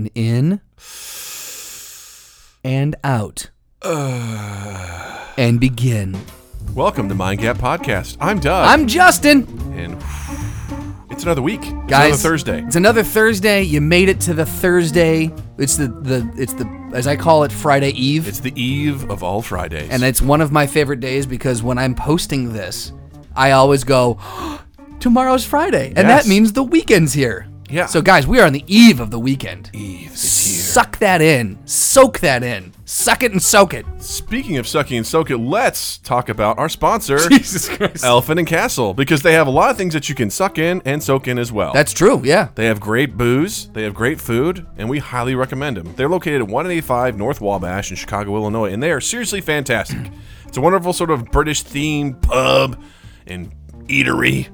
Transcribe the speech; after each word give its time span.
and 0.00 0.10
in 0.14 0.60
and 2.64 2.96
out 3.04 3.50
and 5.36 5.60
begin. 5.60 6.18
Welcome 6.74 7.08
to 7.10 7.14
Mind 7.14 7.40
Gap 7.40 7.58
Podcast. 7.58 8.16
I'm 8.20 8.38
Doug. 8.38 8.66
I'm 8.68 8.86
Justin. 8.86 9.42
and 9.74 9.96
it's 11.10 11.24
another 11.24 11.42
week. 11.42 11.60
It's 11.62 11.72
Guys, 11.86 12.06
another 12.08 12.16
Thursday. 12.16 12.62
It's 12.64 12.76
another 12.76 13.02
Thursday. 13.02 13.62
You 13.62 13.80
made 13.82 14.08
it 14.08 14.20
to 14.22 14.32
the 14.34 14.46
Thursday. 14.46 15.30
It's 15.58 15.76
the 15.76 15.88
the 15.88 16.30
it's 16.36 16.54
the 16.54 16.66
as 16.94 17.06
I 17.06 17.16
call 17.16 17.44
it 17.44 17.52
Friday 17.52 17.90
Eve. 17.90 18.26
It's 18.28 18.40
the 18.40 18.58
eve 18.60 19.10
of 19.10 19.22
all 19.22 19.42
Fridays. 19.42 19.90
and 19.90 20.02
it's 20.02 20.22
one 20.22 20.40
of 20.40 20.50
my 20.52 20.66
favorite 20.66 21.00
days 21.00 21.26
because 21.26 21.62
when 21.62 21.76
I'm 21.76 21.94
posting 21.94 22.52
this, 22.54 22.92
I 23.36 23.50
always 23.50 23.84
go, 23.84 24.18
tomorrow's 25.00 25.44
Friday. 25.44 25.88
And 25.96 26.08
Yes. 26.08 26.24
that 26.24 26.28
means 26.28 26.52
the 26.52 26.62
weekend's 26.64 27.12
here. 27.12 27.46
Yeah. 27.70 27.86
So, 27.86 28.02
guys, 28.02 28.26
we 28.26 28.40
are 28.40 28.46
on 28.46 28.52
the 28.52 28.64
eve 28.66 29.00
of 29.00 29.10
the 29.10 29.18
weekend. 29.18 29.70
eve 29.72 30.12
is 30.12 30.46
here. 30.46 30.60
Suck 30.60 30.98
that 30.98 31.22
in. 31.22 31.58
Soak 31.66 32.18
that 32.20 32.42
in. 32.42 32.72
Suck 32.84 33.22
it 33.22 33.30
and 33.30 33.40
soak 33.40 33.72
it. 33.74 33.86
Speaking 33.98 34.58
of 34.58 34.66
sucking 34.66 34.96
and 34.96 35.06
soak 35.06 35.30
it, 35.30 35.38
let's 35.38 35.98
talk 35.98 36.28
about 36.28 36.58
our 36.58 36.68
sponsor, 36.68 37.18
Jesus 37.28 37.68
Christ. 37.68 38.04
Elephant 38.04 38.40
and 38.40 38.48
Castle, 38.48 38.94
because 38.94 39.22
they 39.22 39.34
have 39.34 39.46
a 39.46 39.50
lot 39.50 39.70
of 39.70 39.76
things 39.76 39.94
that 39.94 40.08
you 40.08 40.14
can 40.16 40.28
suck 40.30 40.58
in 40.58 40.82
and 40.84 41.00
soak 41.00 41.28
in 41.28 41.38
as 41.38 41.52
well. 41.52 41.72
That's 41.72 41.92
true, 41.92 42.20
yeah. 42.24 42.48
They 42.56 42.66
have 42.66 42.80
great 42.80 43.16
booze, 43.16 43.68
they 43.68 43.84
have 43.84 43.94
great 43.94 44.20
food, 44.20 44.66
and 44.76 44.90
we 44.90 44.98
highly 44.98 45.36
recommend 45.36 45.76
them. 45.76 45.94
They're 45.94 46.08
located 46.08 46.42
at 46.42 46.48
185 46.48 47.16
North 47.16 47.40
Wabash 47.40 47.90
in 47.90 47.96
Chicago, 47.96 48.34
Illinois, 48.34 48.72
and 48.72 48.82
they 48.82 48.90
are 48.90 49.00
seriously 49.00 49.40
fantastic. 49.40 50.10
It's 50.48 50.56
a 50.56 50.60
wonderful 50.60 50.92
sort 50.92 51.10
of 51.10 51.26
British 51.26 51.62
themed 51.62 52.20
pub 52.22 52.82
and 53.26 53.52
eatery 53.86 54.48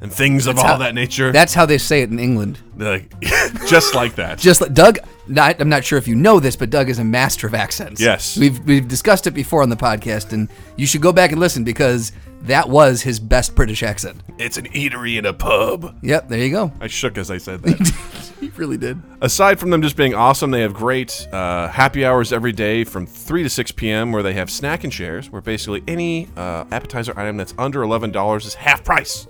and 0.00 0.12
things 0.12 0.46
of 0.46 0.58
all 0.58 0.64
how- 0.64 0.76
that 0.78 0.94
nature. 0.94 1.30
That's 1.32 1.54
how 1.54 1.66
they 1.66 1.78
say 1.78 2.02
it 2.02 2.10
in 2.10 2.18
England. 2.18 2.58
Like, 2.76 3.12
just 3.66 3.94
like 3.94 4.14
that. 4.16 4.38
Just 4.50 4.60
like 4.62 4.72
Doug, 4.72 4.98
not, 5.28 5.60
I'm 5.60 5.68
not 5.68 5.84
sure 5.84 5.98
if 5.98 6.08
you 6.08 6.14
know 6.14 6.40
this, 6.40 6.56
but 6.56 6.70
Doug 6.70 6.88
is 6.88 6.98
a 6.98 7.04
master 7.04 7.46
of 7.46 7.54
accents. 7.54 8.00
Yes. 8.00 8.36
We've, 8.38 8.58
we've 8.64 8.88
discussed 8.88 9.26
it 9.26 9.32
before 9.32 9.62
on 9.62 9.68
the 9.68 9.76
podcast, 9.76 10.32
and 10.32 10.48
you 10.76 10.86
should 10.86 11.02
go 11.02 11.12
back 11.12 11.30
and 11.32 11.38
listen 11.40 11.62
because 11.62 12.12
that 12.42 12.70
was 12.70 13.02
his 13.02 13.20
best 13.20 13.54
British 13.54 13.82
accent. 13.82 14.22
it's 14.38 14.56
an 14.56 14.64
eatery 14.68 15.18
and 15.18 15.26
a 15.26 15.34
pub. 15.34 15.94
Yep, 16.02 16.28
there 16.30 16.38
you 16.38 16.50
go. 16.50 16.72
I 16.80 16.86
shook 16.86 17.18
as 17.18 17.30
I 17.30 17.36
said 17.36 17.60
that. 17.64 18.32
He 18.40 18.48
really 18.56 18.78
did. 18.78 18.98
Aside 19.20 19.60
from 19.60 19.68
them 19.68 19.82
just 19.82 19.96
being 19.98 20.14
awesome, 20.14 20.50
they 20.50 20.62
have 20.62 20.72
great 20.72 21.28
uh, 21.32 21.68
happy 21.68 22.06
hours 22.06 22.32
every 22.32 22.52
day 22.52 22.84
from 22.84 23.04
3 23.04 23.42
to 23.42 23.50
6 23.50 23.72
p.m. 23.72 24.10
where 24.12 24.22
they 24.22 24.32
have 24.32 24.50
snack 24.50 24.84
and 24.84 24.94
shares, 24.94 25.28
where 25.30 25.42
basically 25.42 25.82
any 25.86 26.28
uh, 26.38 26.64
appetizer 26.72 27.12
item 27.18 27.36
that's 27.36 27.52
under 27.58 27.80
$11 27.80 28.46
is 28.46 28.54
half 28.54 28.82
price. 28.82 29.26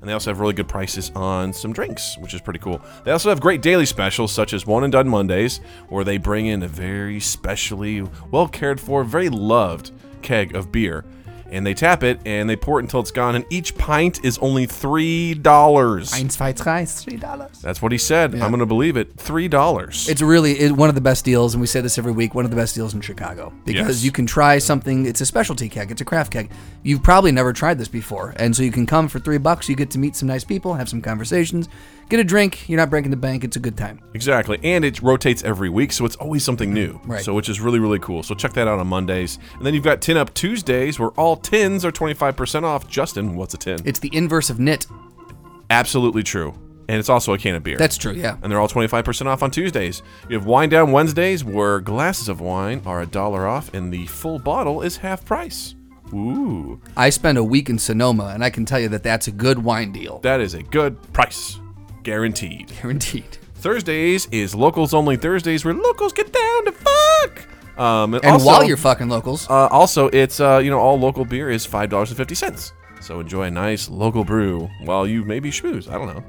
And 0.00 0.08
they 0.08 0.14
also 0.14 0.30
have 0.30 0.40
really 0.40 0.54
good 0.54 0.68
prices 0.68 1.10
on 1.14 1.52
some 1.52 1.72
drinks, 1.72 2.16
which 2.18 2.32
is 2.32 2.40
pretty 2.40 2.58
cool. 2.58 2.80
They 3.04 3.10
also 3.10 3.28
have 3.28 3.40
great 3.40 3.60
daily 3.60 3.84
specials, 3.84 4.32
such 4.32 4.54
as 4.54 4.66
One 4.66 4.82
and 4.82 4.92
Done 4.92 5.08
Mondays, 5.08 5.60
where 5.88 6.04
they 6.04 6.16
bring 6.16 6.46
in 6.46 6.62
a 6.62 6.68
very 6.68 7.20
specially 7.20 8.08
well 8.30 8.48
cared 8.48 8.80
for, 8.80 9.04
very 9.04 9.28
loved 9.28 9.90
keg 10.22 10.54
of 10.54 10.72
beer. 10.72 11.04
And 11.50 11.66
they 11.66 11.74
tap 11.74 12.02
it 12.02 12.20
and 12.24 12.48
they 12.48 12.56
pour 12.56 12.78
it 12.78 12.84
until 12.84 13.00
it's 13.00 13.10
gone. 13.10 13.34
And 13.34 13.44
each 13.50 13.76
pint 13.76 14.24
is 14.24 14.38
only 14.38 14.66
$3. 14.66 15.34
Eins, 15.40 16.32
zwei, 16.32 16.52
drei, 16.52 16.84
three 16.84 17.16
dollars. 17.16 17.60
That's 17.60 17.82
what 17.82 17.92
he 17.92 17.98
said. 17.98 18.34
I'm 18.34 18.50
going 18.50 18.60
to 18.60 18.66
believe 18.66 18.96
it. 18.96 19.16
$3. 19.16 20.08
It's 20.08 20.22
really 20.22 20.58
it, 20.60 20.72
one 20.72 20.88
of 20.88 20.94
the 20.94 21.00
best 21.00 21.24
deals, 21.24 21.54
and 21.54 21.60
we 21.60 21.66
say 21.66 21.80
this 21.80 21.98
every 21.98 22.12
week. 22.12 22.34
One 22.34 22.44
of 22.44 22.50
the 22.50 22.56
best 22.56 22.74
deals 22.74 22.94
in 22.94 23.00
Chicago 23.00 23.52
because 23.64 23.98
Yes. 23.98 24.04
you 24.04 24.12
can 24.12 24.26
try 24.26 24.58
something. 24.58 25.06
It's 25.06 25.20
a 25.20 25.26
specialty 25.26 25.68
keg. 25.68 25.90
It's 25.90 26.00
a 26.00 26.04
craft 26.04 26.32
keg. 26.32 26.50
You've 26.82 27.02
probably 27.02 27.32
never 27.32 27.52
tried 27.52 27.78
this 27.78 27.88
before, 27.88 28.34
and 28.36 28.54
so 28.54 28.62
you 28.62 28.70
can 28.72 28.86
come 28.86 29.08
for 29.08 29.18
three 29.18 29.38
bucks. 29.38 29.68
You 29.68 29.76
get 29.76 29.90
to 29.90 29.98
meet 29.98 30.16
some 30.16 30.28
nice 30.28 30.44
people, 30.44 30.74
have 30.74 30.88
some 30.88 31.02
conversations, 31.02 31.68
get 32.10 32.20
a 32.20 32.24
drink. 32.24 32.68
You're 32.68 32.76
not 32.76 32.90
breaking 32.90 33.10
the 33.10 33.16
bank. 33.16 33.44
It's 33.44 33.56
a 33.56 33.60
good 33.60 33.76
time. 33.78 34.00
Exactly. 34.14 34.58
And 34.62 34.84
it 34.84 35.00
rotates 35.00 35.42
every 35.44 35.68
week, 35.70 35.92
so 35.92 36.04
it's 36.04 36.16
always 36.16 36.44
something 36.44 36.74
new. 36.74 37.00
Right. 37.04 37.24
So 37.24 37.32
which 37.32 37.48
is 37.48 37.60
really, 37.60 37.78
really 37.78 37.98
cool. 38.00 38.22
So 38.22 38.34
check 38.34 38.52
that 38.54 38.68
out 38.68 38.78
on 38.78 38.86
Mondays. 38.86 39.38
And 39.54 39.64
then 39.64 39.72
you've 39.74 39.84
got 39.84 40.02
Tin 40.02 40.16
Up 40.16 40.34
Tuesdays 40.34 40.98
where 40.98 41.10
all 41.10 41.36
tins 41.36 41.84
are 41.84 41.92
25% 41.92 42.64
off. 42.64 42.88
Justin, 42.88 43.36
what's 43.36 43.54
a 43.54 43.58
tin? 43.58 43.80
It's 43.84 44.00
the 44.00 44.14
inverse 44.14 44.50
of 44.50 44.58
knit. 44.60 44.86
Absolutely 45.70 46.22
true. 46.22 46.54
And 46.88 46.98
it's 46.98 47.08
also 47.08 47.32
a 47.32 47.38
can 47.38 47.54
of 47.54 47.62
beer. 47.62 47.76
That's 47.76 47.96
true. 47.96 48.12
Yeah. 48.12 48.36
and 48.42 48.50
they're 48.50 48.58
all 48.58 48.68
25% 48.68 49.26
off 49.26 49.44
on 49.44 49.52
Tuesdays. 49.52 50.02
You 50.28 50.36
have 50.36 50.46
Wine 50.46 50.68
Down 50.68 50.90
Wednesdays 50.90 51.44
where 51.44 51.78
glasses 51.80 52.28
of 52.28 52.40
wine 52.40 52.82
are 52.84 53.00
a 53.00 53.06
dollar 53.06 53.46
off 53.46 53.72
and 53.72 53.92
the 53.92 54.06
full 54.06 54.40
bottle 54.40 54.82
is 54.82 54.96
half 54.96 55.24
price. 55.24 55.76
Ooh, 56.12 56.80
I 56.96 57.10
spent 57.10 57.38
a 57.38 57.44
week 57.44 57.70
in 57.70 57.78
Sonoma, 57.78 58.32
and 58.34 58.42
I 58.42 58.50
can 58.50 58.64
tell 58.64 58.80
you 58.80 58.88
that 58.88 59.04
that's 59.04 59.28
a 59.28 59.30
good 59.30 59.60
wine 59.62 59.92
deal. 59.92 60.18
that 60.24 60.40
is 60.40 60.54
a 60.54 60.62
good 60.64 61.00
price. 61.12 61.60
Guaranteed. 62.02 62.72
Guaranteed. 62.80 63.38
Thursdays 63.54 64.26
is 64.32 64.54
locals 64.54 64.94
only 64.94 65.16
Thursdays 65.16 65.64
where 65.64 65.74
locals 65.74 66.12
get 66.12 66.32
down 66.32 66.64
to 66.64 66.72
fuck. 66.72 67.46
Um, 67.78 68.14
And 68.14 68.24
also- 68.24 68.46
while 68.46 68.64
you're 68.64 68.76
fucking 68.76 69.08
locals, 69.08 69.46
Uh, 69.48 69.66
also, 69.68 70.08
it's 70.08 70.40
uh, 70.40 70.60
you 70.62 70.70
know 70.70 70.78
all 70.78 70.98
local 70.98 71.24
beer 71.24 71.50
is 71.50 71.64
five 71.66 71.90
dollars 71.90 72.10
and 72.10 72.16
fifty 72.16 72.34
cents. 72.34 72.72
So 73.00 73.20
enjoy 73.20 73.44
a 73.44 73.50
nice 73.50 73.88
local 73.88 74.24
brew 74.24 74.68
while 74.84 75.06
you 75.06 75.24
maybe 75.24 75.50
schmooze. 75.50 75.88
I 75.90 75.94
don't 75.94 76.06
know. 76.06 76.22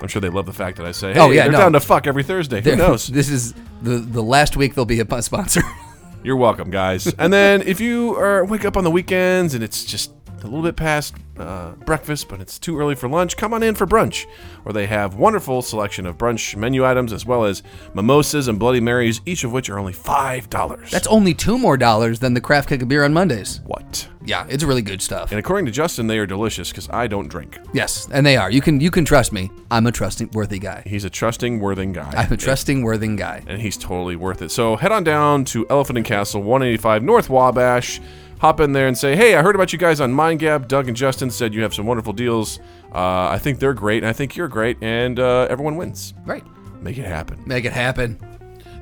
I'm 0.00 0.08
sure 0.08 0.20
they 0.22 0.30
love 0.30 0.46
the 0.46 0.52
fact 0.54 0.78
that 0.78 0.86
I 0.86 0.92
say, 0.92 1.12
"Hey, 1.12 1.20
Oh, 1.20 1.30
yeah, 1.30 1.42
they're 1.42 1.52
no. 1.52 1.58
down 1.58 1.72
to 1.74 1.80
fuck 1.80 2.06
every 2.06 2.22
Thursday." 2.22 2.62
Who 2.62 2.74
knows? 2.76 3.06
this 3.18 3.28
is 3.28 3.52
the 3.82 3.96
the 3.98 4.22
last 4.22 4.56
week 4.56 4.74
they'll 4.74 4.84
be 4.86 5.00
a 5.00 5.22
sponsor. 5.22 5.62
You're 6.22 6.36
welcome, 6.36 6.70
guys. 6.70 7.06
and 7.18 7.32
then 7.32 7.62
if 7.64 7.80
you 7.80 8.14
are 8.16 8.44
wake 8.44 8.64
up 8.66 8.76
on 8.76 8.84
the 8.84 8.90
weekends 8.90 9.54
and 9.54 9.62
it's 9.64 9.84
just 9.84 10.10
a 10.44 10.46
little 10.46 10.62
bit 10.62 10.76
past 10.76 11.14
uh, 11.38 11.72
breakfast, 11.86 12.28
but 12.28 12.40
it's 12.40 12.58
too 12.58 12.78
early 12.78 12.94
for 12.94 13.08
lunch, 13.08 13.36
come 13.36 13.54
on 13.54 13.62
in 13.62 13.74
for 13.74 13.86
brunch, 13.86 14.26
where 14.62 14.72
they 14.72 14.86
have 14.86 15.14
wonderful 15.14 15.62
selection 15.62 16.06
of 16.06 16.18
brunch 16.18 16.54
menu 16.56 16.84
items 16.84 17.12
as 17.12 17.24
well 17.24 17.44
as 17.44 17.62
mimosas 17.94 18.48
and 18.48 18.58
Bloody 18.58 18.80
Marys, 18.80 19.20
each 19.26 19.44
of 19.44 19.52
which 19.52 19.70
are 19.70 19.78
only 19.78 19.92
five 19.92 20.50
dollars. 20.50 20.90
That's 20.90 21.06
only 21.06 21.34
two 21.34 21.58
more 21.58 21.76
dollars 21.76 22.18
than 22.20 22.34
the 22.34 22.40
craft 22.40 22.68
keg 22.68 22.82
of 22.82 22.88
beer 22.88 23.04
on 23.04 23.12
Mondays. 23.12 23.60
what. 23.64 24.08
Yeah, 24.22 24.44
it's 24.50 24.62
really 24.64 24.82
good 24.82 25.00
stuff. 25.00 25.30
And 25.32 25.38
according 25.38 25.64
to 25.64 25.72
Justin, 25.72 26.06
they 26.06 26.18
are 26.18 26.26
delicious 26.26 26.68
because 26.68 26.90
I 26.90 27.06
don't 27.06 27.28
drink. 27.28 27.58
Yes, 27.72 28.06
and 28.12 28.24
they 28.26 28.36
are. 28.36 28.50
You 28.50 28.60
can 28.60 28.78
you 28.78 28.90
can 28.90 29.06
trust 29.06 29.32
me. 29.32 29.50
I'm 29.70 29.86
a 29.86 29.92
trusting 29.92 30.30
worthy 30.34 30.58
guy. 30.58 30.82
He's 30.86 31.04
a 31.04 31.10
trusting, 31.10 31.58
worthy 31.58 31.86
guy. 31.86 32.12
I'm 32.14 32.30
a 32.32 32.36
trusting 32.36 32.82
worthy 32.82 33.16
guy. 33.16 33.42
and 33.46 33.62
he's 33.62 33.78
totally 33.78 34.16
worth 34.16 34.42
it. 34.42 34.50
So 34.50 34.76
head 34.76 34.92
on 34.92 35.04
down 35.04 35.46
to 35.46 35.66
Elephant 35.70 35.96
and 35.96 36.06
Castle, 36.06 36.42
185 36.42 37.02
North 37.02 37.30
Wabash. 37.30 37.98
Hop 38.40 38.60
in 38.60 38.72
there 38.72 38.88
and 38.88 38.96
say, 38.96 39.14
"Hey, 39.16 39.34
I 39.34 39.42
heard 39.42 39.54
about 39.54 39.72
you 39.72 39.78
guys 39.78 40.00
on 40.00 40.12
Mind 40.12 40.40
Gap. 40.40 40.66
Doug 40.66 40.88
and 40.88 40.96
Justin 40.96 41.30
said 41.30 41.54
you 41.54 41.62
have 41.62 41.74
some 41.74 41.86
wonderful 41.86 42.12
deals. 42.12 42.58
Uh, 42.94 43.28
I 43.28 43.38
think 43.38 43.58
they're 43.58 43.74
great, 43.74 44.02
and 44.02 44.08
I 44.08 44.12
think 44.12 44.34
you're 44.34 44.48
great, 44.48 44.78
and 44.82 45.18
uh, 45.20 45.46
everyone 45.50 45.76
wins. 45.76 46.14
Right. 46.24 46.44
Make 46.80 46.98
it 46.98 47.04
happen." 47.04 47.42
Make 47.46 47.64
it 47.66 47.72
happen. 47.72 48.18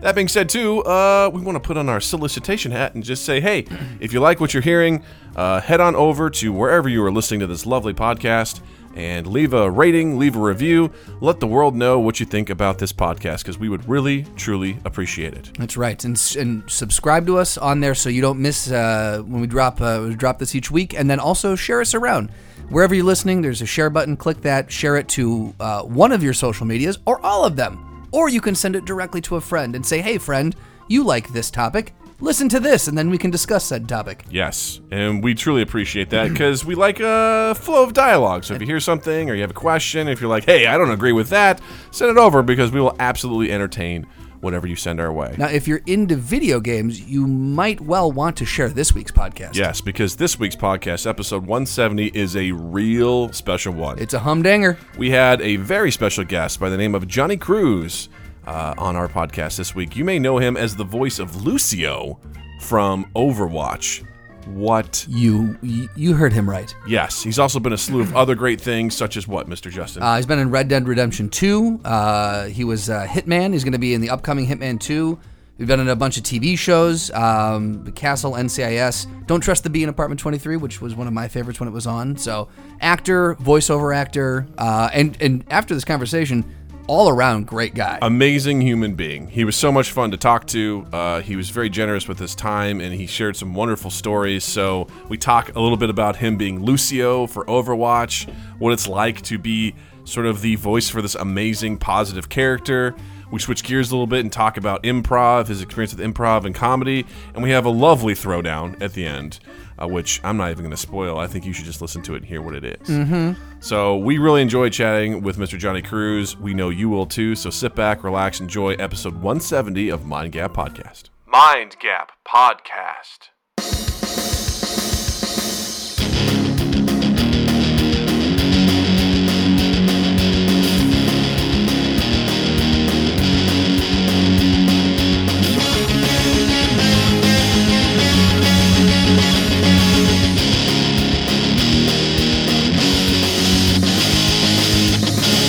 That 0.00 0.14
being 0.14 0.28
said, 0.28 0.48
too, 0.48 0.84
uh, 0.84 1.28
we 1.32 1.40
want 1.40 1.56
to 1.56 1.60
put 1.60 1.76
on 1.76 1.88
our 1.88 2.00
solicitation 2.00 2.70
hat 2.70 2.94
and 2.94 3.02
just 3.02 3.24
say, 3.24 3.40
hey, 3.40 3.66
if 3.98 4.12
you 4.12 4.20
like 4.20 4.38
what 4.38 4.54
you're 4.54 4.62
hearing, 4.62 5.02
uh, 5.34 5.60
head 5.60 5.80
on 5.80 5.96
over 5.96 6.30
to 6.30 6.52
wherever 6.52 6.88
you 6.88 7.04
are 7.04 7.10
listening 7.10 7.40
to 7.40 7.48
this 7.48 7.66
lovely 7.66 7.92
podcast 7.92 8.60
and 8.94 9.26
leave 9.26 9.52
a 9.52 9.70
rating, 9.70 10.18
leave 10.18 10.36
a 10.36 10.40
review. 10.40 10.90
Let 11.20 11.40
the 11.40 11.46
world 11.46 11.74
know 11.74 12.00
what 12.00 12.20
you 12.20 12.26
think 12.26 12.50
about 12.50 12.78
this 12.78 12.92
podcast 12.92 13.38
because 13.38 13.58
we 13.58 13.68
would 13.68 13.88
really, 13.88 14.24
truly 14.36 14.78
appreciate 14.84 15.34
it. 15.34 15.50
That's 15.58 15.76
right. 15.76 16.02
And, 16.04 16.20
and 16.38 16.68
subscribe 16.70 17.26
to 17.26 17.38
us 17.38 17.56
on 17.58 17.80
there 17.80 17.94
so 17.94 18.08
you 18.08 18.20
don't 18.20 18.40
miss 18.40 18.70
uh, 18.70 19.22
when 19.24 19.40
we 19.40 19.46
drop 19.46 19.80
uh, 19.80 20.04
we 20.08 20.14
drop 20.14 20.38
this 20.38 20.54
each 20.54 20.70
week. 20.70 20.94
And 20.98 21.10
then 21.10 21.20
also 21.20 21.54
share 21.54 21.80
us 21.80 21.94
around. 21.94 22.30
Wherever 22.70 22.94
you're 22.94 23.04
listening, 23.04 23.40
there's 23.42 23.62
a 23.62 23.66
share 23.66 23.90
button. 23.90 24.16
Click 24.16 24.42
that. 24.42 24.70
Share 24.70 24.96
it 24.96 25.08
to 25.10 25.54
uh, 25.60 25.82
one 25.82 26.12
of 26.12 26.22
your 26.22 26.34
social 26.34 26.66
medias 26.66 26.98
or 27.06 27.24
all 27.24 27.44
of 27.44 27.56
them. 27.56 28.08
Or 28.12 28.28
you 28.28 28.40
can 28.40 28.54
send 28.54 28.74
it 28.76 28.84
directly 28.84 29.20
to 29.22 29.36
a 29.36 29.40
friend 29.40 29.74
and 29.76 29.84
say, 29.84 30.00
hey, 30.00 30.18
friend, 30.18 30.54
you 30.88 31.04
like 31.04 31.28
this 31.28 31.50
topic. 31.50 31.94
Listen 32.20 32.48
to 32.48 32.58
this, 32.58 32.88
and 32.88 32.98
then 32.98 33.10
we 33.10 33.18
can 33.18 33.30
discuss 33.30 33.64
said 33.64 33.88
topic. 33.88 34.24
Yes, 34.28 34.80
and 34.90 35.22
we 35.22 35.34
truly 35.34 35.62
appreciate 35.62 36.10
that 36.10 36.30
because 36.30 36.64
we 36.64 36.74
like 36.74 36.98
a 36.98 37.54
flow 37.56 37.84
of 37.84 37.92
dialogue. 37.92 38.42
So 38.42 38.54
if 38.54 38.60
you 38.60 38.66
hear 38.66 38.80
something 38.80 39.30
or 39.30 39.34
you 39.34 39.42
have 39.42 39.52
a 39.52 39.54
question, 39.54 40.08
if 40.08 40.20
you're 40.20 40.28
like, 40.28 40.44
hey, 40.44 40.66
I 40.66 40.76
don't 40.76 40.90
agree 40.90 41.12
with 41.12 41.28
that, 41.30 41.60
send 41.92 42.10
it 42.10 42.16
over 42.16 42.42
because 42.42 42.72
we 42.72 42.80
will 42.80 42.96
absolutely 42.98 43.52
entertain 43.52 44.04
whatever 44.40 44.66
you 44.66 44.74
send 44.74 44.98
our 45.00 45.12
way. 45.12 45.34
Now, 45.38 45.46
if 45.46 45.68
you're 45.68 45.82
into 45.86 46.16
video 46.16 46.58
games, 46.58 47.00
you 47.00 47.26
might 47.26 47.80
well 47.80 48.10
want 48.10 48.36
to 48.38 48.44
share 48.44 48.68
this 48.68 48.92
week's 48.92 49.12
podcast. 49.12 49.54
Yes, 49.54 49.80
because 49.80 50.16
this 50.16 50.40
week's 50.40 50.56
podcast, 50.56 51.06
episode 51.06 51.46
170, 51.46 52.06
is 52.08 52.34
a 52.36 52.50
real 52.50 53.32
special 53.32 53.74
one. 53.74 53.98
It's 54.00 54.14
a 54.14 54.20
humdinger. 54.20 54.76
we 54.96 55.10
had 55.10 55.40
a 55.40 55.56
very 55.56 55.92
special 55.92 56.24
guest 56.24 56.58
by 56.58 56.68
the 56.68 56.76
name 56.76 56.96
of 56.96 57.06
Johnny 57.06 57.36
Cruz 57.36 58.08
uh, 58.48 58.74
on 58.78 58.96
our 58.96 59.08
podcast 59.08 59.58
this 59.58 59.74
week. 59.74 59.94
You 59.94 60.04
may 60.04 60.18
know 60.18 60.38
him 60.38 60.56
as 60.56 60.74
the 60.74 60.84
voice 60.84 61.18
of 61.18 61.44
Lucio 61.44 62.18
from 62.60 63.04
Overwatch. 63.14 64.04
What? 64.46 65.04
You 65.06 65.58
you, 65.62 66.14
heard 66.14 66.32
him 66.32 66.48
right. 66.48 66.74
Yes, 66.86 67.22
he's 67.22 67.38
also 67.38 67.60
been 67.60 67.74
a 67.74 67.78
slew 67.78 68.00
of 68.00 68.16
other 68.16 68.34
great 68.34 68.58
things, 68.58 68.96
such 68.96 69.18
as 69.18 69.28
what, 69.28 69.46
Mr. 69.46 69.70
Justin? 69.70 70.02
Uh, 70.02 70.16
he's 70.16 70.24
been 70.24 70.38
in 70.38 70.50
Red 70.50 70.68
Dead 70.68 70.88
Redemption 70.88 71.28
2. 71.28 71.80
Uh, 71.84 72.44
he 72.46 72.64
was 72.64 72.88
uh, 72.88 73.06
Hitman. 73.06 73.52
He's 73.52 73.64
going 73.64 73.74
to 73.74 73.78
be 73.78 73.92
in 73.92 74.00
the 74.00 74.08
upcoming 74.08 74.46
Hitman 74.46 74.80
2. 74.80 75.18
We've 75.58 75.68
been 75.68 75.80
in 75.80 75.88
a 75.88 75.96
bunch 75.96 76.16
of 76.16 76.22
TV 76.22 76.56
shows. 76.56 77.10
Um, 77.10 77.92
Castle, 77.92 78.32
NCIS. 78.32 79.26
Don't 79.26 79.40
Trust 79.40 79.64
the 79.64 79.70
Bee 79.70 79.82
in 79.82 79.90
Apartment 79.90 80.20
23, 80.20 80.56
which 80.56 80.80
was 80.80 80.94
one 80.94 81.06
of 81.06 81.12
my 81.12 81.28
favorites 81.28 81.60
when 81.60 81.68
it 81.68 81.72
was 81.72 81.86
on. 81.86 82.16
So, 82.16 82.48
actor, 82.80 83.34
voiceover 83.34 83.94
actor. 83.94 84.46
Uh, 84.56 84.88
and, 84.94 85.20
and 85.20 85.44
after 85.50 85.74
this 85.74 85.84
conversation, 85.84 86.44
all 86.88 87.08
around 87.08 87.46
great 87.46 87.74
guy. 87.74 87.98
amazing 88.02 88.60
human 88.60 88.94
being. 88.94 89.28
He 89.28 89.44
was 89.44 89.54
so 89.54 89.70
much 89.70 89.92
fun 89.92 90.10
to 90.10 90.16
talk 90.16 90.46
to. 90.48 90.86
Uh, 90.92 91.20
he 91.20 91.36
was 91.36 91.50
very 91.50 91.68
generous 91.68 92.08
with 92.08 92.18
his 92.18 92.34
time, 92.34 92.80
and 92.80 92.92
he 92.94 93.06
shared 93.06 93.36
some 93.36 93.54
wonderful 93.54 93.90
stories. 93.90 94.42
So 94.42 94.88
we 95.08 95.16
talk 95.18 95.54
a 95.54 95.60
little 95.60 95.76
bit 95.76 95.90
about 95.90 96.16
him 96.16 96.36
being 96.36 96.60
Lucio 96.60 97.26
for 97.26 97.44
Overwatch, 97.44 98.28
what 98.58 98.72
it's 98.72 98.88
like 98.88 99.22
to 99.22 99.38
be 99.38 99.74
sort 100.04 100.26
of 100.26 100.40
the 100.40 100.56
voice 100.56 100.88
for 100.88 101.02
this 101.02 101.14
amazing, 101.14 101.76
positive 101.76 102.28
character. 102.28 102.96
We 103.30 103.38
switch 103.38 103.62
gears 103.62 103.90
a 103.90 103.94
little 103.94 104.06
bit 104.06 104.20
and 104.20 104.32
talk 104.32 104.56
about 104.56 104.82
improv, 104.84 105.48
his 105.48 105.60
experience 105.60 105.94
with 105.94 106.04
improv 106.04 106.44
and 106.44 106.54
comedy, 106.54 107.04
and 107.34 107.42
we 107.42 107.50
have 107.50 107.66
a 107.66 107.70
lovely 107.70 108.14
throwdown 108.14 108.80
at 108.80 108.94
the 108.94 109.06
end, 109.06 109.40
uh, 109.78 109.86
which 109.86 110.20
I'm 110.24 110.36
not 110.36 110.50
even 110.50 110.62
going 110.64 110.70
to 110.70 110.76
spoil. 110.76 111.18
I 111.18 111.26
think 111.26 111.44
you 111.44 111.52
should 111.52 111.66
just 111.66 111.82
listen 111.82 112.02
to 112.02 112.14
it 112.14 112.18
and 112.18 112.26
hear 112.26 112.40
what 112.40 112.54
it 112.54 112.64
is. 112.64 112.88
Mm-hmm. 112.88 113.60
So 113.60 113.96
we 113.96 114.18
really 114.18 114.40
enjoyed 114.42 114.72
chatting 114.72 115.22
with 115.22 115.36
Mr. 115.36 115.58
Johnny 115.58 115.82
Cruz. 115.82 116.36
We 116.36 116.54
know 116.54 116.70
you 116.70 116.88
will 116.88 117.06
too. 117.06 117.34
So 117.34 117.50
sit 117.50 117.74
back, 117.74 118.02
relax, 118.02 118.40
enjoy 118.40 118.74
episode 118.74 119.14
170 119.14 119.90
of 119.90 120.06
Mind 120.06 120.32
Gap 120.32 120.54
Podcast. 120.54 121.10
Mind 121.26 121.76
Gap 121.80 122.12
Podcast. 122.26 123.30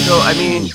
So 0.10 0.20
I 0.22 0.34
mean, 0.34 0.72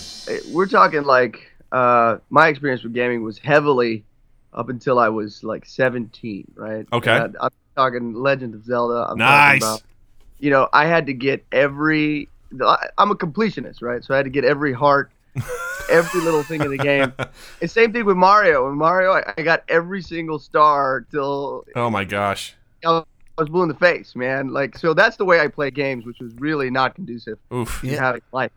we're 0.53 0.69
talking 0.69 1.03
like 1.03 1.51
uh, 1.73 2.19
my 2.31 2.47
experience 2.47 2.85
with 2.85 2.93
gaming 2.95 3.25
was 3.25 3.37
heavily 3.37 4.05
up 4.53 4.69
until 4.69 5.01
I 5.01 5.09
was 5.09 5.43
like 5.43 5.67
17, 5.67 6.53
right? 6.55 6.87
Okay. 6.93 7.11
And 7.17 7.37
I, 7.41 7.47
am 7.47 7.51
talking 7.75 8.15
Legend 8.15 8.55
of 8.55 8.65
Zelda. 8.65 9.07
I'm 9.11 9.19
Nice. 9.19 9.61
about, 9.61 9.83
you 10.39 10.51
know, 10.51 10.69
I 10.73 10.87
had 10.87 11.07
to 11.07 11.13
get 11.15 11.45
every. 11.51 12.29
I- 12.65 12.87
I'm 12.97 13.11
a 13.11 13.17
completionist, 13.17 13.83
right? 13.83 14.05
So 14.05 14.15
I 14.15 14.19
had 14.19 14.23
to 14.23 14.31
get 14.31 14.45
every 14.45 14.73
heart, 14.73 15.11
every 15.91 16.21
little 16.21 16.45
thing 16.45 16.61
in 16.61 16.71
the 16.71 16.79
game. 16.79 17.13
And 17.61 17.69
same 17.69 17.93
thing 17.93 18.05
with 18.05 18.17
Mario. 18.17 18.69
With 18.69 18.77
Mario, 18.77 19.15
I, 19.15 19.35
I 19.37 19.43
got 19.43 19.65
every 19.69 20.01
single 20.01 20.39
star 20.39 21.07
till 21.11 21.65
Oh 21.75 21.91
my 21.91 22.05
gosh. 22.05 22.55
I 22.87 23.03
was 23.37 23.49
blue 23.49 23.65
in 23.65 23.69
the 23.69 23.75
face, 23.75 24.15
man. 24.15 24.53
Like, 24.53 24.79
so 24.79 24.95
that's 24.95 25.17
the 25.17 25.25
way 25.25 25.41
I 25.41 25.49
play 25.49 25.73
games, 25.73 26.07
which 26.07 26.21
was 26.21 26.33
really 26.37 26.71
not 26.71 26.95
conducive 26.95 27.41
Oof. 27.53 27.81
to 27.81 27.89
Yeah. 27.89 27.99
having 28.01 28.23
life. 28.31 28.53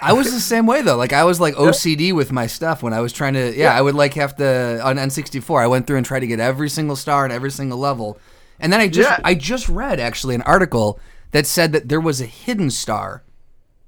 I 0.00 0.12
was 0.14 0.32
the 0.32 0.40
same 0.40 0.66
way 0.66 0.80
though. 0.82 0.96
Like 0.96 1.12
I 1.12 1.24
was 1.24 1.40
like 1.40 1.54
OCD 1.54 2.12
with 2.14 2.32
my 2.32 2.46
stuff 2.46 2.82
when 2.82 2.92
I 2.92 3.00
was 3.00 3.12
trying 3.12 3.34
to. 3.34 3.54
Yeah, 3.54 3.76
I 3.76 3.82
would 3.82 3.94
like 3.94 4.14
have 4.14 4.36
to 4.36 4.80
on 4.82 4.96
N64. 4.96 5.62
I 5.62 5.66
went 5.66 5.86
through 5.86 5.98
and 5.98 6.06
tried 6.06 6.20
to 6.20 6.26
get 6.26 6.40
every 6.40 6.68
single 6.70 6.96
star 6.96 7.24
in 7.26 7.30
every 7.32 7.50
single 7.50 7.78
level, 7.78 8.18
and 8.60 8.72
then 8.72 8.80
I 8.80 8.88
just 8.88 9.10
Yeah. 9.10 9.18
I 9.24 9.34
just 9.34 9.68
read 9.68 10.00
actually 10.00 10.34
an 10.34 10.42
article 10.42 10.98
that 11.32 11.46
said 11.46 11.72
that 11.72 11.88
there 11.88 12.00
was 12.00 12.20
a 12.20 12.26
hidden 12.26 12.70
star 12.70 13.22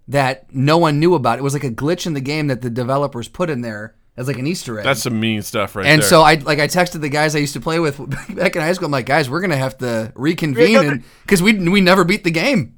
that 0.08 0.52
no 0.54 0.76
one 0.76 0.98
knew 1.00 1.14
about. 1.14 1.38
It 1.38 1.42
was 1.42 1.54
like 1.54 1.64
a 1.64 1.70
glitch 1.70 2.06
in 2.06 2.12
the 2.14 2.20
game 2.20 2.48
that 2.48 2.60
the 2.62 2.70
developers 2.70 3.28
put 3.28 3.48
in 3.48 3.60
there 3.62 3.94
as 4.16 4.26
like 4.26 4.38
an 4.38 4.46
Easter 4.46 4.78
egg. 4.78 4.84
That's 4.84 5.02
some 5.02 5.18
mean 5.18 5.40
stuff 5.40 5.76
right 5.76 5.86
and 5.86 6.02
there. 6.02 6.08
so 6.08 6.20
I 6.22 6.34
like 6.34 6.58
I 6.58 6.66
texted 6.66 7.00
the 7.00 7.08
guys 7.08 7.34
I 7.34 7.38
used 7.38 7.54
to 7.54 7.60
play 7.60 7.78
with 7.78 7.96
back 8.36 8.54
in 8.56 8.60
high 8.60 8.72
school. 8.72 8.86
I'm 8.86 8.92
like, 8.92 9.06
guys, 9.06 9.30
we're 9.30 9.40
gonna 9.40 9.56
have 9.56 9.78
to 9.78 10.12
reconvene 10.14 11.04
because 11.22 11.42
we 11.42 11.54
we 11.54 11.80
never 11.80 12.04
beat 12.04 12.24
the 12.24 12.30
game 12.30 12.74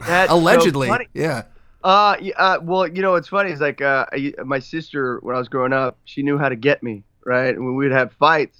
That's 0.00 0.30
so 0.30 0.36
allegedly. 0.36 0.88
funny. 0.88 1.06
yeah. 1.14 1.44
Uh, 1.84 2.16
yeah, 2.20 2.34
uh, 2.36 2.58
well, 2.62 2.86
you 2.86 3.02
know, 3.02 3.12
what's 3.12 3.28
funny 3.28 3.50
is 3.50 3.60
like 3.60 3.80
uh, 3.80 4.06
I, 4.12 4.32
my 4.44 4.58
sister 4.60 5.18
when 5.22 5.34
I 5.34 5.38
was 5.38 5.48
growing 5.48 5.72
up, 5.72 5.98
she 6.04 6.22
knew 6.22 6.38
how 6.38 6.48
to 6.48 6.56
get 6.56 6.82
me 6.82 7.04
right. 7.24 7.54
And 7.54 7.64
when 7.64 7.74
we'd 7.74 7.92
have 7.92 8.12
fights, 8.14 8.58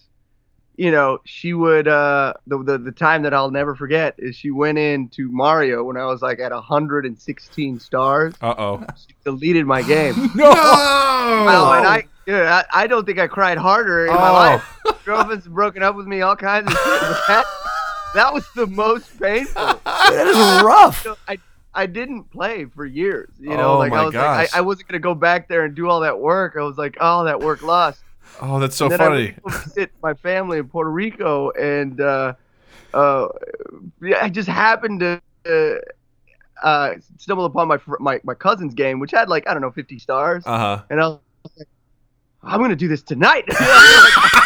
you 0.76 0.90
know, 0.90 1.18
she 1.24 1.52
would. 1.52 1.86
Uh, 1.86 2.32
the, 2.46 2.62
the 2.62 2.78
the 2.78 2.92
time 2.92 3.22
that 3.22 3.32
I'll 3.34 3.50
never 3.50 3.74
forget 3.76 4.14
is 4.18 4.34
she 4.34 4.50
went 4.50 4.78
into 4.78 5.30
Mario 5.30 5.84
when 5.84 5.96
I 5.96 6.06
was 6.06 6.22
like 6.22 6.40
at 6.40 6.50
116 6.50 7.78
stars. 7.78 8.34
Uh 8.40 8.54
oh. 8.58 8.86
She 8.96 9.14
deleted 9.24 9.66
my 9.66 9.82
game. 9.82 10.14
No. 11.22 11.72
And 11.72 11.86
I, 11.86 12.04
dude, 12.26 12.34
I, 12.42 12.64
I 12.72 12.86
don't 12.88 13.04
think 13.06 13.18
I 13.20 13.28
cried 13.28 13.56
harder 13.56 14.06
in 14.06 14.12
my 14.14 14.28
Oh. 14.28 14.32
life. 14.32 15.04
Girlfriend's 15.04 15.46
broken 15.46 15.82
up 15.82 15.94
with 15.94 16.06
me, 16.06 16.20
all 16.22 16.34
kinds 16.36 16.66
of 16.66 16.72
shit. 16.76 17.00
That, 17.28 17.44
that 18.14 18.34
was 18.34 18.44
the 18.56 18.66
most 18.66 19.18
painful. 19.20 19.80
That 19.84 20.26
is 20.26 20.64
rough. 20.64 21.02
So 21.04 21.16
I 21.28 21.38
I 21.74 21.86
didn't 21.86 22.24
play 22.30 22.66
for 22.66 22.84
years. 22.84 23.30
You 23.38 23.56
know, 23.56 23.74
Oh 23.74 23.78
like 23.78 23.92
I 23.92 24.04
was 24.04 24.12
gosh. 24.12 24.38
like 24.38 24.54
I, 24.54 24.58
I 24.58 24.60
wasn't 24.60 24.88
gonna 24.88 24.98
go 25.00 25.14
back 25.14 25.48
there 25.48 25.64
and 25.64 25.74
do 25.74 25.88
all 25.88 26.00
that 26.00 26.18
work. 26.18 26.56
I 26.58 26.62
was 26.62 26.76
like, 26.78 26.96
oh, 27.00 27.24
that 27.24 27.40
work 27.40 27.62
lost. 27.62 28.02
Oh, 28.40 28.58
that's 28.58 28.76
so 28.76 28.88
funny. 28.88 29.34
I 29.46 29.50
visit 29.64 29.90
my 30.02 30.14
family 30.14 30.58
in 30.58 30.66
Puerto 30.68 30.90
Rico, 30.90 31.50
and 31.50 32.00
uh, 32.00 32.32
uh, 32.94 33.28
I 34.20 34.28
just 34.30 34.48
happened 34.48 35.00
to. 35.00 35.20
Uh, 35.46 35.80
uh, 36.62 36.94
stumble 37.18 37.44
upon 37.44 37.66
my 37.68 37.78
my 37.98 38.20
my 38.24 38.34
cousin's 38.34 38.74
game, 38.74 39.00
which 39.00 39.10
had 39.10 39.28
like 39.28 39.48
I 39.48 39.52
don't 39.52 39.62
know 39.62 39.70
50 39.72 39.98
stars, 39.98 40.44
Uh 40.46 40.58
huh. 40.58 40.82
and 40.90 41.00
I 41.00 41.08
was 41.08 41.18
like, 41.58 41.68
I'm 42.42 42.60
gonna 42.60 42.76
do 42.76 42.88
this 42.88 43.02
tonight. 43.02 43.44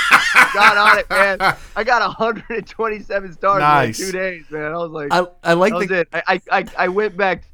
got 0.54 0.76
on 0.76 0.98
it, 0.98 1.10
man. 1.10 1.56
I 1.76 1.84
got 1.84 2.02
127 2.02 3.32
stars 3.32 3.60
Nice. 3.60 3.98
in 3.98 4.04
like 4.06 4.12
two 4.12 4.18
days, 4.18 4.44
man. 4.50 4.72
I 4.72 4.76
was 4.76 4.90
like, 4.90 5.08
I, 5.10 5.26
I 5.42 5.52
like 5.54 5.72
that 5.72 5.78
was 5.78 5.88
the 5.88 6.00
it. 6.00 6.08
I, 6.12 6.22
I, 6.28 6.40
I, 6.58 6.64
I 6.78 6.88
went 6.88 7.16
back 7.16 7.44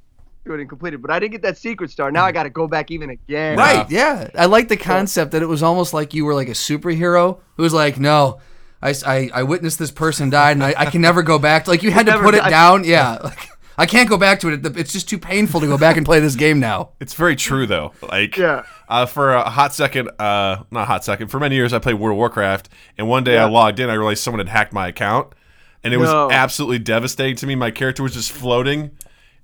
to 0.44 0.55
it 0.55 0.61
and 0.61 0.69
completed, 0.69 1.00
but 1.02 1.11
I 1.11 1.19
didn't 1.20 1.32
get 1.32 1.43
that 1.43 1.56
secret 1.58 1.90
star. 1.90 2.11
Now 2.11 2.25
I 2.25 2.32
got 2.32 2.43
to 2.44 2.50
go 2.50 2.67
back 2.67 2.90
even 2.90 3.11
again. 3.11 3.56
right. 3.58 3.88
Yeah, 3.90 4.29
I 4.37 4.46
like 4.46 4.69
the 4.69 4.76
concept 4.76 5.32
that 5.32 5.43
it 5.43 5.46
was 5.46 5.62
almost 5.62 5.94
like 5.94 6.14
you 6.14 6.25
were 6.25 6.34
like 6.34 6.49
a 6.49 6.52
superhero 6.52 7.38
who 7.56 7.62
was 7.62 7.75
like, 7.75 7.99
no. 7.99 8.40
I, 8.84 9.31
I 9.32 9.44
witnessed 9.44 9.79
this 9.79 9.93
person 9.93 10.29
died 10.29 10.56
and 10.56 10.64
I, 10.64 10.75
I 10.76 10.87
can 10.87 11.00
never 11.00 11.23
go 11.23 11.38
back. 11.38 11.69
Like 11.69 11.84
you 11.84 11.93
had 11.93 12.06
to 12.06 12.12
Never 12.12 12.25
put 12.25 12.34
it 12.34 12.38
die. 12.38 12.50
down. 12.50 12.82
Yeah. 12.82 13.17
Like, 13.23 13.49
I 13.82 13.87
can't 13.87 14.08
go 14.08 14.17
back 14.17 14.38
to 14.40 14.49
it. 14.49 14.64
It's 14.76 14.93
just 14.93 15.08
too 15.08 15.19
painful 15.19 15.61
to 15.61 15.67
go 15.67 15.76
back 15.76 15.96
and 15.96 16.06
play 16.06 16.20
this 16.20 16.37
game 16.37 16.61
now. 16.61 16.90
It's 17.00 17.14
very 17.14 17.34
true 17.34 17.67
though. 17.67 17.93
Like 18.00 18.37
Yeah. 18.37 18.62
uh, 18.88 19.06
for 19.06 19.32
a 19.34 19.50
hot 19.50 19.75
second, 19.75 20.08
uh, 20.20 20.62
not 20.70 20.82
a 20.82 20.84
hot 20.84 21.05
second. 21.05 21.29
For 21.29 21.40
many 21.40 21.56
years, 21.56 21.73
I 21.73 21.81
played 21.81 21.94
World 21.94 22.14
of 22.14 22.19
Warcraft, 22.19 22.69
and 22.96 23.08
one 23.08 23.25
day 23.25 23.38
I 23.38 23.44
logged 23.46 23.81
in, 23.81 23.90
I 23.90 23.94
realized 23.94 24.23
someone 24.23 24.38
had 24.38 24.49
hacked 24.49 24.73
my 24.73 24.87
account, 24.87 25.34
and 25.82 25.93
it 25.93 25.96
was 25.96 26.11
absolutely 26.32 26.79
devastating 26.79 27.34
to 27.37 27.46
me. 27.46 27.56
My 27.56 27.73
character 27.73 28.05
was 28.05 28.12
just 28.14 28.31
floating 28.31 28.93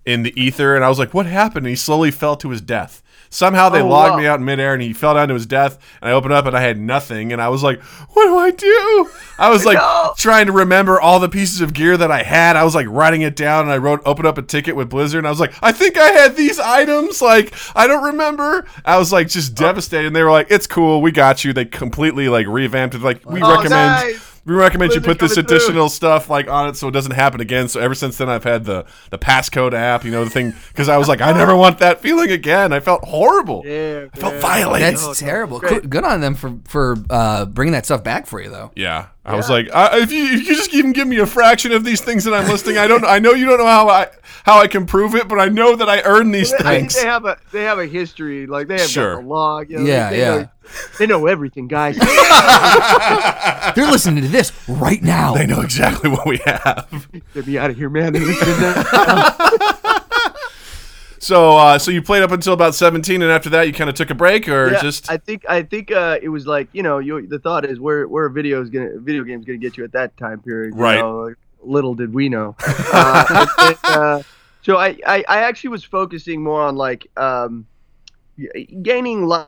in 0.07 0.23
the 0.23 0.33
ether, 0.41 0.77
and 0.77 0.85
I 0.85 0.89
was 0.89 0.99
like, 1.01 1.13
"What 1.13 1.27
happened?" 1.27 1.67
And 1.67 1.71
he 1.71 1.77
slowly 1.77 2.13
fell 2.13 2.37
to 2.37 2.51
his 2.51 2.61
death. 2.61 3.03
Somehow 3.31 3.69
they 3.69 3.81
Oh, 3.83 3.89
logged 3.89 4.13
wow. 4.13 4.19
me 4.19 4.27
out 4.27 4.39
in 4.41 4.45
midair, 4.45 4.73
and 4.73 4.83
he 4.83 4.93
fell 4.93 5.15
down 5.15 5.29
to 5.29 5.35
his 5.35 5.47
death. 5.47 5.79
And 6.01 6.09
I 6.11 6.13
opened 6.13 6.33
up, 6.33 6.47
and 6.47 6.57
I 6.57 6.61
had 6.63 6.79
nothing. 6.79 7.33
And 7.33 7.41
I 7.43 7.49
was 7.49 7.63
like, 7.63 7.81
"What 7.83 8.27
do 8.27 8.37
I 8.39 8.51
do?" 8.51 9.11
I 9.39 9.51
was 9.51 9.65
like 9.67 9.79
No. 9.79 10.15
trying 10.17 10.47
to 10.47 10.53
remember 10.53 11.01
all 11.01 11.21
the 11.21 11.29
pieces 11.29 11.61
of 11.61 11.73
gear 11.75 11.97
that 11.97 12.11
I 12.11 12.23
had. 12.23 12.57
I 12.57 12.65
was 12.65 12.75
like 12.75 12.87
writing 12.89 13.23
it 13.23 13.37
down, 13.37 13.63
and 13.65 13.71
I 13.73 13.79
wrote, 13.79 14.01
open 14.07 14.27
up 14.27 14.39
a 14.39 14.43
ticket 14.43 14.77
with 14.77 14.89
Blizzard, 14.89 15.19
and 15.19 15.27
I 15.27 15.31
was 15.31 15.41
like, 15.41 15.53
"I 15.63 15.73
think 15.73 15.99
I 15.99 16.09
had 16.09 16.37
these 16.37 16.59
items. 16.59 17.21
Like, 17.23 17.53
I 17.77 17.87
don't 17.87 18.05
remember." 18.05 18.65
I 18.85 18.99
was 18.99 19.13
like 19.13 19.29
just 19.29 19.55
devastated. 19.55 20.07
And 20.09 20.17
they 20.17 20.23
were 20.23 20.31
like, 20.31 20.47
"It's 20.51 20.67
cool, 20.67 21.03
we 21.03 21.13
got 21.13 21.45
you." 21.45 21.53
They 21.53 21.65
completely 21.65 22.29
like 22.29 22.47
revamped 22.47 22.95
it. 22.95 23.03
Like, 23.03 23.29
we 23.29 23.43
Oh, 23.43 23.51
recommend. 23.51 23.73
nice. 23.73 24.28
We 24.45 24.55
recommend 24.55 24.95
you 24.95 25.01
put 25.01 25.19
this 25.19 25.35
coming 25.35 25.47
through. 25.47 25.57
additional 25.57 25.89
stuff 25.89 26.31
like 26.31 26.49
on 26.49 26.69
it 26.69 26.77
so 26.77 26.89
it 26.89 26.93
doesn't 26.93 27.13
happen 27.13 27.41
again. 27.41 27.69
So 27.69 27.81
ever 27.81 27.95
since 27.95 28.17
then, 28.17 28.29
I've 28.29 28.45
had 28.45 28.65
the 28.65 28.87
the 29.11 29.19
passcode 29.19 29.75
app, 29.75 30.05
you 30.05 30.11
know, 30.11 30.25
the 30.25 30.31
thing 30.31 30.55
because 30.69 30.89
I 30.89 30.97
was 30.97 31.09
like, 31.09 31.21
I 31.21 31.33
never 31.33 31.55
want 31.57 31.79
that 31.81 32.01
feeling 32.01 32.31
again. 32.31 32.73
I 32.73 32.81
felt 32.81 33.05
horrible. 33.05 33.63
Yeah. 33.67 34.07
I 34.13 34.17
felt 34.19 34.35
man. 34.35 34.43
violated. 34.43 34.95
That's 34.95 35.07
no, 35.07 35.15
terrible. 35.15 35.59
great. 35.61 35.83
Good, 35.83 35.91
good 35.91 36.05
on 36.05 36.21
them 36.21 36.35
for 36.35 36.57
for 36.67 36.97
uh, 37.11 37.45
bringing 37.47 37.73
that 37.73 37.85
stuff 37.85 38.03
back 38.03 38.27
for 38.27 38.41
you 38.41 38.49
though. 38.51 38.71
Yeah, 38.75 39.09
I 39.25 39.35
was 39.37 39.51
like, 39.51 39.71
I, 39.75 39.99
if 40.01 40.11
you 40.13 40.25
if 40.25 40.47
you 40.49 40.55
just 40.57 40.73
even 40.73 40.93
give 40.93 41.07
me 41.09 41.19
a 41.19 41.27
fraction 41.27 41.73
of 41.73 41.85
these 41.85 42.01
things 42.01 42.25
that 42.25 42.33
I'm 42.35 42.49
listing, 42.49 42.79
I 42.79 42.87
don't. 42.87 43.05
I 43.05 43.19
know 43.19 43.33
you 43.33 43.45
don't 43.47 43.59
know 43.59 43.67
how 43.67 43.89
I 43.89 44.09
how 44.45 44.59
I 44.61 44.67
can 44.67 44.87
prove 44.87 45.15
it, 45.15 45.29
but 45.29 45.39
I 45.39 45.49
know 45.49 45.77
that 45.77 45.89
I 45.91 46.01
earned 46.03 46.35
these 46.35 46.53
I 46.55 46.63
things. 46.63 46.95
they 46.95 47.07
have 47.07 47.25
a 47.27 47.37
they 47.53 47.65
have 47.65 47.79
a 47.79 47.87
history. 47.87 48.47
Like 48.47 48.69
they 48.69 48.79
have 48.79 48.89
Sure. 48.89 49.17
got 49.17 49.23
the 49.23 49.29
log. 49.29 49.71
You 49.71 49.79
know, 49.79 49.85
Yeah, 49.85 50.11
they, 50.11 50.17
they 50.17 50.23
yeah. 50.23 50.39
Know, 50.39 50.49
they 50.99 51.07
know 51.07 51.27
everything, 51.27 51.69
guys. 51.69 51.97
They're 53.75 53.87
listening 53.91 54.23
to 54.25 54.29
this 54.29 54.53
right 54.69 55.03
now. 55.03 55.35
They 55.35 55.47
know 55.47 55.61
exactly 55.61 56.11
what 56.11 56.27
we 56.27 56.39
have. 56.45 57.09
Get 57.35 57.47
me 57.47 57.59
out 57.59 57.71
of 57.71 57.77
here, 57.77 57.89
man. 57.91 58.13
They're 58.13 58.23
listening 58.25 58.57
to- 58.57 59.95
So, 61.21 61.57
uh, 61.59 61.79
so 61.81 61.91
you 61.91 62.01
played 62.01 62.23
up 62.23 62.31
until 62.31 62.53
about 62.53 62.77
17, 62.77 63.23
and 63.23 63.31
after 63.31 63.51
that, 63.51 63.67
you 63.67 63.73
kind 63.73 63.91
of 63.91 63.97
took 63.97 64.11
a 64.11 64.15
break, 64.15 64.49
or 64.49 64.71
Yeah, 64.71 64.81
just 64.81 65.11
I 65.11 65.17
think 65.17 65.45
I 65.49 65.63
think 65.65 65.91
uh, 65.91 66.17
it 66.23 66.29
was 66.29 66.47
like 66.47 66.69
you 66.73 66.83
know 66.85 67.01
you 67.01 67.27
the 67.27 67.41
thought 67.41 67.65
is 67.65 67.81
where 67.81 68.07
where 68.07 68.27
a 68.27 68.31
video 68.31 68.63
is 68.63 68.71
gonna 68.71 68.91
video 68.99 69.25
game's 69.25 69.45
gonna 69.45 69.59
get 69.59 69.77
you 69.77 69.83
at 69.83 69.91
that 69.93 70.17
time 70.17 70.41
period. 70.41 70.75
you 70.77 70.81
Right. 70.81 71.01
know, 71.01 71.19
like, 71.25 71.35
little 71.61 71.97
did 71.97 72.15
we 72.15 72.29
know. 72.29 72.55
uh, 72.65 73.25
and- 73.59 73.69
and, 73.85 73.97
uh, 73.97 74.23
so 74.63 74.77
I, 74.77 74.97
I 75.05 75.25
I 75.29 75.39
actually 75.43 75.71
was 75.71 75.83
focusing 75.83 76.41
more 76.43 76.63
on 76.63 76.77
like 76.77 77.09
um, 77.17 77.67
gaining 78.83 79.27
li- 79.27 79.45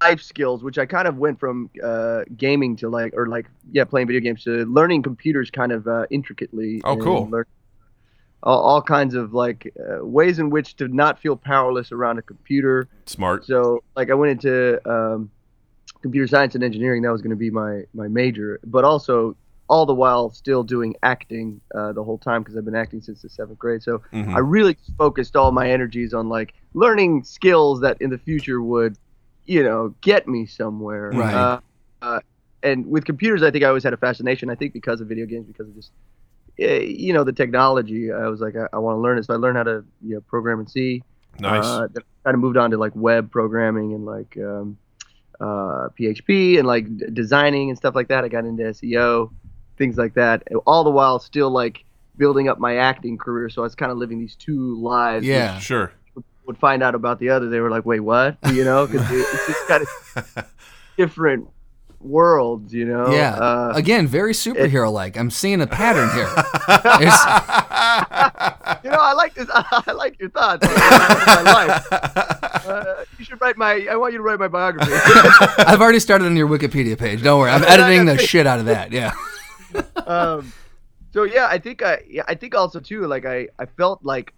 life 0.00 0.22
skills, 0.22 0.62
which 0.62 0.78
I 0.78 0.86
kind 0.86 1.06
of 1.06 1.16
went 1.18 1.38
from 1.38 1.70
uh, 1.82 2.22
gaming 2.36 2.76
to 2.76 2.88
like 2.88 3.12
or 3.14 3.26
like 3.26 3.46
yeah 3.70 3.84
playing 3.84 4.06
video 4.06 4.20
games 4.20 4.44
to 4.44 4.64
learning 4.66 5.02
computers 5.02 5.50
kind 5.50 5.72
of 5.72 5.86
uh, 5.86 6.06
intricately. 6.10 6.80
Oh, 6.84 6.96
cool. 6.96 7.28
learn- 7.28 7.44
all, 8.42 8.58
all 8.62 8.82
kinds 8.82 9.14
of 9.14 9.34
like 9.34 9.70
uh, 9.78 10.02
ways 10.04 10.38
in 10.38 10.48
which 10.48 10.76
to 10.76 10.88
not 10.88 11.18
feel 11.18 11.36
powerless 11.36 11.92
around 11.92 12.18
a 12.18 12.22
computer. 12.22 12.88
Smart. 13.04 13.44
So 13.44 13.82
like 13.96 14.10
I 14.10 14.14
went 14.14 14.32
into 14.32 14.80
um, 14.90 15.30
computer 16.00 16.26
science 16.26 16.54
and 16.54 16.64
engineering. 16.64 17.02
That 17.02 17.12
was 17.12 17.20
going 17.20 17.30
to 17.30 17.36
be 17.36 17.50
my 17.50 17.82
my 17.92 18.08
major, 18.08 18.58
but 18.64 18.84
also 18.84 19.36
all 19.68 19.86
the 19.86 19.94
while 19.94 20.30
still 20.30 20.64
doing 20.64 20.96
acting 21.02 21.60
uh, 21.74 21.92
the 21.92 22.02
whole 22.02 22.18
time 22.18 22.42
because 22.42 22.56
I've 22.56 22.64
been 22.64 22.74
acting 22.74 23.00
since 23.02 23.22
the 23.22 23.28
seventh 23.28 23.58
grade. 23.58 23.82
So 23.82 24.02
Mhm. 24.12 24.34
I 24.34 24.38
really 24.40 24.76
focused 24.98 25.36
all 25.36 25.52
my 25.52 25.70
energies 25.70 26.12
on 26.14 26.28
like 26.28 26.54
learning 26.74 27.22
skills 27.22 27.80
that 27.82 28.00
in 28.00 28.10
the 28.10 28.18
future 28.18 28.60
would, 28.62 28.96
you 29.50 29.64
know, 29.64 29.92
get 30.00 30.28
me 30.28 30.46
somewhere. 30.46 31.10
Right. 31.10 31.34
Uh, 31.34 31.60
uh, 32.00 32.20
and 32.62 32.86
with 32.86 33.04
computers, 33.04 33.42
I 33.42 33.50
think 33.50 33.64
I 33.64 33.66
always 33.66 33.82
had 33.82 33.92
a 33.92 33.96
fascination. 33.96 34.48
I 34.48 34.54
think 34.54 34.72
because 34.72 35.00
of 35.00 35.08
video 35.08 35.26
games, 35.26 35.48
because 35.48 35.66
of 35.66 35.74
just, 35.74 35.90
eh, 36.60 36.82
you 36.82 37.12
know, 37.12 37.24
the 37.24 37.32
technology. 37.32 38.12
I 38.12 38.28
was 38.28 38.40
like, 38.40 38.54
I, 38.54 38.66
I 38.72 38.78
want 38.78 38.98
to 38.98 39.00
learn 39.00 39.18
it. 39.18 39.24
So 39.24 39.34
I 39.34 39.38
learned 39.38 39.56
how 39.56 39.64
to 39.64 39.84
you 40.06 40.14
know, 40.14 40.20
program 40.20 40.60
in 40.60 40.68
C. 40.68 41.02
Nice. 41.40 41.64
Uh, 41.64 41.88
then 41.92 42.04
kind 42.22 42.34
of 42.34 42.40
moved 42.40 42.58
on 42.58 42.70
to 42.70 42.76
like 42.76 42.92
web 42.94 43.32
programming 43.32 43.92
and 43.92 44.04
like 44.04 44.36
um, 44.36 44.78
uh, 45.40 45.88
PHP 45.98 46.58
and 46.58 46.68
like 46.68 46.84
d- 46.96 47.06
designing 47.12 47.70
and 47.70 47.76
stuff 47.76 47.96
like 47.96 48.06
that. 48.06 48.22
I 48.22 48.28
got 48.28 48.44
into 48.44 48.62
SEO, 48.62 49.32
things 49.78 49.98
like 49.98 50.14
that. 50.14 50.44
All 50.64 50.84
the 50.84 50.90
while 50.90 51.18
still 51.18 51.50
like 51.50 51.84
building 52.16 52.48
up 52.48 52.60
my 52.60 52.76
acting 52.76 53.18
career. 53.18 53.48
So 53.48 53.62
I 53.62 53.64
was 53.64 53.74
kind 53.74 53.90
of 53.90 53.98
living 53.98 54.20
these 54.20 54.36
two 54.36 54.80
lives. 54.80 55.26
Yeah. 55.26 55.58
sure. 55.58 55.92
Would 56.46 56.58
find 56.58 56.82
out 56.82 56.94
about 56.94 57.18
the 57.20 57.30
other. 57.30 57.48
They 57.48 57.60
were 57.60 57.70
like, 57.70 57.86
wait, 57.86 58.00
what? 58.00 58.36
You 58.52 58.64
know, 58.64 58.86
because 58.86 59.06
it's 59.10 59.46
just 59.46 59.68
kind 59.68 59.82
of 60.16 60.46
different 60.96 61.48
worlds. 62.00 62.72
You 62.74 62.86
know. 62.86 63.10
Yeah. 63.12 63.34
Uh, 63.34 63.72
Again, 63.76 64.06
very 64.06 64.32
superhero 64.32 64.92
like. 64.92 65.16
I'm 65.16 65.30
seeing 65.30 65.60
a 65.60 65.66
pattern 65.66 66.08
here. 66.10 66.26
There's- 66.98 67.26
you 68.84 68.90
know, 68.90 68.98
I 69.00 69.12
like 69.12 69.34
this. 69.34 69.46
I 69.52 69.92
like 69.92 70.18
your 70.18 70.30
thoughts 70.30 70.66
on 70.66 70.74
my 70.74 71.42
life. 71.44 71.86
Uh, 71.92 73.04
you 73.18 73.24
should 73.24 73.40
write 73.40 73.56
my. 73.56 73.86
I 73.90 73.96
want 73.96 74.12
you 74.12 74.18
to 74.18 74.22
write 74.24 74.38
my 74.38 74.48
biography. 74.48 74.90
I've 75.58 75.80
already 75.80 75.98
started 76.00 76.24
on 76.26 76.36
your 76.36 76.48
Wikipedia 76.48 76.96
page. 76.98 77.22
Don't 77.22 77.38
worry. 77.38 77.50
I'm 77.50 77.62
editing 77.64 78.06
the 78.06 78.16
shit 78.18 78.46
out 78.46 78.58
of 78.58 78.66
that. 78.66 78.90
Yeah. 78.92 79.12
um, 80.06 80.52
so 81.12 81.24
yeah, 81.24 81.46
I 81.50 81.58
think 81.58 81.82
I, 81.82 82.02
yeah, 82.08 82.22
I 82.26 82.34
think 82.34 82.54
also 82.54 82.80
too, 82.80 83.06
like 83.06 83.24
I, 83.26 83.48
I 83.58 83.66
felt 83.66 84.04
like, 84.04 84.32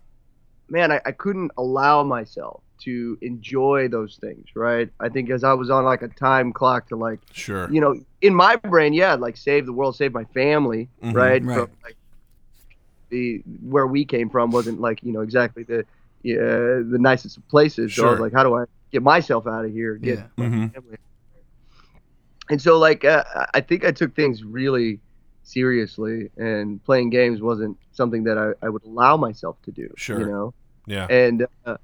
man, 0.73 0.91
I, 0.91 1.01
I 1.05 1.13
couldn't 1.13 1.53
allow 1.59 2.03
myself 2.03 2.63
to 2.85 3.17
enjoy 3.21 3.89
those 3.89 4.17
things, 4.17 4.47
right? 4.57 4.89
I 4.99 5.09
think 5.11 5.31
as 5.31 5.45
I 5.45 5.53
was 5.53 5.71
on 5.71 5.85
like 5.85 6.03
a 6.03 6.09
time 6.09 6.53
clock 6.53 6.89
to 6.89 6.97
like, 6.97 7.21
Sure. 7.33 7.71
you 7.71 7.81
know, 7.81 7.95
in 8.23 8.35
my 8.35 8.57
brain, 8.57 8.93
yeah, 8.95 9.15
like 9.15 9.37
save 9.37 9.67
the 9.67 9.73
world, 9.73 9.95
save 9.95 10.13
my 10.13 10.25
family, 10.25 10.89
Mhm. 11.05 11.15
right? 11.15 11.45
Right. 11.45 11.55
From, 11.55 11.69
like, 11.85 11.97
the 13.11 13.43
where 13.61 13.87
we 13.87 14.07
came 14.07 14.31
from 14.31 14.51
wasn't 14.51 14.81
like 14.81 15.03
you 15.03 15.13
know 15.13 15.21
exactly 15.21 15.65
the 15.65 15.85
yeah, 16.23 16.81
the 16.95 16.99
nicest 16.99 17.37
of 17.37 17.47
places. 17.49 17.95
So 17.95 18.07
I 18.07 18.11
was 18.11 18.17
Sure. 18.17 18.27
like, 18.27 18.33
how 18.33 18.43
do 18.43 18.57
I 18.57 18.65
get 18.91 19.03
myself 19.03 19.47
out 19.47 19.67
of 19.67 19.71
here? 19.71 19.97
Get 19.97 20.19
Yeah. 20.19 20.27
my 20.39 20.47
Mhm. 20.47 20.73
family. 20.73 20.97
And 22.49 22.61
so 22.61 22.79
like 22.79 23.05
uh, 23.05 23.23
I 23.53 23.61
think 23.61 23.85
I 23.85 23.93
took 23.93 24.17
things 24.17 24.43
really 24.43 24.99
seriously, 25.43 26.31
and 26.39 26.83
playing 26.85 27.11
games 27.11 27.43
wasn't 27.43 27.77
something 27.93 28.25
that 28.25 28.39
I, 28.39 28.67
I 28.67 28.71
would 28.71 28.85
allow 28.85 29.19
myself 29.19 29.61
to 29.65 29.71
do. 29.71 29.93
Sure. 29.97 30.19
You 30.21 30.27
know 30.27 30.55
Yeah. 30.87 31.07
and 31.07 31.47
uh, 31.67 31.77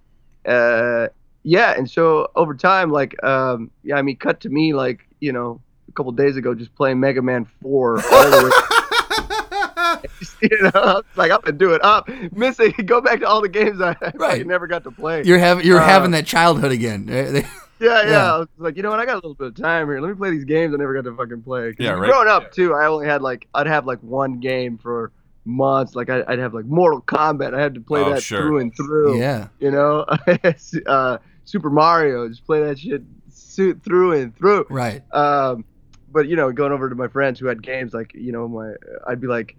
uh, 0.46 1.08
yeah, 1.44 1.74
and 1.76 1.88
so 1.90 2.30
over 2.34 2.54
time, 2.54 2.90
like, 2.90 3.22
um, 3.22 3.70
yeah, 3.84 3.96
I 3.96 4.02
mean, 4.02 4.16
cut 4.16 4.40
to 4.40 4.48
me, 4.48 4.74
like, 4.74 5.06
you 5.20 5.32
know, 5.32 5.60
a 5.88 5.92
couple 5.92 6.12
days 6.12 6.36
ago, 6.36 6.54
just 6.54 6.74
playing 6.74 7.00
Mega 7.00 7.22
Man 7.22 7.46
Four 7.62 7.94
all 8.12 8.30
the 8.30 8.44
way. 8.44 10.00
you 10.42 10.62
know, 10.62 10.70
I 10.74 10.94
was 10.94 11.04
like 11.16 11.30
I'm 11.30 11.40
gonna 11.40 11.56
do 11.56 11.72
it 11.74 11.84
up, 11.84 12.08
missing, 12.32 12.72
go 12.84 13.00
back 13.00 13.20
to 13.20 13.26
all 13.28 13.40
the 13.40 13.48
games 13.48 13.80
I, 13.80 13.96
I 14.20 14.42
never 14.42 14.66
got 14.66 14.84
to 14.84 14.90
play. 14.90 15.22
You're 15.24 15.38
having 15.38 15.64
you're 15.66 15.80
Uh, 15.80 15.84
having 15.86 16.10
that 16.12 16.26
childhood 16.26 16.72
again. 16.72 17.08
Yeah, 17.80 18.02
yeah, 18.02 18.10
yeah. 18.10 18.34
I 18.34 18.38
was 18.38 18.48
like, 18.56 18.76
you 18.76 18.82
know 18.82 18.90
what, 18.90 18.98
I 18.98 19.06
got 19.06 19.12
a 19.12 19.22
little 19.22 19.34
bit 19.34 19.46
of 19.46 19.54
time 19.54 19.86
here. 19.86 20.00
Let 20.00 20.08
me 20.08 20.16
play 20.16 20.30
these 20.32 20.42
games 20.44 20.74
I 20.74 20.78
never 20.78 20.94
got 20.94 21.04
to 21.08 21.14
fucking 21.16 21.42
play. 21.42 21.76
Yeah, 21.78 21.90
right. 21.92 22.10
Growing 22.10 22.26
up 22.26 22.50
too, 22.50 22.74
I 22.74 22.86
only 22.88 23.06
had 23.06 23.22
like, 23.22 23.46
I'd 23.54 23.68
have 23.68 23.86
like 23.86 24.00
one 24.00 24.40
game 24.40 24.78
for 24.78 25.12
months. 25.48 25.94
Like 25.96 26.10
I, 26.10 26.22
I'd 26.28 26.38
have 26.38 26.54
like 26.54 26.66
Mortal 26.66 27.00
Kombat. 27.02 27.54
I 27.54 27.60
had 27.60 27.74
to 27.74 27.80
play 27.80 28.00
Oh, 28.02 28.10
that 28.14 28.22
sure. 28.22 28.40
through 28.42 28.58
and 28.58 28.76
through. 28.76 29.18
Yeah. 29.18 29.48
you 29.58 29.70
know 29.70 30.04
uh, 30.86 31.18
super 31.44 31.70
mario 31.70 32.28
just 32.28 32.44
play 32.44 32.60
that 32.60 32.78
shit 32.78 33.02
su- 33.30 33.74
through 33.82 34.12
and 34.12 34.36
through 34.36 34.66
Right. 34.68 35.02
um, 35.14 35.64
but 36.12 36.28
you 36.28 36.36
know 36.36 36.52
going 36.52 36.72
over 36.72 36.88
to 36.88 36.94
my 36.94 37.08
friends 37.08 37.40
who 37.40 37.46
had 37.46 37.62
games 37.62 37.92
like 37.94 38.12
you 38.14 38.32
know 38.32 38.46
my 38.48 38.72
i'd 39.08 39.20
be 39.20 39.26
like 39.26 39.56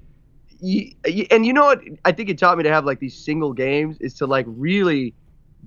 y- 0.62 0.94
y- 1.06 1.28
and 1.32 1.46
you 1.48 1.54
know 1.54 1.66
what 1.66 1.82
i 2.06 2.12
think 2.12 2.30
it 2.30 2.38
taught 2.38 2.58
me 2.58 2.64
to 2.64 2.70
have 2.72 2.86
like 2.86 3.00
these 3.00 3.16
single 3.18 3.54
games 3.54 3.98
is 4.00 4.14
to 4.16 4.28
like 4.28 4.46
really 4.48 5.14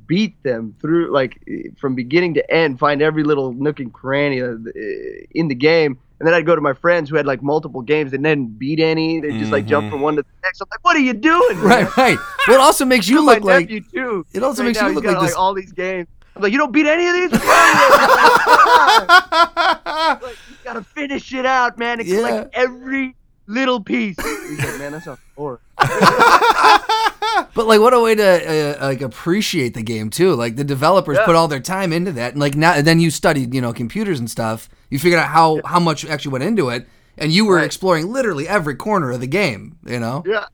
beat 0.06 0.40
them 0.44 0.74
through 0.80 1.12
like 1.12 1.40
from 1.80 1.94
beginning 1.96 2.34
to 2.34 2.50
end 2.52 2.78
find 2.78 3.02
every 3.02 3.24
little 3.24 3.52
nook 3.52 3.80
and 3.80 3.92
cranny 3.92 4.38
in 5.32 5.48
the 5.48 5.54
game 5.54 5.98
and 6.22 6.28
then 6.28 6.34
I'd 6.34 6.46
go 6.46 6.54
to 6.54 6.60
my 6.60 6.72
friends 6.72 7.10
who 7.10 7.16
had 7.16 7.26
like 7.26 7.42
multiple 7.42 7.82
games 7.82 8.12
and 8.12 8.24
then 8.24 8.46
beat 8.46 8.78
any. 8.78 9.18
They 9.20 9.36
just 9.40 9.50
like 9.50 9.66
jump 9.66 9.90
from 9.90 10.02
one 10.02 10.14
to 10.14 10.22
the 10.22 10.28
next. 10.44 10.60
I'm 10.60 10.68
like, 10.70 10.78
what 10.84 10.94
are 10.94 11.00
you 11.00 11.14
doing? 11.14 11.56
man?" 11.58 11.66
Right. 11.66 11.96
Right. 11.96 12.16
Well, 12.46 12.58
it 12.58 12.60
also 12.60 12.84
makes 12.84 13.08
you 13.08 13.26
look 13.30 13.42
like 13.42 13.68
too. 13.68 14.24
it 14.32 14.44
also 14.44 14.62
Right 14.62 14.68
makes 14.68 14.80
now, 14.80 14.86
you 14.86 14.94
look 14.94 15.02
got, 15.02 15.14
like 15.18 15.26
this. 15.26 15.34
all 15.34 15.52
these 15.52 15.72
games. 15.72 16.06
I'm 16.36 16.42
like, 16.42 16.52
you 16.52 16.58
don't 16.58 16.70
beat 16.70 16.86
any 16.86 17.08
of 17.08 17.14
these. 17.14 17.32
What's 17.32 17.44
you?" 20.22 20.28
like, 20.28 20.36
you 20.48 20.56
gotta 20.62 20.84
finish 20.94 21.34
it 21.34 21.44
out, 21.44 21.76
man, 21.76 21.98
and 21.98 22.08
Yeah. 22.08 22.18
collect 22.18 22.50
every 22.54 23.16
little 23.48 23.80
piece. 23.82 24.14
He's 24.22 24.58
like, 24.60 24.78
man, 24.78 24.92
that's 24.92 25.06
not 25.06 25.18
boring. 25.36 25.58
But 27.54 27.66
like, 27.66 27.80
what 27.80 27.92
a 27.94 28.00
way 28.00 28.14
to 28.14 28.82
uh, 28.82 28.86
like 28.86 29.00
appreciate 29.02 29.74
the 29.74 29.82
game 29.82 30.10
too. 30.10 30.34
Like 30.34 30.56
the 30.56 30.64
developers 30.64 31.18
Yeah. 31.18 31.26
put 31.26 31.34
all 31.36 31.48
their 31.48 31.60
time 31.60 31.92
into 31.92 32.12
that, 32.12 32.32
and 32.32 32.40
like 32.40 32.54
now, 32.54 32.80
then 32.80 32.98
you 33.00 33.10
studied, 33.10 33.54
you 33.54 33.60
know, 33.60 33.72
computers 33.72 34.18
and 34.18 34.30
stuff. 34.30 34.68
You 34.92 34.98
figured 34.98 35.20
out 35.20 35.28
how 35.28 35.60
how 35.64 35.80
much 35.80 36.04
actually 36.04 36.32
went 36.32 36.44
into 36.44 36.68
it, 36.68 36.86
and 37.16 37.32
you 37.32 37.46
were 37.46 37.56
Right. 37.56 37.64
exploring 37.64 38.12
literally 38.12 38.46
every 38.46 38.74
corner 38.74 39.10
of 39.10 39.20
the 39.20 39.26
game. 39.26 39.76
You 39.86 39.98
know. 39.98 40.22
Yeah. 40.26 40.44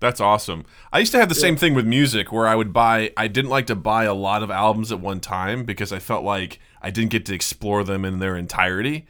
That's 0.00 0.20
awesome. 0.20 0.64
I 0.92 0.98
used 0.98 1.12
to 1.12 1.18
have 1.18 1.30
the 1.30 1.34
same 1.34 1.56
thing 1.56 1.72
with 1.74 1.86
music 1.86 2.30
where 2.30 2.46
I 2.46 2.54
would 2.54 2.74
buy 2.74 3.10
I 3.16 3.26
didn't 3.26 3.50
like 3.50 3.66
to 3.68 3.74
buy 3.74 4.04
a 4.04 4.12
lot 4.12 4.42
of 4.42 4.50
albums 4.50 4.92
at 4.92 5.00
one 5.00 5.18
time 5.20 5.64
because 5.64 5.92
I 5.94 5.98
felt 5.98 6.24
like 6.24 6.58
I 6.82 6.90
didn't 6.90 7.10
get 7.10 7.24
to 7.26 7.34
explore 7.34 7.82
them 7.82 8.04
in 8.04 8.18
their 8.18 8.36
entirety. 8.36 9.06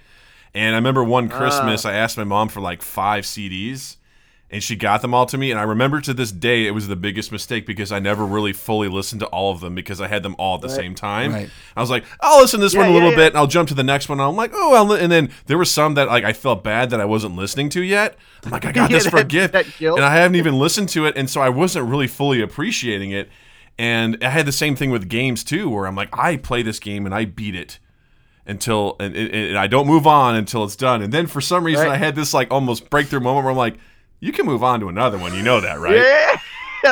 And 0.55 0.75
I 0.77 0.79
remember 0.79 1.03
one 1.03 1.31
ah. 1.33 1.37
Christmas 1.37 1.85
I 1.85 1.95
asked 1.95 2.17
my 2.17 2.25
mom 2.25 2.49
for 2.49 2.61
like 2.61 2.81
5 2.81 3.25
CDs 3.25 3.97
and 4.53 4.63
she 4.63 4.75
got 4.75 5.01
them 5.01 5.15
all 5.15 5.27
to 5.27 5.39
me 5.39 5.51
and 5.51 5.61
I 5.61 5.63
remember 5.63 6.01
to 6.01 6.13
this 6.13 6.33
day 6.33 6.67
it 6.67 6.73
was 6.73 6.89
the 6.89 6.97
biggest 6.97 7.31
mistake 7.31 7.67
because 7.67 7.93
I 7.93 8.01
never 8.01 8.27
really 8.27 8.53
fully 8.53 8.89
listened 8.89 9.21
to 9.21 9.27
all 9.27 9.53
of 9.53 9.61
them 9.61 9.75
because 9.77 10.01
I 10.01 10.09
had 10.09 10.23
them 10.25 10.35
all 10.39 10.57
at 10.57 10.61
the 10.61 10.69
same 10.69 10.95
time. 10.95 11.33
Right. 11.33 11.51
I 11.77 11.81
was 11.81 11.89
like, 11.91 12.05
I'll 12.21 12.41
listen 12.41 12.59
to 12.61 12.67
this 12.67 12.75
Yeah, 12.75 12.81
one 12.81 12.89
a 12.89 12.91
yeah, 12.91 12.95
little 12.97 13.11
yeah. 13.11 13.17
bit 13.17 13.27
and 13.29 13.37
I'll 13.37 13.47
jump 13.47 13.69
to 13.69 13.75
the 13.75 13.85
next 13.85 14.09
one. 14.09 14.19
And 14.19 14.29
I'm 14.29 14.35
like, 14.37 14.51
oh, 14.55 14.75
I'll 14.75 14.93
and 14.93 15.11
then 15.13 15.31
there 15.47 15.57
were 15.57 15.65
some 15.65 15.95
that 15.95 16.09
like 16.09 16.25
I 16.25 16.33
felt 16.33 16.65
bad 16.65 16.91
that 16.91 17.01
I 17.01 17.05
wasn't 17.05 17.37
listening 17.37 17.69
to 17.71 17.81
yet. 17.83 18.17
I'm 18.45 18.51
like, 18.51 18.65
I 18.65 18.73
got 18.73 18.91
Yeah, 18.91 18.99
this 18.99 19.07
for 19.07 19.19
a 19.19 19.25
gift, 19.25 19.55
and 19.55 20.01
I 20.05 20.15
haven't 20.17 20.35
even 20.37 20.59
listened 20.59 20.89
to 20.91 21.07
it, 21.07 21.17
and 21.17 21.31
so 21.31 21.41
I 21.41 21.49
wasn't 21.49 21.89
really 21.89 22.09
fully 22.09 22.41
appreciating 22.41 23.13
it. 23.13 23.29
And 23.79 24.19
I 24.23 24.31
had 24.31 24.47
the 24.47 24.53
same 24.53 24.75
thing 24.77 24.91
with 24.91 25.09
games 25.09 25.43
too, 25.45 25.71
where 25.71 25.87
I'm 25.87 25.95
like, 25.95 26.09
I 26.13 26.37
play 26.37 26.63
this 26.63 26.79
game 26.81 27.07
and 27.07 27.15
I 27.15 27.25
beat 27.25 27.55
it 27.55 27.79
until 28.47 28.97
and, 29.01 29.15
and, 29.15 29.31
and 29.33 29.59
I 29.59 29.67
don't 29.67 29.87
move 29.87 30.07
on 30.07 30.35
until 30.35 30.65
it's 30.65 30.77
done. 30.77 31.03
And 31.03 31.13
then 31.13 31.27
for 31.27 31.41
some 31.41 31.65
reason, 31.65 31.87
Right. 31.87 31.95
I 31.95 31.97
had 31.97 32.15
this 32.17 32.35
like 32.35 32.51
almost 32.53 32.91
breakthrough 32.91 33.21
moment 33.21 33.45
where 33.45 33.53
I'm 33.53 33.57
like, 33.57 33.77
you 34.21 34.33
can 34.33 34.47
move 34.47 34.63
on 34.63 34.81
to 34.81 34.89
another 34.89 35.19
one. 35.19 35.35
You 35.35 35.43
know 35.43 35.61
that, 35.61 35.79
right? 35.81 35.97
Yeah. 35.97 36.37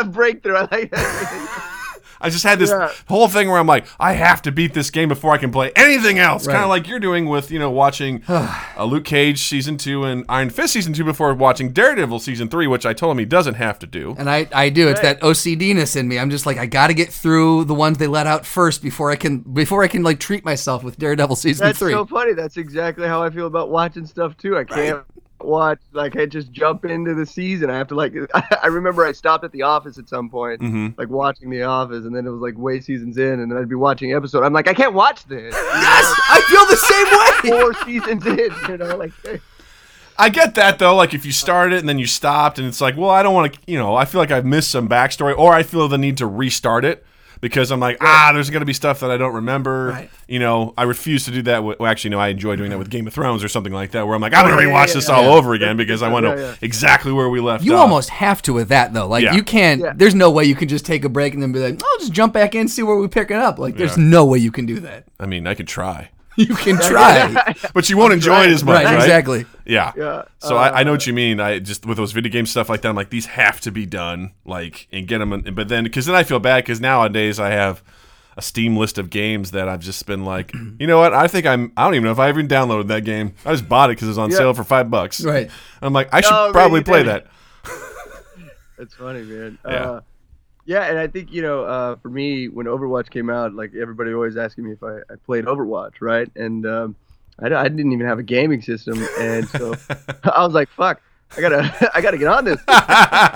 That 0.03 0.13
breakthrough. 0.13 0.57
I 0.57 0.69
like 0.71 0.91
that. 0.91 1.75
I 2.21 2.31
just 2.31 2.43
had 2.43 2.59
this 2.59 2.69
Yeah. 2.71 2.91
whole 3.09 3.29
thing 3.29 3.49
where 3.49 3.59
I'm 3.59 3.67
like, 3.69 3.87
I 3.99 4.13
have 4.15 4.43
to 4.43 4.53
beat 4.53 4.75
this 4.75 4.91
game 4.91 5.09
before 5.09 5.33
I 5.33 5.39
can 5.39 5.51
play 5.53 5.71
anything 5.77 6.19
else. 6.19 6.47
Kind 6.47 6.63
of 6.63 6.69
like 6.69 6.89
you're 6.89 6.99
doing 6.99 7.27
with, 7.27 7.51
you 7.53 7.59
know, 7.61 7.71
watching 7.71 8.23
uh, 8.29 8.85
Luke 8.85 9.05
Cage 9.05 9.39
season 9.41 9.79
two 9.79 10.05
and 10.05 10.25
Iron 10.29 10.51
Fist 10.51 10.73
season 10.75 10.93
two 10.93 11.05
before 11.05 11.33
watching 11.33 11.73
Daredevil 11.73 12.19
season 12.19 12.49
three, 12.49 12.67
which 12.67 12.85
I 12.85 12.93
told 12.93 13.13
him 13.13 13.19
he 13.19 13.25
doesn't 13.25 13.55
have 13.55 13.79
to 13.79 13.87
do. 13.87 14.15
And 14.19 14.29
I, 14.29 14.47
I 14.53 14.69
do. 14.69 14.89
It's 14.89 15.01
that 15.01 15.21
OCDness 15.21 15.97
in 15.97 16.07
me. 16.09 16.19
I'm 16.19 16.29
just 16.29 16.45
like 16.45 16.59
I 16.59 16.67
got 16.67 16.89
to 16.89 16.95
get 16.95 17.11
through 17.13 17.65
the 17.65 17.75
ones 17.75 17.97
they 17.99 18.09
let 18.09 18.27
out 18.27 18.45
first 18.45 18.83
before 18.83 19.11
I 19.11 19.17
can 19.17 19.39
before 19.39 19.83
I 19.85 19.89
can 19.89 20.03
like 20.03 20.19
treat 20.21 20.45
myself 20.45 20.83
with 20.85 20.99
Daredevil 20.99 21.37
season 21.37 21.67
That's 21.67 21.79
three. 21.79 21.93
so 21.93 22.05
funny. 22.05 22.33
That's 22.35 22.57
exactly 22.59 23.07
how 23.09 23.23
I 23.23 23.31
feel 23.31 23.47
about 23.47 23.71
watching 23.71 24.05
stuff 24.05 24.37
too. 24.37 24.59
I 24.59 24.65
can't 24.65 25.03
watch 25.41 25.79
like 25.93 26.17
I 26.17 26.27
just 26.27 26.53
jump 26.53 26.85
into 26.85 27.15
the 27.15 27.27
season. 27.27 27.71
I 27.71 27.79
have 27.79 27.89
to 27.89 27.95
like. 27.95 28.15
I 28.63 28.67
remember 28.67 29.05
I 29.05 29.13
stopped 29.13 29.45
at 29.45 29.53
the 29.53 29.63
office 29.63 29.99
at 29.99 30.09
some 30.09 30.29
point, 30.29 30.61
mm-hmm. 30.61 30.89
like 30.99 31.09
watching 31.09 31.51
The 31.51 31.63
Office, 31.63 32.05
and 32.05 32.15
then 32.15 32.27
it 32.27 32.31
was 32.31 32.41
like 32.41 32.57
way 32.57 32.81
seasons 32.81 33.19
in, 33.19 33.41
and 33.41 33.51
then 33.51 33.59
I'd 33.59 33.69
be 33.69 33.75
watching 33.75 34.13
episode. 34.13 34.45
I'm 34.45 34.53
like, 34.53 34.69
I 34.69 34.75
can't 34.75 34.95
watch 34.95 35.25
this. 35.27 35.55
yes, 35.55 36.21
I 36.31 36.41
feel 36.49 36.67
the 36.67 36.77
same 36.77 37.07
way. 37.19 37.75
Four 37.75 37.85
seasons 37.85 38.27
in, 38.27 38.71
you 38.71 38.79
know, 38.79 38.97
like. 38.97 39.13
I 40.21 40.31
get 40.31 40.57
that 40.57 40.81
though. 40.81 40.97
Like 40.97 41.15
if 41.15 41.25
you 41.25 41.31
started 41.31 41.77
it 41.77 41.79
and 41.79 41.89
then 41.89 41.99
you 41.99 42.07
stopped, 42.07 42.59
and 42.59 42.67
it's 42.67 42.81
like, 42.81 42.97
well, 42.97 43.11
I 43.11 43.23
don't 43.23 43.35
want 43.35 43.55
to, 43.55 43.61
you 43.67 43.79
know, 43.79 43.95
I 43.95 44.05
feel 44.05 44.21
like 44.21 44.33
I've 44.33 44.45
missed 44.47 44.71
some 44.71 44.89
backstory, 44.89 45.37
or 45.37 45.55
I 45.55 45.63
feel 45.63 45.87
the 45.89 45.99
need 45.99 46.17
to 46.17 46.27
restart 46.27 46.85
it. 46.85 47.05
Because 47.41 47.71
I'm 47.71 47.81
like, 47.81 47.99
ah, 48.01 48.31
there's 48.35 48.51
going 48.51 48.61
to 48.61 48.67
be 48.67 48.73
stuff 48.73 49.01
that 49.01 49.11
I 49.11 49.17
don't 49.17 49.35
remember. 49.35 49.89
Right. 49.89 50.11
You 50.27 50.39
know, 50.39 50.75
I 50.77 50.83
refuse 50.85 51.25
to 51.27 51.31
do 51.31 51.43
that. 51.43 51.63
With, 51.65 51.79
well, 51.79 51.91
actually, 51.91 52.11
no, 52.11 52.19
I 52.21 52.29
enjoy 52.29 52.57
doing 52.57 52.71
that 52.71 52.79
with 52.79 52.91
Game 52.91 53.07
of 53.07 53.15
Thrones 53.15 53.43
or 53.45 53.49
something 53.49 53.73
like 53.73 53.93
that, 53.93 54.07
where 54.07 54.15
I'm 54.15 54.21
like, 54.21 54.35
I'm 54.35 54.47
going 54.47 54.57
to 54.59 54.63
yeah, 54.65 54.71
rewatch 54.71 54.89
yeah, 54.89 54.95
this 54.95 55.09
yeah. 55.09 55.15
all 55.15 55.23
Yeah. 55.25 55.31
over 55.31 55.55
again 55.55 55.77
because 55.77 56.03
I 56.03 56.09
want 56.09 56.25
to 56.25 56.31
Yeah, 56.31 56.35
know 56.37 56.43
yeah. 56.51 56.55
exactly 56.63 57.13
where 57.13 57.29
we 57.29 57.41
left 57.41 57.65
You 57.65 57.75
off. 57.75 57.81
almost 57.81 58.11
have 58.11 58.43
to 58.43 58.53
with 58.53 58.69
that 58.69 58.93
though. 58.93 59.07
Like 59.09 59.25
Yeah. 59.25 59.35
you 59.35 59.43
can't. 59.43 59.81
Yeah. 59.81 59.93
There's 59.95 60.15
no 60.15 60.31
way 60.31 60.45
you 60.45 60.55
can 60.55 60.69
just 60.69 60.85
take 60.87 61.05
a 61.05 61.09
break 61.09 61.35
and 61.35 61.43
then 61.43 61.53
be 61.53 61.61
like, 61.61 61.81
"Oh, 61.83 61.97
just 62.01 62.13
jump 62.13 62.33
back 62.35 62.55
in, 62.55 62.63
and 62.63 62.71
see 62.71 62.83
where 62.83 62.97
we're 62.97 63.09
picking 63.09 63.37
up." 63.37 63.59
Like, 63.59 63.77
there's 63.77 63.97
Yeah. 63.97 64.05
no 64.05 64.25
way 64.25 64.39
you 64.39 64.51
can 64.53 64.67
do 64.67 64.81
that. 64.81 65.05
I 65.21 65.27
mean, 65.27 65.47
I 65.47 65.55
could 65.55 65.69
try, 65.69 66.11
You 66.49 66.55
can 66.55 66.79
try. 66.79 67.55
but 67.75 67.91
you 67.91 67.97
won't 67.97 68.13
enjoy 68.13 68.45
it 68.45 68.51
as 68.51 68.63
much, 68.63 68.77
right, 68.77 68.85
right? 68.85 68.95
Exactly. 68.95 69.45
Yeah. 69.67 69.93
Yeah. 69.97 70.23
So 70.39 70.57
I, 70.57 70.81
I 70.81 70.83
know 70.85 70.93
Uh, 70.93 70.95
what 70.95 71.07
you 71.09 71.13
mean. 71.13 71.41
I 71.41 71.59
just 71.59 71.85
with 71.85 71.97
those 71.97 72.13
video 72.13 72.31
game 72.31 72.47
stuff 72.47 72.69
like 72.69 72.83
that, 72.83 72.89
I'm 72.91 72.95
like, 72.97 73.11
these 73.11 73.27
have 73.27 73.61
to 73.63 73.73
be 73.73 73.87
done, 73.87 74.33
like, 74.45 74.87
and 74.93 75.09
get 75.09 75.19
them. 75.19 75.31
But 75.53 75.67
then, 75.69 75.83
because 75.85 76.07
then 76.07 76.15
I 76.15 76.23
feel 76.23 76.39
bad 76.39 76.63
because 76.65 76.81
nowadays 76.81 77.41
I 77.41 77.51
have 77.51 77.83
a 78.37 78.43
Steam 78.43 78.77
list 78.77 78.99
of 78.99 79.11
games 79.11 79.51
that 79.51 79.69
I've 79.69 79.81
just 79.81 80.07
been 80.07 80.25
like, 80.25 80.53
you 80.79 80.87
know 80.87 80.99
what? 80.99 81.13
I 81.13 81.27
think 81.27 81.45
I'm. 81.45 81.73
I 81.77 81.83
don't 81.85 81.95
even 81.95 82.05
know 82.05 82.13
if 82.13 82.21
I 82.21 82.29
even 82.29 82.47
downloaded 82.47 82.87
that 82.87 83.05
game. 83.05 83.35
I 83.45 83.51
just 83.51 83.69
bought 83.69 83.91
it 83.91 83.95
because 83.97 84.07
it 84.07 84.11
was 84.11 84.19
on 84.19 84.31
Yeah. 84.31 84.37
sale 84.37 84.55
for 84.55 84.63
five 84.63 84.89
bucks. 84.91 85.25
Right. 85.25 85.51
I'm 85.83 85.93
like, 85.93 86.09
I 86.15 86.21
should 86.21 86.33
Oh, 86.33 86.51
probably 86.53 86.81
you 86.81 86.85
play 86.85 87.03
did 87.03 87.09
that. 87.09 87.27
it. 87.65 88.53
That's 88.79 88.95
funny, 88.95 89.23
man. 89.23 89.59
Yeah. 89.67 89.73
Uh, 89.73 90.01
yeah, 90.69 90.83
and 90.83 90.99
I 90.99 91.07
think 91.07 91.33
you 91.33 91.41
know, 91.41 91.65
uh, 91.65 91.97
for 91.97 92.11
me, 92.11 92.49
when 92.49 92.67
Overwatch 92.67 93.09
came 93.11 93.31
out, 93.31 93.55
like 93.55 93.73
everybody 93.75 94.13
always 94.13 94.37
asking 94.37 94.65
me 94.65 94.73
if 94.73 94.83
I, 94.83 94.99
I 95.11 95.17
played 95.25 95.47
Overwatch, 95.47 95.95
right? 96.03 96.31
And 96.37 96.67
um, 96.67 96.95
I, 97.41 97.47
I 97.47 97.65
didn't 97.69 97.91
even 97.93 98.07
have 98.07 98.19
a 98.19 98.23
gaming 98.23 98.61
system, 98.61 99.03
and 99.19 99.49
so 99.49 99.75
I 100.25 100.45
was 100.45 100.53
like, 100.53 100.69
"Fuck, 100.69 101.01
I 101.37 101.41
gotta, 101.41 101.91
I 101.95 102.01
gotta 102.03 102.19
get 102.19 102.29
on 102.29 102.45
this." 102.45 102.61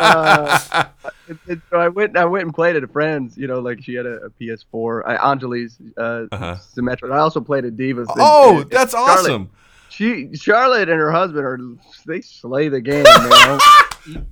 Uh, 0.05 0.85
and, 1.29 1.39
and 1.49 1.63
so 1.71 1.79
I 1.79 1.89
went, 1.89 2.17
I 2.17 2.25
went 2.25 2.45
and 2.45 2.55
played 2.55 2.77
at 2.77 2.83
a 2.85 2.89
friend's. 2.89 3.37
You 3.39 3.47
know, 3.47 3.61
like 3.61 3.83
she 3.83 3.95
had 3.95 4.05
a, 4.07 4.25
a 4.25 4.31
PS4, 4.31 5.03
I, 5.07 5.17
Anjali's 5.17 5.79
uh, 5.97 6.27
Uh-huh. 6.33 6.57
Symmetra. 6.77 7.13
I 7.13 7.19
also 7.19 7.41
played 7.41 7.65
at 7.65 7.77
D.Va's. 7.77 8.09
oh, 8.19 8.61
and- 8.63 8.71
that's 8.71 8.93
Charlotte- 8.93 9.19
awesome. 9.21 9.51
she 9.89 10.35
Charlotte 10.35 10.89
and 10.89 10.99
her 10.99 11.11
husband 11.13 11.45
are 11.47 11.59
they 12.07 12.21
slay 12.21 12.69
the 12.69 12.81
game, 12.81 13.05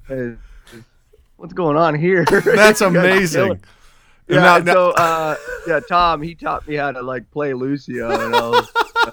man. 0.09 0.39
What's 1.41 1.55
going 1.55 1.79
on 1.79 1.95
here? 1.95 2.25
That's 2.31 2.45
You 2.45 2.55
guys 2.57 2.83
are 2.83 2.87
amazing. 2.89 3.61
Yeah, 4.29 4.63
so 4.63 4.91
uh, 4.91 5.37
yeah, 5.67 5.81
Tom 5.89 6.21
he 6.21 6.35
taught 6.35 6.69
me 6.69 6.75
how 6.77 6.93
to 6.93 7.01
like 7.01 7.31
play 7.31 7.55
Lucio, 7.55 8.11
and 8.11 8.37
I 8.37 8.47
was, 8.49 8.69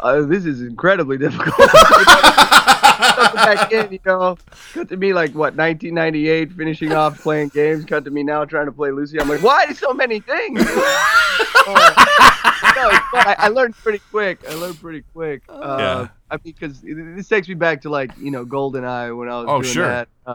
uh, 0.00 0.22
this 0.22 0.44
is 0.44 0.60
incredibly 0.60 1.16
difficult. 1.18 1.54
Cut 1.70 3.34
back 3.34 3.70
in, 3.72 3.92
you 3.92 4.00
know, 4.04 4.36
cut 4.74 4.88
to 4.88 4.96
me 4.96 5.12
like 5.14 5.30
what 5.30 5.54
1998, 5.54 6.52
finishing 6.52 6.92
off 6.92 7.20
playing 7.22 7.50
games. 7.50 7.84
Cut 7.84 8.04
to 8.06 8.10
me 8.10 8.24
now 8.24 8.44
trying 8.44 8.66
to 8.66 8.72
play 8.72 8.90
Lucio. 8.90 9.22
I'm 9.22 9.28
like, 9.28 9.42
why 9.42 9.72
so 9.72 9.94
many 9.94 10.18
things? 10.18 10.58
No. 10.64 10.74
I, 13.16 13.36
I 13.38 13.48
learned 13.48 13.76
pretty 13.76 14.00
quick. 14.10 14.40
I 14.48 14.54
learned 14.54 14.80
pretty 14.80 15.04
quick. 15.12 15.42
Uh, 15.48 15.76
Yeah. 15.78 16.08
I 16.30 16.34
mean, 16.44 16.54
because 16.58 16.80
this 16.82 17.28
takes 17.28 17.46
me 17.48 17.54
back 17.54 17.82
to 17.82 17.88
like 17.90 18.10
you 18.18 18.30
know 18.32 18.44
GoldenEye 18.44 19.16
when 19.16 19.28
I 19.28 19.36
was 19.38 19.46
Oh, 19.48 19.62
doing 19.62 19.72
sure. 19.74 19.86
that. 19.86 20.08
Uh, 20.26 20.34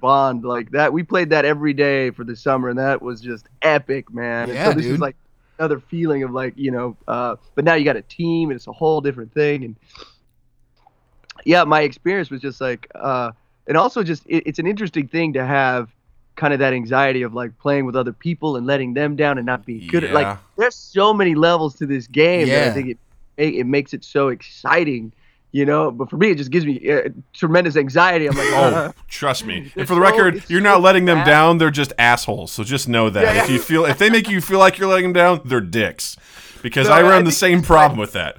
Bond 0.00 0.44
like 0.44 0.70
that. 0.72 0.92
We 0.92 1.02
played 1.02 1.30
that 1.30 1.44
every 1.44 1.72
day 1.74 2.10
for 2.10 2.24
the 2.24 2.36
summer, 2.36 2.68
and 2.68 2.78
that 2.78 3.02
was 3.02 3.20
just 3.20 3.48
epic, 3.62 4.12
man. 4.12 4.50
And 4.50 4.60
Yeah, 4.60 4.70
so 4.70 4.72
this 4.72 4.88
dude. 4.88 4.98
is 4.98 5.00
like 5.00 5.16
another 5.58 5.80
feeling 5.80 6.22
of 6.22 6.30
like 6.30 6.54
you 6.56 6.70
know, 6.72 6.96
uh, 7.08 7.36
but 7.54 7.64
now 7.64 7.74
you 7.74 7.84
got 7.84 7.96
a 7.96 8.02
team, 8.02 8.50
and 8.50 8.56
it's 8.56 8.66
a 8.66 8.72
whole 8.72 9.00
different 9.00 9.32
thing. 9.34 9.64
And 9.64 9.76
yeah, 11.44 11.64
my 11.64 11.82
experience 11.82 12.30
was 12.30 12.40
just 12.40 12.60
like, 12.60 12.88
uh, 12.94 13.32
and 13.66 13.76
also 13.76 14.02
just 14.02 14.24
it, 14.26 14.44
it's 14.46 14.58
an 14.58 14.66
interesting 14.66 15.08
thing 15.08 15.32
to 15.34 15.44
have 15.44 15.94
kind 16.36 16.52
of 16.52 16.58
that 16.60 16.72
anxiety 16.72 17.22
of 17.22 17.34
like 17.34 17.56
playing 17.58 17.84
with 17.86 17.96
other 17.96 18.12
people 18.12 18.56
and 18.56 18.66
letting 18.66 18.94
them 18.94 19.16
down 19.16 19.38
and 19.38 19.46
not 19.46 19.64
being 19.64 19.84
good 19.86 20.04
at 20.04 20.12
like 20.12 20.30
there's 20.56 20.74
so 20.74 21.12
many 21.12 21.34
levels 21.34 21.74
to 21.76 21.86
this 21.86 22.06
game 22.06 22.52
that 22.52 22.62
Yeah. 22.62 22.64
I 22.64 22.70
think 22.70 22.90
it 22.90 22.98
it 23.58 23.66
makes 23.66 23.94
it 23.94 24.04
so 24.04 24.28
exciting 24.28 25.12
you 25.52 25.64
know 25.64 25.90
but 25.90 26.10
for 26.10 26.16
me 26.16 26.30
it 26.30 26.34
just 26.36 26.50
gives 26.50 26.66
me 26.66 26.90
uh, 26.90 27.08
tremendous 27.32 27.76
anxiety 27.76 28.26
i'm 28.26 28.36
like 28.36 28.46
Oh, 28.52 28.92
trust 29.08 29.44
me. 29.46 29.72
And 29.76 29.86
for 29.86 29.94
the 29.94 30.00
so- 30.00 30.00
record, 30.00 30.44
you're 30.48 30.60
so 30.60 30.64
not 30.64 30.80
letting 30.82 31.04
them 31.04 31.18
bad. 31.18 31.26
down. 31.26 31.58
They're 31.58 31.70
just 31.70 31.92
assholes. 31.98 32.52
So 32.52 32.64
just 32.64 32.88
know 32.88 33.10
that. 33.10 33.22
Yeah, 33.34 33.44
If 33.44 33.50
you 33.50 33.58
feel 33.58 33.84
if 33.84 33.98
they 33.98 34.10
make 34.10 34.28
you 34.28 34.40
feel 34.40 34.58
like 34.58 34.78
you're 34.78 34.88
letting 34.88 35.04
them 35.04 35.12
down, 35.12 35.40
they're 35.44 35.60
dicks. 35.60 36.16
Because 36.62 36.88
I 36.88 36.98
I 36.98 37.02
run 37.02 37.24
the 37.24 37.32
same 37.32 37.62
problem 37.62 37.98
like- 37.98 38.06
with 38.06 38.12
that. 38.14 38.36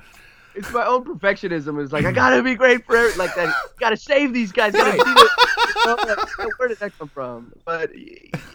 it's 0.56 0.72
my 0.74 0.86
own 0.86 1.04
perfectionism 1.06 1.82
is 1.82 1.92
like 1.94 2.06
i 2.06 2.12
gotta 2.24 2.42
be 2.44 2.56
great 2.56 2.84
for 2.86 2.96
every, 2.98 3.16
like 3.18 3.34
that 3.36 3.54
gotta 3.80 3.96
save 3.98 4.34
these 4.34 4.52
guys 4.52 4.74
gotta 4.74 4.92
see 4.92 4.98
the, 4.98 5.30
you 5.76 5.86
know, 5.86 6.16
like, 6.40 6.60
where 6.60 6.68
did 6.68 6.80
that 6.80 6.92
come 6.98 7.08
from 7.10 7.54
but 7.64 7.92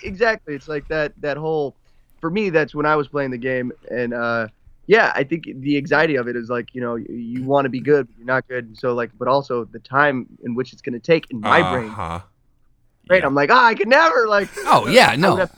exactly 0.02 0.54
it's 0.54 0.66
like 0.68 0.86
that 0.88 1.12
that 1.20 1.36
whole 1.36 1.76
for 2.20 2.28
me 2.30 2.50
that's 2.50 2.74
when 2.74 2.86
i 2.86 2.96
was 2.96 3.06
playing 3.06 3.30
the 3.30 3.38
game 3.38 3.70
and 3.90 4.12
uh 4.14 4.48
yeah 4.94 5.08
i 5.20 5.22
think 5.30 5.42
the 5.66 5.74
anxiety 5.82 6.16
of 6.20 6.24
it 6.30 6.36
is 6.42 6.48
like 6.56 6.68
you 6.74 6.80
know 6.84 6.94
you, 6.96 7.06
you 7.34 7.40
want 7.52 7.64
to 7.64 7.72
be 7.78 7.80
good 7.92 8.02
but 8.08 8.14
you're 8.18 8.32
not 8.36 8.42
good 8.52 8.64
and 8.68 8.76
so 8.82 8.88
like 9.00 9.10
but 9.20 9.28
also 9.34 9.54
the 9.76 9.78
time 9.98 10.16
in 10.46 10.50
which 10.56 10.72
it's 10.72 10.82
going 10.86 10.98
to 11.00 11.04
take 11.12 11.24
in 11.32 11.40
my 11.40 11.60
brain 11.72 11.90
Uh-huh. 11.90 12.20
right 13.10 13.20
Yeah. 13.22 13.26
i'm 13.28 13.34
like 13.42 13.50
ah 13.50 13.66
i 13.72 13.74
could 13.78 13.88
never 13.88 14.20
like 14.36 14.48
Oh 14.74 14.82
yeah, 14.88 15.08
I 15.08 15.12
would, 15.12 15.20
no. 15.20 15.36
have, 15.36 15.52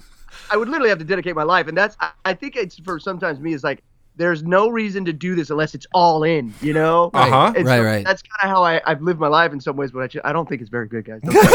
I 0.53 0.57
would 0.59 0.69
literally 0.69 0.91
have 0.95 0.99
to 1.05 1.05
dedicate 1.15 1.35
my 1.43 1.43
life, 1.55 1.67
and 1.69 1.77
that's 1.81 1.97
I, 2.01 2.11
I 2.31 2.35
think 2.41 2.57
it's 2.57 2.77
for 2.87 2.99
sometimes 2.99 3.41
me 3.41 3.53
is 3.59 3.63
like 3.65 3.83
there's 4.17 4.43
no 4.45 4.69
reason 4.69 5.05
to 5.07 5.13
do 5.13 5.35
this 5.35 5.51
unless 5.51 5.75
it's 5.75 5.87
all 5.93 6.23
in, 6.23 6.55
you 6.61 6.73
know. 6.73 7.11
Uh 7.15 7.27
huh. 7.37 7.53
Right, 7.57 7.67
so 7.67 7.83
right. 7.83 8.05
That's 8.09 8.23
kind 8.23 8.43
of 8.45 8.49
how 8.57 8.63
I, 8.63 8.81
I've 8.87 9.03
lived 9.03 9.19
my 9.19 9.27
life 9.27 9.53
in 9.53 9.61
some 9.61 9.75
ways, 9.77 9.91
but 9.91 10.03
I, 10.05 10.07
ju- 10.07 10.21
I 10.25 10.33
don't 10.33 10.49
think 10.49 10.61
it's 10.63 10.71
very 10.71 10.87
good, 10.87 11.05
guys. 11.05 11.21
Don't 11.25 11.35
say 11.35 11.51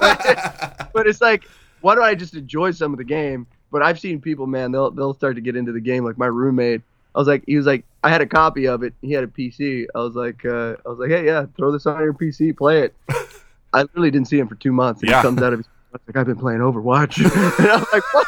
but, 0.00 0.90
but 0.94 1.06
it's 1.06 1.20
like, 1.20 1.42
why 1.82 1.94
don't 1.94 2.04
I 2.04 2.14
just 2.14 2.34
enjoy 2.34 2.70
some 2.70 2.92
of 2.94 2.98
the 2.98 3.04
game? 3.18 3.46
But 3.70 3.82
I've 3.82 4.00
seen 4.00 4.20
people, 4.20 4.46
man, 4.46 4.72
they'll 4.72 4.90
they'll 4.90 5.14
start 5.14 5.34
to 5.36 5.42
get 5.42 5.56
into 5.56 5.72
the 5.72 5.80
game. 5.80 6.04
Like 6.04 6.16
my 6.16 6.26
roommate, 6.26 6.80
I 7.14 7.18
was 7.18 7.28
like, 7.28 7.44
he 7.46 7.56
was 7.56 7.66
like, 7.66 7.84
I 8.02 8.08
had 8.10 8.20
a 8.20 8.26
copy 8.26 8.66
of 8.66 8.82
it. 8.82 8.92
He 9.00 9.12
had 9.12 9.22
a 9.24 9.28
PC. 9.28 9.86
I 9.94 9.98
was 9.98 10.14
like, 10.16 10.44
uh, 10.44 10.76
I 10.84 10.88
was 10.88 10.98
like, 10.98 11.10
hey, 11.10 11.24
yeah, 11.26 11.46
throw 11.56 11.70
this 11.70 11.86
on 11.86 12.00
your 12.02 12.12
PC, 12.12 12.56
play 12.56 12.82
it. 12.82 12.94
I 13.72 13.82
literally 13.82 14.10
didn't 14.10 14.28
see 14.28 14.38
him 14.38 14.48
for 14.48 14.56
two 14.56 14.72
months. 14.72 15.00
And 15.02 15.10
Yeah. 15.10 15.18
he 15.18 15.22
comes 15.22 15.40
out 15.42 15.52
of 15.52 15.60
his 15.60 15.68
like, 16.06 16.16
I've 16.16 16.26
been 16.26 16.36
playing 16.38 16.58
Overwatch. 16.60 17.18
and 17.58 17.68
I'm 17.70 17.84
like, 17.92 18.14
what? 18.14 18.26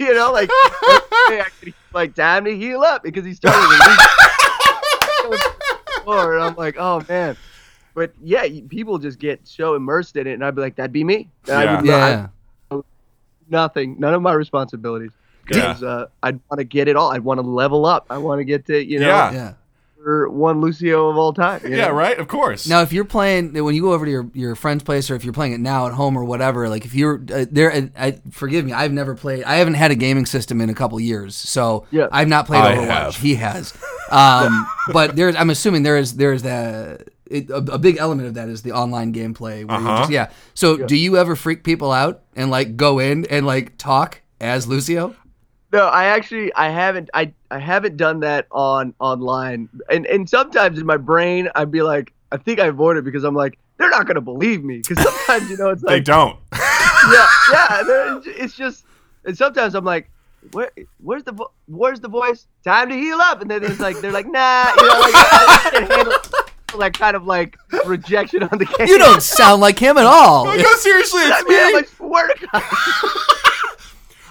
you 0.00 0.14
know, 0.14 0.32
like, 0.32 0.48
hey, 1.28 1.72
like, 1.92 2.14
time 2.14 2.44
to 2.44 2.56
heal 2.56 2.80
up 2.82 3.02
because 3.02 3.24
he 3.24 3.34
started 3.34 3.58
to 3.60 5.28
lose. 5.28 5.40
Or 6.06 6.38
I'm 6.38 6.54
like, 6.56 6.76
oh 6.78 7.04
man. 7.08 7.36
But 7.94 8.12
yeah, 8.22 8.46
people 8.68 8.98
just 8.98 9.18
get 9.18 9.40
so 9.46 9.74
immersed 9.74 10.16
in 10.16 10.26
it, 10.28 10.32
and 10.34 10.44
I'd 10.44 10.54
be 10.54 10.60
like, 10.62 10.76
that'd 10.76 10.92
be 10.92 11.02
me. 11.04 11.28
And 11.48 11.56
I 11.56 11.64
Yeah. 11.64 11.76
would 11.76 11.84
not- 11.84 12.30
Yeah. 12.72 12.80
nothing, 13.50 13.96
none 13.98 14.14
of 14.14 14.22
my 14.22 14.32
responsibilities. 14.32 15.10
Because 15.46 15.82
uh, 15.82 16.06
I'd 16.22 16.40
want 16.50 16.58
to 16.58 16.64
get 16.64 16.88
it 16.88 16.96
all. 16.96 17.10
I'd 17.10 17.24
want 17.24 17.38
to 17.38 17.46
level 17.46 17.86
up. 17.86 18.06
I 18.10 18.18
want 18.18 18.38
to 18.40 18.44
get 18.44 18.66
to, 18.66 18.84
you 18.84 19.00
know, 19.00 19.08
Yeah. 19.08 19.32
Yeah. 19.32 19.52
for 20.02 20.30
one 20.30 20.60
Lucio 20.60 21.08
of 21.10 21.16
all 21.18 21.32
time. 21.32 21.60
you 21.64 21.76
Yeah, 21.76 21.88
know? 21.88 21.92
right. 21.94 22.18
Of 22.18 22.26
course. 22.28 22.66
Now, 22.68 22.82
if 22.82 22.92
you're 22.92 23.04
playing 23.04 23.52
when 23.62 23.74
you 23.74 23.82
go 23.82 23.92
over 23.92 24.04
to 24.04 24.10
your, 24.10 24.30
your 24.32 24.54
friend's 24.54 24.82
place, 24.84 25.10
or 25.10 25.14
if 25.16 25.24
you're 25.24 25.32
playing 25.34 25.52
it 25.52 25.60
now 25.60 25.86
at 25.88 25.92
home 25.92 26.16
or 26.16 26.24
whatever, 26.24 26.68
like 26.68 26.84
if 26.84 26.94
you're 26.94 27.20
uh, 27.34 27.44
there, 27.50 27.68
and 27.70 27.90
I 27.98 28.20
forgive 28.30 28.64
me, 28.64 28.72
I've 28.72 28.92
never 28.92 29.14
played. 29.14 29.44
I 29.44 29.56
haven't 29.56 29.74
had 29.74 29.90
a 29.90 29.94
gaming 29.96 30.24
system 30.24 30.60
in 30.60 30.70
a 30.70 30.74
couple 30.74 30.98
years, 31.00 31.34
so 31.36 31.86
Yeah. 31.90 32.06
I've 32.12 32.28
not 32.28 32.46
played 32.46 32.62
I 32.62 32.76
Overwatch. 32.76 32.86
have. 32.86 33.16
He 33.16 33.34
has, 33.34 33.74
um, 34.10 34.66
but 34.92 35.16
there's. 35.16 35.36
I'm 35.36 35.50
assuming 35.50 35.82
there 35.82 35.98
is 35.98 36.14
there 36.16 36.32
is 36.32 36.42
the. 36.44 37.04
It, 37.26 37.48
a, 37.48 37.56
a 37.58 37.78
big 37.78 37.96
element 37.98 38.26
of 38.26 38.34
that 38.34 38.48
is 38.48 38.62
the 38.62 38.72
online 38.72 39.12
gameplay. 39.14 39.64
Where 39.64 39.76
Uh-huh. 39.76 39.98
just, 39.98 40.10
yeah. 40.10 40.30
So, 40.54 40.76
do 40.76 40.96
you 40.96 41.16
ever 41.16 41.36
freak 41.36 41.62
people 41.62 41.92
out 41.92 42.22
and 42.34 42.50
like 42.50 42.76
go 42.76 42.98
in 42.98 43.24
and 43.26 43.46
like 43.46 43.76
talk 43.78 44.20
as 44.40 44.66
Lucio? 44.66 45.14
No, 45.72 45.86
I 45.86 46.06
actually 46.06 46.52
I 46.54 46.68
haven't 46.70 47.10
I 47.14 47.32
I 47.50 47.58
haven't 47.58 47.96
done 47.96 48.20
that 48.20 48.46
on 48.50 48.94
online. 48.98 49.68
And 49.88 50.06
and 50.06 50.28
sometimes 50.28 50.78
in 50.78 50.86
my 50.86 50.96
brain 50.96 51.48
I'd 51.54 51.70
be 51.70 51.82
like 51.82 52.12
I 52.32 52.36
think 52.36 52.58
I 52.60 52.66
avoid 52.66 52.96
it 52.96 53.04
because 53.04 53.24
I'm 53.24 53.34
like 53.34 53.58
they're 53.76 53.90
not 53.90 54.06
gonna 54.06 54.20
believe 54.20 54.64
me 54.64 54.78
because 54.86 55.02
sometimes 55.02 55.50
you 55.50 55.56
know 55.56 55.70
it's 55.70 55.82
like 55.84 55.92
they 55.94 56.00
don't. 56.00 56.38
yeah 56.52 57.26
yeah 57.52 58.20
it's 58.26 58.54
just 58.56 58.84
and 59.24 59.36
sometimes 59.36 59.74
I'm 59.74 59.84
like 59.84 60.10
where 60.52 60.70
where's 61.02 61.24
the 61.24 61.32
vo- 61.32 61.52
where's 61.66 62.00
the 62.00 62.08
voice 62.08 62.46
time 62.64 62.88
to 62.88 62.94
heal 62.94 63.18
up 63.20 63.40
and 63.40 63.50
then 63.50 63.62
it's 63.62 63.78
like 63.80 64.00
they're 64.00 64.12
like 64.12 64.26
nah 64.26 64.70
you 64.76 64.82
know 64.88 65.00
like 65.00 65.14
I 65.14 65.70
can't 65.72 65.92
handle 65.92 66.14
like 66.74 66.94
kind 66.94 67.16
of 67.16 67.26
like 67.26 67.56
rejection 67.84 68.42
on 68.44 68.58
the 68.58 68.64
game. 68.64 68.86
You 68.86 68.98
don't 68.98 69.22
sound 69.22 69.60
like 69.60 69.78
him 69.78 69.98
at 69.98 70.06
all. 70.06 70.44
Like, 70.46 70.60
no, 70.60 70.72
seriously, 70.76 71.22
I 71.22 71.38
it's 71.40 71.48
mean, 71.48 71.58
I'm 71.60 71.66
me. 71.68 71.74
like 71.74 71.88
swear 71.88 72.28
to 72.28 72.46
God. 72.46 72.62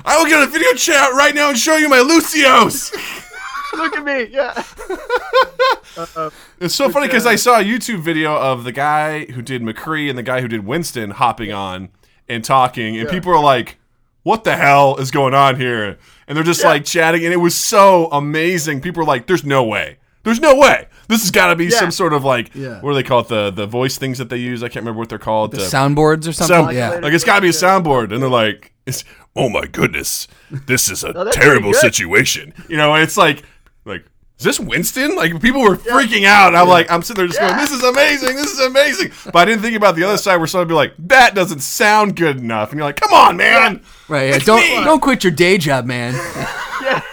I 0.05 0.17
will 0.17 0.25
get 0.29 0.41
a 0.41 0.47
video 0.47 0.73
chat 0.73 1.13
right 1.13 1.35
now 1.35 1.49
and 1.49 1.57
show 1.57 1.75
you 1.77 1.89
my 1.89 1.99
Lucios. 1.99 2.91
Look 3.77 3.95
at 3.95 4.03
me, 4.03 4.27
yeah. 4.31 4.63
Uh, 5.97 6.29
It's 6.59 6.73
so 6.73 6.89
funny 6.89 7.07
because 7.07 7.25
I 7.25 7.35
saw 7.35 7.59
a 7.59 7.63
YouTube 7.63 7.99
video 8.01 8.35
of 8.35 8.63
the 8.63 8.71
guy 8.71 9.25
who 9.25 9.41
did 9.41 9.61
McCree 9.61 10.09
and 10.09 10.17
the 10.17 10.23
guy 10.23 10.41
who 10.41 10.47
did 10.47 10.65
Winston 10.65 11.11
hopping 11.11 11.51
on 11.51 11.89
and 12.27 12.43
talking, 12.43 12.97
and 12.97 13.05
Yeah. 13.07 13.11
people 13.13 13.31
are 13.33 13.41
like, 13.43 13.77
"What 14.23 14.43
the 14.43 14.55
hell 14.55 14.95
is 14.97 15.11
going 15.11 15.33
on 15.33 15.57
here?" 15.57 15.97
And 16.27 16.35
they're 16.37 16.43
just 16.43 16.61
Yeah. 16.63 16.69
like 16.69 16.85
chatting, 16.85 17.23
and 17.25 17.33
it 17.33 17.37
was 17.37 17.55
so 17.55 18.07
amazing. 18.11 18.81
People 18.81 19.03
are 19.03 19.05
like, 19.05 19.27
"There's 19.27 19.43
no 19.43 19.63
way. 19.63 19.97
There's 20.23 20.39
no 20.39 20.55
way. 20.55 20.87
This 21.07 21.21
has 21.21 21.31
got 21.31 21.47
to 21.47 21.55
be 21.55 21.65
Yeah. 21.65 21.79
some 21.79 21.91
sort 21.91 22.13
of 22.13 22.23
like 22.23 22.51
Yeah. 22.53 22.79
what 22.81 22.91
do 22.91 22.95
they 22.95 23.03
call 23.03 23.19
it? 23.21 23.27
The 23.27 23.51
the 23.51 23.65
voice 23.67 23.97
things 23.97 24.17
that 24.19 24.29
they 24.29 24.37
use. 24.37 24.63
I 24.63 24.67
can't 24.67 24.83
remember 24.83 24.99
what 24.99 25.09
they're 25.09 25.17
called. 25.19 25.51
The 25.51 25.57
The 25.57 25.63
soundboards 25.63 26.27
or 26.27 26.31
something. 26.33 26.47
sound- 26.65 26.75
yeah. 26.75 26.99
like 27.01 27.13
it's 27.13 27.23
got 27.23 27.35
to 27.35 27.41
be 27.41 27.49
a 27.49 27.51
soundboard." 27.51 28.11
And 28.13 28.21
they're 28.21 28.29
like, 28.29 28.71
It's 28.89 29.03
oh 29.35 29.49
my 29.49 29.65
goodness, 29.65 30.27
this 30.51 30.89
is 30.89 31.03
a 31.03 31.13
that's 31.13 31.35
terrible 31.35 31.73
situation. 31.73 32.53
You 32.67 32.77
know, 32.77 32.93
and 32.93 33.03
it's 33.03 33.17
like 33.17 33.43
like 33.85 34.03
is 34.37 34.45
this 34.45 34.59
Winston? 34.59 35.15
Like 35.15 35.41
people 35.41 35.61
were 35.61 35.75
freaking 35.75 36.25
out. 36.25 36.49
And 36.49 36.57
I'm 36.57 36.67
like, 36.69 36.89
I'm 36.89 37.01
sitting 37.01 37.19
there 37.19 37.27
just 37.27 37.39
going, 37.39 37.57
this 37.57 37.71
is 37.71 37.83
amazing, 37.83 38.35
this 38.37 38.51
is 38.53 38.59
amazing. 38.59 39.11
But 39.25 39.35
I 39.35 39.45
didn't 39.45 39.61
think 39.61 39.75
about 39.75 39.95
the 39.95 40.03
other 40.03 40.17
side 40.17 40.37
where 40.37 40.47
someone 40.47 40.67
would 40.67 40.71
be 40.71 40.75
like, 40.75 40.93
that 41.09 41.35
doesn't 41.35 41.59
sound 41.59 42.15
good 42.15 42.37
enough, 42.37 42.71
and 42.71 42.79
you're 42.79 42.87
like, 42.87 42.95
come 42.95 43.13
on, 43.13 43.35
man. 43.35 43.83
Right. 44.07 44.29
Yeah. 44.29 44.35
It's 44.37 44.45
Don't 44.45 44.61
me. 44.61 44.83
don't 44.83 45.01
quit 45.01 45.23
your 45.23 45.31
day 45.31 45.57
job, 45.57 45.85
man. 45.85 46.13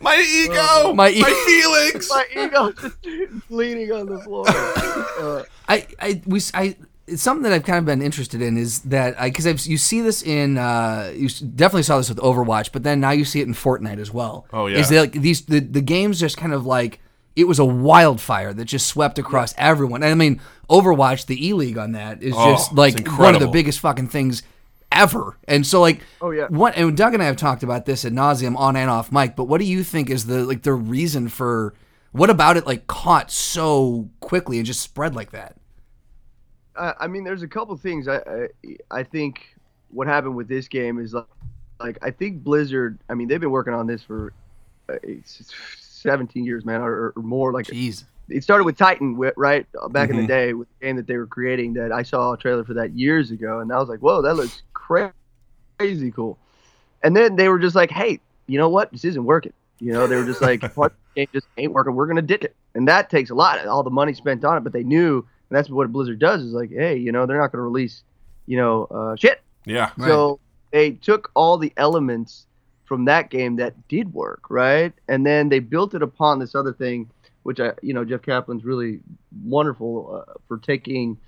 My 0.00 0.16
ego, 0.16 0.94
My 0.94 1.10
my, 1.10 1.10
e- 1.10 1.46
feelings. 1.46 2.08
My 2.10 2.24
ego 2.30 2.72
just 2.72 2.96
leaning 3.50 3.90
on 3.92 4.06
the 4.06 4.20
floor. 4.20 4.44
Uh, 4.48 5.42
I, 5.68 5.86
I, 5.98 6.22
we, 6.24 6.40
I, 6.54 6.76
it's 7.08 7.22
something 7.22 7.42
that 7.44 7.52
I've 7.52 7.64
kind 7.64 7.78
of 7.78 7.84
been 7.84 8.02
interested 8.02 8.40
in 8.42 8.56
is 8.56 8.80
that 8.82 9.20
I, 9.20 9.30
because 9.30 9.46
I've 9.46 9.60
you 9.66 9.78
see 9.78 10.00
this 10.00 10.22
in, 10.22 10.58
uh, 10.58 11.12
you 11.14 11.28
definitely 11.28 11.82
saw 11.82 11.96
this 11.98 12.08
with 12.08 12.18
Overwatch, 12.18 12.70
but 12.72 12.82
then 12.82 13.00
now 13.00 13.10
you 13.10 13.24
see 13.24 13.40
it 13.40 13.46
in 13.48 13.54
Fortnite 13.54 13.98
as 13.98 14.12
well. 14.12 14.46
Oh, 14.52 14.66
yeah. 14.66 14.78
is 14.78 14.88
that 14.90 15.00
like 15.00 15.12
these 15.12 15.42
the 15.46 15.60
the 15.60 15.80
games 15.80 16.20
just 16.20 16.36
kind 16.36 16.52
of 16.52 16.66
like 16.66 17.00
it 17.36 17.44
was 17.46 17.58
a 17.58 17.64
wildfire 17.64 18.52
that 18.52 18.64
just 18.64 18.86
swept 18.88 19.18
across 19.18 19.54
everyone. 19.56 20.02
And 20.02 20.10
I 20.10 20.14
mean, 20.14 20.40
Overwatch, 20.68 21.26
the 21.26 21.46
E 21.46 21.52
League 21.52 21.78
on 21.78 21.92
that 21.92 22.22
is 22.22 22.34
Oh, 22.36 22.50
just 22.52 22.74
like 22.74 23.06
one 23.16 23.34
of 23.34 23.40
the 23.40 23.46
biggest 23.48 23.78
fucking 23.80 24.08
things 24.08 24.42
ever. 24.90 25.36
And 25.46 25.64
so 25.64 25.80
like, 25.80 26.00
Oh, 26.20 26.30
yeah. 26.32 26.46
what? 26.48 26.76
And 26.76 26.96
Doug 26.96 27.14
and 27.14 27.22
I 27.22 27.26
have 27.26 27.36
talked 27.36 27.62
about 27.62 27.86
this 27.86 28.04
at 28.04 28.12
nauseum 28.12 28.56
on 28.56 28.74
and 28.74 28.90
off 28.90 29.12
mic. 29.12 29.36
But 29.36 29.44
what 29.44 29.58
do 29.58 29.64
you 29.66 29.84
think 29.84 30.10
is 30.10 30.26
the 30.26 30.44
like 30.44 30.62
the 30.62 30.72
reason 30.72 31.28
for 31.28 31.74
what 32.10 32.28
about 32.30 32.56
it 32.56 32.66
like 32.66 32.86
caught 32.88 33.30
so 33.30 34.08
quickly 34.20 34.56
and 34.58 34.66
just 34.66 34.80
spread 34.80 35.14
like 35.14 35.30
that? 35.30 35.54
I, 36.78 36.94
I 37.00 37.06
mean, 37.06 37.24
there's 37.24 37.42
a 37.42 37.48
couple 37.48 37.76
things. 37.76 38.08
I, 38.08 38.16
I 38.18 38.48
I 38.90 39.02
think 39.02 39.54
what 39.90 40.06
happened 40.06 40.36
with 40.36 40.48
this 40.48 40.68
game 40.68 40.98
is 40.98 41.14
like, 41.14 41.26
like 41.80 41.98
I 42.02 42.10
think 42.10 42.42
Blizzard. 42.44 42.98
I 43.08 43.14
mean, 43.14 43.28
they've 43.28 43.40
been 43.40 43.50
working 43.50 43.74
on 43.74 43.86
this 43.86 44.02
for 44.02 44.32
uh, 44.88 44.94
17 45.24 46.44
years, 46.44 46.64
man, 46.64 46.80
or, 46.80 47.12
or 47.16 47.22
more. 47.22 47.52
Like 47.52 47.66
Jeez. 47.66 48.04
it 48.28 48.42
started 48.42 48.64
with 48.64 48.76
Titan, 48.76 49.16
right? 49.36 49.66
Back 49.90 50.10
in 50.10 50.16
Mhm. 50.16 50.20
the 50.22 50.26
day 50.26 50.52
with 50.54 50.68
the 50.78 50.86
game 50.86 50.96
that 50.96 51.06
they 51.06 51.16
were 51.16 51.26
creating. 51.26 51.74
That 51.74 51.92
I 51.92 52.02
saw 52.02 52.32
a 52.32 52.38
trailer 52.38 52.64
for 52.64 52.74
that 52.74 52.92
years 52.92 53.30
ago, 53.30 53.60
and 53.60 53.72
I 53.72 53.78
was 53.78 53.88
like, 53.88 54.00
whoa, 54.00 54.22
that 54.22 54.34
looks 54.34 54.62
cra- 54.72 55.12
crazy 55.78 56.10
cool. 56.10 56.38
And 57.02 57.16
then 57.16 57.36
they 57.36 57.48
were 57.48 57.58
just 57.58 57.76
like, 57.76 57.90
hey, 57.90 58.20
you 58.46 58.58
know 58.58 58.68
what? 58.68 58.90
This 58.92 59.04
isn't 59.04 59.24
working. 59.24 59.52
You 59.80 59.92
know, 59.92 60.06
they 60.06 60.16
were 60.16 60.24
just 60.24 60.42
like, 60.42 60.62
what 60.76 60.92
game 61.14 61.28
just 61.32 61.46
ain't 61.56 61.72
working. 61.72 61.94
We're 61.94 62.06
gonna 62.06 62.22
ditch 62.22 62.42
it, 62.44 62.56
and 62.74 62.86
that 62.88 63.10
takes 63.10 63.30
a 63.30 63.34
lot. 63.34 63.58
Of 63.58 63.66
all 63.68 63.82
the 63.82 63.90
money 63.90 64.12
spent 64.14 64.44
on 64.44 64.56
it, 64.56 64.60
but 64.64 64.72
they 64.72 64.82
knew, 64.82 65.24
and 65.50 65.56
that's 65.56 65.70
what 65.70 65.90
Blizzard 65.92 66.18
does. 66.18 66.42
Is 66.42 66.52
like, 66.52 66.70
hey, 66.70 66.96
you 66.96 67.12
know, 67.12 67.26
they're 67.26 67.38
not 67.38 67.52
gonna 67.52 67.64
release, 67.64 68.02
you 68.46 68.56
know, 68.56 68.84
uh, 68.90 69.16
shit. 69.16 69.40
Yeah. 69.64 69.90
Right. 69.96 70.08
So 70.08 70.40
they 70.72 70.92
took 70.92 71.30
all 71.34 71.58
the 71.58 71.72
elements 71.76 72.46
from 72.84 73.04
that 73.04 73.30
game 73.30 73.56
that 73.56 73.88
did 73.88 74.12
work, 74.14 74.50
right? 74.50 74.92
And 75.08 75.24
then 75.26 75.50
they 75.50 75.58
built 75.58 75.94
it 75.94 76.02
upon 76.02 76.38
this 76.38 76.54
other 76.54 76.72
thing, 76.72 77.10
which 77.42 77.60
I, 77.60 77.72
you 77.82 77.92
know, 77.92 78.04
Jeff 78.04 78.22
Kaplan's 78.22 78.64
really 78.64 79.00
wonderful 79.44 80.24
uh, 80.26 80.32
for 80.48 80.58
taking 80.58 81.18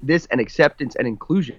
this 0.00 0.26
and 0.26 0.40
acceptance 0.40 0.94
and 0.94 1.08
inclusion, 1.08 1.58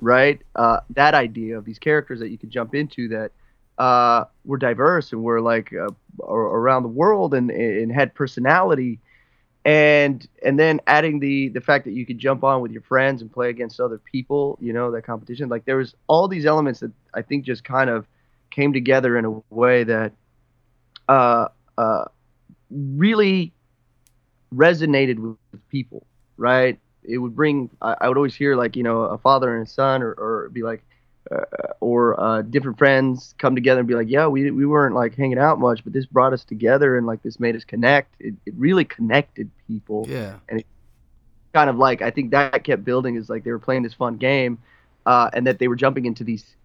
right? 0.00 0.40
Uh, 0.56 0.80
that 0.90 1.14
idea 1.14 1.56
of 1.56 1.64
these 1.64 1.78
characters 1.78 2.20
that 2.20 2.28
you 2.28 2.36
could 2.36 2.50
jump 2.50 2.74
into 2.74 3.08
that 3.08 3.30
uh, 3.78 4.24
were 4.44 4.58
diverse 4.58 5.12
and 5.12 5.22
were 5.22 5.40
like 5.40 5.72
uh, 5.72 5.88
around 6.28 6.82
the 6.82 6.88
world 6.88 7.32
and, 7.32 7.50
and 7.50 7.90
had 7.90 8.14
personality 8.14 8.98
and 9.70 10.26
and 10.44 10.58
then 10.58 10.80
adding 10.86 11.20
the 11.20 11.48
the 11.50 11.60
fact 11.60 11.84
that 11.84 11.92
you 11.92 12.04
could 12.04 12.18
jump 12.18 12.42
on 12.42 12.60
with 12.60 12.72
your 12.72 12.82
friends 12.82 13.22
and 13.22 13.32
play 13.32 13.50
against 13.50 13.80
other 13.80 13.98
people 13.98 14.58
you 14.60 14.72
know 14.72 14.90
that 14.90 15.02
competition 15.02 15.48
like 15.48 15.64
there 15.64 15.76
was 15.76 15.94
all 16.08 16.26
these 16.28 16.46
elements 16.46 16.80
that 16.80 16.92
i 17.14 17.22
think 17.22 17.44
just 17.44 17.62
kind 17.64 17.88
of 17.90 18.06
came 18.50 18.72
together 18.72 19.16
in 19.18 19.24
a 19.24 19.54
way 19.54 19.84
that 19.84 20.12
uh 21.08 21.46
uh 21.78 22.04
really 22.70 23.52
resonated 24.54 25.18
with, 25.18 25.36
people 25.68 26.06
right? 26.36 26.78
It 27.04 27.18
would 27.18 27.36
bring 27.36 27.70
I, 27.82 27.96
I 28.00 28.08
would 28.08 28.16
always 28.16 28.34
hear 28.34 28.56
like 28.56 28.76
you 28.76 28.82
know 28.82 29.02
a 29.02 29.18
father 29.18 29.56
and 29.56 29.66
a 29.66 29.70
son 29.70 30.02
or, 30.02 30.12
or 30.12 30.48
be 30.52 30.62
like 30.62 30.82
uh, 31.30 31.44
or 31.80 32.18
uh, 32.20 32.42
different 32.42 32.78
friends 32.78 33.34
come 33.38 33.54
together 33.54 33.80
and 33.80 33.88
be 33.88 33.94
like, 33.94 34.08
yeah, 34.08 34.26
we, 34.26 34.50
we 34.50 34.66
weren't 34.66 34.94
like 34.94 35.14
hanging 35.16 35.38
out 35.38 35.58
much, 35.60 35.82
but 35.84 35.92
this 35.92 36.06
brought 36.06 36.32
us 36.32 36.44
together 36.44 36.96
and 36.98 37.06
like 37.06 37.22
this 37.22 37.38
made 37.38 37.54
us 37.56 37.64
connect. 37.64 38.14
It, 38.20 38.34
it 38.46 38.54
really 38.56 38.84
connected 38.84 39.50
people. 39.68 40.06
Yeah. 40.08 40.36
And 40.48 40.60
it 40.60 40.66
kind 41.52 41.70
of 41.70 41.76
like 41.76 42.02
I 42.02 42.10
think 42.10 42.30
that 42.32 42.64
kept 42.64 42.84
building 42.84 43.16
is 43.16 43.28
like 43.28 43.44
they 43.44 43.50
were 43.50 43.58
playing 43.58 43.82
this 43.82 43.94
fun 43.94 44.16
game, 44.16 44.58
uh, 45.06 45.30
and 45.32 45.46
that 45.46 45.58
they 45.58 45.68
were 45.68 45.76
jumping 45.76 46.04
into 46.06 46.24
these 46.24 46.56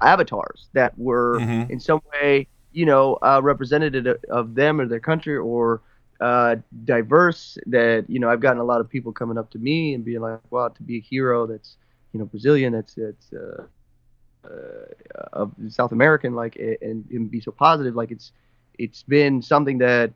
avatars 0.00 0.68
that 0.72 0.96
were 0.98 1.38
Mhm. 1.40 1.70
in 1.70 1.78
some 1.80 2.00
way, 2.12 2.46
you 2.72 2.86
know, 2.86 3.18
uh, 3.22 3.40
representative 3.42 4.18
of- 4.30 4.54
them 4.54 4.80
or 4.80 4.86
their 4.86 5.00
country 5.00 5.36
or 5.36 5.80
uh, 6.20 6.56
diverse. 6.84 7.58
That 7.66 8.08
you 8.08 8.18
know, 8.20 8.28
I've 8.30 8.40
gotten 8.40 8.60
a 8.60 8.64
lot 8.64 8.80
of 8.80 8.88
people 8.88 9.12
coming 9.12 9.38
up 9.38 9.50
to 9.50 9.58
me 9.58 9.94
and 9.94 10.04
being 10.04 10.20
like, 10.20 10.40
wow, 10.50 10.68
to 10.68 10.82
be 10.82 10.96
a 10.98 11.00
hero 11.00 11.46
that's 11.46 11.76
you 12.12 12.18
know 12.20 12.26
Brazilian, 12.26 12.72
that's 12.72 12.94
that's 12.94 13.32
uh, 13.32 13.64
Uh, 14.44 15.22
of 15.32 15.52
South 15.68 15.92
American, 15.92 16.34
like, 16.34 16.56
and, 16.56 17.06
and 17.10 17.30
be 17.30 17.40
so 17.40 17.52
positive. 17.52 17.94
Like, 17.94 18.10
it's 18.10 18.32
it's 18.78 19.02
been 19.04 19.40
something 19.40 19.78
that 19.78 20.12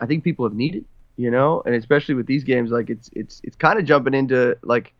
I 0.00 0.06
think 0.06 0.24
people 0.24 0.46
have 0.46 0.54
needed, 0.54 0.84
you 1.16 1.30
know, 1.30 1.62
and 1.66 1.74
especially 1.74 2.14
with 2.14 2.26
these 2.26 2.44
games, 2.44 2.70
like, 2.70 2.88
it's 2.88 3.10
it's 3.12 3.40
it's 3.44 3.56
kind 3.56 3.78
of 3.78 3.84
jumping 3.84 4.14
into 4.14 4.56
like, 4.62 4.94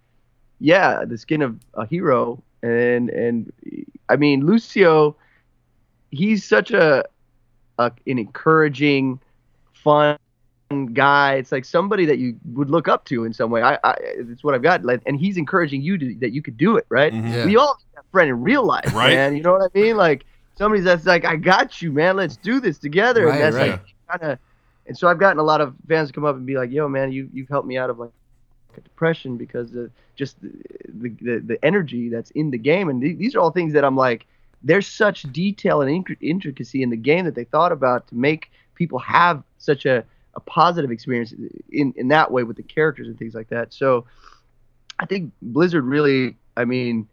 yeah, 0.61 1.05
the 1.05 1.17
skin 1.17 1.41
of 1.43 1.59
a 1.75 1.87
hero, 1.87 2.43
and 2.63 3.09
and 3.09 3.53
I 4.09 4.17
mean 4.17 4.45
Lucio, 4.45 5.17
he's 6.11 6.45
such 6.45 6.71
a, 6.71 7.05
a 7.79 7.93
an 8.07 8.19
encouraging, 8.19 9.21
fun 9.73 10.19
guy. 10.93 11.35
It's 11.35 11.51
like 11.53 11.65
somebody 11.65 12.05
that 12.07 12.19
you 12.19 12.37
would 12.53 12.71
look 12.71 12.89
up 12.89 13.05
to 13.07 13.25
in 13.25 13.33
some 13.33 13.51
way. 13.51 13.63
I, 13.63 13.79
I 13.85 13.95
it's 14.01 14.45
what 14.45 14.55
I've 14.55 14.63
got. 14.63 14.85
Like, 14.85 15.01
and 15.07 15.19
he's 15.19 15.37
encouraging 15.37 15.83
you 15.83 15.97
to 15.99 16.15
that 16.21 16.33
you 16.33 16.43
could 16.43 16.57
do 16.57 16.77
it, 16.77 16.87
right? 16.89 17.13
Mhm. 17.13 17.33
Yeah. 17.33 17.45
We 17.47 17.57
all 17.57 17.77
need 17.79 17.97
that 17.97 18.05
friend 18.13 18.29
in 18.29 18.43
real 18.43 18.65
life, 18.65 18.93
Right. 18.95 19.15
man. 19.15 19.37
You 19.37 19.43
know 19.43 19.53
what 19.53 19.71
I 19.75 19.79
mean? 19.79 19.97
Like 19.97 20.25
somebody 20.57 20.83
that's 20.83 21.07
like, 21.07 21.25
I 21.25 21.37
got 21.37 21.81
you, 21.81 21.93
man. 21.93 22.17
Let's 22.17 22.37
do 22.37 22.61
this 22.61 22.79
together. 22.79 23.27
Right, 23.27 23.35
and 23.35 23.43
that's 23.43 23.57
right. 23.57 23.71
like 23.73 23.95
kind 24.21 24.33
of. 24.33 24.39
And 24.87 24.97
so 24.97 25.07
I've 25.09 25.19
gotten 25.19 25.39
a 25.39 25.43
lot 25.43 25.61
of 25.61 25.75
fans 25.87 26.09
to 26.09 26.15
come 26.15 26.25
up 26.25 26.37
and 26.37 26.47
be 26.47 26.57
like, 26.57 26.71
Yo, 26.71 26.89
man, 26.89 27.13
you 27.13 27.29
you've 27.33 27.49
helped 27.49 27.67
me 27.67 27.79
out 27.79 27.91
of 27.91 27.99
like 27.99 28.11
a 28.77 28.81
depression 28.81 29.37
because 29.37 29.75
of 29.75 29.91
just 30.17 30.41
the 30.43 30.51
the, 30.89 31.09
the, 31.21 31.39
the 31.41 31.65
energy 31.65 32.09
that's 32.09 32.31
in 32.33 32.51
the 32.51 32.59
game. 32.59 32.89
And 32.89 33.01
th- 33.01 33.17
these 33.19 33.35
are 33.35 33.41
all 33.41 33.51
things 33.51 33.73
that 33.73 33.85
I'm 33.85 33.97
like, 33.97 34.27
there's 34.63 34.87
such 34.87 35.23
detail 35.33 35.81
and 35.83 36.05
inc- 36.05 36.17
intricacy 36.21 36.83
in 36.83 36.91
the 36.91 36.97
game 36.97 37.25
that 37.25 37.35
they 37.35 37.45
thought 37.45 37.73
about 37.73 38.07
to 38.09 38.15
make 38.15 38.51
people 38.75 38.99
have 38.99 39.43
such 39.59 39.85
a, 39.87 40.05
a 40.39 40.41
positive 40.41 40.93
experience 40.93 41.35
in, 41.71 41.93
in 41.97 42.09
that 42.09 42.31
way 42.31 42.45
with 42.45 42.57
the 42.57 42.63
characters 42.63 43.09
and 43.09 43.19
things 43.19 43.35
like 43.35 43.49
that. 43.49 43.75
So 43.75 44.07
I 45.01 45.05
think 45.05 45.33
Blizzard 45.43 45.85
really, 45.85 46.37
I 46.57 46.65
mean, 46.65 47.09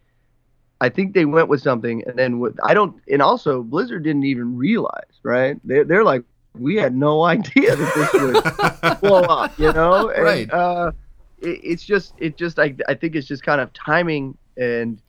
I 0.80 0.90
think 0.90 1.16
they 1.16 1.26
went 1.26 1.48
with 1.48 1.62
something, 1.62 2.04
and 2.06 2.20
then 2.20 2.40
with, 2.40 2.56
I 2.64 2.76
don't, 2.76 3.02
and 3.12 3.22
also 3.22 3.64
Blizzard 3.64 4.04
didn't 4.04 4.26
even 4.26 4.58
realize, 4.58 5.16
right? 5.24 5.60
They're 5.64 5.86
they're 5.86 6.04
like, 6.04 6.24
we 6.54 6.76
had 6.76 6.96
no 6.96 7.24
idea 7.36 7.76
that 7.76 7.94
this 7.96 8.14
would 8.22 9.00
blow 9.02 9.22
up, 9.22 9.58
you 9.58 9.74
know? 9.74 10.10
And, 10.10 10.24
Right. 10.24 10.54
Uh, 10.54 10.92
it, 11.40 11.60
it's 11.64 11.84
just, 11.84 12.14
it 12.20 12.38
just, 12.38 12.60
I, 12.60 12.76
I 12.88 12.94
think 12.94 13.16
it's 13.16 13.28
just 13.28 13.42
kind 13.42 13.60
of 13.60 13.74
timing, 13.74 14.38
and 14.58 15.02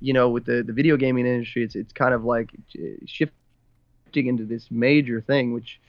you 0.00 0.12
know, 0.12 0.28
with 0.28 0.44
the 0.44 0.62
the 0.62 0.72
video 0.72 0.96
gaming 0.96 1.26
industry, 1.26 1.64
it's 1.64 1.74
it's 1.74 1.92
kind 1.92 2.14
of 2.14 2.24
like 2.24 2.50
shifting 3.06 3.34
into 4.14 4.44
this 4.44 4.70
major 4.70 5.20
thing, 5.20 5.52
which. 5.52 5.80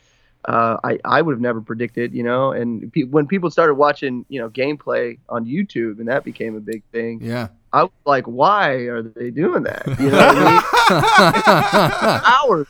Uh, 0.47 0.77
I, 0.83 0.99
I 1.03 1.21
would 1.21 1.33
have 1.33 1.41
never 1.41 1.59
predicted, 1.59 2.13
you 2.13 2.21
know, 2.23 2.51
and 2.51 2.91
pe- 2.93 3.03
when 3.03 3.25
people 3.27 3.49
started 3.49 3.73
watching, 3.75 4.25
you 4.29 4.39
know, 4.39 4.49
gameplay 4.49 5.17
on 5.27 5.45
YouTube 5.45 5.97
and 5.99 6.07
that 6.07 6.23
became 6.23 6.55
a 6.55 6.59
big 6.59 6.83
thing, 6.91 7.19
Yeah. 7.21 7.47
I 7.73 7.83
was 7.83 7.91
like, 8.05 8.25
why 8.25 8.71
are 8.87 9.01
they 9.01 9.31
doing 9.31 9.63
that? 9.63 9.83
You 9.99 10.09
know 10.11 10.17
what 10.17 10.37
I 10.37 12.21
mean? 12.21 12.51
Hours. 12.51 12.67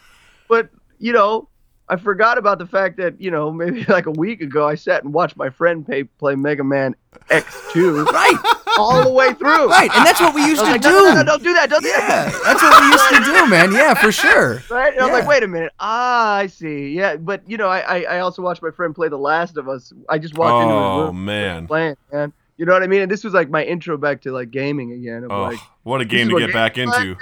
But, 0.47 0.69
you 0.99 1.13
know, 1.13 1.47
I 1.89 1.97
forgot 1.97 2.37
about 2.37 2.57
the 2.59 2.65
fact 2.65 2.97
that, 2.97 3.19
you 3.21 3.29
know, 3.29 3.51
maybe 3.51 3.83
like 3.89 4.05
a 4.07 4.11
week 4.11 4.41
ago, 4.41 4.67
I 4.67 4.75
sat 4.75 5.03
and 5.03 5.13
watched 5.13 5.37
my 5.37 5.49
friend 5.49 5.85
pay, 5.85 6.05
play 6.05 6.35
Mega 6.35 6.63
Man 6.63 6.95
X2 7.29 8.05
right. 8.11 8.64
All 8.77 9.03
the 9.03 9.09
way 9.09 9.33
through. 9.33 9.67
Right. 9.69 9.89
And 9.95 10.05
that's 10.05 10.19
what 10.19 10.33
we 10.35 10.45
used 10.45 10.61
to 10.63 10.71
like, 10.71 10.81
do. 10.81 10.89
no, 10.89 10.99
no, 10.99 11.05
no, 11.05 11.13
no, 11.15 11.23
don't 11.23 11.43
do 11.43 11.53
that. 11.53 11.69
Don't 11.69 11.81
do 11.81 11.87
Yeah. 11.89 12.07
that. 12.07 12.41
That's 12.43 12.61
what 12.61 12.81
we 12.81 12.87
used 12.89 13.09
to 13.09 13.23
do, 13.39 13.49
man. 13.49 13.71
Yeah, 13.71 13.93
for 13.93 14.11
sure. 14.11 14.63
Right? 14.69 14.93
And 14.93 15.01
I 15.01 15.05
was 15.05 15.13
like, 15.13 15.27
wait 15.27 15.43
a 15.43 15.47
minute. 15.47 15.71
Ah, 15.79 16.35
I 16.35 16.47
see. 16.47 16.89
Yeah. 16.89 17.15
But, 17.17 17.47
you 17.49 17.57
know, 17.57 17.67
I, 17.67 17.79
I, 17.79 18.01
I 18.15 18.19
also 18.19 18.41
watched 18.41 18.61
my 18.61 18.71
friend 18.71 18.93
play 18.95 19.07
The 19.09 19.17
Last 19.17 19.57
of 19.57 19.67
Us. 19.69 19.93
I 20.09 20.17
just 20.17 20.37
walked 20.37 20.63
into 20.63 20.73
his 20.73 20.81
room. 20.81 21.09
Oh 21.09 21.11
man. 21.13 21.67
playing, 21.67 21.95
man. 22.11 22.33
You 22.57 22.65
know 22.65 22.71
what 22.71 22.83
I 22.83 22.87
mean? 22.87 23.01
And 23.01 23.11
this 23.11 23.23
was 23.23 23.33
like 23.33 23.49
my 23.49 23.63
intro 23.65 23.97
back 23.97 24.21
to 24.21 24.31
like 24.31 24.49
gaming 24.51 24.93
again. 24.93 25.25
Of 25.25 25.31
Oh, 25.31 25.41
like, 25.43 25.59
what 25.83 25.99
a 25.99 26.05
game 26.05 26.29
to 26.29 26.33
what 26.35 26.39
get 26.39 26.53
back 26.53 26.77
into. 26.77 27.17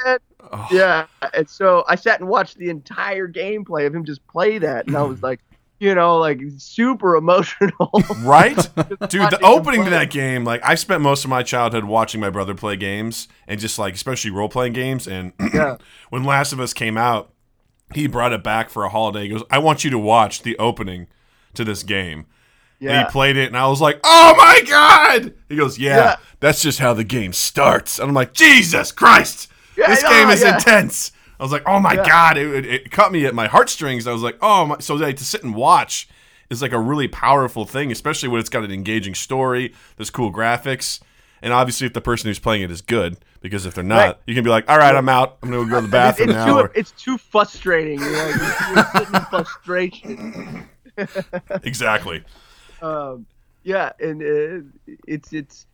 Oh, 0.52 0.68
Yeah, 0.72 1.08
and 1.34 1.50
so 1.50 1.84
I 1.88 1.96
sat 1.96 2.20
and 2.20 2.30
watched 2.30 2.58
the 2.60 2.70
entire 2.70 3.28
gameplay 3.28 3.88
of 3.88 3.96
him 3.96 4.06
just 4.06 4.26
play 4.28 4.60
that, 4.60 4.86
and 4.86 4.96
I 4.96 5.02
was 5.02 5.24
like, 5.24 5.40
you 5.84 5.94
know, 5.94 6.18
like 6.18 6.40
super 6.58 7.16
emotional. 7.18 7.92
Right? 8.24 8.56
Dude, 9.10 9.30
the 9.32 9.40
opening 9.44 9.84
to 9.84 9.90
that 9.90 10.10
game, 10.10 10.46
like 10.46 10.62
I 10.64 10.76
spent 10.76 11.02
most 11.02 11.24
of 11.26 11.30
my 11.30 11.44
childhood 11.44 11.84
watching 11.84 12.22
my 12.22 12.30
brother 12.30 12.56
play 12.56 12.78
games 12.78 13.28
and 13.48 13.60
just 13.60 13.78
like 13.78 13.94
especially 13.96 14.32
role 14.32 14.48
playing 14.50 14.74
games 14.74 15.08
and 15.08 15.34
Yeah. 15.54 15.78
when 16.10 16.24
Last 16.24 16.54
of 16.54 16.60
Us 16.62 16.74
came 16.74 16.98
out, 16.98 17.34
he 17.94 18.08
brought 18.08 18.32
it 18.32 18.44
back 18.44 18.70
for 18.70 18.86
a 18.86 18.90
holiday. 18.90 19.24
He 19.24 19.30
goes, 19.30 19.44
"I 19.52 19.58
want 19.60 19.84
you 19.84 19.90
to 19.92 20.00
watch 20.00 20.42
the 20.44 20.58
opening 20.58 21.08
to 21.56 21.64
this 21.66 21.84
game." 21.84 22.26
And 22.80 22.90
yeah. 22.90 23.06
he 23.06 23.12
played 23.12 23.36
it 23.38 23.48
and 23.48 23.58
I 23.58 23.68
was 23.68 23.82
like, 23.82 24.00
"Oh 24.04 24.34
my 24.38 24.62
god." 24.68 25.34
He 25.50 25.56
goes, 25.58 25.78
"Yeah, 25.78 25.98
Yeah. 25.98 26.16
that's 26.40 26.62
just 26.62 26.80
how 26.80 26.94
the 26.94 27.04
game 27.04 27.34
starts." 27.34 28.00
And 28.00 28.08
I'm 28.08 28.16
like, 28.16 28.34
"Jesus 28.34 28.92
Christ. 28.94 29.50
Yeah, 29.78 29.88
this 29.88 30.04
game 30.04 30.30
is 30.30 30.44
intense." 30.44 31.12
I 31.44 31.46
was 31.46 31.52
like, 31.52 31.64
"Oh 31.68 31.78
my 31.78 31.92
Yeah. 31.96 32.08
god." 32.08 32.38
It, 32.38 32.66
it, 32.66 32.90
cut 32.92 33.12
me 33.12 33.26
at 33.26 33.36
my 33.36 33.48
heartstrings. 33.48 34.08
I 34.08 34.14
was 34.14 34.22
like, 34.22 34.38
"Oh 34.42 34.66
my." 34.66 34.78
So 34.80 34.96
like, 34.96 35.18
to 35.18 35.26
sit 35.26 35.44
and 35.44 35.54
watch 35.54 36.08
is 36.50 36.62
like 36.62 36.72
a 36.72 36.80
really 36.80 37.10
powerful 37.10 37.66
thing, 37.66 37.92
especially 37.92 38.30
when 38.30 38.40
it's 38.40 38.48
got 38.50 38.64
an 38.64 38.72
engaging 38.72 39.14
story, 39.14 39.74
there's 39.98 40.10
cool 40.10 40.32
graphics, 40.32 41.02
and 41.42 41.52
obviously 41.52 41.86
if 41.86 41.92
the 41.92 42.00
person 42.00 42.30
who's 42.30 42.40
playing 42.40 42.62
it 42.62 42.72
is 42.72 42.80
good, 42.82 43.18
because 43.42 43.66
if 43.66 43.74
they're 43.74 43.84
not, 43.84 43.98
Right. 43.98 44.18
you 44.26 44.36
can 44.36 44.46
be 44.46 44.50
like, 44.50 44.70
"All 44.70 44.78
right, 44.78 44.96
I'm 44.96 45.10
out. 45.10 45.38
I'm 45.44 45.52
gonna 45.52 45.70
go 45.70 45.82
to 45.82 45.86
the 45.86 45.92
bathroom 45.92 46.30
it's, 46.30 46.38
now." 46.38 46.46
too, 46.46 46.60
or- 46.60 46.72
it's 46.76 46.92
too 46.92 47.18
frustrating. 47.18 48.00
You 48.00 48.10
know, 48.10 48.28
you're 48.76 48.86
sitting 48.94 49.14
in 49.16 49.26
frustration. 49.26 50.70
exactly. 51.64 52.24
um, 52.82 53.26
yeah, 53.64 53.92
and 54.00 54.22
uh, 54.22 54.94
it's 55.08 55.34
it's 55.34 55.66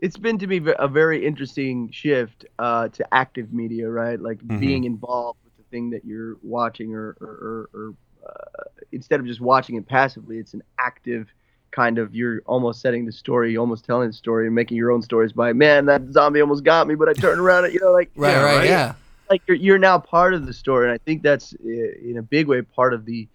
it's 0.00 0.16
been 0.16 0.38
to 0.38 0.46
me 0.46 0.60
a 0.78 0.88
very 0.88 1.24
interesting 1.26 1.90
shift 1.90 2.44
uh, 2.58 2.88
to 2.88 3.14
active 3.14 3.52
media, 3.52 3.88
right? 3.90 4.20
Like 4.20 4.40
Mhm. 4.48 4.58
being 4.60 4.84
involved 4.84 5.38
with 5.44 5.56
the 5.56 5.64
thing 5.70 5.90
that 5.90 6.04
you're 6.04 6.36
watching, 6.42 6.94
or 6.94 7.16
or, 7.20 7.68
or, 7.74 7.80
or 7.80 7.94
uh, 8.26 8.62
instead 8.92 9.20
of 9.20 9.26
just 9.26 9.40
watching 9.40 9.76
it 9.76 9.86
passively, 9.86 10.38
it's 10.38 10.54
an 10.54 10.62
active 10.78 11.32
kind 11.70 11.98
of 11.98 12.14
you're 12.14 12.40
almost 12.46 12.80
setting 12.80 13.06
the 13.06 13.12
story, 13.12 13.56
almost 13.56 13.84
telling 13.84 14.08
the 14.08 14.12
story, 14.14 14.46
and 14.46 14.54
making 14.54 14.76
your 14.76 14.90
own 14.90 15.02
stories 15.02 15.32
by 15.32 15.52
man 15.52 15.86
that 15.86 16.02
zombie 16.12 16.40
almost 16.40 16.64
got 16.64 16.86
me, 16.88 16.94
but 16.94 17.08
I 17.08 17.14
turned 17.14 17.40
around, 17.40 17.64
and 17.66 17.74
you 17.74 17.80
know, 17.80 17.92
like 17.92 18.10
Right, 18.16 18.32
Yeah, 18.32 18.38
right, 18.38 18.54
right. 18.56 18.68
yeah. 18.68 18.94
like 19.30 19.42
you're, 19.46 19.56
you're 19.56 19.78
now 19.78 19.98
part 19.98 20.34
of 20.34 20.46
the 20.46 20.52
story 20.52 20.86
and 20.86 20.92
i 20.92 20.98
think 21.06 21.22
that's 21.22 21.54
uh, 21.54 21.68
in 22.10 22.16
a 22.18 22.22
big 22.22 22.48
way 22.48 22.60
part 22.62 22.92
of 22.92 23.04
the 23.04 23.28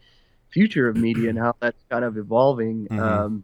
future 0.50 0.88
of 0.90 0.96
media 0.98 1.30
and 1.30 1.38
how 1.40 1.54
that's 1.62 1.84
kind 1.90 2.04
of 2.06 2.18
evolving 2.18 2.88
Mhm. 2.92 3.02
um, 3.02 3.44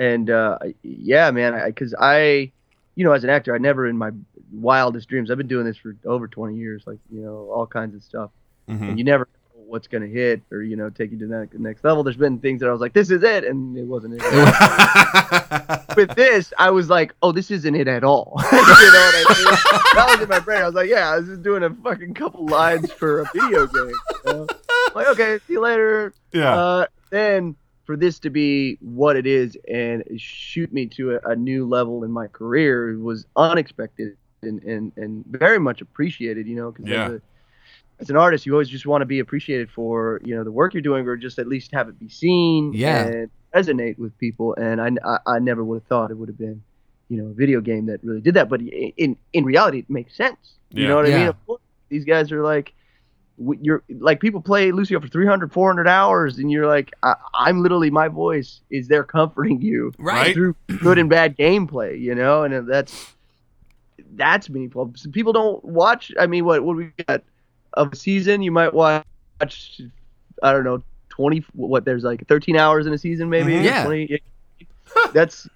and 0.00 0.30
uh, 0.30 0.58
yeah 0.82 1.30
man 1.30 1.60
because 1.66 1.94
I, 1.98 2.50
you 2.96 3.04
know 3.04 3.12
as 3.12 3.22
an 3.22 3.30
actor 3.30 3.54
i 3.54 3.58
never 3.58 3.86
in 3.86 3.96
my 3.96 4.10
wildest 4.52 5.08
dreams 5.08 5.30
i've 5.30 5.38
been 5.38 5.46
doing 5.46 5.64
this 5.66 5.76
for 5.76 5.94
over 6.04 6.26
20 6.26 6.56
years 6.56 6.82
like 6.86 6.98
you 7.12 7.20
know 7.20 7.48
all 7.54 7.66
kinds 7.66 7.94
of 7.94 8.02
stuff 8.02 8.30
Mhm. 8.68 8.88
and 8.90 8.98
you 8.98 9.04
never 9.04 9.24
know 9.56 9.62
what's 9.66 9.86
going 9.88 10.02
to 10.02 10.08
hit 10.08 10.42
or 10.52 10.62
you 10.62 10.76
know 10.76 10.90
take 10.90 11.10
you 11.12 11.18
to 11.18 11.26
the 11.26 11.36
next- 11.38 11.58
next 11.58 11.84
level 11.84 12.02
there's 12.04 12.16
been 12.16 12.38
things 12.38 12.60
that 12.60 12.68
i 12.68 12.72
was 12.72 12.80
like 12.80 12.92
this 12.92 13.10
is 13.10 13.22
it 13.22 13.44
and 13.44 13.76
it 13.76 13.84
wasn't 13.84 14.14
it 14.16 14.22
with 15.96 16.14
this, 16.14 16.52
I 16.56 16.70
was 16.70 16.88
like, 16.88 17.12
oh, 17.22 17.32
this 17.32 17.50
isn't 17.50 17.74
it 17.74 17.88
at 17.88 18.04
all. 18.04 18.34
you 18.52 18.56
know 18.56 18.62
what 18.62 19.14
I 19.28 19.34
mean? 19.36 19.58
That 19.96 20.06
was 20.10 20.20
in 20.22 20.28
my 20.28 20.38
brain. 20.38 20.62
I 20.62 20.66
was 20.66 20.74
like, 20.74 20.88
yeah, 20.88 21.10
I 21.10 21.16
was 21.18 21.26
just 21.26 21.42
doing 21.42 21.62
a 21.64 21.70
fucking 21.70 22.14
couple 22.14 22.46
lines 22.46 22.92
for 22.92 23.22
a 23.22 23.30
video 23.34 23.66
game. 23.66 23.88
you 24.26 24.32
know? 24.32 24.46
Like, 24.94 25.08
okay, 25.08 25.38
see 25.46 25.54
you 25.54 25.60
later. 25.60 26.14
yeah. 26.32 26.54
Uh, 26.54 26.86
then 27.10 27.56
for 27.90 27.96
this 27.96 28.20
to 28.20 28.30
be 28.30 28.78
what 28.80 29.16
it 29.16 29.26
is 29.26 29.58
and 29.68 30.04
shoot 30.16 30.72
me 30.72 30.86
to 30.86 31.16
a, 31.16 31.30
a 31.32 31.36
new 31.36 31.66
level 31.68 32.04
in 32.04 32.12
my 32.12 32.28
career 32.28 32.96
was 33.00 33.26
unexpected 33.36 34.14
and, 34.44 34.62
and, 34.62 34.92
and 34.96 35.24
very 35.26 35.58
much 35.58 35.80
appreciated, 35.80 36.46
you 36.46 36.54
know, 36.56 36.70
because 36.70 36.88
Yeah. 36.88 37.08
as, 37.08 37.20
as 38.00 38.10
an 38.10 38.16
artist, 38.16 38.46
you 38.46 38.52
always 38.52 38.68
just 38.68 38.86
want 38.86 39.02
to 39.02 39.06
be 39.06 39.18
appreciated 39.18 39.70
for, 39.70 40.20
you 40.24 40.36
know, 40.36 40.44
the 40.44 40.52
work 40.52 40.74
you're 40.74 40.82
doing 40.82 41.06
or 41.08 41.16
just 41.16 41.38
at 41.38 41.48
least 41.48 41.72
have 41.72 41.88
it 41.88 41.98
be 41.98 42.08
seen 42.08 42.76
Yeah. 42.76 43.10
and 43.10 43.28
resonate 43.54 43.98
with 43.98 44.16
people. 44.18 44.54
And 44.56 44.80
I, 44.80 44.90
I, 45.04 45.18
I 45.34 45.38
never 45.40 45.64
would 45.64 45.82
have 45.82 45.86
thought 45.88 46.12
it 46.12 46.18
would 46.18 46.28
have 46.28 46.38
been, 46.38 46.62
you 47.08 47.20
know, 47.20 47.30
a 47.30 47.34
video 47.34 47.60
game 47.60 47.86
that 47.86 48.04
really 48.04 48.20
did 48.22 48.34
that. 48.34 48.48
But 48.48 48.62
in, 48.62 49.16
in 49.32 49.44
reality, 49.44 49.80
it 49.80 49.90
makes 49.90 50.16
sense. 50.16 50.58
You 50.76 50.86
Yeah. 50.86 50.88
know 50.88 50.96
what 50.96 51.06
I 51.06 51.10
mean? 51.10 51.32
Course, 51.46 51.60
these 51.90 52.04
guys 52.06 52.32
are 52.32 52.44
like, 52.44 52.72
you're 53.62 53.82
like 54.00 54.20
people 54.20 54.40
play 54.40 54.70
Lucio 54.70 55.00
for 55.00 55.08
300 55.08 55.50
400 55.52 55.88
hours 55.88 56.38
and 56.38 56.50
you're 56.50 56.66
like 56.66 56.92
I, 57.02 57.14
i'm 57.34 57.62
literally 57.62 57.90
my 57.90 58.06
voice 58.06 58.60
is 58.70 58.86
there 58.86 59.02
comforting 59.02 59.62
you 59.62 59.92
Right. 59.98 60.34
through 60.34 60.54
good 60.80 60.98
and 60.98 61.08
bad 61.08 61.38
gameplay 61.38 61.98
you 61.98 62.14
know 62.14 62.42
and 62.42 62.68
that's 62.68 63.14
that's 64.16 64.50
meaningful 64.50 64.92
So 64.94 65.10
people 65.10 65.32
don't 65.32 65.64
watch 65.64 66.12
i 66.18 66.26
mean 66.26 66.44
what 66.44 66.62
what 66.62 66.76
we 66.76 66.90
got 67.08 67.22
of 67.74 67.92
a 67.92 67.96
season 67.96 68.42
you 68.42 68.50
might 68.52 68.74
watch 68.74 69.04
i 69.40 70.52
don't 70.52 70.64
know 70.64 70.82
20 71.08 71.44
what 71.54 71.84
there's 71.86 72.04
like 72.04 72.26
13 72.28 72.56
hours 72.56 72.86
in 72.86 72.92
a 72.92 72.98
season 72.98 73.30
maybe 73.30 73.52
Mhm. 73.52 73.64
Yeah. 73.64 73.84
20, 73.84 74.20
that's 75.14 75.48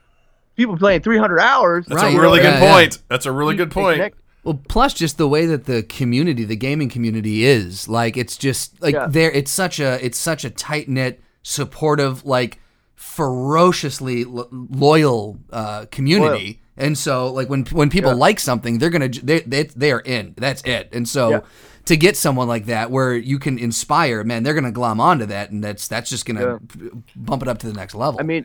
people 0.57 0.77
playing 0.79 1.03
300 1.03 1.39
hours 1.39 1.85
That's 1.87 2.03
Right. 2.03 2.17
a 2.17 2.21
really 2.21 2.39
Yeah, 2.39 2.59
good 2.59 2.63
yeah. 2.63 2.73
point. 2.73 2.99
That's 3.09 3.27
a 3.27 3.33
really 3.33 3.57
good 3.57 3.71
point. 3.71 3.97
connect. 3.97 4.19
Well, 4.45 4.61
plus 4.69 4.93
just 4.95 5.17
the 5.19 5.27
way 5.29 5.47
that 5.47 5.65
the 5.65 5.83
community, 5.83 6.45
the 6.45 6.57
gaming 6.57 6.89
community 6.91 7.45
is, 7.45 7.89
like 7.89 8.17
it's 8.17 8.37
just 8.37 8.81
like 8.83 8.95
Yeah. 8.95 9.07
there 9.09 9.31
it's 9.33 9.51
such 9.51 9.81
a 9.81 10.05
it's 10.05 10.19
such 10.19 10.45
a 10.45 10.51
tight-knit, 10.51 11.21
supportive, 11.43 12.25
like 12.27 12.61
ferociously 12.95 14.25
lo- 14.25 14.49
loyal 14.53 15.39
uh, 15.53 15.87
community. 15.91 16.61
And 16.77 16.99
so 16.99 17.33
like 17.33 17.49
when 17.49 17.65
when 17.67 17.89
people 17.91 18.11
Yeah. 18.11 18.17
like 18.17 18.41
something, 18.41 18.79
they're 18.79 18.91
going 18.91 19.11
to 19.11 19.25
they 19.25 19.41
they 19.41 19.63
they 19.65 19.93
are 19.93 20.01
in. 20.01 20.35
That's 20.37 20.63
it. 20.65 20.89
And 20.93 21.09
so 21.09 21.31
Yeah. 21.31 21.41
to 21.87 21.97
get 21.97 22.17
someone 22.17 22.49
like 22.49 22.67
that 22.67 22.91
where 22.91 23.15
you 23.15 23.39
can 23.39 23.59
inspire, 23.59 24.25
man, 24.25 24.43
they're 24.43 24.55
going 24.55 24.65
to 24.65 24.73
glom 24.73 25.01
onto 25.01 25.27
that 25.27 25.51
and 25.51 25.63
that's 25.63 25.87
that's 25.89 26.11
just 26.11 26.27
going 26.27 26.37
to 26.39 27.03
bump 27.17 27.43
it 27.43 27.49
up 27.49 27.59
to 27.59 27.67
the 27.67 27.73
next 27.73 27.95
level. 27.95 28.19
I 28.21 28.25
mean, 28.25 28.45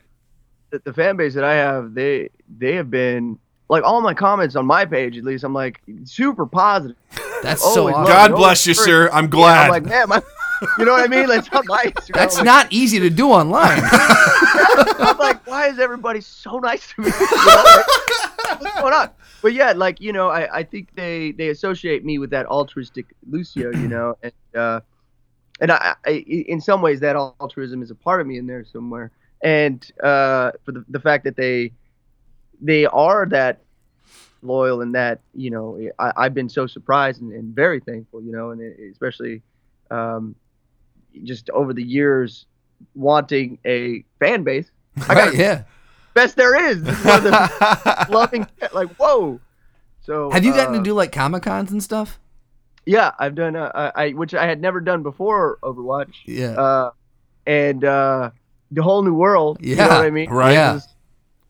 the, 0.70 0.80
the 0.84 0.92
fan 0.92 1.16
base 1.16 1.34
that 1.34 1.44
I 1.44 1.54
have, 1.54 1.94
they 1.94 2.30
they 2.48 2.74
have 2.76 2.90
been 2.90 3.38
like 3.70 3.84
all 3.84 4.00
my 4.00 4.12
comments 4.12 4.56
on 4.56 4.66
my 4.66 4.84
page 4.84 5.16
at 5.16 5.24
least. 5.24 5.44
I'm 5.44 5.54
like 5.54 5.80
super 6.04 6.44
positive. 6.44 6.96
that's 7.42 7.62
always 7.62 7.74
so 7.74 7.84
love 7.84 7.94
awesome. 7.94 8.12
God 8.12 8.30
Oh, 8.32 8.36
bless 8.36 8.66
you, 8.66 8.74
sir. 8.74 9.08
I'm 9.10 9.24
I'm 9.24 9.30
glad. 9.30 9.70
like, 9.70 9.84
man, 9.84 10.08
my, 10.08 10.20
you 10.76 10.84
know 10.84 10.92
what 10.92 11.04
I 11.04 11.08
mean? 11.08 11.26
That's 11.28 11.48
on 11.50 11.64
my 11.66 11.84
Instagram. 11.84 12.14
That's 12.14 12.36
I'm 12.38 12.44
not 12.44 12.66
easy 12.70 12.98
to 12.98 13.08
do 13.08 13.30
online. 13.30 13.80
I'm 13.84 15.16
like, 15.16 15.46
why 15.46 15.68
is 15.68 15.78
everybody 15.78 16.20
so 16.20 16.58
nice 16.58 16.92
to 16.92 17.00
me? 17.02 17.06
You 17.08 17.26
know, 17.46 17.62
like, 17.64 18.60
what's 18.60 18.80
going 18.80 18.92
on? 18.92 19.10
But 19.40 19.54
yeah, 19.54 19.72
like 19.72 20.00
you 20.00 20.12
know, 20.12 20.28
I, 20.28 20.58
I 20.58 20.62
think 20.64 20.94
they 20.96 21.32
they 21.32 21.48
associate 21.48 22.04
me 22.04 22.18
with 22.18 22.30
that 22.30 22.46
altruistic 22.46 23.06
Lucio, 23.30 23.70
you 23.72 23.88
know, 23.88 24.18
and 24.22 24.32
uh, 24.54 24.80
and 25.60 25.72
I, 25.72 25.94
I 26.04 26.10
in 26.10 26.60
some 26.60 26.82
ways 26.82 27.00
that 27.00 27.16
altruism 27.16 27.82
is 27.82 27.90
a 27.90 27.94
part 27.94 28.20
of 28.20 28.26
me 28.26 28.36
in 28.36 28.46
there 28.46 28.64
somewhere, 28.64 29.12
and 29.42 29.90
uh, 30.02 30.50
for 30.64 30.72
the 30.72 30.84
the 30.90 31.00
fact 31.00 31.24
that 31.24 31.36
they 31.36 31.72
they 32.60 32.86
are 32.86 33.26
that 33.26 33.60
loyal 34.42 34.80
and 34.80 34.94
that 34.94 35.20
you 35.34 35.50
know 35.50 35.78
I, 35.98 36.12
I've 36.16 36.34
been 36.34 36.48
so 36.48 36.66
surprised 36.66 37.20
and, 37.22 37.32
and 37.32 37.54
very 37.54 37.80
thankful, 37.80 38.22
you 38.22 38.32
know, 38.32 38.50
and 38.50 38.60
especially 38.92 39.42
um, 39.90 40.34
just 41.24 41.50
over 41.50 41.72
the 41.72 41.82
years 41.82 42.46
wanting 42.94 43.58
a 43.66 44.04
fan 44.18 44.42
base. 44.42 44.70
I 45.08 45.14
got 45.14 45.28
right, 45.28 45.34
yeah. 45.34 45.62
best 46.14 46.36
there 46.36 46.68
is. 46.70 46.78
Is 46.78 46.84
the 46.84 48.06
loving 48.10 48.46
like 48.72 48.88
whoa. 48.96 49.40
So 50.02 50.30
Have 50.30 50.44
you 50.44 50.52
gotten 50.52 50.74
uh, 50.74 50.78
to 50.78 50.82
do 50.82 50.94
like 50.94 51.12
Comic 51.12 51.42
Cons 51.42 51.70
and 51.70 51.82
stuff? 51.82 52.18
Yeah, 52.86 53.12
I've 53.18 53.34
done. 53.34 53.54
Uh, 53.56 53.70
I 53.94 54.04
I- 54.06 54.10
which 54.12 54.34
I 54.34 54.46
had 54.46 54.60
never 54.60 54.80
done 54.80 55.02
before 55.02 55.58
Overwatch. 55.62 56.14
Yeah. 56.24 56.52
Uh, 56.52 56.90
and 57.46 57.84
uh, 57.84 58.30
the 58.70 58.82
whole 58.82 59.02
new 59.02 59.14
world. 59.14 59.58
You 59.60 59.76
know 59.76 59.84
Yeah, 59.86 59.96
what 59.98 60.06
I 60.06 60.10
mean? 60.10 60.30
right. 60.30 60.52
Yeah. 60.52 60.80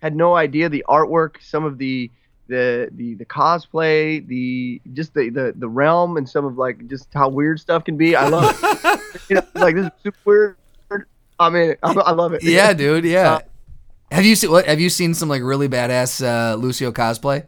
Had 0.00 0.16
no 0.16 0.34
idea 0.34 0.68
the 0.68 0.84
artwork, 0.88 1.36
some 1.42 1.64
of 1.64 1.78
the 1.78 2.10
the 2.48 2.88
the, 2.92 3.14
the 3.14 3.24
cosplay, 3.24 4.26
the 4.26 4.80
just 4.92 5.14
the, 5.14 5.30
the 5.30 5.54
the 5.56 5.68
realm, 5.68 6.16
and 6.16 6.28
some 6.28 6.44
of 6.44 6.58
like 6.58 6.86
just 6.88 7.08
how 7.14 7.28
weird 7.28 7.60
stuff 7.60 7.84
can 7.84 7.96
be. 7.96 8.16
I 8.16 8.28
love 8.28 8.58
it. 8.62 9.10
you 9.28 9.36
know, 9.36 9.42
like 9.54 9.76
this 9.76 9.86
is 9.86 9.92
super 10.02 10.56
weird. 10.90 11.06
I 11.38 11.48
mean, 11.50 11.76
I, 11.82 11.92
I 11.92 12.10
love 12.12 12.32
it. 12.32 12.42
yeah, 12.42 12.72
dude. 12.74 13.04
Yeah. 13.04 13.34
Uh, 13.34 13.40
have 14.10 14.24
you 14.24 14.34
seen 14.34 14.50
what? 14.50 14.66
Have 14.66 14.80
you 14.80 14.90
seen 14.90 15.14
some 15.14 15.28
like 15.28 15.42
really 15.42 15.68
badass 15.68 16.24
uh, 16.24 16.56
Lucio 16.56 16.90
cosplay? 16.92 17.46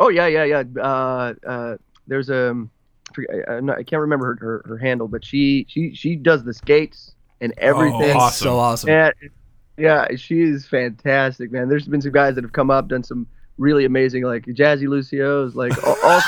Oh 0.00 0.08
yeah, 0.08 0.26
yeah, 0.26 0.44
yeah. 0.44 0.62
Uh, 0.82 1.34
uh, 1.46 1.76
there's 2.06 2.28
a, 2.30 2.50
um, 2.50 2.70
I 3.10 3.14
forget- 3.14 3.30
I, 3.48 3.52
I'm 3.54 3.66
not- 3.66 3.78
I 3.78 3.82
can't 3.82 4.00
remember 4.00 4.26
her, 4.26 4.36
her, 4.40 4.64
her 4.68 4.78
handle, 4.78 5.08
but 5.08 5.24
she 5.24 5.66
she 5.68 5.94
she 5.94 6.16
does 6.16 6.44
the 6.44 6.54
skates 6.54 7.14
and 7.40 7.52
everything. 7.58 8.16
Oh, 8.16 8.20
awesome. 8.20 8.44
So 8.44 8.58
awesome. 8.58 8.90
And 8.90 9.14
yeah, 9.76 10.06
she 10.16 10.40
is 10.40 10.66
fantastic, 10.66 11.52
man. 11.52 11.68
There's 11.68 11.86
been 11.86 12.00
some 12.00 12.12
guys 12.12 12.34
that 12.34 12.44
have 12.44 12.52
come 12.52 12.70
up, 12.70 12.88
done 12.88 13.02
some 13.02 13.26
really 13.58 13.84
amazing, 13.84 14.22
like 14.24 14.44
Jazzy 14.46 14.88
Lucio's, 14.88 15.54
like 15.54 15.72
all, 15.84 15.96
all 16.02 16.20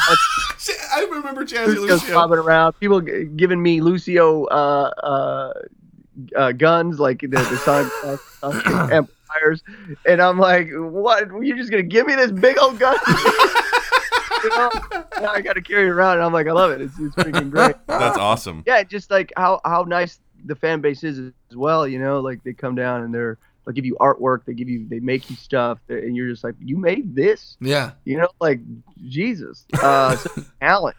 I 0.92 1.06
remember 1.10 1.44
Jazzy 1.44 1.66
Lucio's 1.66 2.02
Lucio. 2.02 2.14
popping 2.14 2.38
around. 2.38 2.72
People 2.80 3.00
g- 3.00 3.24
giving 3.36 3.62
me 3.62 3.80
Lucio 3.80 4.44
uh, 4.44 4.90
uh, 5.02 5.52
uh, 6.36 6.52
guns, 6.52 6.98
like 6.98 7.20
the 7.20 7.28
the 7.28 7.56
Sonic 7.58 7.92
amplifiers, 8.92 9.62
and 10.06 10.20
I'm 10.20 10.38
like, 10.38 10.68
what? 10.72 11.28
You're 11.42 11.56
just 11.56 11.70
gonna 11.70 11.82
give 11.82 12.06
me 12.06 12.14
this 12.14 12.32
big 12.32 12.58
old 12.58 12.78
gun? 12.78 12.96
you 14.44 14.50
know? 14.50 14.70
I 15.28 15.40
got 15.40 15.54
to 15.54 15.62
carry 15.62 15.86
it 15.86 15.90
around, 15.90 16.14
and 16.14 16.22
I'm 16.22 16.32
like, 16.32 16.46
I 16.48 16.52
love 16.52 16.70
it. 16.70 16.80
It's, 16.80 16.98
it's 16.98 17.14
freaking 17.14 17.50
great. 17.50 17.76
That's 17.86 18.18
awesome. 18.18 18.62
yeah, 18.66 18.82
just 18.82 19.10
like 19.10 19.32
how 19.36 19.60
how 19.64 19.82
nice 19.82 20.20
the 20.48 20.56
fan 20.56 20.80
base 20.80 21.04
is 21.04 21.18
as 21.50 21.56
well. 21.56 21.86
You 21.86 22.00
know, 22.00 22.20
like 22.20 22.42
they 22.42 22.52
come 22.52 22.74
down 22.74 23.04
and 23.04 23.14
they're 23.14 23.38
they'll 23.64 23.74
give 23.74 23.84
you 23.84 23.96
artwork, 24.00 24.44
they 24.46 24.54
give 24.54 24.68
you 24.68 24.88
they 24.88 24.98
make 24.98 25.30
you 25.30 25.36
stuff, 25.36 25.78
and 25.88 26.16
you're 26.16 26.28
just 26.28 26.42
like, 26.42 26.54
you 26.58 26.76
made 26.76 27.14
this. 27.14 27.56
Yeah. 27.60 27.92
You 28.04 28.16
know, 28.16 28.28
like 28.40 28.60
Jesus, 29.06 29.64
uh, 29.80 30.16
so 30.16 30.44
talent. 30.60 30.96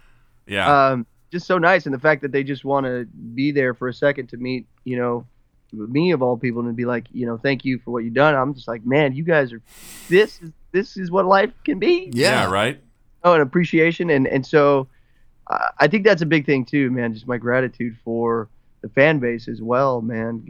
Yeah. 0.47 0.89
Um, 0.89 1.05
just 1.31 1.45
so 1.45 1.57
nice, 1.57 1.85
and 1.85 1.93
the 1.93 1.99
fact 1.99 2.21
that 2.21 2.31
they 2.31 2.43
just 2.43 2.63
want 2.63 2.85
to 2.85 3.05
be 3.05 3.51
there 3.51 3.73
for 3.73 3.87
a 3.87 3.93
second 3.93 4.27
to 4.29 4.37
meet, 4.37 4.65
you 4.83 4.97
know, 4.97 5.25
me 5.71 6.11
of 6.11 6.23
all 6.23 6.37
people, 6.37 6.61
and 6.65 6.75
be 6.75 6.85
like, 6.85 7.05
you 7.11 7.25
know, 7.25 7.37
thank 7.37 7.65
you 7.65 7.79
for 7.79 7.91
what 7.91 8.03
you've 8.03 8.15
done. 8.15 8.33
I'm 8.33 8.55
just 8.55 8.67
like, 8.67 8.83
man, 8.85 9.13
you 9.13 9.23
guys 9.23 9.53
are. 9.53 9.61
This 10.07 10.41
is 10.41 10.51
this 10.71 10.97
is 10.97 11.11
what 11.11 11.25
life 11.25 11.51
can 11.65 11.77
be. 11.77 12.09
Yeah. 12.13 12.43
yeah. 12.43 12.51
Right. 12.51 12.81
Oh, 13.23 13.33
an 13.33 13.41
appreciation, 13.41 14.09
and 14.09 14.27
and 14.27 14.45
so 14.45 14.87
uh, 15.47 15.69
I 15.79 15.87
think 15.87 16.03
that's 16.03 16.21
a 16.21 16.27
big 16.27 16.45
thing 16.45 16.65
too, 16.65 16.89
man. 16.91 17.13
Just 17.13 17.27
my 17.27 17.37
gratitude 17.37 17.97
for 18.03 18.49
the 18.81 18.89
fan 18.89 19.19
base 19.19 19.47
as 19.47 19.61
well, 19.61 20.01
man. 20.01 20.43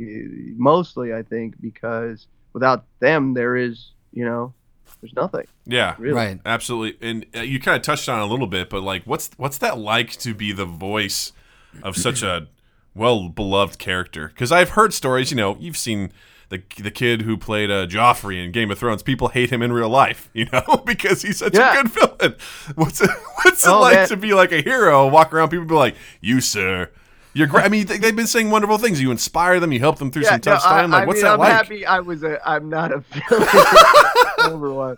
Mostly, 0.58 1.14
I 1.14 1.24
think, 1.24 1.60
because 1.62 2.28
without 2.54 2.86
them, 3.00 3.34
there 3.34 3.56
is, 3.56 3.92
you 4.14 4.26
know, 4.26 4.54
there's 5.02 5.14
nothing. 5.14 5.46
Yeah. 5.66 5.96
Really. 5.98 6.16
Right. 6.16 6.40
Absolutely. 6.46 7.08
And 7.08 7.26
uh, 7.36 7.42
you 7.42 7.60
kind 7.60 7.78
of 7.78 7.82
touched 7.84 8.10
on 8.10 8.20
it 8.20 8.24
a 8.24 8.26
little 8.28 8.48
bit, 8.48 8.70
but 8.70 8.84
like, 8.84 9.04
what's 9.04 9.30
what's 9.38 9.58
that 9.60 9.78
like 9.78 10.12
to 10.18 10.34
be 10.34 10.52
the 10.52 10.66
voice 10.66 11.32
of 11.84 11.96
such 11.96 12.22
a 12.24 12.48
well 12.94 13.30
beloved 13.30 13.80
character? 13.80 14.28
Because 14.28 14.52
I've 14.52 14.70
heard 14.72 14.94
stories. 14.94 15.32
You 15.32 15.38
know, 15.38 15.56
you've 15.60 15.78
seen 15.78 16.12
the 16.50 16.62
the 16.82 16.92
kid 16.92 17.22
who 17.22 17.38
played 17.38 17.72
uh, 17.72 17.86
Joffrey 17.88 18.44
in 18.44 18.52
Game 18.52 18.72
of 18.72 18.80
Thrones. 18.80 19.02
People 19.04 19.30
hate 19.30 19.52
him 19.52 19.62
in 19.62 19.72
real 19.72 19.90
life. 19.90 20.30
You 20.34 20.48
know, 20.52 20.84
because 20.86 21.22
he's 21.22 21.38
such 21.38 21.54
Yeah. 21.56 21.80
a 21.80 21.84
good 21.84 21.92
villain. 21.92 22.36
What's 22.76 23.00
it 23.02 23.10
What's 23.44 23.66
it 23.66 23.70
Oh, 23.70 23.80
like 23.82 23.96
man. 23.96 24.08
to 24.10 24.18
be 24.18 24.34
like 24.34 24.52
a 24.52 24.62
hero? 24.62 25.08
Walk 25.08 25.34
around, 25.34 25.50
people 25.50 25.66
be 25.66 25.76
like, 25.76 25.96
"You 26.22 26.42
sir." 26.42 26.90
You're 27.34 27.48
great. 27.48 27.64
I 27.66 27.70
mean, 27.70 27.86
they- 27.86 27.98
they've 28.00 28.16
been 28.16 28.28
saying 28.28 28.50
wonderful 28.50 28.78
things. 28.80 29.02
You 29.02 29.12
inspire 29.12 29.60
them. 29.60 29.72
You 29.72 29.80
help 29.80 30.00
them 30.00 30.12
through 30.12 30.24
some 30.24 30.42
tough 30.42 30.64
no, 30.64 30.70
time. 30.70 30.92
Like, 30.92 31.04
I 31.04 31.06
what's 31.06 31.18
mean, 31.18 31.24
that 31.26 31.34
I'm 31.34 31.40
like? 31.40 31.52
happy 31.54 31.86
I 31.86 32.00
was 32.00 32.24
a. 32.24 32.40
I'm 32.48 32.70
not 32.70 32.92
a 32.92 33.00
villain. 33.00 33.48
Overwatch, 34.40 34.98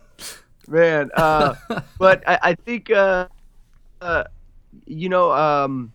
man. 0.67 1.09
Uh, 1.15 1.55
but 1.99 2.23
I, 2.27 2.39
I 2.41 2.55
think, 2.55 2.89
uh, 2.91 3.27
uh, 4.01 4.23
you 4.85 5.09
know, 5.09 5.31
um, 5.31 5.91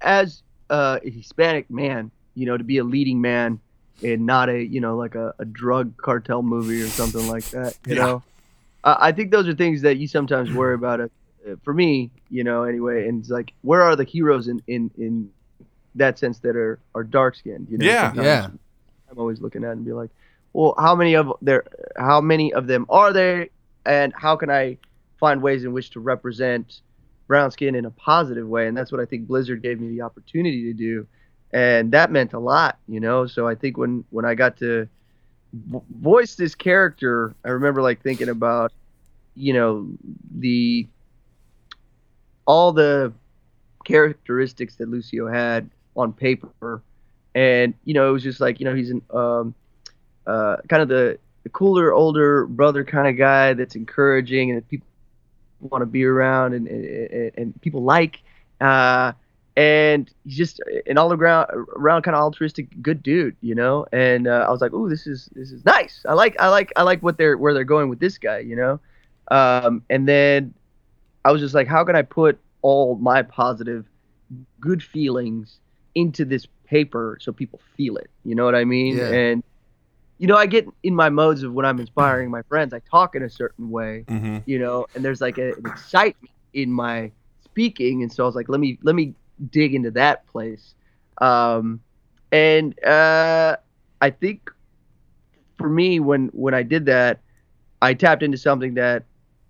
as 0.00 0.42
a 0.70 1.00
Hispanic 1.04 1.70
man, 1.70 2.10
you 2.34 2.46
know, 2.46 2.56
to 2.56 2.64
be 2.64 2.78
a 2.78 2.84
leading 2.84 3.20
man 3.20 3.60
and 4.02 4.24
not 4.26 4.48
a, 4.48 4.62
you 4.64 4.80
know, 4.80 4.96
like 4.96 5.14
a, 5.14 5.34
a 5.38 5.44
drug 5.44 5.96
cartel 5.98 6.42
movie 6.42 6.80
or 6.82 6.88
something 6.88 7.28
like 7.28 7.44
that, 7.50 7.76
you 7.86 7.94
Yeah. 7.96 8.02
know, 8.06 8.22
uh, 8.84 8.96
I 8.98 9.12
think 9.12 9.30
those 9.30 9.46
are 9.46 9.54
things 9.54 9.82
that 9.82 9.98
you 9.98 10.08
sometimes 10.08 10.52
worry 10.52 10.74
about. 10.74 11.00
Uh, 11.48 11.56
for 11.62 11.72
me, 11.72 12.10
you 12.28 12.44
know, 12.44 12.64
anyway. 12.64 13.08
And 13.08 13.20
it's 13.20 13.30
like, 13.30 13.52
where 13.62 13.82
are 13.82 13.96
the 13.96 14.04
heroes 14.04 14.48
in 14.48 14.60
in 14.66 14.90
in 14.98 15.30
that 15.94 16.18
sense 16.18 16.38
that 16.40 16.56
are 16.56 16.78
are 16.94 17.04
dark 17.04 17.34
skinned? 17.36 17.68
You 17.70 17.78
know, 17.78 17.86
Yeah. 17.86 18.08
sometimes 18.08 18.24
Yeah. 18.26 18.48
I'm 19.10 19.18
always 19.18 19.40
looking 19.40 19.64
at 19.64 19.70
it 19.70 19.76
and 19.76 19.84
be 19.84 19.92
like, 19.92 20.10
well, 20.52 20.74
how 20.78 20.94
many 20.94 21.14
of 21.16 21.32
there, 21.42 21.64
how 21.96 22.20
many 22.20 22.52
of 22.52 22.66
them 22.66 22.86
are 22.88 23.12
there, 23.12 23.48
and 23.86 24.12
how 24.14 24.36
can 24.36 24.50
I 24.50 24.78
find 25.18 25.42
ways 25.42 25.64
in 25.64 25.72
which 25.72 25.90
to 25.90 26.00
represent 26.00 26.80
brown 27.26 27.50
skin 27.50 27.74
in 27.74 27.84
a 27.84 27.90
positive 27.90 28.46
way? 28.48 28.66
And 28.68 28.76
that's 28.76 28.90
what 28.92 29.00
I 29.00 29.04
think 29.04 29.26
Blizzard 29.26 29.62
gave 29.62 29.80
me 29.80 29.88
the 29.88 30.02
opportunity 30.02 30.64
to 30.64 30.72
do, 30.72 31.06
and 31.52 31.92
that 31.92 32.10
meant 32.10 32.32
a 32.32 32.38
lot, 32.38 32.78
you 32.88 33.00
know. 33.00 33.26
So 33.26 33.46
I 33.48 33.54
think 33.54 33.76
when 33.78 34.04
when 34.10 34.24
I 34.24 34.34
got 34.34 34.56
to 34.58 34.88
voice 36.00 36.34
this 36.36 36.54
character, 36.54 37.34
I 37.44 37.50
remember 37.50 37.82
like 37.82 38.02
thinking 38.02 38.28
about, 38.28 38.72
you 39.34 39.52
know, 39.52 39.88
the 40.38 40.86
all 42.50 42.72
the 42.72 43.12
characteristics 43.84 44.74
that 44.74 44.88
Lucio 44.88 45.28
had 45.28 45.70
on 45.94 46.12
paper, 46.12 46.82
and 47.32 47.74
you 47.84 47.94
know 47.94 48.08
it 48.08 48.12
was 48.12 48.24
just 48.24 48.40
like 48.40 48.58
you 48.58 48.64
know 48.64 48.74
he's 48.74 48.90
an 48.90 49.00
um, 49.14 49.54
uh, 50.26 50.56
kind 50.68 50.82
of 50.82 50.88
the, 50.88 51.16
the 51.44 51.48
cooler 51.50 51.92
older 51.92 52.46
brother 52.46 52.82
kind 52.84 53.06
of 53.06 53.16
guy 53.16 53.54
that's 53.54 53.76
encouraging 53.76 54.50
and 54.50 54.58
that 54.58 54.68
people 54.68 54.88
want 55.60 55.82
to 55.82 55.86
be 55.86 56.04
around 56.04 56.54
and 56.54 56.66
and, 56.66 57.30
and 57.36 57.60
people 57.62 57.84
like. 57.84 58.20
Uh, 58.60 59.12
and 59.56 60.10
he's 60.24 60.36
just 60.36 60.60
an 60.86 60.98
all 60.98 61.12
around 61.12 61.48
around 61.76 62.02
kind 62.02 62.16
of 62.16 62.22
altruistic 62.22 62.82
good 62.82 63.00
dude, 63.00 63.36
you 63.42 63.54
know. 63.54 63.86
And 63.92 64.26
uh, 64.26 64.44
I 64.48 64.50
was 64.50 64.60
like, 64.60 64.72
"Ooh, 64.72 64.88
this 64.88 65.06
is 65.06 65.28
this 65.34 65.52
is 65.52 65.64
nice. 65.64 66.04
I 66.08 66.14
like 66.14 66.34
I 66.40 66.48
like 66.48 66.72
I 66.74 66.82
like 66.82 67.00
what 67.02 67.16
they're 67.16 67.36
where 67.36 67.54
they're 67.54 67.64
going 67.64 67.88
with 67.88 68.00
this 68.00 68.18
guy, 68.18 68.38
you 68.40 68.56
know." 68.56 68.80
Um, 69.30 69.82
and 69.88 70.08
then 70.08 70.54
I 71.24 71.32
was 71.32 71.40
just 71.40 71.54
like, 71.54 71.66
"How 71.68 71.84
can 71.84 71.96
I 71.96 72.02
put 72.02 72.38
all 72.62 72.96
my 72.96 73.22
positive, 73.22 73.86
good 74.60 74.82
feelings 74.82 75.58
into 75.94 76.24
this 76.24 76.46
paper 76.64 77.18
so 77.20 77.32
people 77.32 77.60
feel 77.76 77.96
it?" 77.96 78.10
You 78.24 78.34
know 78.34 78.44
what 78.44 78.54
I 78.54 78.64
mean? 78.64 78.96
Yeah. 78.96 79.08
And 79.12 79.42
you 80.18 80.26
know, 80.26 80.36
I 80.36 80.46
get 80.46 80.66
in 80.82 80.94
my 80.94 81.08
modes 81.08 81.42
of 81.42 81.54
when 81.54 81.64
I'm 81.64 81.80
inspiring 81.80 82.30
my 82.30 82.42
friends, 82.42 82.74
I 82.74 82.80
talk 82.90 83.14
in 83.16 83.22
a 83.22 83.30
certain 83.30 83.70
way, 83.70 84.04
hmm 84.08 84.38
you 84.46 84.58
know, 84.58 84.86
and 84.94 85.04
there's 85.04 85.20
like 85.20 85.38
a, 85.38 85.54
an 85.54 85.66
excitement 85.66 86.30
in 86.52 86.70
my 86.70 87.10
speaking, 87.44 88.02
and 88.02 88.12
so 88.12 88.24
I 88.24 88.26
was 88.26 88.34
like, 88.34 88.48
let 88.48 88.60
me 88.60 88.78
let 88.82 88.94
me 88.94 89.14
dig 89.50 89.74
into 89.74 89.90
that 89.92 90.26
place, 90.26 90.74
um, 91.20 91.80
and 92.32 92.78
uh, 92.84 93.56
I 94.00 94.10
think 94.10 94.50
for 95.58 95.68
me 95.68 96.00
when 96.00 96.28
when 96.32 96.54
I 96.54 96.62
did 96.62 96.86
that, 96.86 97.20
I 97.82 97.94
tapped 97.94 98.22
into 98.22 98.38
something 98.38 98.74
that 98.74 99.04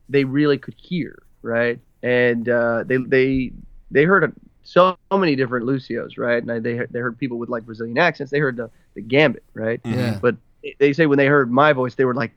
they 0.08 0.24
really 0.24 0.58
could 0.58 0.74
hear, 0.76 1.22
right, 1.42 1.78
and 2.02 2.48
uh, 2.48 2.84
they 2.86 2.96
they 2.98 3.52
they 3.90 4.04
heard 4.04 4.32
so 4.62 4.96
many 5.12 5.34
different 5.36 5.66
Lucios, 5.66 6.16
right, 6.18 6.42
and 6.42 6.64
they 6.64 6.76
heard- 6.76 6.88
they 6.90 6.98
heard 7.00 7.18
people 7.18 7.38
with 7.38 7.48
like 7.48 7.64
Brazilian 7.64 7.98
accents, 7.98 8.30
they 8.30 8.38
heard 8.38 8.56
the 8.56 8.70
the 8.94 9.00
gambit, 9.02 9.42
right, 9.54 9.80
Yeah. 9.84 10.18
but 10.20 10.36
they 10.78 10.92
say 10.92 11.06
when 11.06 11.18
they 11.18 11.26
heard 11.26 11.50
my 11.50 11.72
voice, 11.72 11.94
they 11.94 12.04
were 12.04 12.14
like, 12.14 12.32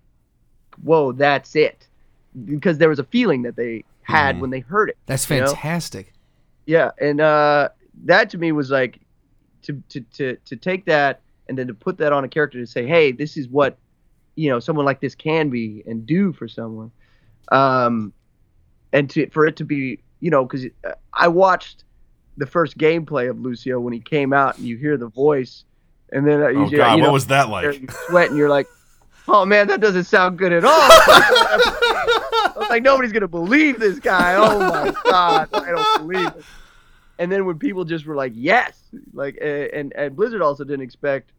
"Whoa, 0.83 1.11
that's 1.11 1.55
it," 1.55 1.87
because 2.45 2.77
there 2.77 2.89
was 2.89 2.99
a 2.99 3.03
feeling 3.03 3.41
that 3.43 3.55
they 3.55 3.83
had 4.03 4.35
Mhm. 4.37 4.39
when 4.41 4.49
they 4.49 4.59
heard 4.59 4.89
it. 4.89 4.97
That's 5.05 5.29
You 5.29 5.41
know? 5.41 5.47
fantastic. 5.47 6.13
Yeah, 6.65 6.91
and 6.99 7.19
uh, 7.21 7.69
that 8.05 8.29
to 8.31 8.37
me 8.37 8.51
was 8.51 8.69
like 8.71 8.99
to, 9.63 9.81
to 9.89 10.01
to 10.17 10.37
to 10.45 10.55
take 10.55 10.85
that 10.85 11.21
and 11.49 11.57
then 11.57 11.67
to 11.67 11.73
put 11.73 11.97
that 11.97 12.13
on 12.13 12.23
a 12.23 12.27
character 12.29 12.59
to 12.59 12.65
say, 12.65 12.85
"Hey, 12.87 13.11
this 13.11 13.35
is 13.37 13.47
what 13.49 13.77
you 14.35 14.49
know 14.49 14.59
someone 14.59 14.85
like 14.85 14.99
this 15.01 15.13
can 15.15 15.49
be 15.49 15.83
and 15.85 16.05
do 16.05 16.31
for 16.33 16.47
someone," 16.47 16.91
um, 17.51 18.13
and 18.93 19.10
to 19.10 19.27
for 19.32 19.45
it 19.45 19.58
to 19.58 19.65
be 19.65 19.99
you 20.21 20.29
know 20.29 20.45
because 20.45 20.65
I 21.12 21.27
watched 21.27 21.84
the 22.38 22.45
first 22.45 22.77
gameplay 22.77 23.29
of 23.29 23.39
Lucio 23.39 23.79
when 23.79 23.93
he 23.93 23.99
came 23.99 24.32
out 24.32 24.58
and 24.58 24.65
you 24.65 24.77
hear 24.77 24.95
the 24.95 25.10
voice, 25.10 25.65
and 26.12 26.25
then 26.25 26.41
uh, 26.41 26.47
you, 26.47 26.60
Oh 26.62 26.69
God, 26.69 26.95
you 26.95 27.01
know, 27.01 27.10
what 27.10 27.13
was 27.13 27.27
that 27.27 27.49
like? 27.49 27.82
you 27.82 27.88
sweat 28.08 28.29
and 28.29 28.38
you're 28.38 28.49
like, 28.49 28.67
oh 29.27 29.45
man, 29.45 29.67
that 29.67 29.82
doesn't 29.82 30.06
sound 30.06 30.38
good 30.38 30.53
at 30.53 30.63
all. 30.63 30.71
I 30.71 32.53
was 32.56 32.69
like, 32.69 32.84
nobody's 32.84 33.12
gonna 33.12 33.27
believe 33.27 33.79
this 33.79 33.99
guy. 33.99 34.36
Oh 34.36 34.60
my 34.60 34.93
god, 35.03 35.49
I 35.53 35.71
don't 35.71 36.08
believe 36.08 36.27
it. 36.27 36.45
And 37.19 37.32
then 37.32 37.45
when 37.45 37.60
people 37.60 37.86
just 37.86 38.06
were 38.06 38.15
like, 38.15 38.34
yes, 38.36 38.77
like, 39.13 39.38
uh, 39.41 39.45
and 39.45 39.93
and 39.95 40.15
Blizzard 40.15 40.41
also 40.41 40.63
didn't 40.63 40.82
expect, 40.82 41.32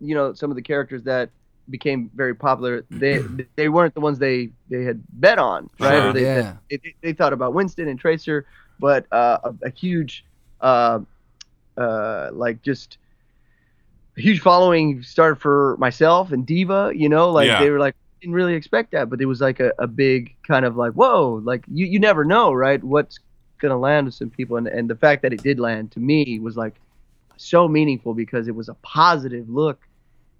you 0.00 0.14
know, 0.14 0.32
some 0.32 0.50
of 0.50 0.56
the 0.56 0.62
characters 0.62 1.02
that 1.04 1.30
became 1.70 2.10
very 2.14 2.34
popular. 2.34 2.84
They 2.90 3.20
they 3.56 3.68
weren't 3.68 3.94
the 3.94 4.00
ones 4.00 4.18
they 4.18 4.50
they 4.68 4.84
had 4.84 5.02
bet 5.08 5.38
on, 5.38 5.70
right? 5.78 6.02
Sure. 6.02 6.12
They, 6.12 6.22
Yeah. 6.22 6.56
they, 6.70 6.80
they 7.02 7.12
thought 7.12 7.32
about 7.32 7.54
Winston 7.54 7.88
and 7.88 7.98
Tracer, 7.98 8.46
but 8.78 9.06
uh, 9.12 9.38
a, 9.44 9.54
a 9.66 9.70
huge, 9.70 10.24
uh, 10.60 11.00
uh, 11.76 12.30
like 12.32 12.62
just 12.62 12.98
a 14.16 14.20
huge 14.20 14.40
following 14.40 15.02
started 15.02 15.36
for 15.36 15.76
myself 15.78 16.32
and 16.32 16.46
D.Va. 16.46 16.92
You 16.94 17.08
know, 17.08 17.30
like 17.30 17.46
Yeah. 17.48 17.58
they 17.60 17.70
were 17.70 17.78
like 17.78 17.94
didn't 18.20 18.34
really 18.34 18.54
expect 18.54 18.92
that, 18.92 19.10
but 19.10 19.20
it 19.20 19.26
was 19.26 19.40
like 19.42 19.60
a, 19.60 19.72
a 19.78 19.86
big 19.86 20.34
kind 20.46 20.64
of 20.64 20.76
like 20.76 20.92
whoa, 20.92 21.40
like 21.44 21.64
you 21.72 21.86
you 21.86 21.98
never 21.98 22.24
know, 22.24 22.52
right? 22.52 22.82
What's 22.82 23.18
gonna 23.60 23.78
land 23.78 24.06
with 24.06 24.14
some 24.14 24.30
people, 24.30 24.56
and 24.56 24.66
and 24.66 24.88
the 24.88 24.96
fact 24.96 25.22
that 25.22 25.32
it 25.32 25.42
did 25.42 25.58
land 25.60 25.92
to 25.92 26.00
me 26.00 26.38
was 26.40 26.56
like 26.56 26.74
so 27.36 27.68
meaningful 27.68 28.14
because 28.14 28.48
it 28.48 28.54
was 28.54 28.68
a 28.68 28.74
positive 28.82 29.48
look. 29.48 29.80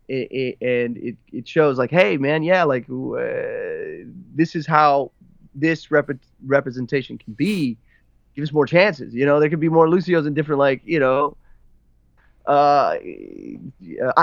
It, 0.09 0.29
it, 0.31 0.57
and 0.64 0.97
it, 0.99 1.16
it 1.33 1.49
shows 1.49 1.79
like 1.79 1.90
hey 1.90 2.16
man 2.16 2.45
yeah 2.45 2.62
like 2.62 2.88
uh, 2.88 4.07
this 4.35 4.55
is 4.55 4.64
how 4.64 5.11
this 5.53 5.90
rep- 5.90 6.11
representation 6.45 7.19
can 7.19 7.33
be 7.33 7.77
give 8.37 8.45
us 8.45 8.53
more 8.53 8.66
chances 8.66 9.12
you 9.14 9.27
know 9.27 9.40
there 9.40 9.51
could 9.51 9.59
be 9.59 9.69
more 9.69 9.88
lucios 9.88 10.27
and 10.27 10.37
different 10.37 10.61
like 10.61 10.81
you 10.85 11.01
know 11.01 11.37
uh 12.47 12.95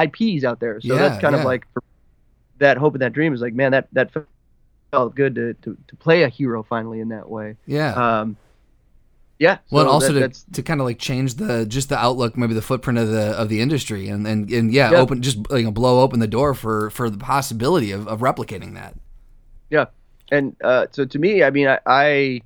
ips 0.06 0.44
out 0.46 0.60
there 0.62 0.80
so 0.80 0.94
Yeah, 0.94 1.00
that's 1.02 1.20
kind 1.20 1.34
yeah. 1.34 1.42
of 1.42 1.46
like 1.46 1.66
that 2.60 2.78
hope 2.78 2.94
and 2.94 3.02
that 3.02 3.12
dream 3.12 3.34
is 3.34 3.42
like 3.42 3.54
man 3.54 3.72
that 3.72 3.88
that 3.92 4.12
felt 4.92 5.16
good 5.16 5.36
to, 5.36 5.54
to, 5.54 5.78
to 5.88 5.96
play 5.98 6.24
a 6.24 6.30
hero 6.30 6.64
finally 6.64 7.02
in 7.02 7.10
that 7.10 7.30
way 7.30 7.58
Yeah. 7.66 7.94
um 7.94 8.38
yeah 9.46 9.58
Well, 9.72 9.84
and 9.84 9.90
also 9.96 10.14
that- 10.14 10.34
to, 10.34 10.52
to 10.58 10.62
kind 10.64 10.80
of 10.82 10.86
like 10.90 11.00
change 11.10 11.30
the 11.36 11.66
just 11.66 11.88
the 11.90 11.98
outlook, 11.98 12.32
maybe 12.38 12.54
the 12.54 12.62
footprint 12.70 12.98
of 13.04 13.08
the 13.18 13.26
of 13.42 13.50
the 13.50 13.60
industry, 13.66 14.04
and 14.14 14.26
and, 14.32 14.50
and 14.58 14.66
yeah, 14.74 14.92
Yeah. 14.92 15.02
open 15.04 15.22
just 15.22 15.38
you 15.52 15.64
know 15.66 15.72
blow 15.72 16.02
open 16.06 16.20
the 16.20 16.28
door 16.38 16.54
for 16.54 16.90
for 16.90 17.10
the 17.10 17.18
possibility 17.18 17.92
of, 17.98 18.08
of 18.08 18.22
replicating 18.22 18.74
that. 18.80 18.94
Yeah, 19.70 19.86
and 20.32 20.56
uh, 20.64 20.86
so 20.92 21.06
to 21.06 21.18
me, 21.20 21.44
I 21.44 21.50
mean, 21.50 21.68
I, 21.68 21.78
I 21.86 22.42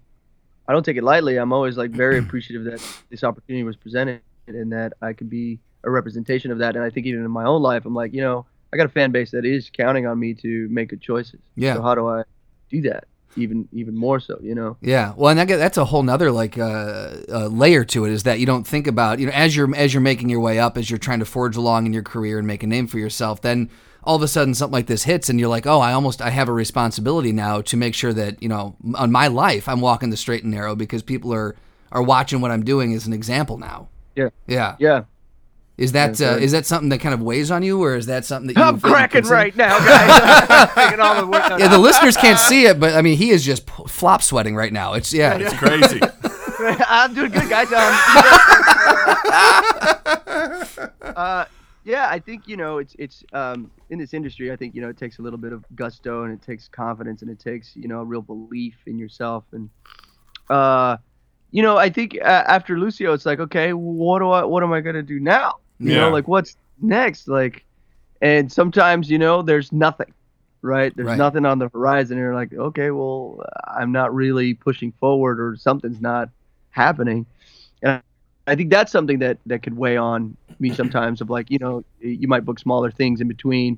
I 0.67 0.73
don't 0.73 0.83
take 0.83 0.97
it 0.97 1.03
lightly. 1.03 1.37
I'm 1.37 1.53
always 1.53 1.77
like 1.77 1.91
very 1.91 2.17
appreciative 2.25 2.63
that 2.71 2.81
this 3.11 3.23
opportunity 3.23 3.63
was 3.63 3.75
presented 3.75 4.21
and 4.47 4.71
that 4.71 4.93
I 5.01 5.13
could 5.13 5.29
be 5.29 5.59
a 5.83 5.89
representation 5.91 6.51
of 6.51 6.57
that. 6.59 6.75
And 6.75 6.83
I 6.83 6.89
think 6.89 7.05
even 7.05 7.23
in 7.23 7.31
my 7.31 7.45
own 7.45 7.61
life, 7.61 7.85
I'm 7.85 7.93
like, 8.01 8.13
you 8.13 8.21
know, 8.21 8.45
I 8.73 8.77
got 8.77 8.85
a 8.85 8.89
fan 8.99 9.11
base 9.11 9.31
that 9.31 9.45
is 9.45 9.69
counting 9.71 10.05
on 10.07 10.17
me 10.19 10.33
to 10.35 10.67
make 10.69 10.89
good 10.89 11.01
choices. 11.01 11.39
Yeah. 11.55 11.75
So 11.75 11.81
how 11.81 11.95
do 11.95 12.07
I 12.07 12.23
do 12.69 12.81
that? 12.89 13.03
Even 13.37 13.67
even 13.71 13.95
more 13.95 14.19
so, 14.19 14.39
you 14.41 14.55
know. 14.55 14.77
Yeah, 14.81 15.13
well, 15.15 15.37
and 15.37 15.49
that's 15.49 15.77
a 15.77 15.85
whole 15.85 16.03
nother 16.03 16.31
like 16.31 16.57
uh, 16.57 17.17
uh, 17.29 17.47
layer 17.47 17.85
to 17.85 18.05
it 18.05 18.11
is 18.11 18.23
that 18.23 18.39
you 18.39 18.45
don't 18.45 18.65
think 18.65 18.87
about 18.87 19.19
you 19.19 19.27
know 19.27 19.31
as 19.31 19.55
you're 19.55 19.73
as 19.75 19.93
you're 19.93 20.01
making 20.01 20.29
your 20.29 20.39
way 20.39 20.59
up 20.59 20.77
as 20.77 20.89
you're 20.89 20.97
trying 20.97 21.19
to 21.19 21.25
forge 21.25 21.55
along 21.55 21.85
in 21.85 21.93
your 21.93 22.03
career 22.03 22.37
and 22.37 22.47
make 22.47 22.63
a 22.63 22.67
name 22.67 22.87
for 22.87 22.99
yourself. 22.99 23.41
Then 23.41 23.69
all 24.03 24.15
of 24.15 24.21
a 24.21 24.27
sudden 24.27 24.53
something 24.53 24.73
like 24.73 24.87
this 24.87 25.03
hits 25.03 25.29
and 25.29 25.39
you're 25.39 25.49
like, 25.49 25.67
oh, 25.67 25.79
I 25.79 25.93
almost 25.93 26.21
I 26.21 26.29
have 26.29 26.49
a 26.49 26.53
responsibility 26.53 27.31
now 27.31 27.61
to 27.61 27.77
make 27.77 27.93
sure 27.93 28.13
that 28.13 28.41
you 28.41 28.49
know 28.49 28.75
on 28.95 29.11
my 29.11 29.27
life 29.27 29.67
I'm 29.67 29.81
walking 29.81 30.09
the 30.09 30.17
straight 30.17 30.43
and 30.43 30.51
narrow 30.51 30.75
because 30.75 31.03
people 31.03 31.33
are 31.33 31.55
are 31.91 32.03
watching 32.03 32.41
what 32.41 32.51
I'm 32.51 32.63
doing 32.63 32.93
as 32.93 33.05
an 33.07 33.13
example 33.13 33.57
now. 33.57 33.89
Yeah. 34.15 34.29
Yeah. 34.47 34.75
Yeah. 34.79 35.03
Is 35.77 35.91
that 35.91 36.19
uh, 36.19 36.37
is 36.39 36.53
that 36.53 36.65
something 36.65 36.89
that 36.89 36.97
kind 37.01 37.13
of 37.13 37.21
weighs 37.21 37.51
on 37.51 37.61
you, 37.61 37.83
or 37.83 37.95
is 37.95 38.07
that 38.07 38.25
something 38.25 38.47
that 38.47 38.57
you 38.59 38.63
I'm 38.65 38.79
feel 38.79 38.89
you 38.89 38.95
cracking 38.95 39.21
consider- 39.21 39.35
right 39.35 39.55
now, 39.55 39.77
guys. 40.75 40.99
All 40.99 41.21
the 41.21 41.27
work. 41.27 41.43
Yeah, 41.59 41.67
the 41.67 41.77
listeners 41.77 42.17
can't 42.17 42.39
see 42.39 42.65
it, 42.65 42.79
but 42.79 42.95
I 42.95 43.03
mean, 43.03 43.15
he 43.15 43.29
is 43.29 43.45
just 43.45 43.67
p- 43.67 43.83
flop 43.87 44.23
sweating 44.23 44.55
right 44.55 44.73
now. 44.73 44.93
It's 44.93 45.13
yeah, 45.13 45.37
It's 45.39 45.53
crazy. 45.53 46.01
I'm 46.87 47.13
doing 47.13 47.29
good, 47.29 47.47
guys. 47.47 47.71
Um, 47.71 47.77
uh, 51.15 51.45
yeah, 51.83 52.07
I 52.09 52.19
think 52.19 52.47
you 52.47 52.57
know 52.57 52.79
it's 52.79 52.95
it's 52.97 53.23
um, 53.33 53.69
in 53.91 53.99
this 53.99 54.15
industry. 54.15 54.51
I 54.51 54.55
think 54.55 54.73
you 54.73 54.81
know 54.81 54.89
it 54.89 54.97
takes 54.97 55.19
a 55.19 55.21
little 55.21 55.37
bit 55.39 55.53
of 55.53 55.63
gusto 55.75 56.23
and 56.23 56.33
it 56.33 56.41
takes 56.41 56.67
confidence 56.67 57.21
and 57.21 57.29
it 57.31 57.39
takes 57.39 57.75
you 57.75 57.87
know 57.87 57.99
a 58.01 58.05
real 58.05 58.23
belief 58.23 58.75
in 58.87 58.97
yourself 58.97 59.43
and 59.51 59.69
uh, 60.49 60.97
you 61.51 61.61
know 61.61 61.77
I 61.77 61.89
think 61.89 62.17
uh, 62.19 62.25
after 62.47 62.79
Lucio, 62.79 63.13
it's 63.13 63.25
like 63.27 63.39
okay, 63.39 63.73
what 63.73 64.19
do 64.19 64.31
I 64.31 64.43
what 64.43 64.63
am 64.63 64.73
I 64.73 64.81
gonna 64.81 65.03
do 65.03 65.19
now? 65.19 65.57
You 65.79 65.91
Yeah. 65.91 65.99
know, 65.99 66.09
like 66.09 66.27
what's 66.27 66.57
next? 66.81 67.27
Like, 67.27 67.65
and 68.21 68.51
sometimes 68.51 69.09
you 69.09 69.17
know 69.19 69.41
there's 69.41 69.71
nothing. 69.71 70.13
Right, 70.61 70.95
there's 70.95 71.15
Right. 71.15 71.15
nothing 71.15 71.45
on 71.45 71.59
the 71.59 71.69
horizon. 71.69 72.17
And 72.17 72.23
you're 72.23 72.35
like, 72.35 72.53
okay, 72.53 72.91
well, 72.91 73.43
I'm 73.67 73.91
not 73.91 74.13
really 74.13 74.53
pushing 74.53 74.91
forward, 74.93 75.39
or 75.39 75.55
something's 75.55 76.01
not 76.01 76.29
happening. 76.71 77.25
And 77.83 78.01
I 78.01 78.01
think 78.07 78.23
that's 78.23 78.41
something 78.41 78.73
that 78.75 78.93
that 79.01 79.19
could 79.19 79.27
weigh 79.37 79.55
on 79.55 79.91
me 80.15 80.35
sometimes. 80.35 80.87
Of 80.87 80.95
like, 80.95 81.13
you 81.13 81.29
know, 81.29 81.55
you 81.71 82.01
might 82.11 82.19
book 82.27 82.39
smaller 82.39 82.71
things 82.71 83.03
in 83.09 83.09
between, 83.15 83.77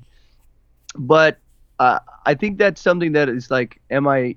but 0.95 1.38
uh, 1.80 2.00
I 2.26 2.34
think 2.34 2.58
that's 2.58 2.82
something 2.82 3.12
that 3.14 3.30
is 3.30 3.50
like, 3.50 3.80
am 3.89 4.08
I 4.08 4.36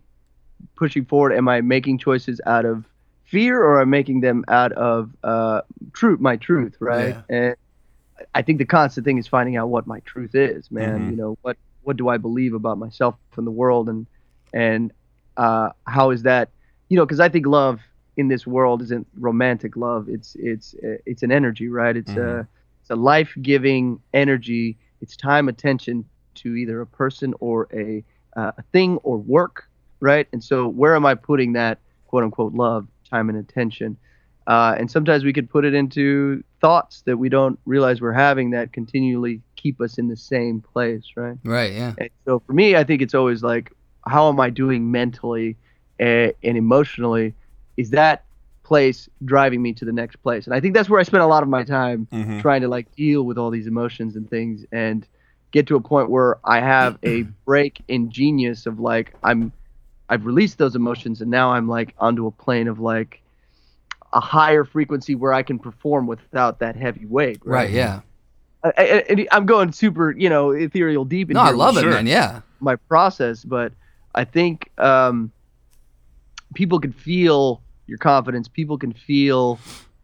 pushing 0.76 1.04
forward? 1.04 1.32
Am 1.32 1.48
I 1.48 1.60
making 1.60 1.98
choices 1.98 2.40
out 2.46 2.64
of 2.64 2.86
fear, 3.32 3.62
or 3.62 3.80
I'm 3.80 3.90
making 3.90 4.20
them 4.20 4.44
out 4.48 4.72
of 4.72 5.12
uh, 5.24 5.62
truth, 5.94 6.20
my 6.20 6.36
truth, 6.36 6.76
right? 6.80 7.16
And 7.30 7.56
I 8.34 8.42
think 8.42 8.58
the 8.58 8.66
constant 8.66 9.06
thing 9.06 9.18
is 9.18 9.28
finding 9.28 9.56
out 9.56 9.70
what 9.70 9.86
my 9.86 10.00
truth 10.06 10.34
is, 10.34 10.70
man. 10.70 11.06
Mhm. 11.06 11.10
You 11.10 11.16
know, 11.16 11.36
what 11.42 11.58
what 11.82 11.96
do 11.96 12.08
I 12.08 12.18
believe 12.18 12.54
about 12.54 12.78
myself 12.78 13.16
and 13.20 13.30
the 13.30 13.34
world, 13.34 13.70
and 13.70 13.90
and 14.38 14.74
uh, 15.22 15.56
how 15.72 16.10
is 16.10 16.10
that? 16.12 16.50
You 16.88 16.96
know, 16.96 17.04
because 17.04 17.20
I 17.20 17.28
think 17.28 17.46
love 17.46 17.80
in 18.16 18.28
this 18.28 18.46
world 18.46 18.82
isn't 18.82 19.06
romantic 19.18 19.76
love. 19.76 20.06
It's 20.08 20.36
it's 20.38 20.74
it's 21.06 21.22
an 21.22 21.32
energy, 21.32 21.68
right? 21.68 21.96
It's 21.96 22.16
a 22.16 22.46
it's 22.82 22.90
a 22.90 22.96
life 22.96 23.34
giving 23.42 24.00
energy. 24.12 24.78
It's 25.00 25.16
time, 25.16 25.48
attention 25.48 26.04
to 26.36 26.54
either 26.54 26.80
a 26.80 26.86
person 26.86 27.34
or 27.40 27.68
a 27.72 28.04
uh, 28.36 28.52
a 28.58 28.62
thing 28.72 28.98
or 28.98 29.18
work, 29.18 29.64
right? 30.00 30.26
And 30.32 30.42
so, 30.42 30.68
where 30.68 30.94
am 30.94 31.04
I 31.06 31.14
putting 31.14 31.52
that 31.54 31.80
quote 32.06 32.24
unquote 32.24 32.54
love, 32.54 32.86
time, 33.12 33.28
and 33.30 33.38
attention? 33.38 33.98
Uh, 34.46 34.74
and 34.78 34.90
sometimes 34.90 35.24
we 35.24 35.32
could 35.32 35.50
put 35.50 35.64
it 35.64 35.74
into 35.74 36.42
thoughts 36.60 37.02
that 37.06 37.18
we 37.18 37.28
don't 37.28 37.58
realize 37.66 38.00
we're 38.00 38.12
having 38.12 38.50
that 38.50 38.72
continually 38.72 39.42
keep 39.56 39.80
us 39.80 39.98
in 39.98 40.08
the 40.08 40.16
same 40.16 40.60
place, 40.62 41.04
right? 41.16 41.36
right, 41.44 41.72
yeah, 41.72 41.94
And 41.98 42.10
so 42.26 42.40
for 42.46 42.52
me, 42.52 42.76
I 42.76 42.84
think 42.84 43.02
it's 43.02 43.14
always 43.14 43.42
like, 43.42 43.72
how 44.06 44.28
am 44.28 44.40
I 44.40 44.50
doing 44.50 44.90
mentally 44.90 45.56
and, 45.98 46.32
and 46.42 46.56
emotionally? 46.56 47.34
Is 47.76 47.90
that 47.90 48.24
place 48.64 49.08
driving 49.24 49.62
me 49.62 49.74
to 49.74 49.84
the 49.84 49.92
next 49.92 50.16
place? 50.16 50.46
And 50.46 50.54
I 50.54 50.60
think 50.60 50.74
that's 50.74 50.88
where 50.90 51.00
I 51.00 51.04
spend 51.04 51.22
a 51.22 51.26
lot 51.26 51.42
of 51.42 51.48
my 51.48 51.64
time 51.64 52.08
Mhm. 52.12 52.40
trying 52.40 52.62
to 52.62 52.68
like 52.68 52.90
deal 52.96 53.22
with 53.24 53.38
all 53.38 53.50
these 53.50 53.66
emotions 53.66 54.16
and 54.16 54.28
things 54.28 54.64
and 54.72 55.06
get 55.52 55.66
to 55.68 55.76
a 55.76 55.80
point 55.80 56.10
where 56.10 56.38
I 56.44 56.60
have 56.60 56.98
a 57.04 57.22
break 57.46 57.82
in 57.88 58.10
genius 58.10 58.66
of 58.66 58.80
like 58.80 59.14
I'm 59.22 59.52
I've 60.12 60.26
released 60.26 60.58
those 60.58 60.76
emotions 60.76 61.22
and 61.22 61.30
now 61.30 61.52
I'm 61.52 61.66
like 61.66 61.94
onto 61.96 62.26
a 62.26 62.30
plane 62.30 62.68
of 62.68 62.78
like 62.78 63.22
a 64.12 64.20
higher 64.20 64.62
frequency 64.62 65.14
where 65.14 65.32
I 65.32 65.42
can 65.42 65.58
perform 65.58 66.06
without 66.06 66.58
that 66.58 66.76
heavy 66.76 67.06
weight. 67.06 67.40
right, 67.46 67.70
yeah. 67.70 68.02
I, 68.62 69.04
I, 69.08 69.26
I'm 69.32 69.46
going 69.46 69.72
super, 69.72 70.10
you 70.10 70.28
know, 70.28 70.50
ethereal 70.50 71.06
deep 71.06 71.30
in 71.30 71.34
No, 71.34 71.40
I 71.40 71.52
love 71.52 71.78
it, 71.78 71.86
man. 71.86 72.06
Yeah, 72.06 72.42
my 72.60 72.76
process, 72.76 73.42
but 73.42 73.72
I 74.14 74.24
think 74.24 74.70
um, 74.76 75.32
people 76.52 76.78
can 76.78 76.92
feel 76.92 77.62
your 77.86 77.96
confidence. 77.96 78.48
People 78.48 78.76
can 78.76 78.92
feel 78.92 79.58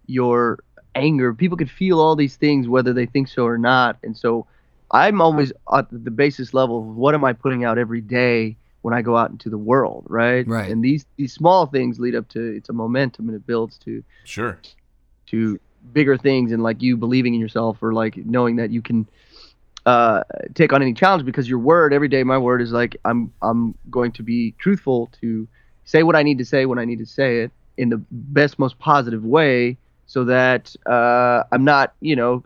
your 0.06 0.60
anger. 0.94 1.34
People 1.34 1.58
can 1.58 1.68
feel 1.68 2.00
all 2.00 2.16
these 2.16 2.36
things, 2.36 2.66
whether 2.66 2.94
they 2.94 3.04
think 3.04 3.28
so 3.28 3.44
or 3.44 3.58
not. 3.58 3.98
And 4.02 4.16
so 4.16 4.46
I'm 4.90 5.20
always 5.20 5.52
at 5.70 5.86
the 5.90 6.10
basis 6.10 6.54
level 6.54 6.78
of 6.78 6.96
what 6.96 7.14
am 7.14 7.26
I 7.26 7.34
putting 7.34 7.62
out 7.62 7.76
every 7.76 8.00
day 8.00 8.56
when 8.82 8.94
I 8.94 9.02
go 9.02 9.16
out 9.16 9.30
into 9.30 9.50
the 9.50 9.58
world, 9.58 10.04
right? 10.08 10.46
Right. 10.46 10.70
And 10.70 10.82
these 10.84 11.04
these 11.16 11.32
small 11.32 11.66
things 11.66 11.98
lead 11.98 12.14
up 12.14 12.28
to 12.28 12.40
it's 12.56 12.68
a 12.68 12.72
momentum 12.72 13.28
and 13.28 13.36
it 13.36 13.46
builds 13.46 13.78
to 13.78 14.02
Sure. 14.24 14.58
to 15.26 15.58
bigger 15.92 16.16
things 16.16 16.52
and 16.52 16.62
like 16.62 16.82
you 16.82 16.96
believing 16.96 17.34
in 17.34 17.40
yourself 17.40 17.82
or 17.82 17.92
like 17.92 18.16
knowing 18.16 18.56
that 18.56 18.70
you 18.70 18.82
can 18.82 19.08
uh, 19.86 20.22
take 20.54 20.72
on 20.72 20.82
any 20.82 20.92
challenge 20.92 21.24
because 21.24 21.48
your 21.48 21.58
word 21.58 21.94
every 21.94 22.08
day 22.08 22.22
my 22.22 22.36
word 22.36 22.60
is 22.60 22.72
like 22.72 22.96
i'm 23.06 23.32
i'm 23.40 23.74
going 23.90 24.12
to 24.12 24.22
be 24.22 24.52
truthful 24.58 25.08
to 25.18 25.48
say 25.84 26.02
what 26.02 26.14
i 26.14 26.22
need 26.22 26.36
to 26.36 26.44
say 26.44 26.66
when 26.66 26.78
i 26.78 26.84
need 26.84 26.98
to 26.98 27.06
say 27.06 27.38
it 27.42 27.50
in 27.78 27.88
the 27.88 27.96
best 28.10 28.58
most 28.58 28.78
positive 28.78 29.24
way 29.24 29.78
so 30.06 30.24
that 30.24 30.74
uh, 30.84 31.42
i'm 31.52 31.64
not 31.64 31.94
you 32.00 32.14
know 32.16 32.44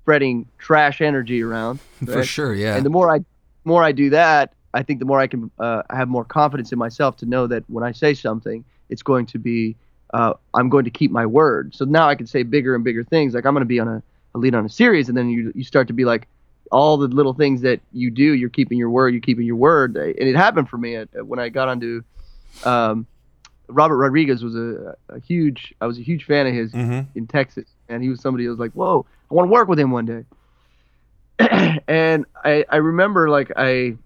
spreading 0.00 0.46
trash 0.58 1.00
energy 1.00 1.42
around 1.42 1.80
for 2.06 2.22
sure. 2.24 2.54
Yeah, 2.54 2.76
and 2.76 2.86
the 2.86 2.90
more 2.90 3.14
i 3.14 3.18
more 3.64 3.82
i 3.82 3.92
do 3.92 4.10
that 4.10 4.54
i 4.74 4.82
think 4.82 4.98
the 4.98 5.04
more 5.04 5.20
i 5.20 5.26
can 5.26 5.50
uh, 5.58 5.82
have 5.90 6.08
more 6.08 6.24
confidence 6.24 6.72
in 6.72 6.78
myself 6.78 7.16
to 7.16 7.26
know 7.26 7.46
that 7.46 7.64
when 7.68 7.84
i 7.84 7.92
say 7.92 8.12
something 8.14 8.64
it's 8.90 9.02
going 9.02 9.26
to 9.26 9.38
be 9.38 9.76
uh, 10.12 10.32
i'm 10.54 10.68
going 10.68 10.84
to 10.84 10.90
keep 10.90 11.10
my 11.10 11.26
word. 11.26 11.74
So 11.74 11.84
now 11.84 12.08
i 12.08 12.14
can 12.14 12.26
say 12.26 12.42
bigger 12.42 12.74
and 12.74 12.84
bigger 12.84 13.02
things. 13.02 13.34
Like 13.34 13.46
i'm 13.46 13.54
going 13.54 13.62
to 13.62 13.66
be 13.66 13.80
on 13.80 13.88
a, 13.88 14.02
a 14.34 14.38
lead 14.38 14.54
on 14.54 14.64
a 14.64 14.68
series 14.68 15.08
and 15.08 15.16
then 15.16 15.28
you 15.30 15.52
you 15.54 15.64
start 15.64 15.86
to 15.88 15.94
be 15.94 16.04
like 16.04 16.28
all 16.70 16.96
the 16.96 17.08
little 17.08 17.34
things 17.34 17.60
that 17.62 17.80
you 17.92 18.10
do 18.10 18.34
you're 18.34 18.50
keeping 18.50 18.78
your 18.78 18.90
word 18.90 19.12
you're 19.14 19.20
keeping 19.20 19.46
your 19.46 19.56
word. 19.56 19.96
And 19.96 20.28
it 20.28 20.36
happened 20.36 20.68
for 20.68 20.78
me 20.78 20.96
at, 20.96 21.08
when 21.26 21.38
i 21.38 21.48
got 21.48 21.68
onto 21.68 22.02
um, 22.62 23.06
robert 23.68 23.96
rodriguez 23.96 24.42
was 24.44 24.54
a, 24.54 24.94
a 25.08 25.20
huge 25.20 25.74
i 25.80 25.86
was 25.86 25.98
a 25.98 26.02
huge 26.02 26.24
fan 26.24 26.46
of 26.46 26.54
his 26.54 26.72
hmm 26.72 27.00
in 27.14 27.26
Texas, 27.26 27.68
and 27.88 28.02
he 28.02 28.08
was 28.08 28.20
somebody 28.20 28.44
who 28.44 28.50
was 28.50 28.58
like, 28.58 28.72
"Whoa, 28.72 29.06
I 29.30 29.34
want 29.34 29.48
to 29.48 29.52
work 29.52 29.68
with 29.68 29.78
him 29.78 29.90
one 29.90 30.06
day." 30.06 30.24
and 31.88 32.26
I, 32.44 32.64
I 32.68 32.76
remember 32.76 33.28
like 33.28 33.52
I 33.56 33.96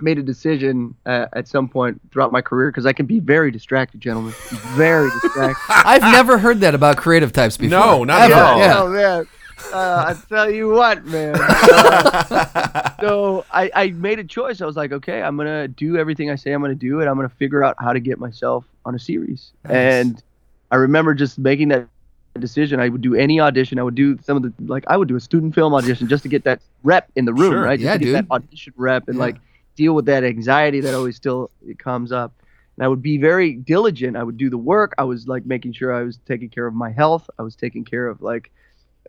made 0.00 0.18
a 0.18 0.22
decision 0.22 0.94
uh, 1.06 1.26
at 1.32 1.48
some 1.48 1.68
point 1.68 2.00
throughout 2.10 2.32
my 2.32 2.40
career 2.40 2.70
because 2.70 2.86
I 2.86 2.92
can 2.92 3.06
be 3.06 3.18
very 3.20 3.50
distracted, 3.50 4.00
gentlemen, 4.00 4.32
very 4.74 5.08
distracted. 5.22 5.56
I've 5.68 6.02
never 6.02 6.38
heard 6.38 6.60
that 6.60 6.74
about 6.74 6.96
creative 6.96 7.32
types 7.32 7.56
before. 7.56 7.70
No, 7.78 8.04
not 8.04 8.22
Ever, 8.30 8.34
at 8.34 8.42
all. 8.42 8.58
Yeah. 8.58 8.74
Oh 8.82 8.88
man, 8.90 9.26
uh, 9.72 10.04
I 10.08 10.16
tell 10.28 10.50
you 10.50 10.68
what, 10.70 11.04
man. 11.06 11.36
Uh, 11.48 12.90
so 13.00 13.44
I, 13.52 13.70
I 13.74 13.90
made 13.90 14.18
a 14.18 14.24
choice. 14.24 14.60
I 14.60 14.66
was 14.66 14.76
like, 14.76 14.92
okay, 14.92 15.22
I'm 15.22 15.36
gonna 15.36 15.68
do 15.68 15.96
everything 15.96 16.30
I 16.30 16.36
say 16.36 16.52
I'm 16.52 16.60
gonna 16.62 16.74
do, 16.74 17.00
and 17.00 17.08
I'm 17.08 17.16
gonna 17.16 17.28
figure 17.28 17.62
out 17.64 17.76
how 17.78 17.92
to 17.92 18.00
get 18.00 18.18
myself 18.18 18.64
on 18.84 18.94
a 18.94 18.98
series. 18.98 19.52
Nice. 19.64 19.72
And 19.72 20.22
I 20.70 20.76
remember 20.76 21.14
just 21.14 21.38
making 21.38 21.68
that 21.68 21.86
decision. 22.38 22.80
I 22.80 22.88
would 22.88 23.00
do 23.02 23.14
any 23.14 23.40
audition. 23.40 23.78
I 23.78 23.82
would 23.82 23.94
do 23.94 24.18
some 24.22 24.36
of 24.36 24.42
the 24.42 24.52
like 24.66 24.84
I 24.88 24.96
would 24.96 25.08
do 25.08 25.16
a 25.16 25.20
student 25.20 25.54
film 25.54 25.74
audition 25.74 26.08
just 26.08 26.22
to 26.24 26.28
get 26.28 26.44
that 26.44 26.60
rep 26.82 27.10
in 27.16 27.24
the 27.24 27.34
room, 27.34 27.52
Sure. 27.52 27.62
right? 27.62 27.78
Just 27.78 27.84
Yeah, 27.84 27.92
to 27.94 27.98
get 27.98 28.04
dude. 28.06 28.14
that 28.14 28.30
audition 28.30 28.72
rep 28.76 29.08
and 29.08 29.16
Yeah. 29.16 29.22
like 29.24 29.36
deal 29.76 29.94
with 29.94 30.06
that 30.06 30.24
anxiety 30.24 30.80
that 30.80 30.94
always 30.94 31.16
still 31.16 31.50
it 31.66 31.78
comes 31.78 32.12
up. 32.12 32.32
And 32.76 32.84
I 32.84 32.88
would 32.88 33.02
be 33.02 33.16
very 33.18 33.54
diligent. 33.54 34.16
I 34.16 34.22
would 34.22 34.36
do 34.36 34.50
the 34.50 34.58
work. 34.58 34.94
I 34.98 35.04
was 35.04 35.26
like 35.26 35.46
making 35.46 35.72
sure 35.72 35.94
I 35.94 36.02
was 36.02 36.18
taking 36.26 36.48
care 36.50 36.66
of 36.66 36.74
my 36.74 36.90
health. 36.90 37.28
I 37.38 37.42
was 37.42 37.56
taking 37.56 37.84
care 37.84 38.06
of 38.08 38.20
like 38.20 38.50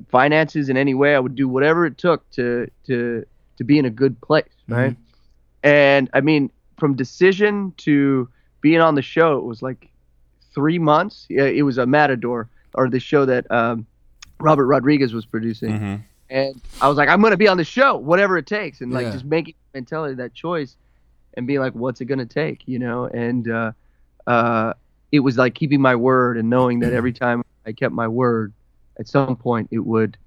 finances 0.09 0.69
in 0.69 0.77
any 0.77 0.93
way. 0.93 1.15
I 1.15 1.19
would 1.19 1.35
do 1.35 1.47
whatever 1.47 1.85
it 1.85 1.97
took 1.97 2.29
to 2.31 2.69
to 2.85 3.25
to 3.57 3.63
be 3.63 3.79
in 3.79 3.85
a 3.85 3.89
good 3.89 4.19
place, 4.21 4.45
right? 4.67 4.95
And 5.63 6.09
I 6.13 6.21
mean, 6.21 6.51
from 6.79 6.95
decision 6.95 7.73
to 7.77 8.29
being 8.61 8.79
on 8.79 8.95
the 8.95 9.01
show, 9.01 9.37
it 9.37 9.43
was 9.43 9.61
like 9.61 9.89
three 10.53 10.79
months. 10.79 11.25
Yeah, 11.29 11.43
it 11.45 11.63
was 11.63 11.77
a 11.77 11.85
Matador 11.85 12.49
or 12.73 12.89
the 12.89 12.99
show 12.99 13.25
that 13.25 13.49
um, 13.51 13.85
Robert 14.39 14.67
Rodriguez 14.67 15.13
was 15.13 15.25
producing, 15.25 15.77
hmm 15.77 15.95
and 16.29 16.61
I 16.81 16.87
was 16.87 16.97
like, 16.97 17.09
I'm 17.09 17.21
gonna 17.21 17.37
be 17.37 17.47
on 17.47 17.57
the 17.57 17.63
show, 17.63 17.97
whatever 17.97 18.37
it 18.37 18.45
takes, 18.47 18.81
and 18.81 18.91
like 18.93 19.05
Yeah. 19.05 19.11
just 19.13 19.25
making 19.25 19.55
mentality 19.73 20.15
that 20.15 20.33
choice, 20.33 20.75
and 21.35 21.47
being 21.47 21.59
like, 21.59 21.73
what's 21.73 22.01
it 22.01 22.05
gonna 22.05 22.25
take, 22.25 22.61
you 22.65 22.79
know? 22.79 23.05
And 23.05 23.49
uh, 23.49 23.71
uh, 24.25 24.73
it 25.11 25.19
was 25.21 25.37
like 25.37 25.55
keeping 25.55 25.81
my 25.81 25.95
word 25.95 26.37
and 26.37 26.49
knowing 26.49 26.79
that 26.81 26.93
every 26.93 27.13
time 27.13 27.43
I 27.65 27.71
kept 27.71 27.93
my 27.93 28.07
word, 28.07 28.53
at 28.99 29.07
some 29.07 29.35
point 29.35 29.69
it 29.71 29.79
would 29.79 30.17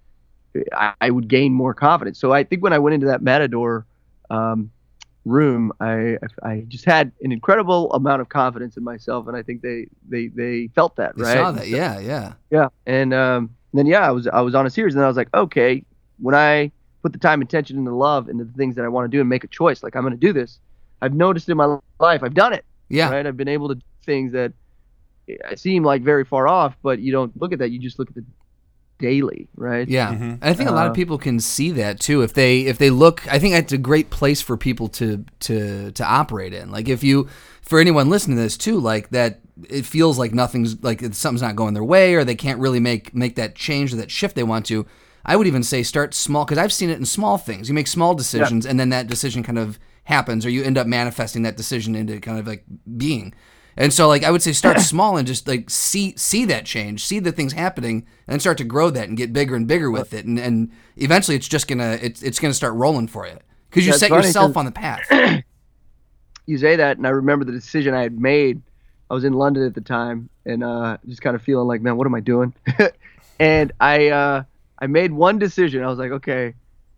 I, 0.73 0.95
I 1.01 1.11
would 1.11 1.29
gain 1.29 1.53
more 1.53 1.75
confidence. 1.75 2.19
So 2.19 2.33
I 2.33 2.45
think 2.45 2.63
when 2.63 2.73
I 2.73 2.79
went 2.79 2.95
into 2.95 3.07
that 3.07 3.23
Matador 3.23 3.87
um, 4.31 4.71
room, 5.25 5.73
I 5.81 6.19
I 6.43 6.65
just 6.69 6.85
had 6.85 7.13
an 7.23 7.31
incredible 7.33 7.93
amount 7.93 8.21
of 8.23 8.29
confidence 8.29 8.77
in 8.77 8.85
myself, 8.85 9.29
and 9.29 9.37
I 9.37 9.43
think 9.43 9.63
they 9.63 9.87
they 10.09 10.29
they 10.29 10.69
felt 10.75 10.97
that 10.97 11.17
They 11.17 11.23
right. 11.23 11.37
saw 11.37 11.53
that. 11.53 11.69
Yeah, 11.69 11.99
yeah. 12.01 12.33
Yeah, 12.51 12.69
and 12.87 13.15
um, 13.15 13.57
then 13.73 13.87
yeah, 13.87 14.07
I 14.07 14.11
was 14.11 14.27
I 14.27 14.41
was 14.41 14.55
on 14.55 14.67
a 14.67 14.71
series, 14.71 14.95
and 14.95 15.05
I 15.05 15.09
was 15.09 15.17
like, 15.17 15.29
okay, 15.35 15.85
when 16.21 16.35
I 16.35 16.71
put 17.03 17.13
the 17.13 17.19
time, 17.19 17.41
attention, 17.43 17.79
and 17.79 17.87
the 17.87 17.93
love 17.95 18.29
into 18.29 18.45
the 18.45 18.53
things 18.53 18.77
that 18.77 18.85
I 18.85 18.89
want 18.89 19.11
to 19.11 19.17
do 19.17 19.21
and 19.21 19.29
make 19.29 19.45
a 19.45 19.49
choice, 19.49 19.83
like 19.83 19.97
I'm 19.97 20.03
going 20.03 20.13
to 20.15 20.19
do 20.21 20.33
this. 20.33 20.59
I've 21.01 21.15
noticed 21.15 21.49
in 21.49 21.57
my 21.57 21.79
life, 21.99 22.23
I've 22.23 22.35
done 22.35 22.53
it. 22.53 22.65
Yeah. 22.89 23.11
Right. 23.11 23.27
I've 23.27 23.37
been 23.37 23.49
able 23.49 23.69
to 23.69 23.77
do 23.77 23.81
things 24.05 24.33
that 24.33 24.53
eh, 25.29 25.55
seem 25.57 25.83
like 25.85 26.03
very 26.03 26.25
far 26.25 26.47
off, 26.49 26.77
but 26.83 26.99
you 26.99 27.13
don't 27.13 27.33
look 27.41 27.53
at 27.53 27.59
that. 27.61 27.71
You 27.71 27.79
just 27.79 27.99
look 27.99 28.09
at 28.09 28.15
the 28.15 28.25
daily, 28.99 29.49
right? 29.57 29.89
Yeah, 29.89 30.13
Mhm. 30.13 30.39
I 30.43 30.53
think 30.53 30.69
a 30.69 30.73
lot 30.75 30.87
of 30.87 30.91
Uh, 30.91 30.95
people 30.95 31.17
can 31.17 31.41
see 31.41 31.71
that 31.71 32.01
too 32.01 32.21
if 32.21 32.35
they 32.35 32.61
if 32.67 32.77
they 32.77 32.91
look. 32.91 33.27
I 33.33 33.39
think 33.39 33.55
that's 33.55 33.73
a 33.73 33.79
great 33.79 34.11
place 34.11 34.43
for 34.43 34.57
people 34.59 34.89
to 34.89 35.25
to 35.41 35.91
to 35.93 36.05
operate 36.05 36.53
in. 36.53 36.71
Like 36.71 36.87
if 36.89 37.03
you, 37.03 37.27
for 37.63 37.79
anyone 37.81 38.11
listening 38.11 38.37
to 38.37 38.43
this 38.43 38.59
too, 38.59 38.79
like 38.79 39.09
that, 39.11 39.41
it 39.71 39.87
feels 39.87 40.19
like 40.19 40.35
nothing's 40.35 40.83
like 40.83 41.01
something's 41.15 41.41
not 41.41 41.57
going 41.57 41.73
their 41.73 41.85
way, 41.85 42.15
or 42.15 42.25
they 42.25 42.35
can't 42.35 42.61
really 42.61 42.81
make 42.81 43.15
make 43.15 43.37
that 43.37 43.55
change 43.55 43.95
or 43.95 43.97
that 43.97 44.11
shift 44.11 44.37
they 44.37 44.43
want 44.43 44.67
to. 44.67 44.85
I 45.25 45.37
would 45.37 45.47
even 45.47 45.63
say 45.63 45.83
start 45.83 46.15
small 46.15 46.45
because 46.45 46.59
I've 46.59 46.73
seen 46.73 46.91
it 46.91 46.99
in 46.99 47.05
small 47.05 47.39
things. 47.39 47.69
You 47.69 47.75
make 47.75 47.87
small 47.87 48.15
decisions, 48.15 48.65
and 48.67 48.81
then 48.81 48.89
that 48.91 49.07
decision 49.07 49.43
kind 49.43 49.59
of 49.59 49.79
happens, 50.05 50.47
or 50.47 50.51
you 50.51 50.63
end 50.63 50.79
up 50.79 50.87
manifesting 50.87 51.43
that 51.43 51.57
decision 51.57 51.95
into 51.95 52.21
kind 52.21 52.39
of 52.39 52.47
like 52.47 52.65
being. 52.97 53.35
And 53.77 53.93
so, 53.93 54.09
like, 54.09 54.25
I 54.25 54.31
would 54.31 54.43
say, 54.43 54.53
start 54.53 54.81
small 54.81 55.17
and 55.17 55.27
just 55.27 55.47
like 55.47 55.71
see 55.71 56.15
see 56.17 56.45
that 56.47 56.65
change, 56.65 57.05
see 57.05 57.19
the 57.19 57.33
things 57.33 57.53
happening, 57.53 58.07
and 58.27 58.41
start 58.41 58.59
to 58.59 58.65
grow 58.65 58.91
that 58.91 59.09
and 59.09 59.17
get 59.17 59.33
bigger 59.33 59.55
and 59.55 59.67
bigger 59.67 59.91
with 59.91 60.13
it, 60.15 60.25
and 60.25 60.39
and 60.39 60.71
eventually, 60.97 61.37
it's 61.37 61.49
just 61.49 61.69
gonna 61.69 61.99
it's 62.03 62.23
it's 62.23 62.39
gonna 62.39 62.55
start 62.55 62.75
rolling 62.75 63.09
for 63.09 63.27
you 63.27 63.39
because 63.69 63.87
you 63.87 63.93
That's 63.93 64.01
set 64.01 64.11
yourself 64.11 64.57
on 64.57 64.65
the 64.65 64.73
path. 64.73 65.07
you 66.47 66.59
say 66.59 66.77
that, 66.77 66.97
and 66.97 67.07
I 67.07 67.11
remember 67.11 67.45
the 67.45 67.53
decision 67.53 67.95
I 67.95 68.03
had 68.03 68.19
made. 68.21 68.61
I 69.09 69.15
was 69.15 69.25
in 69.25 69.33
London 69.33 69.65
at 69.65 69.75
the 69.75 69.81
time, 69.81 70.29
and 70.47 70.63
uh, 70.63 70.99
just 71.09 71.21
kind 71.21 71.35
of 71.35 71.43
feeling 71.43 71.67
like, 71.67 71.81
man, 71.81 71.97
what 71.97 72.07
am 72.07 72.15
I 72.15 72.21
doing? 72.21 72.55
and 73.41 73.73
I 73.81 74.09
uh, 74.09 74.43
I 74.81 74.87
made 74.87 75.13
one 75.13 75.39
decision. 75.39 75.83
I 75.83 75.89
was 75.89 75.99
like, 75.99 76.11
okay, 76.13 76.55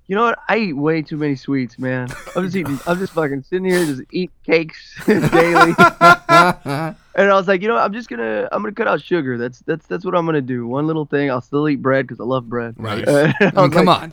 you 0.06 0.16
know 0.16 0.22
what? 0.24 0.38
I 0.48 0.56
eat 0.58 0.72
way 0.74 1.02
too 1.02 1.16
many 1.16 1.36
sweets, 1.36 1.78
man. 1.78 2.08
I'm 2.36 2.44
just 2.44 2.56
eating. 2.56 2.78
I'm 2.86 2.98
just 2.98 3.12
fucking 3.12 3.42
sitting 3.44 3.64
here, 3.64 3.84
just 3.84 4.02
eat 4.12 4.30
cakes 4.44 4.94
daily. 5.06 5.74
and 5.78 6.96
I 7.16 7.34
was 7.34 7.48
like, 7.48 7.62
you 7.62 7.68
know, 7.68 7.74
what? 7.74 7.82
I'm 7.84 7.92
just 7.92 8.08
gonna 8.08 8.48
I'm 8.52 8.62
gonna 8.62 8.74
cut 8.74 8.88
out 8.88 9.00
sugar. 9.02 9.38
That's 9.38 9.60
that's 9.60 9.86
that's 9.86 10.04
what 10.04 10.14
I'm 10.14 10.26
gonna 10.26 10.40
do. 10.40 10.66
One 10.66 10.86
little 10.86 11.06
thing. 11.06 11.30
I'll 11.30 11.40
still 11.40 11.68
eat 11.68 11.80
bread 11.82 12.06
because 12.06 12.20
I 12.20 12.24
love 12.24 12.48
bread. 12.48 12.74
Right. 12.78 13.06
Uh, 13.12 13.32
I 13.40 13.44
I 13.44 13.44
mean, 13.46 13.54
was 13.54 13.70
come 13.72 13.86
like- 13.86 14.02
on. 14.02 14.12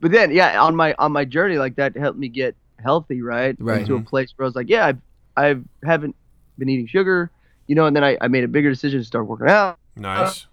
but 0.00 0.10
then 0.10 0.30
yeah 0.30 0.60
on 0.62 0.76
my 0.76 0.94
on 0.98 1.10
my 1.12 1.24
journey 1.24 1.56
like 1.58 1.76
that 1.76 1.96
helped 1.96 2.18
me 2.18 2.28
get 2.28 2.54
healthy 2.82 3.22
right 3.22 3.56
Right. 3.58 3.86
to 3.86 3.94
a 3.96 4.00
place 4.02 4.30
where 4.36 4.44
i 4.44 4.46
was 4.48 4.54
like 4.54 4.68
yeah 4.68 4.84
i've 4.86 5.00
i 5.82 5.86
haven't 5.88 6.14
been 6.58 6.68
eating 6.68 6.86
sugar 6.86 7.30
you 7.66 7.74
know 7.74 7.86
and 7.86 7.96
then 7.96 8.04
I, 8.04 8.18
I 8.20 8.28
made 8.28 8.44
a 8.44 8.48
bigger 8.48 8.68
decision 8.68 9.00
to 9.00 9.04
start 9.06 9.26
working 9.26 9.48
out 9.48 9.78
Nice. 9.96 10.46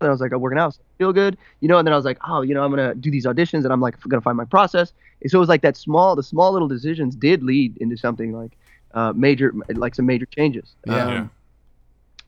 And 0.00 0.08
i 0.08 0.12
was 0.12 0.20
like 0.20 0.32
i'm 0.32 0.40
working 0.40 0.58
out 0.58 0.74
so 0.74 0.80
I 0.80 0.92
feel 0.98 1.12
good 1.12 1.36
you 1.60 1.68
know 1.68 1.78
and 1.78 1.86
then 1.86 1.92
i 1.92 1.96
was 1.96 2.04
like 2.04 2.18
oh 2.26 2.42
you 2.42 2.54
know 2.54 2.62
i'm 2.64 2.70
gonna 2.70 2.94
do 2.94 3.10
these 3.10 3.26
auditions 3.26 3.64
and 3.64 3.72
i'm 3.72 3.80
like 3.80 3.98
gonna 4.08 4.20
find 4.20 4.36
my 4.36 4.44
process. 4.44 4.92
And 5.22 5.30
so 5.30 5.38
it 5.38 5.40
was 5.40 5.48
like 5.48 5.62
that 5.62 5.76
small 5.76 6.16
the 6.16 6.22
small 6.22 6.52
little 6.52 6.68
decisions 6.68 7.14
did 7.14 7.42
lead 7.42 7.76
into 7.78 7.96
something 7.96 8.32
like 8.32 8.56
uh 8.94 9.12
major 9.14 9.52
like 9.74 9.94
some 9.94 10.06
major 10.06 10.26
changes. 10.26 10.74
Yeah. 10.86 11.06
Um, 11.06 11.30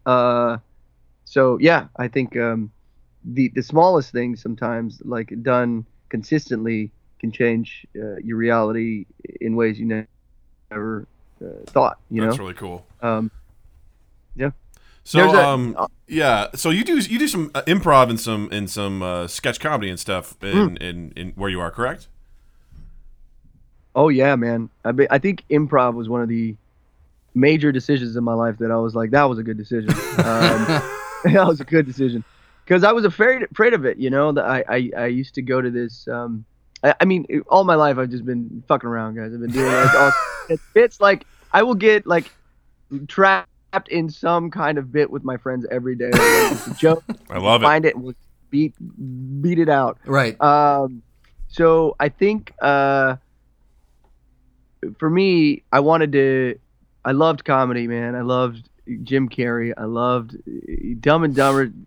uh 0.07 0.59
so 1.25 1.59
yeah 1.61 1.87
i 1.97 2.09
think 2.09 2.37
um 2.37 2.70
the 3.25 3.49
the 3.55 3.62
smallest 3.62 4.11
things 4.12 4.43
sometimes 4.43 5.01
like 5.05 5.33
done 5.43 5.87
consistently 6.09 6.91
can 7.20 7.31
change 7.31 7.87
uh, 7.97 8.16
your 8.16 8.37
reality 8.37 9.07
in 9.41 9.55
ways 9.55 9.79
you 9.79 9.87
never 10.70 11.07
uh, 11.41 11.47
thought 11.66 11.99
you 12.11 12.20
That's 12.20 12.37
know? 12.37 12.43
really 12.43 12.55
cool. 12.55 12.85
um 13.01 13.31
So, 15.05 15.19
a- 15.35 15.49
um, 15.49 15.77
yeah. 16.07 16.49
So 16.55 16.71
you 16.71 16.85
do 16.85 16.99
you 16.99 17.19
do 17.19 17.27
some 17.29 17.51
uh, 17.55 17.63
improv 17.63 18.09
and 18.11 18.21
some 18.21 18.49
and 18.53 18.71
some 18.71 19.03
uh, 19.03 19.27
sketch 19.27 19.59
comedy 19.61 19.91
and 19.91 19.99
stuff 19.99 20.37
in, 20.43 20.53
Hmm. 20.71 20.77
in, 20.77 21.13
in 21.17 21.29
where 21.37 21.51
you 21.51 21.61
are, 21.61 21.71
correct? 21.71 22.09
oh 23.95 24.09
yeah 24.09 24.35
man 24.37 24.71
i 24.87 24.91
be, 24.93 25.07
i 25.11 25.19
think 25.19 25.45
improv 25.51 25.93
was 25.93 26.09
one 26.09 26.23
of 26.23 26.29
the 26.31 26.57
major 27.35 27.71
decisions 27.71 28.17
in 28.17 28.25
my 28.25 28.33
life 28.33 28.57
that 28.57 28.71
i 28.71 28.77
was 28.77 28.95
like 28.95 29.11
that 29.11 29.25
was 29.25 29.39
a 29.39 29.43
good 29.43 29.59
decision 29.59 29.91
um 29.91 30.65
that 31.25 31.45
was 31.47 31.61
a 31.61 31.65
good 31.65 31.85
decision 31.85 32.25
because 32.65 32.85
I 32.85 32.93
was 32.93 33.05
afraid 33.05 33.43
afraid 33.51 33.75
of 33.75 33.85
it. 33.85 33.99
You 33.99 34.09
know, 34.09 34.33
that 34.33 34.45
I, 34.45 34.65
I 34.69 34.91
I 34.97 35.07
used 35.07 35.35
to 35.35 35.43
go 35.43 35.61
to 35.61 35.69
this. 35.71 36.07
Um, 36.09 36.45
I, 36.85 36.95
I 37.01 37.05
mean, 37.05 37.27
all 37.49 37.65
my 37.65 37.75
life 37.75 37.99
I've 37.99 38.09
just 38.11 38.25
been 38.25 38.63
fucking 38.69 38.89
around, 38.89 39.17
guys. 39.17 39.35
I've 39.35 39.41
been 39.41 39.51
doing 39.51 39.71
like 39.71 39.95
all 39.95 40.13
it's, 40.49 40.63
it's 40.75 41.01
like 41.01 41.27
I 41.53 41.63
will 41.65 41.75
get 41.75 42.07
like 42.07 42.31
trapped 43.09 43.49
in 43.89 44.11
some 44.11 44.51
kind 44.51 44.79
of 44.79 44.93
bit 44.93 45.11
with 45.11 45.25
my 45.25 45.37
friends 45.37 45.66
every 45.70 45.95
day. 45.97 46.11
Like, 46.11 46.53
it's 46.53 46.66
a 46.66 46.75
joke. 46.75 47.05
I 47.31 47.39
love 47.39 47.62
it. 47.62 47.64
Find 47.64 47.85
it 47.85 47.95
and 47.95 48.05
we'll 48.05 48.14
beat 48.51 48.75
beat 49.43 49.59
it 49.59 49.68
out. 49.68 49.99
right. 50.05 50.41
Um, 50.41 51.03
so 51.49 51.97
I 52.01 52.09
think 52.09 52.53
uh, 52.62 53.16
for 54.99 55.11
me, 55.11 55.62
I 55.73 55.81
wanted 55.81 56.12
to. 56.12 56.59
I 57.05 57.12
loved 57.12 57.45
comedy, 57.45 57.89
man. 57.89 58.14
I 58.14 58.20
loved 58.20 58.68
Jim 59.05 59.28
Carrey. 59.28 59.72
I 59.76 59.85
loved 59.85 60.37
Dumb 61.01 61.24
and 61.24 61.35
Dumber. 61.35 61.72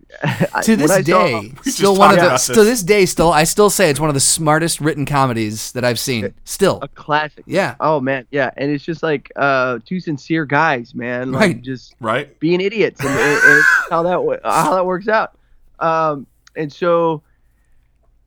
To 0.64 0.76
this 0.78 0.92
I 0.92 1.02
saw- 1.02 1.28
day, 1.28 1.52
We 1.66 1.72
still 1.72 1.96
one 1.98 2.12
of 2.12 2.16
the 2.20 2.26
about 2.28 2.40
to 2.42 2.54
this. 2.54 2.66
this 2.66 2.84
day, 2.84 3.06
still 3.06 3.32
I 3.34 3.44
still 3.44 3.70
say 3.70 3.90
it's 3.90 4.00
one 4.00 4.10
of 4.10 4.14
the 4.14 4.20
smartest 4.22 4.80
written 4.80 5.06
comedies 5.06 5.74
that 5.74 5.84
I've 5.84 6.00
seen. 6.00 6.34
Still, 6.46 6.80
a 6.82 6.88
classic. 6.88 7.44
yeah, 7.48 7.76
Oh 7.82 8.00
man, 8.00 8.26
yeah, 8.32 8.50
and 8.56 8.72
it's 8.72 8.84
just 8.86 9.04
like 9.04 9.30
uh, 9.36 9.80
two 9.86 10.00
sincere 10.00 10.46
guys, 10.46 10.96
man. 10.96 11.32
Like 11.34 11.42
Right. 11.42 11.62
just 11.62 11.96
Right. 12.00 12.40
being 12.40 12.62
idiots, 12.62 13.02
and, 13.02 13.10
and, 13.10 13.42
and 13.44 13.64
how 13.90 14.04
that 14.04 14.40
how 14.46 14.76
that 14.76 14.86
works 14.86 15.10
out. 15.10 15.38
Um, 15.80 16.26
and 16.56 16.72
so, 16.72 17.22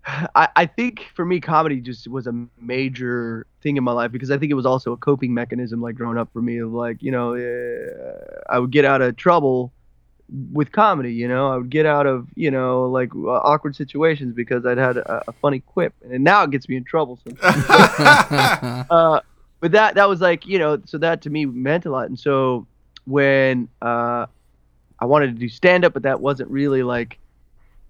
I, 0.08 0.48
I 0.56 0.66
think 0.66 1.06
for 1.14 1.24
me, 1.24 1.40
comedy 1.40 1.80
just 1.80 2.08
was 2.08 2.26
a 2.26 2.46
major 2.60 3.46
thing 3.62 3.76
in 3.76 3.84
my 3.84 3.92
life 3.92 4.10
because 4.10 4.30
I 4.30 4.38
think 4.38 4.50
it 4.50 4.54
was 4.54 4.66
also 4.66 4.92
a 4.92 4.96
coping 4.96 5.34
mechanism, 5.34 5.80
like 5.80 5.96
growing 5.96 6.18
up 6.18 6.32
for 6.32 6.42
me. 6.42 6.58
Of 6.58 6.72
like, 6.72 7.02
you 7.02 7.12
know, 7.12 7.34
uh, 7.34 8.40
I 8.48 8.58
would 8.58 8.70
get 8.70 8.84
out 8.84 9.02
of 9.02 9.16
trouble 9.16 9.72
with 10.52 10.72
comedy. 10.72 11.12
You 11.12 11.28
know, 11.28 11.50
I 11.50 11.56
would 11.56 11.70
get 11.70 11.86
out 11.86 12.06
of 12.06 12.28
you 12.34 12.50
know 12.50 12.86
like 12.86 13.14
uh, 13.14 13.28
awkward 13.28 13.76
situations 13.76 14.34
because 14.34 14.64
I'd 14.64 14.78
had 14.78 14.96
a, 14.96 15.24
a 15.28 15.32
funny 15.32 15.60
quip, 15.60 15.94
and 16.02 16.24
now 16.24 16.42
it 16.42 16.50
gets 16.50 16.68
me 16.68 16.76
in 16.76 16.84
trouble. 16.84 17.18
Sometimes 17.22 17.64
uh, 18.90 19.20
but 19.60 19.72
that 19.72 19.94
that 19.94 20.08
was 20.08 20.20
like 20.20 20.46
you 20.46 20.58
know 20.58 20.80
so 20.84 20.98
that 20.98 21.22
to 21.22 21.30
me 21.30 21.44
meant 21.46 21.86
a 21.86 21.90
lot 21.90 22.06
and 22.06 22.18
so 22.18 22.66
when 23.04 23.68
uh, 23.82 24.26
i 25.00 25.04
wanted 25.04 25.26
to 25.26 25.32
do 25.32 25.48
stand 25.48 25.84
up 25.84 25.92
but 25.92 26.02
that 26.02 26.20
wasn't 26.20 26.48
really 26.50 26.82
like 26.82 27.18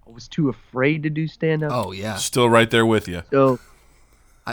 i 0.08 0.10
was 0.10 0.26
too 0.28 0.48
afraid 0.48 1.02
to 1.02 1.10
do 1.10 1.26
stand 1.28 1.62
up 1.62 1.70
oh 1.72 1.92
yeah. 1.92 2.16
Still 2.16 2.48
right 2.48 2.70
there 2.70 2.86
with 2.86 3.06
you. 3.08 3.22
so 3.30 3.58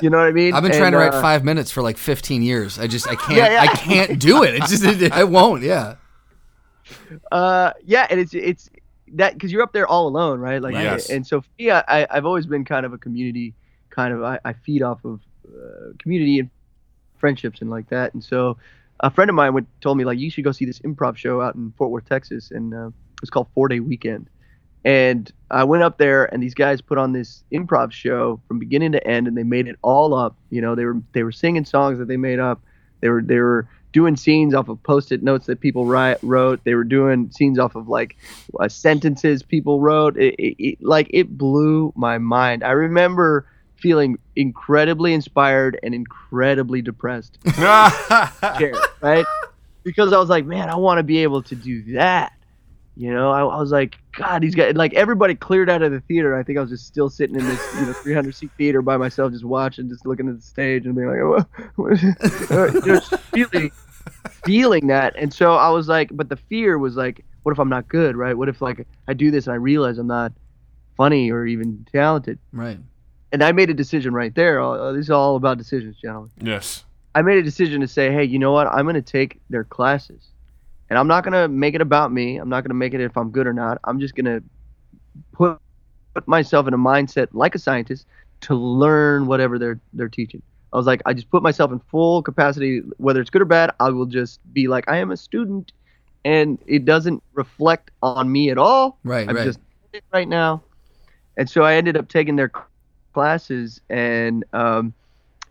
you 0.02 0.10
know 0.10 0.18
what 0.18 0.28
i 0.28 0.32
mean 0.32 0.54
I've 0.54 0.62
been 0.62 0.72
And, 0.72 0.80
trying 0.80 0.92
to 0.92 0.98
write 0.98 1.14
uh, 1.14 1.22
five 1.22 1.44
minutes 1.46 1.72
for 1.72 1.82
like 1.82 1.98
15 1.98 2.42
years. 2.42 2.78
I 2.78 2.88
just 2.88 3.08
I 3.08 3.16
can't 3.26 3.38
Yeah, 3.38 3.52
yeah. 3.52 3.62
I 3.62 3.68
can't 3.68 4.20
do 4.20 4.44
it. 4.44 4.56
It's 4.56 4.70
just 4.70 4.84
it, 4.84 5.12
I 5.14 5.24
won't. 5.24 5.64
Yeah. 5.64 5.96
uh 7.32 7.72
yeah 7.84 8.06
and 8.10 8.20
it's 8.20 8.34
it's 8.34 8.70
that 9.14 9.34
because 9.34 9.52
you're 9.52 9.64
up 9.64 9.74
there 9.74 9.88
all 9.88 10.08
alone 10.08 10.40
right 10.40 10.62
like 10.62 10.74
Yes. 10.74 11.10
and 11.10 11.26
so 11.26 11.42
for 11.42 11.48
me 11.58 11.72
I, 11.72 11.84
I 11.88 12.08
i've 12.12 12.26
always 12.26 12.46
been 12.46 12.66
kind 12.66 12.86
of 12.86 12.94
a 12.94 12.98
community 12.98 13.54
kind 13.90 14.14
of 14.14 14.22
i, 14.24 14.38
I 14.46 14.54
feed 14.54 14.82
off 14.84 15.04
of 15.06 15.20
uh, 15.48 15.94
community 16.00 16.40
and 16.40 16.50
friendships 17.18 17.62
and 17.62 17.70
like 17.70 17.90
that 17.90 18.14
and 18.14 18.24
so 18.24 18.58
a 19.00 19.10
friend 19.10 19.30
of 19.30 19.36
mine 19.36 19.54
would 19.54 19.66
told 19.82 19.98
me 19.98 20.04
like 20.06 20.20
you 20.20 20.30
should 20.30 20.44
go 20.44 20.52
see 20.52 20.66
this 20.66 20.80
improv 20.80 21.16
show 21.18 21.42
out 21.42 21.56
in 21.56 21.72
fort 21.78 21.90
worth 21.92 22.06
texas 22.06 22.52
and 22.52 22.74
uh, 22.74 22.90
it's 23.22 23.30
called 23.32 23.48
four 23.56 23.68
day 23.68 23.80
weekend 23.80 24.28
and 24.86 25.34
i 25.52 25.64
went 25.64 25.84
up 25.84 25.98
there 25.98 26.32
and 26.34 26.42
these 26.42 26.54
guys 26.54 26.80
put 26.80 26.98
on 26.98 27.12
this 27.12 27.44
improv 27.52 27.92
show 27.92 28.40
from 28.48 28.60
beginning 28.60 28.94
to 28.94 29.06
end 29.06 29.28
and 29.28 29.36
they 29.36 29.44
made 29.44 29.68
it 29.68 29.76
all 29.82 30.14
up 30.14 30.38
you 30.50 30.62
know 30.62 30.76
they 30.76 30.86
were 30.86 31.02
they 31.12 31.24
were 31.24 31.32
singing 31.32 31.66
songs 31.66 32.00
that 32.00 32.08
they 32.08 32.18
made 32.18 32.40
up 32.40 32.62
they 33.02 33.10
were 33.10 33.22
they 33.22 33.40
were 33.40 33.68
doing 33.96 34.18
scenes 34.18 34.54
off 34.54 34.68
of 34.68 34.84
post-it 34.84 35.24
notes 35.24 35.46
that 35.46 35.62
people 35.62 35.86
write, 35.86 36.18
wrote. 36.22 36.62
They 36.66 36.76
were 36.76 36.84
doing 36.84 37.32
scenes 37.32 37.58
off 37.58 37.76
of 37.76 37.88
like 37.88 38.18
uh, 38.60 38.68
sentences 38.68 39.42
people 39.42 39.80
wrote. 39.80 40.18
It, 40.18 40.36
it, 40.36 40.56
it, 40.60 40.84
like 40.84 41.10
it 41.12 41.38
blew 41.38 41.94
my 41.96 42.18
mind. 42.18 42.62
I 42.62 42.72
remember 42.72 43.48
feeling 43.78 44.18
incredibly 44.36 45.14
inspired 45.14 45.80
and 45.82 45.96
incredibly 45.96 46.82
depressed, 46.82 47.38
scared, 47.54 48.76
right? 49.00 49.26
Because 49.84 50.12
I 50.12 50.18
was 50.18 50.28
like, 50.28 50.46
man, 50.46 50.70
I 50.70 50.76
want 50.76 50.98
to 50.98 51.04
be 51.04 51.20
able 51.20 51.44
to 51.44 51.56
do 51.56 51.94
that. 51.94 52.34
You 52.98 53.14
know, 53.14 53.32
I, 53.32 53.42
I 53.42 53.60
was 53.60 53.72
like, 53.72 53.98
God, 54.14 54.42
he's 54.42 54.56
got 54.56 54.76
like 54.76 54.94
everybody 54.94 55.36
cleared 55.36 55.70
out 55.70 55.82
of 55.82 55.92
the 55.92 56.00
theater. 56.02 56.36
I 56.36 56.44
think 56.44 56.58
I 56.58 56.62
was 56.62 56.70
just 56.70 56.88
still 56.88 57.10
sitting 57.10 57.36
in 57.38 57.46
this, 57.46 57.76
you 57.76 57.86
know, 57.86 57.94
300 57.94 58.34
seat 58.34 58.52
theater 58.58 58.82
by 58.82 58.96
myself, 58.96 59.34
just 59.34 59.44
watching, 59.44 59.90
just 59.90 60.06
looking 60.06 60.30
at 60.30 60.36
the 60.38 60.42
stage 60.42 60.86
and 60.86 60.96
being 60.96 61.08
like, 61.08 61.22
what, 61.24 61.72
what 61.76 61.94
is 61.94 62.04
it? 62.04 62.52
Uh, 62.52 62.82
just 62.86 63.18
feeling, 63.34 63.72
feeling 64.46 64.88
that. 64.88 65.14
And 65.18 65.34
so 65.34 65.56
I 65.56 65.70
was 65.70 65.90
like, 65.90 66.10
but 66.14 66.30
the 66.30 66.38
fear 66.38 66.78
was 66.78 66.96
like, 66.96 67.26
what 67.44 67.52
if 67.52 67.60
I'm 67.60 67.70
not 67.70 67.88
good, 67.90 68.16
right? 68.16 68.38
What 68.38 68.48
if 68.48 68.62
like 68.62 68.88
I 69.08 69.14
do 69.14 69.30
this 69.30 69.48
and 69.48 69.54
I 69.54 69.58
realize 69.58 69.98
I'm 69.98 70.08
not 70.08 70.32
funny 70.96 71.32
or 71.32 71.46
even 71.46 71.86
talented. 71.92 72.40
Right. 72.52 72.80
And 73.32 73.44
I 73.44 73.52
made 73.52 73.70
a 73.70 73.74
decision 73.74 74.14
right 74.14 74.34
there. 74.34 74.62
Uh, 74.62 74.92
this 74.94 75.06
is 75.06 75.12
all 75.12 75.36
about 75.36 75.58
decisions, 75.58 75.98
gentlemen. 76.02 76.32
Yes. 76.42 76.86
I 77.14 77.22
made 77.22 77.38
a 77.38 77.44
decision 77.44 77.82
to 77.82 77.88
say, 77.88 78.12
hey, 78.12 78.24
you 78.24 78.40
know 78.40 78.52
what? 78.52 78.68
I'm 78.68 78.86
going 78.86 78.96
to 78.96 79.02
take 79.02 79.40
their 79.50 79.64
classes. 79.64 80.30
And 80.90 81.00
I'm 81.00 81.08
not 81.08 81.24
going 81.24 81.34
to 81.34 81.48
make 81.48 81.74
it 81.74 81.82
about 81.82 82.12
me. 82.12 82.38
I'm 82.38 82.50
not 82.50 82.62
going 82.62 82.70
to 82.70 82.76
make 82.76 82.94
it 82.94 83.02
if 83.02 83.18
I'm 83.18 83.32
good 83.32 83.48
or 83.48 83.54
not. 83.54 83.80
I'm 83.84 84.00
just 84.00 84.16
going 84.16 84.26
to 84.26 84.44
put, 85.34 85.60
put 86.14 86.28
myself 86.28 86.68
in 86.68 86.74
a 86.74 86.78
mindset 86.78 87.30
like 87.32 87.56
a 87.56 87.60
scientist 87.60 88.06
to 88.42 88.56
learn 88.56 89.26
whatever 89.26 89.58
they're 89.58 89.80
they're 89.94 90.10
teaching. 90.10 90.42
I 90.74 90.78
was 90.78 90.86
like, 90.86 91.02
I 91.06 91.14
just 91.14 91.30
put 91.30 91.42
myself 91.42 91.72
in 91.72 91.80
full 91.80 92.22
capacity, 92.22 92.82
whether 92.98 93.22
it's 93.22 93.30
good 93.30 93.42
or 93.42 93.46
bad. 93.46 93.72
I 93.80 93.90
will 93.90 94.06
just 94.06 94.40
be 94.54 94.68
like, 94.68 94.90
I 94.90 94.98
am 94.98 95.10
a 95.12 95.18
student, 95.18 95.72
and 96.26 96.60
it 96.68 96.86
doesn't 96.86 97.24
reflect 97.34 97.92
on 98.04 98.32
me 98.32 98.50
at 98.50 98.58
all. 98.58 99.00
Right, 99.04 99.28
I'm 99.28 99.36
right. 99.36 99.46
just 99.46 99.60
right 100.12 100.28
now, 100.28 100.64
and 101.38 101.50
so 101.50 101.64
I 101.64 101.76
ended 101.76 101.96
up 101.96 102.10
taking 102.10 102.36
their 102.36 102.52
classes, 103.14 103.80
and 103.90 104.44
um, 104.52 104.94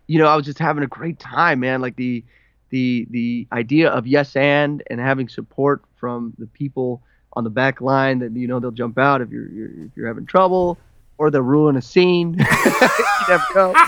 you 0.07 0.19
know, 0.19 0.27
I 0.27 0.35
was 0.35 0.45
just 0.45 0.59
having 0.59 0.83
a 0.83 0.87
great 0.87 1.19
time, 1.19 1.59
man. 1.59 1.81
Like 1.81 1.95
the 1.95 2.23
the 2.69 3.07
the 3.09 3.47
idea 3.51 3.89
of 3.89 4.07
yes 4.07 4.35
and 4.35 4.83
and 4.89 4.99
having 4.99 5.27
support 5.29 5.83
from 5.95 6.33
the 6.37 6.47
people 6.47 7.01
on 7.33 7.43
the 7.43 7.49
back 7.49 7.81
line 7.81 8.19
that 8.19 8.31
you 8.35 8.47
know 8.47 8.59
they'll 8.59 8.71
jump 8.71 8.97
out 8.97 9.21
if 9.21 9.29
you're, 9.29 9.49
you're 9.49 9.85
if 9.85 9.91
you're 9.95 10.07
having 10.07 10.25
trouble 10.25 10.77
or 11.17 11.31
they'll 11.31 11.41
ruin 11.41 11.75
a 11.77 11.81
scene. 11.81 12.33
you 12.65 12.87
never 13.27 13.43
know. 13.55 13.73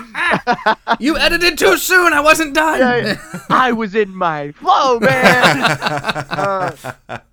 You 1.00 1.18
edited 1.18 1.58
too 1.58 1.78
soon. 1.78 2.12
I 2.12 2.20
wasn't 2.20 2.54
done. 2.54 2.80
Yeah, 2.80 3.42
I 3.50 3.72
was 3.72 3.96
in 3.96 4.14
my 4.14 4.52
flow, 4.54 5.00
man. 5.00 5.62
uh, 5.62 6.76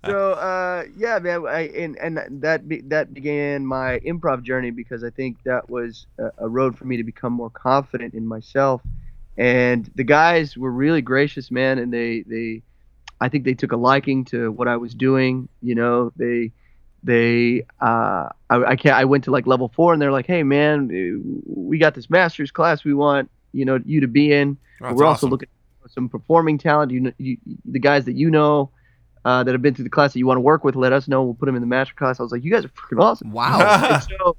so 0.05 0.31
uh, 0.33 0.83
yeah, 0.95 1.19
man, 1.19 1.45
I, 1.47 1.61
and 1.75 1.97
and 1.97 2.41
that 2.41 2.69
be, 2.69 2.81
that 2.81 3.13
began 3.13 3.65
my 3.65 3.99
improv 3.99 4.43
journey 4.43 4.71
because 4.71 5.03
I 5.03 5.09
think 5.09 5.37
that 5.43 5.69
was 5.69 6.05
a, 6.19 6.31
a 6.37 6.47
road 6.47 6.77
for 6.77 6.85
me 6.85 6.95
to 6.97 7.03
become 7.03 7.33
more 7.33 7.49
confident 7.49 8.13
in 8.13 8.25
myself. 8.25 8.81
And 9.37 9.89
the 9.95 10.03
guys 10.03 10.57
were 10.57 10.71
really 10.71 11.01
gracious, 11.01 11.51
man, 11.51 11.77
and 11.77 11.91
they 11.91 12.23
they, 12.27 12.63
I 13.19 13.29
think 13.29 13.43
they 13.43 13.53
took 13.53 13.71
a 13.71 13.77
liking 13.77 14.25
to 14.25 14.51
what 14.51 14.67
I 14.67 14.77
was 14.77 14.93
doing. 14.93 15.49
You 15.61 15.75
know, 15.75 16.13
they 16.15 16.51
they 17.03 17.65
uh, 17.81 18.29
I, 18.49 18.63
I 18.65 18.75
can't 18.75 18.95
I 18.95 19.05
went 19.05 19.25
to 19.25 19.31
like 19.31 19.45
level 19.45 19.71
four 19.75 19.93
and 19.93 20.01
they're 20.01 20.11
like, 20.11 20.27
hey 20.27 20.43
man, 20.43 20.89
we 21.45 21.77
got 21.77 21.95
this 21.95 22.09
master's 22.09 22.51
class 22.51 22.83
we 22.83 22.93
want 22.93 23.29
you 23.51 23.65
know 23.65 23.79
you 23.85 24.01
to 24.01 24.07
be 24.07 24.31
in. 24.31 24.57
Oh, 24.81 24.93
We're 24.93 25.05
also 25.05 25.27
awesome. 25.27 25.29
looking 25.29 25.49
for 25.81 25.89
some 25.89 26.09
performing 26.09 26.57
talent. 26.57 26.91
You, 26.91 26.99
know, 27.01 27.11
you 27.17 27.37
the 27.65 27.79
guys 27.79 28.05
that 28.05 28.13
you 28.13 28.29
know 28.29 28.71
uh, 29.23 29.43
that 29.43 29.51
have 29.53 29.61
been 29.61 29.73
through 29.73 29.85
the 29.85 29.89
class 29.89 30.13
that 30.13 30.19
you 30.19 30.27
want 30.27 30.37
to 30.37 30.41
work 30.41 30.63
with, 30.63 30.75
let 30.75 30.93
us 30.93 31.07
know. 31.07 31.23
We'll 31.23 31.33
put 31.33 31.47
them 31.47 31.55
in 31.55 31.61
the 31.61 31.67
master 31.67 31.93
class. 31.95 32.19
I 32.19 32.23
was 32.23 32.31
like, 32.31 32.43
you 32.43 32.51
guys 32.51 32.65
are 32.65 32.69
freaking 32.69 33.01
awesome. 33.01 33.31
Wow. 33.31 33.99
so 34.19 34.37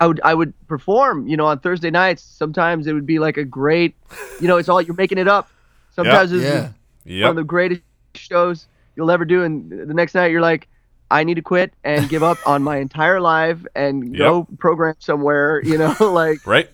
I 0.00 0.06
would 0.06 0.20
I 0.24 0.34
would 0.34 0.52
perform, 0.66 1.26
you 1.26 1.36
know, 1.36 1.46
on 1.46 1.58
Thursday 1.60 1.90
nights. 1.90 2.22
Sometimes 2.22 2.86
it 2.86 2.92
would 2.92 3.06
be 3.06 3.18
like 3.18 3.36
a 3.36 3.44
great, 3.44 3.94
you 4.40 4.48
know, 4.48 4.56
it's 4.58 4.68
all 4.68 4.80
you're 4.82 4.94
making 4.96 5.18
it 5.18 5.28
up. 5.28 5.48
Sometimes 5.92 6.32
it's 6.32 6.44
yeah. 6.44 6.60
one 6.62 6.74
Yep. 7.06 7.30
of 7.30 7.36
the 7.36 7.44
greatest 7.44 7.82
shows 8.14 8.66
you'll 8.96 9.10
ever 9.10 9.24
do, 9.24 9.42
and 9.44 9.70
the 9.70 9.94
next 9.94 10.14
night 10.14 10.30
you're 10.30 10.40
like, 10.40 10.68
I 11.10 11.22
need 11.24 11.34
to 11.34 11.42
quit 11.42 11.72
and 11.84 12.08
give 12.08 12.22
up 12.22 12.36
on 12.46 12.62
my 12.62 12.78
entire 12.78 13.20
life 13.20 13.64
and 13.74 14.16
go 14.18 14.46
program 14.58 14.96
somewhere, 14.98 15.62
you 15.64 15.78
know, 15.78 15.94
like 16.00 16.44
Right. 16.46 16.68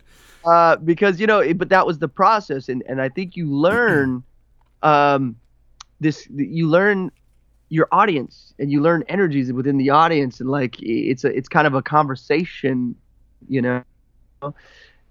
uh, 0.45 0.77
because 0.77 1.21
you 1.21 1.27
know, 1.27 1.41
it, 1.41 1.59
but 1.59 1.69
that 1.69 1.87
was 1.87 1.99
the 1.99 2.09
process, 2.09 2.69
and 2.69 2.83
and 2.89 3.01
I 3.01 3.09
think 3.11 3.37
you 3.37 3.47
learn, 3.55 4.25
um, 4.83 5.37
this 6.01 6.27
you 6.35 6.67
learn 6.69 7.13
your 7.69 7.89
audience 7.93 8.53
and 8.59 8.71
you 8.73 8.81
learn 8.83 9.03
energies 9.09 9.53
within 9.53 9.77
the 9.79 9.91
audience, 9.91 10.41
and 10.41 10.51
like 10.51 10.77
it's 10.81 11.25
a 11.25 11.29
it's 11.37 11.49
kind 11.49 11.67
of 11.67 11.75
a 11.75 11.83
conversation, 11.83 12.95
you 13.49 13.63
know. 13.63 13.83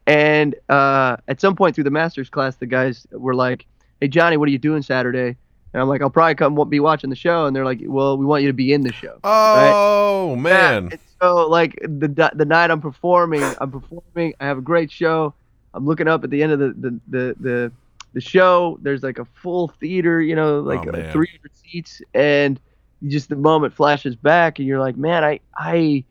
And 0.07 0.55
uh, 0.67 1.17
at 1.27 1.39
some 1.39 1.55
point 1.55 1.75
through 1.75 1.83
the 1.85 1.91
master's 1.91 2.29
class, 2.29 2.55
the 2.55 2.65
guys 2.65 3.05
were 3.11 3.35
like, 3.35 3.65
"Hey 3.99 4.07
Johnny, 4.07 4.37
what 4.37 4.47
are 4.47 4.51
you 4.51 4.57
doing 4.57 4.81
Saturday?" 4.81 5.37
And 5.73 5.81
I'm 5.81 5.87
like, 5.87 6.01
"I'll 6.01 6.09
probably 6.09 6.35
come 6.35 6.69
be 6.69 6.79
watching 6.79 7.09
the 7.09 7.15
show." 7.15 7.45
And 7.45 7.55
they're 7.55 7.65
like, 7.65 7.81
"Well, 7.83 8.17
we 8.17 8.25
want 8.25 8.41
you 8.41 8.49
to 8.49 8.53
be 8.53 8.73
in 8.73 8.81
the 8.81 8.91
show." 8.93 9.19
Oh 9.23 10.35
man. 10.35 10.89
And 10.91 10.99
so 11.21 11.47
like 11.47 11.77
the 11.81 12.31
the 12.33 12.45
night 12.45 12.71
I'm 12.71 12.81
performing, 12.81 13.43
I'm 13.59 13.71
performing. 13.71 14.33
I 14.39 14.45
have 14.45 14.57
a 14.57 14.61
great 14.61 14.91
show. 14.91 15.33
I'm 15.73 15.85
looking 15.85 16.07
up 16.07 16.23
at 16.23 16.29
the 16.29 16.41
end 16.43 16.51
of 16.51 16.59
the 16.59 16.69
the 16.77 16.99
the 17.07 17.35
the, 17.39 17.71
the 18.13 18.21
show. 18.21 18.77
There's 18.81 19.03
like 19.03 19.19
a 19.19 19.25
full 19.25 19.69
theater, 19.79 20.19
you 20.21 20.35
know, 20.35 20.59
like 20.59 20.85
Oh, 20.87 20.91
uh, 20.91 21.11
300 21.13 21.51
seats, 21.55 22.01
and 22.13 22.59
just 23.07 23.29
the 23.29 23.35
moment 23.35 23.73
flashes 23.73 24.15
back, 24.15 24.59
and 24.59 24.67
you're 24.67 24.79
like, 24.79 24.97
man, 24.97 25.23
I 25.23 25.39
I, 25.55 26.03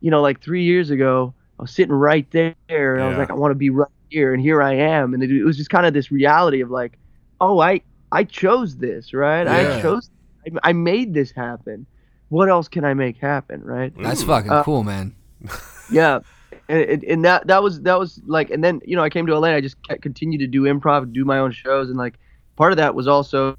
you 0.00 0.10
know, 0.10 0.20
like 0.22 0.40
three 0.40 0.62
years 0.64 0.90
ago, 0.90 1.34
I 1.60 1.62
was 1.62 1.72
sitting 1.72 1.92
right 1.92 2.26
there, 2.30 2.54
and 2.68 3.04
I 3.04 3.08
was 3.08 3.18
like, 3.18 3.30
I 3.30 3.34
want 3.34 3.50
to 3.50 3.54
be 3.54 3.68
right 3.68 3.86
here, 4.08 4.32
and 4.32 4.40
here 4.42 4.62
I 4.62 4.72
am, 4.72 5.12
and 5.12 5.22
it, 5.22 5.30
it 5.30 5.44
was 5.44 5.58
just 5.58 5.68
kind 5.68 5.84
of 5.84 5.92
this 5.92 6.10
reality 6.10 6.62
of 6.62 6.70
like, 6.70 6.98
oh, 7.38 7.60
I 7.60 7.82
I 8.10 8.24
chose 8.24 8.78
this, 8.78 9.12
right? 9.12 9.44
Yeah. 9.44 9.76
I 9.76 9.82
chose, 9.82 10.10
I, 10.46 10.70
I 10.70 10.72
made 10.72 11.12
this 11.12 11.32
happen. 11.32 11.86
What 12.30 12.48
else 12.48 12.66
can 12.66 12.84
I 12.84 12.94
make 12.94 13.18
happen, 13.18 13.62
right? 13.62 13.92
That's 14.02 14.22
Ooh. 14.22 14.26
fucking 14.26 14.50
Uh, 14.50 14.64
cool, 14.64 14.84
man. 14.84 15.14
yeah 15.90 16.20
and, 16.68 17.04
and- 17.04 17.24
that 17.24 17.46
that 17.46 17.62
was 17.62 17.80
that 17.82 17.98
was 17.98 18.20
like 18.26 18.50
and 18.50 18.62
then 18.62 18.80
you 18.84 18.94
know 18.94 19.02
i 19.02 19.10
came 19.10 19.26
to 19.26 19.32
atlanta 19.34 19.56
i 19.56 19.60
just 19.60 19.76
continued 20.00 20.38
to 20.38 20.46
do 20.46 20.62
improv 20.62 21.12
do 21.12 21.24
my 21.24 21.38
own 21.38 21.50
shows 21.50 21.88
and 21.88 21.98
like 21.98 22.14
part 22.56 22.72
of 22.72 22.76
that 22.76 22.94
was 22.94 23.08
also 23.08 23.56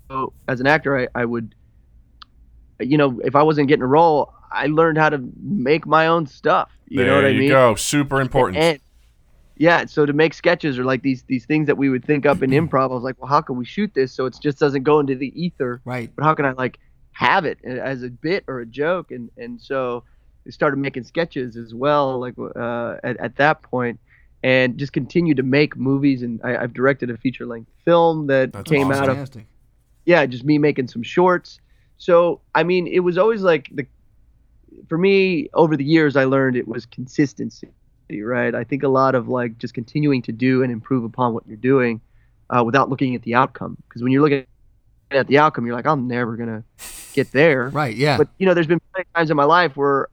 as 0.48 0.60
an 0.60 0.68
actor 0.68 0.98
i, 0.98 1.08
I 1.16 1.26
would 1.26 1.54
you 2.80 2.98
know 2.98 3.20
if 3.24 3.36
i 3.36 3.44
wasn't 3.44 3.68
getting 3.68 3.84
a 3.84 3.88
role 3.88 4.34
i 4.52 4.68
learned 4.68 4.98
how 4.98 5.10
to 5.10 5.22
make 5.42 5.86
my 5.86 6.08
own 6.08 6.26
stuff 6.28 6.70
you 6.88 6.98
there 7.00 7.08
know 7.08 7.16
what 7.16 7.26
i 7.26 7.30
you 7.30 7.40
mean 7.40 7.50
go. 7.50 7.76
Super 7.76 8.22
important. 8.22 8.58
and 8.58 8.80
yeah 9.58 9.86
so 9.86 10.06
to 10.06 10.14
make 10.14 10.34
sketches 10.34 10.80
or 10.80 10.84
like 10.86 11.02
these 11.04 11.24
these 11.24 11.46
things 11.46 11.68
that 11.68 11.78
we 11.78 11.90
would 11.90 12.04
think 12.06 12.26
up 12.26 12.42
in 12.42 12.50
improv 12.62 12.86
i 12.92 12.94
was 12.94 13.04
like 13.04 13.20
well 13.22 13.28
how 13.30 13.42
can 13.42 13.56
we 13.58 13.66
shoot 13.66 13.92
this 13.94 14.12
so 14.14 14.26
it 14.26 14.38
just 14.42 14.58
doesn't 14.60 14.84
go 14.84 15.00
into 15.00 15.16
the 15.16 15.32
ether 15.42 15.82
Right. 15.86 16.10
but 16.16 16.24
how 16.26 16.34
can 16.34 16.46
I 16.46 16.52
like 16.52 16.80
have 17.14 17.46
it 17.46 17.60
as 17.66 18.04
a 18.04 18.10
bit 18.10 18.46
or 18.48 18.62
a 18.62 18.66
joke? 18.66 19.12
And 19.12 19.30
and 19.38 19.62
so 19.62 20.04
I 20.48 20.50
started 20.50 20.78
making 20.78 21.04
sketches 21.04 21.58
as 21.58 21.74
well, 21.76 22.20
like 22.20 22.34
uh, 22.56 22.96
at 23.04 23.18
at 23.18 23.36
that 23.36 23.62
point, 23.62 24.00
and 24.44 24.78
just 24.78 24.94
continued 24.94 25.38
to 25.38 25.44
make 25.44 25.76
movies. 25.76 26.24
And 26.24 26.40
I, 26.44 26.56
I've 26.58 26.74
directed 26.74 27.10
a 27.12 27.18
feature 27.18 27.46
length 27.46 27.70
film 27.86 28.28
that 28.28 28.54
That's 28.54 28.68
came 28.72 28.90
awesome. 28.90 29.04
out 29.04 29.10
of 29.10 29.30
yeah, 30.06 30.26
just 30.26 30.46
me 30.46 30.58
making 30.58 30.88
some 30.88 31.04
shorts. 31.04 31.60
So 31.98 32.40
I 32.56 32.64
mean, 32.64 32.88
it 32.88 33.02
was 33.02 33.18
always 33.18 33.42
like 33.42 33.70
the 33.76 33.86
for 34.88 34.98
me 34.98 35.50
over 35.54 35.76
the 35.78 35.84
years 35.84 36.16
I 36.16 36.26
learned 36.26 36.56
it 36.58 36.68
was 36.68 36.86
consistency, 36.86 37.70
right? 38.10 38.54
I 38.54 38.64
think 38.64 38.84
a 38.84 38.88
lot 38.88 39.16
of 39.16 39.28
like 39.28 39.58
just 39.58 39.74
continuing 39.74 40.22
to 40.24 40.32
do 40.32 40.64
and 40.64 40.72
improve 40.72 41.04
upon 41.04 41.34
what 41.34 41.44
you're 41.48 41.58
doing 41.58 42.02
uh, 42.50 42.64
without 42.64 42.90
looking 42.90 43.16
at 43.16 43.22
the 43.24 43.36
outcome. 43.36 43.78
Because 43.88 44.04
when 44.04 44.12
you're 44.12 44.22
looking 44.22 44.46
at 45.12 45.28
the 45.28 45.38
outcome, 45.38 45.66
you're 45.66 45.76
like, 45.76 45.86
I'm 45.88 46.08
never 46.08 46.36
gonna 46.36 46.64
get 47.14 47.32
there. 47.32 47.70
Right. 47.70 47.96
Yeah. 47.96 48.18
But 48.18 48.30
you 48.38 48.46
know, 48.46 48.54
there's 48.54 48.68
been 48.68 48.82
times 49.16 49.30
in 49.30 49.38
my 49.38 49.44
life 49.46 49.76
where, 49.76 50.08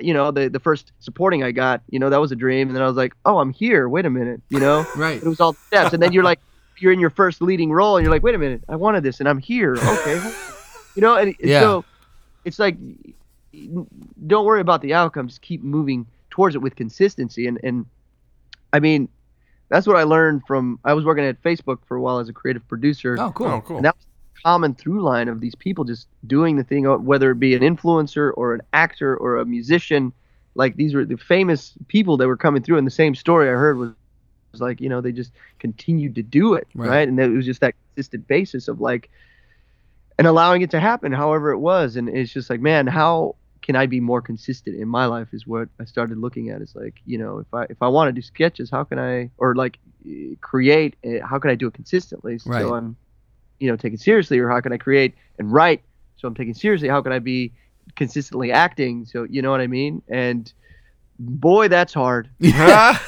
you 0.00 0.14
know, 0.14 0.30
the 0.30 0.48
the 0.48 0.60
first 0.60 0.92
supporting 1.00 1.42
I 1.42 1.52
got, 1.52 1.82
you 1.90 1.98
know, 1.98 2.10
that 2.10 2.20
was 2.20 2.32
a 2.32 2.36
dream, 2.36 2.68
and 2.68 2.76
then 2.76 2.82
I 2.82 2.86
was 2.86 2.96
like, 2.96 3.14
oh, 3.24 3.38
I'm 3.38 3.52
here. 3.52 3.88
Wait 3.88 4.06
a 4.06 4.10
minute, 4.10 4.42
you 4.50 4.60
know. 4.60 4.86
right. 4.96 5.22
it 5.22 5.26
was 5.28 5.40
all 5.40 5.54
steps, 5.68 5.92
and 5.92 6.02
then 6.02 6.12
you're 6.12 6.24
like, 6.24 6.40
you're 6.78 6.92
in 6.92 6.98
your 7.00 7.10
first 7.10 7.40
leading 7.40 7.70
role, 7.72 7.96
and 7.96 8.04
you're 8.04 8.12
like, 8.12 8.22
wait 8.24 8.34
a 8.34 8.38
minute, 8.38 8.62
I 8.68 8.76
wanted 8.76 9.02
this, 9.04 9.20
and 9.20 9.28
I'm 9.28 9.38
here. 9.38 9.76
Okay, 9.76 10.20
you 10.96 11.02
know, 11.02 11.16
and 11.16 11.34
Yeah. 11.38 11.60
so 11.60 11.84
it's 12.44 12.58
like, 12.58 12.76
don't 14.26 14.44
worry 14.44 14.60
about 14.60 14.82
the 14.82 14.94
outcome. 14.94 15.28
Just 15.28 15.42
keep 15.42 15.62
moving 15.62 16.06
towards 16.30 16.54
it 16.54 16.58
with 16.58 16.76
consistency, 16.76 17.46
and 17.46 17.58
and 17.62 17.86
I 18.72 18.80
mean, 18.80 19.08
that's 19.68 19.86
what 19.86 19.96
I 19.96 20.02
learned 20.02 20.42
from. 20.46 20.78
I 20.84 20.94
was 20.94 21.04
working 21.04 21.24
at 21.24 21.42
Facebook 21.42 21.78
for 21.86 21.96
a 21.96 22.00
while 22.00 22.18
as 22.18 22.28
a 22.28 22.32
creative 22.32 22.66
producer. 22.68 23.16
Oh, 23.18 23.32
cool. 23.32 23.46
Oh, 23.46 23.60
cool. 23.60 23.76
And 23.76 23.84
that 23.84 23.96
was 23.96 24.04
the 24.04 24.40
common 24.42 24.74
through 24.74 25.02
line 25.02 25.28
of 25.28 25.40
these 25.40 25.54
people 25.54 25.84
just 25.84 26.08
doing 26.26 26.56
the 26.56 26.64
thing, 26.64 26.84
whether 27.04 27.30
it 27.30 27.38
be 27.40 27.54
an 27.54 27.62
influencer 27.62 28.32
or 28.36 28.54
an 28.54 28.62
actor 28.72 29.16
or 29.16 29.36
a 29.36 29.44
musician. 29.44 30.12
Like 30.56 30.76
these 30.76 30.94
were 30.94 31.04
the 31.04 31.16
famous 31.16 31.72
people 31.88 32.16
that 32.18 32.28
were 32.28 32.36
coming 32.36 32.62
through, 32.62 32.78
and 32.78 32.86
the 32.86 32.90
same 32.92 33.14
story 33.14 33.48
I 33.48 33.52
heard 33.52 33.76
was, 33.76 33.90
was 34.52 34.60
like, 34.60 34.80
you 34.80 34.88
know, 34.88 35.00
they 35.00 35.10
just 35.10 35.32
continued 35.58 36.14
to 36.14 36.22
do 36.22 36.54
it, 36.54 36.68
Right. 36.74 36.88
right? 36.88 37.08
And 37.08 37.18
it 37.18 37.28
was 37.30 37.44
just 37.44 37.60
that 37.60 37.74
consistent 37.96 38.28
basis 38.28 38.68
of 38.68 38.80
like, 38.80 39.10
and 40.16 40.28
allowing 40.28 40.62
it 40.62 40.70
to 40.70 40.78
happen, 40.78 41.10
however 41.10 41.50
it 41.50 41.58
was. 41.58 41.96
And 41.96 42.08
it's 42.08 42.32
just 42.32 42.48
like, 42.50 42.60
man, 42.60 42.86
how 42.86 43.34
can 43.64 43.74
I 43.74 43.86
be 43.86 43.98
more 43.98 44.22
consistent 44.22 44.76
in 44.76 44.86
my 44.86 45.06
life? 45.06 45.28
Is 45.32 45.46
what 45.46 45.68
I 45.80 45.84
started 45.84 46.18
looking 46.18 46.50
at. 46.50 46.62
Is 46.62 46.76
like, 46.76 47.00
you 47.04 47.18
know, 47.18 47.38
if 47.38 47.52
I 47.52 47.64
if 47.64 47.80
I 47.80 47.88
want 47.88 48.08
to 48.08 48.12
do 48.12 48.22
sketches, 48.22 48.70
how 48.70 48.84
can 48.84 48.98
I, 48.98 49.30
or 49.38 49.56
like 49.56 49.78
eh, 50.08 50.34
create, 50.40 50.94
eh, 51.02 51.18
how 51.24 51.38
can 51.38 51.50
I 51.50 51.56
do 51.56 51.66
it 51.66 51.74
consistently? 51.74 52.38
Right. 52.44 52.62
So 52.62 52.74
I'm 52.74 52.96
you 53.58 53.70
know 53.70 53.76
taken 53.76 53.98
seriously 53.98 54.38
or 54.38 54.48
how 54.48 54.60
can 54.60 54.72
i 54.72 54.76
create 54.76 55.14
and 55.38 55.50
write 55.52 55.82
so 56.16 56.28
i'm 56.28 56.34
taken 56.34 56.54
seriously 56.54 56.88
how 56.88 57.00
can 57.00 57.12
i 57.12 57.18
be 57.18 57.52
consistently 57.96 58.52
acting 58.52 59.04
so 59.04 59.26
you 59.30 59.40
know 59.40 59.50
what 59.50 59.60
i 59.60 59.66
mean 59.66 60.02
and 60.08 60.52
boy 61.18 61.68
that's 61.68 61.94
hard 61.94 62.28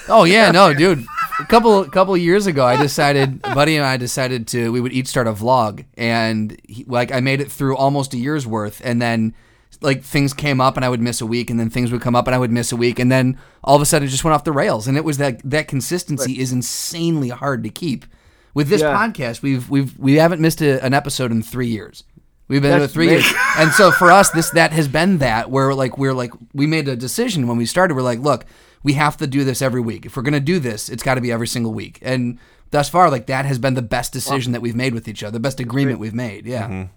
Oh 0.09 0.23
yeah, 0.25 0.53
no, 0.53 0.73
dude. 0.73 1.05
A 1.41 1.45
couple 1.47 1.85
couple 1.87 2.15
of 2.15 2.21
years 2.21 2.47
ago, 2.47 2.65
I 2.65 2.81
decided, 2.81 3.43
Buddy 3.43 3.77
and 3.77 3.85
I 3.85 3.97
decided 3.97 4.47
to 4.49 4.71
we 4.71 4.81
would 4.81 4.93
each 4.93 5.09
start 5.09 5.27
a 5.27 5.33
vlog, 5.33 5.85
and 5.97 6.57
he, 6.69 6.85
like 6.85 7.11
I 7.11 7.19
made 7.19 7.41
it 7.41 7.51
through 7.51 7.77
almost 7.77 8.15
a 8.15 8.17
year's 8.17 8.47
worth, 8.47 8.81
and 8.85 9.03
then 9.03 9.35
like 9.81 10.03
things 10.03 10.33
came 10.33 10.61
up 10.61 10.77
and 10.77 10.85
I 10.85 10.89
would 10.89 11.01
miss 11.01 11.21
a 11.21 11.27
week, 11.27 11.51
and 11.51 11.61
then 11.61 11.71
things 11.71 11.93
would 11.93 12.01
come 12.01 12.17
up 12.17 12.27
and 12.27 12.35
I 12.35 12.39
would 12.39 12.51
miss 12.53 12.73
a 12.73 12.77
week, 12.77 12.99
and 12.99 13.11
then 13.13 13.39
all 13.63 13.77
of 13.77 13.83
a 13.83 13.87
sudden 13.87 14.09
it 14.09 14.11
just 14.11 14.25
went 14.25 14.35
off 14.35 14.45
the 14.45 14.53
rails. 14.53 14.87
And 14.89 14.97
it 14.97 15.05
was 15.05 15.19
that 15.19 15.41
that 15.45 15.69
consistency 15.69 16.39
is 16.39 16.53
insanely 16.53 17.29
hard 17.29 17.63
to 17.65 17.71
keep. 17.71 18.07
With 18.55 18.69
this 18.69 18.81
Yeah. 18.81 18.97
podcast, 18.97 19.43
we've 19.43 19.69
we've 19.69 19.99
we 19.99 20.15
haven't 20.15 20.41
missed 20.41 20.63
a, 20.63 20.83
an 20.85 20.95
episode 20.95 21.31
in 21.31 21.43
three 21.43 21.67
years. 21.69 22.05
We've 22.49 22.63
been 22.63 22.71
doing 22.71 22.79
it 22.79 22.81
That's 22.85 22.93
three 22.95 23.11
years, 23.11 23.31
and 23.59 23.71
so 23.73 23.91
for 23.91 24.11
us, 24.11 24.31
this 24.31 24.51
that 24.51 24.73
has 24.73 24.89
been 24.89 25.19
that 25.19 25.51
where 25.51 25.75
like 25.75 25.99
we're 25.99 26.15
like 26.15 26.33
we 26.55 26.67
made 26.67 26.89
a 26.89 26.97
decision 26.97 27.49
when 27.49 27.59
we 27.59 27.67
started. 27.67 27.95
We're 27.97 28.03
like, 28.03 28.21
look, 28.21 28.47
we 28.83 28.95
have 28.95 29.17
to 29.19 29.27
do 29.27 29.45
this 29.45 29.61
every 29.61 29.81
week. 29.81 30.07
If 30.07 30.17
we're 30.17 30.23
gonna 30.23 30.41
do 30.41 30.59
this, 30.59 30.89
it's 30.89 31.03
got 31.03 31.17
to 31.17 31.21
be 31.21 31.31
every 31.33 31.49
single 31.49 31.75
week. 31.75 31.99
And 32.03 32.39
thus 32.71 32.89
far, 32.89 33.11
like 33.11 33.27
that 33.27 33.45
has 33.47 33.59
been 33.59 33.75
the 33.75 33.83
best 33.83 34.13
decision 34.13 34.53
that 34.53 34.63
we've 34.63 34.77
made 34.77 34.95
with 34.95 35.07
each 35.09 35.23
other, 35.23 35.33
the 35.33 35.41
best 35.41 35.61
agreement 35.61 35.99
we've 35.99 36.15
made. 36.15 36.47
Yeah. 36.47 36.69
Mm-hmm. 36.69 36.93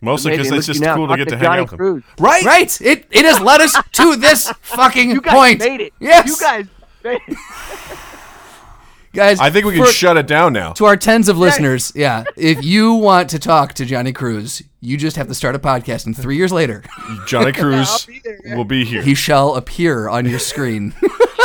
Mostly 0.00 0.30
because 0.32 0.50
it's 0.50 0.66
just 0.66 0.82
cool 0.82 1.08
to 1.08 1.16
get 1.16 1.28
to 1.28 1.36
hang 1.36 1.44
Johnny 1.44 1.60
out 1.62 1.70
with 1.72 1.78
them. 1.80 2.04
Right? 2.18 2.44
Right. 2.44 2.80
It 2.80 3.06
it 3.10 3.24
has 3.24 3.40
led 3.40 3.60
us 3.60 3.76
to 3.92 4.16
this 4.16 4.50
fucking 4.62 5.10
You 5.10 5.20
guys 5.20 5.34
point. 5.34 5.58
made 5.60 5.80
it. 5.80 5.92
Yes. 6.00 6.26
You 6.28 6.36
guys 6.46 6.66
made 7.04 7.20
it. 7.28 7.38
guys. 9.12 9.40
I 9.40 9.50
think 9.50 9.66
we 9.66 9.74
can 9.76 9.84
for- 9.84 9.90
shut 9.92 10.16
it 10.16 10.26
down 10.26 10.52
now. 10.52 10.72
to 10.74 10.84
our 10.86 10.96
tens 10.96 11.28
of 11.28 11.36
listeners. 11.38 11.92
Yeah. 11.94 12.24
If 12.36 12.64
you 12.64 12.94
want 12.94 13.30
to 13.30 13.38
talk 13.38 13.74
to 13.74 13.84
Johnny 13.84 14.12
Cruz, 14.12 14.62
you 14.80 14.96
just 14.96 15.16
have 15.16 15.28
to 15.28 15.34
start 15.34 15.54
a 15.54 15.58
podcast, 15.58 16.06
and 16.06 16.16
three 16.16 16.36
years 16.36 16.52
later, 16.52 16.82
Johnny 17.26 17.52
Cruz 17.52 18.06
be 18.06 18.20
there, 18.24 18.56
will 18.56 18.64
be 18.64 18.84
here. 18.84 19.02
he 19.02 19.14
shall 19.14 19.54
appear 19.56 20.08
on 20.08 20.26
your 20.26 20.38
screen. 20.38 20.94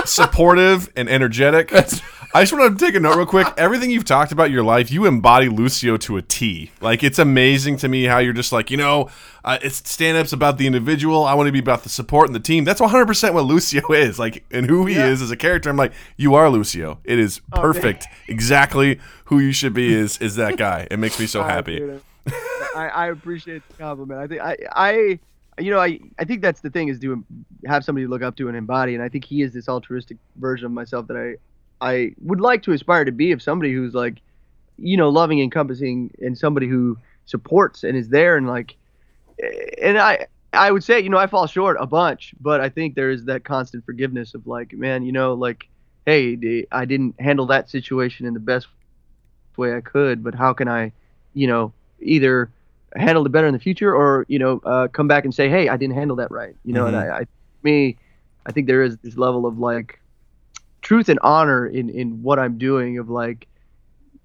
supportive 0.06 0.92
and 0.96 1.10
energetic. 1.10 1.72
I 2.36 2.42
just 2.42 2.52
want 2.52 2.78
to 2.78 2.86
take 2.86 2.96
a 2.96 3.00
note 3.00 3.16
real 3.16 3.26
quick. 3.26 3.48
Everything 3.58 3.90
you've 3.90 4.04
talked 4.04 4.34
about 4.34 4.52
your 4.52 4.62
life, 4.62 4.92
you 4.92 5.06
embody 5.06 5.48
Lucio 5.48 5.96
to 5.96 6.18
a 6.18 6.22
T. 6.22 6.70
Like 6.82 7.02
it's 7.02 7.18
amazing 7.18 7.78
to 7.78 7.88
me 7.88 8.04
how 8.04 8.18
you're 8.18 8.34
just 8.34 8.52
like, 8.52 8.70
you 8.70 8.76
know, 8.76 9.10
uh, 9.46 9.58
it's 9.62 9.90
stand-ups 9.90 10.34
about 10.34 10.58
the 10.58 10.68
individual. 10.68 11.24
I 11.24 11.34
want 11.34 11.48
to 11.48 11.54
be 11.54 11.60
about 11.60 11.84
the 11.84 11.90
support 11.90 12.28
and 12.28 12.36
the 12.36 12.42
team. 12.42 12.66
That's 12.66 12.82
100% 12.82 13.34
what 13.34 13.46
Lucio 13.46 13.88
is. 13.94 14.20
Like 14.20 14.44
and 14.52 14.66
who 14.66 14.86
he 14.86 14.96
is 14.96 15.22
as 15.22 15.32
a 15.32 15.38
character. 15.38 15.70
I'm 15.70 15.78
like, 15.78 15.94
you 16.18 16.36
are 16.36 16.50
Lucio. 16.50 17.00
It 17.06 17.20
is 17.20 17.40
perfect. 17.54 18.06
exactly 18.28 19.00
who 19.26 19.40
you 19.40 19.54
should 19.54 19.74
be 19.74 19.94
is 19.94 20.18
is 20.18 20.36
that 20.36 20.58
guy. 20.58 20.90
It 20.92 21.00
makes 21.00 21.18
me 21.18 21.28
so 21.28 21.40
Oh, 21.46 21.46
happy. 21.46 21.78
dude, 21.80 22.02
I, 22.76 22.90
I 22.90 23.08
appreciate 23.12 23.66
the 23.70 23.76
compliment. 23.76 24.20
I 24.20 24.28
think 24.28 24.42
I, 24.42 24.58
I 24.74 25.20
you 25.58 25.72
know 25.72 25.80
I, 25.80 26.02
I 26.20 26.26
think 26.26 26.42
that's 26.42 26.60
the 26.60 26.70
thing 26.70 26.90
is 26.90 27.00
to 27.00 27.24
have 27.66 27.86
somebody 27.86 28.08
to 28.08 28.10
look 28.10 28.24
up 28.24 28.36
to 28.36 28.50
and 28.50 28.58
embody 28.58 28.94
and 28.94 29.02
I 29.02 29.08
think 29.08 29.24
he 29.24 29.42
is 29.42 29.54
this 29.54 29.70
altruistic 29.70 30.18
version 30.36 30.66
of 30.66 30.74
myself 30.74 31.08
that 31.08 31.16
I 31.16 31.38
I 31.82 32.14
would 32.22 32.42
like 32.42 32.64
to 32.64 32.72
aspire 32.72 33.06
to 33.06 33.12
be 33.12 33.32
of 33.32 33.42
somebody 33.42 33.74
who's 33.74 33.94
like 33.94 34.22
you 34.78 34.98
know 34.98 35.10
loving 35.10 35.40
encompassing 35.40 36.12
and 36.22 36.38
somebody 36.38 36.68
who 36.68 36.98
supports 37.26 37.84
and 37.84 37.98
is 37.98 38.10
there 38.10 38.38
and 38.38 38.48
like 38.48 38.76
and 39.82 39.98
I 39.98 40.28
I 40.54 40.72
would 40.72 40.84
say 40.84 41.00
you 41.00 41.10
know 41.10 41.18
I 41.18 41.28
fall 41.28 41.48
short 41.48 41.78
a 41.80 41.86
bunch 41.86 42.34
but 42.40 42.62
I 42.62 42.70
think 42.70 42.96
there 42.96 43.10
is 43.10 43.26
that 43.26 43.44
constant 43.44 43.86
forgiveness 43.86 44.34
of 44.34 44.48
like 44.48 44.74
man 44.74 45.04
you 45.04 45.12
know 45.12 45.34
like 45.34 45.68
hey 46.06 46.66
I 46.72 46.86
didn't 46.86 47.20
handle 47.20 47.46
that 47.48 47.70
situation 47.70 48.26
in 48.26 48.34
the 48.34 48.40
best 48.40 48.68
way 49.58 49.76
I 49.76 49.82
could 49.82 50.24
but 50.24 50.36
how 50.36 50.54
can 50.54 50.68
I 50.68 50.92
you 51.34 51.48
know 51.48 51.74
either 52.00 52.50
handle 52.96 53.26
it 53.26 53.32
better 53.32 53.48
in 53.48 53.54
the 53.54 53.60
future 53.60 53.94
or 53.94 54.26
you 54.28 54.40
know 54.40 54.62
uh, 54.66 54.88
come 54.88 55.08
back 55.08 55.26
and 55.26 55.34
say 55.34 55.50
hey 55.50 55.68
i 55.68 55.78
didn't 55.78 55.96
handle 55.96 56.16
that 56.16 56.32
right 56.32 56.56
you 56.64 56.74
know 56.74 56.88
and 56.88 56.96
I, 56.96 57.20
I 57.20 57.28
me 57.64 57.98
i 58.46 58.52
think 58.52 58.68
there 58.68 58.84
is 58.84 58.98
this 58.98 59.18
level 59.18 59.46
of 59.46 59.60
like 59.60 60.00
truth 60.86 61.10
and 61.10 61.20
honor 61.24 61.66
in 61.68 61.90
in 61.90 62.22
what 62.22 62.38
i'm 62.38 62.58
doing 62.60 63.00
of 63.00 63.10
like 63.10 63.48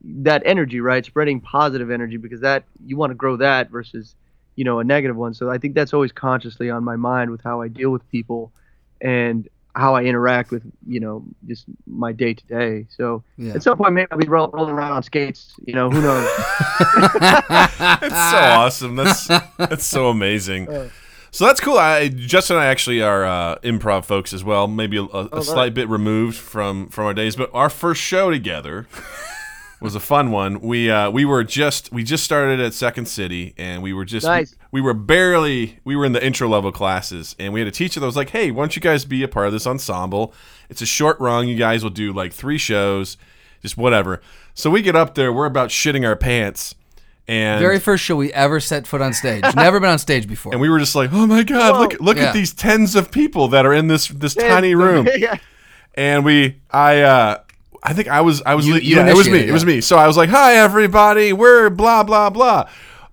that 0.04 0.42
energy 0.44 0.80
right 0.80 1.04
spreading 1.06 1.40
positive 1.40 1.90
energy 1.90 2.16
because 2.18 2.40
that 2.42 2.64
you 2.84 2.96
want 2.96 3.10
to 3.10 3.14
grow 3.14 3.36
that 3.36 3.70
versus 3.70 4.14
you 4.56 4.64
know 4.64 4.78
a 4.78 4.84
negative 4.84 5.16
one 5.16 5.32
so 5.34 5.50
i 5.50 5.56
think 5.58 5.74
that's 5.74 5.94
always 5.94 6.12
consciously 6.12 6.68
on 6.70 6.84
my 6.84 6.96
mind 6.96 7.30
with 7.30 7.42
how 7.42 7.60
i 7.62 7.68
deal 7.68 7.90
with 7.90 8.06
people 8.10 8.52
and 9.00 9.48
how 9.74 9.94
i 9.94 10.02
interact 10.02 10.50
with 10.50 10.62
you 10.86 11.00
know 11.00 11.24
just 11.46 11.64
my 11.86 12.12
day 12.12 12.34
to 12.34 12.44
day 12.46 12.86
so 12.90 13.22
Yeah. 13.38 13.54
at 13.54 13.62
some 13.62 13.78
point 13.78 13.94
maybe 13.94 14.08
i'll 14.10 14.18
be 14.18 14.26
roll, 14.28 14.48
rolling 14.52 14.74
around 14.74 14.92
on 14.92 15.02
skates 15.02 15.54
you 15.66 15.74
know 15.74 15.88
who 15.90 16.02
knows 16.02 16.28
It's 18.02 18.30
so 18.32 18.38
awesome. 18.62 18.96
That's 18.96 19.26
that's 19.56 19.86
so 19.86 20.08
amazing. 20.10 20.68
Uh, 20.80 20.88
So 21.32 21.46
that's 21.46 21.60
cool. 21.60 21.78
I 21.78 22.08
Justin 22.08 22.56
and 22.56 22.64
I 22.64 22.68
actually 22.68 23.02
are 23.02 23.24
uh, 23.24 23.56
improv 23.58 24.04
folks 24.04 24.32
as 24.32 24.42
well. 24.42 24.66
Maybe 24.66 24.96
a, 24.96 25.02
a, 25.02 25.28
a 25.32 25.42
slight 25.42 25.74
bit 25.74 25.88
removed 25.88 26.36
from 26.36 26.88
from 26.88 27.06
our 27.06 27.14
days, 27.14 27.36
but 27.36 27.50
our 27.54 27.70
first 27.70 28.00
show 28.00 28.30
together 28.30 28.88
was 29.80 29.94
a 29.94 30.00
fun 30.00 30.30
one. 30.30 30.60
We 30.60 30.90
uh, 30.90 31.10
we 31.10 31.24
were 31.24 31.44
just 31.44 31.92
we 31.92 32.02
just 32.04 32.24
started 32.24 32.60
at 32.60 32.74
Second 32.74 33.06
City, 33.06 33.54
and 33.56 33.82
we 33.82 33.92
were 33.92 34.04
just 34.04 34.26
Nice. 34.26 34.54
we, 34.72 34.80
were 34.80 34.92
barely 34.94 35.78
we 35.84 35.96
were 35.96 36.04
in 36.04 36.12
the 36.12 36.24
intro 36.24 36.48
level 36.48 36.72
classes, 36.72 37.34
and 37.38 37.52
we 37.52 37.60
had 37.60 37.68
a 37.68 37.72
teacher 37.72 38.00
that 38.00 38.06
was 38.06 38.16
like, 38.16 38.30
"Hey, 38.30 38.50
why 38.50 38.62
don't 38.62 38.74
you 38.74 38.82
guys 38.82 39.04
be 39.04 39.22
a 39.22 39.28
part 39.28 39.46
of 39.46 39.52
this 39.52 39.66
ensemble? 39.66 40.34
It's 40.68 40.82
a 40.82 40.86
short 40.86 41.18
run. 41.20 41.48
You 41.48 41.56
guys 41.56 41.82
will 41.82 41.90
do 41.90 42.12
like 42.12 42.32
three 42.32 42.58
shows, 42.58 43.16
just 43.62 43.76
whatever." 43.76 44.20
So 44.54 44.68
we 44.68 44.82
get 44.82 44.96
up 44.96 45.14
there, 45.14 45.32
we're 45.32 45.46
about 45.46 45.70
shitting 45.70 46.06
our 46.06 46.16
pants. 46.16 46.74
And 47.28 47.60
Very 47.60 47.78
first 47.78 48.02
show 48.02 48.16
we 48.16 48.32
ever 48.32 48.58
set 48.58 48.86
foot 48.86 49.00
on 49.00 49.12
stage. 49.12 49.44
Never 49.54 49.78
been 49.78 49.90
on 49.90 49.98
stage 49.98 50.26
before. 50.26 50.52
and 50.52 50.60
we 50.60 50.68
were 50.68 50.78
just 50.80 50.94
like, 50.96 51.10
"Oh 51.12 51.26
my 51.26 51.42
god, 51.44 51.74
Whoa. 51.74 51.80
look 51.80 52.00
look 52.00 52.16
Yeah. 52.16 52.24
at 52.24 52.34
these 52.34 52.52
tens 52.52 52.96
of 52.96 53.10
people 53.12 53.48
that 53.48 53.64
are 53.64 53.72
in 53.72 53.86
this 53.86 54.08
this 54.08 54.34
tiny 54.34 54.74
room." 54.84 55.08
yeah. 55.16 55.36
And 55.94 56.24
we 56.24 56.56
I 56.70 57.00
uh 57.02 57.38
I 57.82 57.92
think 57.92 58.08
I 58.08 58.20
was 58.22 58.42
I 58.44 58.54
was 58.56 58.66
You- 58.66 58.74
you 58.76 58.96
yeah, 58.96 59.06
it 59.06 59.14
was 59.16 59.26
me. 59.26 59.30
initiated, 59.32 59.48
It 59.50 59.52
was 59.52 59.62
yeah. 59.62 59.66
me. 59.68 59.80
So 59.80 59.96
I 59.96 60.06
was 60.08 60.16
like, 60.16 60.30
"Hi 60.30 60.54
everybody. 60.56 61.32
We're 61.32 61.70
blah 61.70 62.02
blah 62.02 62.30
blah. 62.30 62.68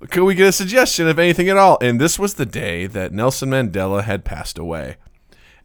Could 0.10 0.24
we 0.24 0.36
get 0.36 0.48
a 0.48 0.52
suggestion 0.52 1.08
of 1.08 1.20
anything 1.20 1.48
at 1.50 1.58
all?" 1.58 1.78
And 1.82 2.00
this 2.02 2.18
was 2.18 2.36
the 2.36 2.46
day 2.46 2.88
that 2.88 3.12
Nelson 3.14 3.50
Mandela 3.52 4.04
had 4.04 4.26
passed 4.26 4.58
away. 4.58 4.96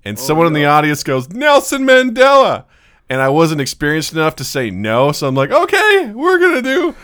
And 0.04 0.18
someone 0.18 0.46
in 0.46 0.52
the 0.52 0.64
audience 0.66 1.02
goes, 1.04 1.30
"Nelson 1.30 1.84
Mandela." 1.86 2.64
And 3.08 3.20
I 3.20 3.28
wasn't 3.28 3.60
experienced 3.60 4.12
enough 4.14 4.36
to 4.36 4.44
say 4.44 4.70
no, 4.70 5.12
so 5.12 5.26
I'm 5.28 5.34
like, 5.34 5.50
"Okay, 5.50 6.12
we're 6.14 6.38
going 6.38 6.54
to 6.54 6.62
do 6.62 6.94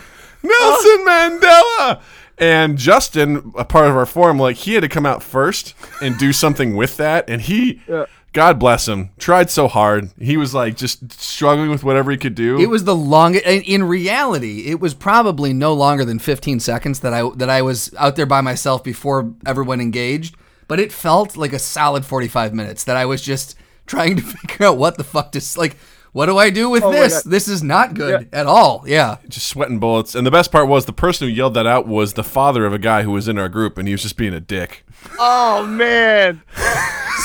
Nelson 0.42 1.04
Mandela." 1.06 2.00
And 2.40 2.78
Justin, 2.78 3.52
a 3.56 3.64
part 3.64 3.88
of 3.90 3.96
our 3.96 4.06
forum, 4.06 4.38
like 4.38 4.56
he 4.56 4.74
had 4.74 4.82
to 4.82 4.88
come 4.88 5.04
out 5.04 5.22
first 5.22 5.74
and 6.00 6.16
do 6.18 6.32
something 6.32 6.76
with 6.76 6.96
that, 6.98 7.28
and 7.28 7.42
he, 7.42 7.82
Yeah. 7.88 8.04
God 8.34 8.58
bless 8.60 8.86
him, 8.86 9.10
tried 9.18 9.50
so 9.50 9.66
hard. 9.66 10.10
He 10.20 10.36
was 10.36 10.54
like 10.54 10.76
just 10.76 11.12
struggling 11.20 11.70
with 11.70 11.82
whatever 11.82 12.10
he 12.12 12.16
could 12.16 12.34
do. 12.36 12.60
It 12.60 12.68
was 12.68 12.84
the 12.84 12.94
longest. 12.94 13.44
In 13.46 13.62
in 13.62 13.84
reality, 13.84 14.66
it 14.66 14.80
was 14.80 14.94
probably 14.94 15.52
no 15.52 15.72
longer 15.74 16.04
than 16.04 16.18
15 16.20 16.60
seconds 16.60 17.00
that 17.00 17.12
I 17.12 17.28
that 17.36 17.50
I 17.50 17.62
was 17.62 17.92
out 17.98 18.14
there 18.16 18.26
by 18.26 18.40
myself 18.42 18.84
before 18.84 19.32
everyone 19.46 19.80
engaged. 19.80 20.36
But 20.68 20.78
it 20.78 20.92
felt 20.92 21.36
like 21.36 21.54
a 21.54 21.58
solid 21.58 22.04
45 22.04 22.52
minutes 22.52 22.84
that 22.84 22.96
I 22.96 23.06
was 23.06 23.22
just 23.22 23.56
trying 23.86 24.16
to 24.16 24.22
figure 24.34 24.66
out 24.66 24.76
what 24.76 24.98
the 24.98 25.04
fuck 25.04 25.32
to 25.32 25.40
like. 25.56 25.76
What 26.12 26.26
do 26.26 26.38
I 26.38 26.50
do 26.50 26.68
with 26.70 26.82
Oh 26.82 26.90
this? 26.92 27.22
This 27.22 27.48
is 27.48 27.62
not 27.62 27.94
good 27.94 28.28
at 28.32 28.46
all. 28.46 28.82
Yeah. 28.86 29.18
just 29.28 29.46
sweating 29.48 29.78
bullets. 29.78 30.14
And 30.14 30.26
the 30.26 30.30
best 30.30 30.50
part 30.50 30.66
was 30.68 30.86
the 30.86 30.92
person 30.92 31.28
who 31.28 31.34
yelled 31.34 31.54
that 31.54 31.66
out 31.66 31.86
was 31.86 32.14
the 32.14 32.24
father 32.24 32.64
of 32.66 32.72
a 32.72 32.78
guy 32.78 33.02
who 33.02 33.10
was 33.12 33.28
in 33.28 33.38
our 33.38 33.48
group, 33.48 33.76
and 33.78 33.86
he 33.86 33.92
was 33.92 34.02
just 34.02 34.16
being 34.16 34.32
a 34.34 34.40
dick. 34.40 34.84
Oh 35.18 35.66
man. 35.66 36.42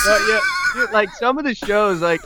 But 0.05 0.19
yeah, 0.27 0.39
dude, 0.75 0.91
like 0.91 1.09
some 1.11 1.37
of 1.37 1.45
the 1.45 1.55
shows, 1.55 2.01
like 2.01 2.19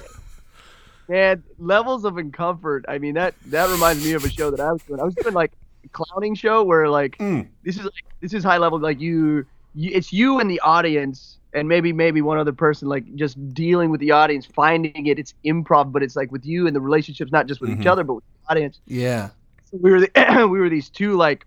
man, 1.08 1.44
levels 1.60 2.06
of 2.06 2.16
uncomfort. 2.16 2.84
I 2.88 2.98
mean 2.98 3.14
that 3.16 3.36
that 3.48 3.70
reminds 3.70 4.04
me 4.04 4.14
of 4.14 4.26
a 4.26 4.30
show 4.30 4.50
that 4.52 4.60
I 4.60 4.72
was 4.72 4.82
doing. 4.84 5.00
I 5.00 5.04
was 5.04 5.14
doing 5.16 5.34
like 5.36 5.52
a 5.86 5.90
clowning 5.90 6.34
show 6.36 6.64
where 6.64 6.90
like 6.90 7.18
Mm. 7.20 7.48
this 7.64 7.78
is 7.78 7.84
like 7.84 7.94
this 8.22 8.34
is 8.34 8.44
high 8.44 8.58
level. 8.58 8.80
Like 8.80 9.00
you, 9.00 9.46
you, 9.76 9.92
it's 9.94 10.12
you 10.12 10.40
and 10.40 10.50
the 10.50 10.60
audience. 10.62 11.37
And 11.58 11.68
maybe 11.68 11.92
maybe 11.92 12.22
one 12.22 12.38
other 12.38 12.54
person 12.54 12.88
like 12.88 13.16
just 13.16 13.36
dealing 13.54 13.90
with 13.90 14.00
the 14.00 14.12
audience, 14.12 14.46
finding 14.46 15.08
it. 15.08 15.18
It's 15.18 15.34
improv, 15.44 15.92
but 15.92 16.04
it's 16.04 16.16
like 16.16 16.32
with 16.32 16.46
you 16.46 16.68
and 16.68 16.76
the 16.76 16.82
relationships, 16.82 17.32
not 17.32 17.48
just 17.48 17.62
with 17.62 17.72
each 17.72 17.88
other, 17.88 18.04
but 18.04 18.16
with 18.16 18.24
the 18.26 18.52
audience. 18.52 18.80
Yeah. 18.86 19.30
So 19.72 19.78
we 19.82 19.92
were 19.92 20.02
the, 20.02 20.48
we 20.52 20.60
were 20.60 20.70
these 20.70 20.90
two 20.90 21.16
like 21.18 21.46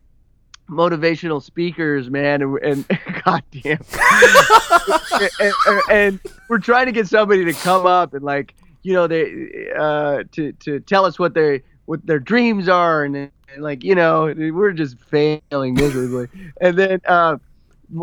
motivational 0.68 1.42
speakers, 1.42 2.10
man, 2.10 2.42
and, 2.42 2.58
and 2.58 2.88
goddamn, 3.24 3.80
and, 5.12 5.30
and, 5.66 5.80
and 5.90 6.20
we're 6.48 6.58
trying 6.58 6.86
to 6.86 6.92
get 6.92 7.06
somebody 7.06 7.44
to 7.44 7.52
come 7.52 7.86
up 7.86 8.14
and 8.14 8.24
like 8.24 8.54
you 8.82 8.92
know 8.92 9.06
they 9.06 9.70
uh, 9.76 10.24
to 10.32 10.52
to 10.52 10.80
tell 10.80 11.04
us 11.04 11.18
what 11.18 11.34
their 11.34 11.60
what 11.86 12.04
their 12.06 12.18
dreams 12.18 12.68
are 12.68 13.04
and, 13.04 13.16
and 13.16 13.30
like 13.58 13.84
you 13.84 13.94
know 13.94 14.34
we're 14.36 14.72
just 14.72 14.96
failing 15.10 15.74
miserably, 15.74 16.28
and 16.60 16.78
then. 16.78 17.00
Uh, 17.06 17.36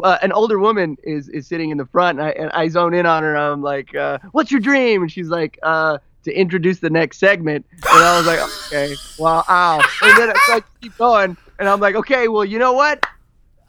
uh, 0.04 0.18
an 0.22 0.32
older 0.32 0.60
woman 0.60 0.98
is, 1.04 1.30
is 1.30 1.48
sitting 1.48 1.70
in 1.70 1.78
the 1.78 1.86
front, 1.86 2.20
and 2.20 2.28
I, 2.28 2.32
and 2.32 2.52
I 2.52 2.68
zone 2.68 2.94
in 2.94 3.06
on 3.06 3.24
her. 3.24 3.36
I'm 3.36 3.62
like, 3.62 3.96
uh, 3.96 4.20
"What's 4.32 4.52
your 4.52 4.60
dream?" 4.60 5.02
And 5.02 5.12
she's 5.12 5.30
like, 5.30 5.58
uh, 5.64 6.00
"To 6.24 6.34
introduce 6.34 6.80
the 6.80 6.90
next 6.90 7.20
segment." 7.20 7.66
And 7.72 8.04
I 8.04 8.18
was 8.18 8.28
like, 8.28 8.40
"Okay, 8.40 8.96
well, 9.20 9.46
ow." 9.50 9.80
And 10.02 10.18
then 10.18 10.32
I 10.36 10.54
like 10.54 10.66
keep 10.82 10.98
going, 10.98 11.38
and 11.60 11.70
I'm 11.70 11.80
like, 11.80 11.96
"Okay, 11.96 12.28
well, 12.28 12.46
you 12.46 12.60
know 12.60 12.74
what?" 12.74 13.06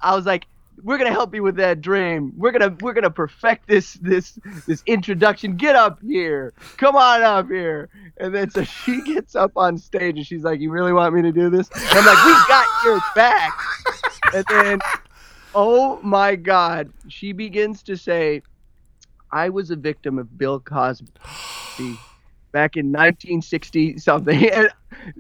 I 0.01 0.15
was 0.15 0.27
like, 0.27 0.47
"We're 0.83 0.99
gonna 0.99 1.11
help 1.11 1.35
you 1.35 1.43
with 1.43 1.57
that 1.57 1.81
dream. 1.81 2.33
We're 2.37 2.53
gonna 2.53 2.77
we're 2.81 2.95
gonna 2.95 3.11
perfect 3.11 3.69
this 3.69 3.95
this 3.95 4.39
this 4.67 4.83
introduction. 4.87 5.57
Get 5.57 5.77
up 5.77 5.99
here. 6.03 6.53
Come 6.77 6.97
on 6.97 7.23
up 7.23 7.49
here." 7.49 7.89
And 8.19 8.35
then 8.35 8.51
so 8.51 8.65
she 8.65 9.03
gets 9.07 9.37
up 9.37 9.53
on 9.57 9.79
stage, 9.79 10.17
and 10.17 10.27
she's 10.27 10.43
like, 10.43 10.61
"You 10.61 10.71
really 10.71 10.93
want 10.93 11.15
me 11.15 11.23
to 11.23 11.33
do 11.33 11.51
this?" 11.51 11.69
And 11.75 11.99
I'm 11.99 12.07
like, 12.07 12.25
"We 12.25 12.33
got 12.49 12.67
your 12.85 13.01
back." 13.15 13.53
And 14.35 14.45
then 14.51 14.79
oh 15.55 16.01
my 16.03 16.37
God. 16.37 16.93
She 17.09 17.33
begins 17.33 17.83
to 17.85 17.97
say, 17.97 18.43
I 19.31 19.49
was 19.49 19.71
a 19.71 19.77
victim 19.77 20.19
of 20.19 20.39
Bill 20.39 20.61
Cosby 20.61 21.09
back 22.53 22.77
in 22.77 22.87
1960 22.87 23.99
something. 23.99 24.51
And 24.53 24.71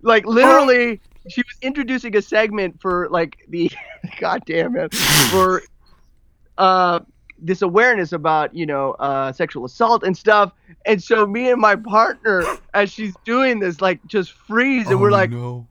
like 0.02 0.26
literally, 0.26 1.00
she 1.28 1.42
was 1.42 1.56
introducing 1.62 2.16
a 2.16 2.22
segment 2.22 2.80
for 2.80 3.08
like 3.10 3.38
the, 3.48 3.70
goddamn 4.20 4.76
it, 4.76 4.94
for 4.94 5.62
uh, 6.56 7.00
this 7.38 7.62
awareness 7.62 8.12
about, 8.12 8.54
you 8.54 8.66
know, 8.66 8.92
uh, 8.92 9.32
sexual 9.32 9.64
assault 9.64 10.02
and 10.02 10.16
stuff. 10.16 10.52
And 10.86 11.02
so 11.02 11.26
me 11.26 11.50
and 11.50 11.60
my 11.60 11.76
partner, 11.76 12.44
as 12.74 12.90
she's 12.90 13.14
doing 13.24 13.60
this, 13.60 13.80
like 13.80 14.04
just 14.06 14.32
freeze 14.32 14.88
and 14.88 15.00
we're 15.00 15.10
like, 15.10 15.30
no. 15.30 15.66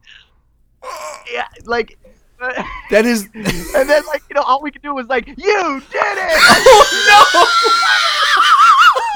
yeah, 1.32 1.48
like, 1.66 1.98
That 2.92 3.06
is. 3.06 3.28
and 3.34 3.90
then 3.90 4.04
like 4.08 4.22
you 4.30 4.36
know 4.36 4.42
all 4.44 4.62
we 4.62 4.72
could 4.72 4.82
do 4.82 4.94
was 4.96 5.08
like 5.08 5.28
you 5.28 5.36
did 5.36 6.18
it 6.18 6.38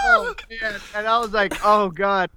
oh 0.03 0.33
man 0.61 0.75
and 0.95 1.07
i 1.07 1.17
was 1.19 1.31
like 1.31 1.53
oh 1.63 1.89
god 1.89 2.29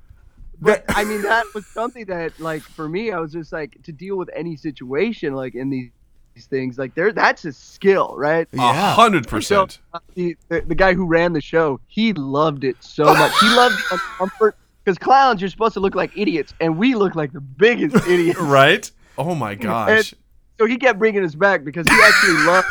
but 0.60 0.84
i 0.90 1.04
mean 1.04 1.22
that 1.22 1.44
was 1.54 1.66
something 1.66 2.04
that 2.06 2.38
like 2.38 2.62
for 2.62 2.88
me 2.88 3.10
i 3.10 3.18
was 3.18 3.32
just 3.32 3.52
like 3.52 3.76
to 3.82 3.92
deal 3.92 4.16
with 4.16 4.28
any 4.34 4.56
situation 4.56 5.34
like 5.34 5.54
in 5.54 5.70
these, 5.70 5.90
these 6.34 6.46
things 6.46 6.78
like 6.78 6.94
there 6.94 7.12
that's 7.12 7.44
a 7.44 7.52
skill 7.52 8.14
right 8.16 8.46
A 8.52 8.56
Yeah. 8.56 8.94
hundred 8.94 9.26
percent. 9.26 9.80
uh, 9.92 9.98
the, 10.14 10.36
the, 10.48 10.60
the 10.62 10.74
guy 10.74 10.94
who 10.94 11.06
ran 11.06 11.32
the 11.32 11.40
show 11.40 11.80
he 11.88 12.12
loved 12.12 12.64
it 12.64 12.76
so 12.80 13.04
much 13.06 13.32
he 13.40 13.48
loved 13.56 13.76
the 13.90 13.98
comfort 14.18 14.56
because 14.84 14.98
clowns 14.98 15.40
you're 15.40 15.50
supposed 15.50 15.74
to 15.74 15.80
look 15.80 15.94
like 15.94 16.16
idiots 16.16 16.52
and 16.60 16.76
we 16.78 16.94
look 16.94 17.14
like 17.14 17.32
the 17.32 17.40
biggest 17.40 17.96
idiots 18.06 18.38
Right? 18.40 18.90
Oh 19.16 19.34
my 19.34 19.54
gosh. 19.54 20.12
So 20.58 20.66
he 20.66 20.76
kept 20.76 20.98
bringing 20.98 21.24
us 21.24 21.34
back 21.34 21.64
because 21.64 21.86
he 21.88 22.00
actually 22.02 22.34
loved 22.44 22.66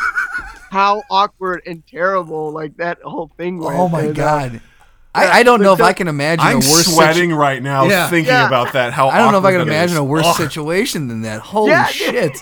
how 0.70 1.02
awkward 1.10 1.62
and 1.66 1.86
terrible 1.86 2.50
like 2.50 2.76
that 2.78 3.00
whole 3.02 3.30
thing 3.36 3.58
was. 3.58 3.74
Oh 3.76 3.88
my 3.88 4.00
And, 4.02 4.18
uh, 4.18 4.22
god. 4.24 4.60
I, 5.16 5.26
I 5.40 5.42
don't 5.44 5.60
but 5.60 5.64
know 5.64 5.72
if 5.74 5.80
I 5.80 5.92
can 5.92 6.08
imagine 6.08 6.44
I'm 6.44 6.54
a 6.56 6.58
worse 6.58 6.92
sweating 6.92 7.30
situ- 7.30 7.36
right 7.36 7.62
now 7.62 7.84
Yeah. 7.84 8.08
thinking 8.10 8.32
Yeah. 8.32 8.48
about 8.48 8.72
that. 8.72 8.92
How 8.92 9.08
I 9.10 9.18
don't 9.18 9.30
know 9.30 9.38
if 9.38 9.44
I 9.44 9.52
can 9.52 9.60
imagine 9.60 9.92
is. 9.94 9.98
a 10.00 10.02
worse 10.04 10.26
Ugh. 10.26 10.34
situation 10.36 11.06
than 11.06 11.22
that. 11.22 11.40
Holy 11.54 11.70
Yeah, 11.70 11.86
shit. 11.86 12.36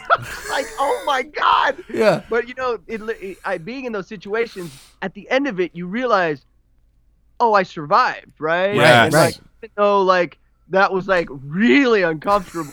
like 0.48 0.64
oh 0.78 1.02
my 1.04 1.22
god. 1.22 1.76
Yeah. 1.92 2.22
But 2.30 2.48
you 2.48 2.54
know, 2.54 2.78
it, 2.86 3.02
it, 3.02 3.36
I, 3.44 3.58
being 3.58 3.84
in 3.84 3.92
those 3.92 4.08
situations, 4.08 4.72
at 5.02 5.12
the 5.12 5.28
end 5.28 5.46
of 5.48 5.60
it, 5.60 5.72
you 5.74 5.86
realize, 5.86 6.46
oh, 7.40 7.52
I 7.52 7.62
survived, 7.64 8.32
right? 8.40 8.74
Yes. 8.74 9.04
And, 9.04 9.12
like, 9.12 9.34
even 9.62 9.70
though 9.76 10.00
like 10.02 10.38
that 10.70 10.90
was 10.90 11.06
like 11.06 11.28
really 11.30 12.00
uncomfortable. 12.04 12.72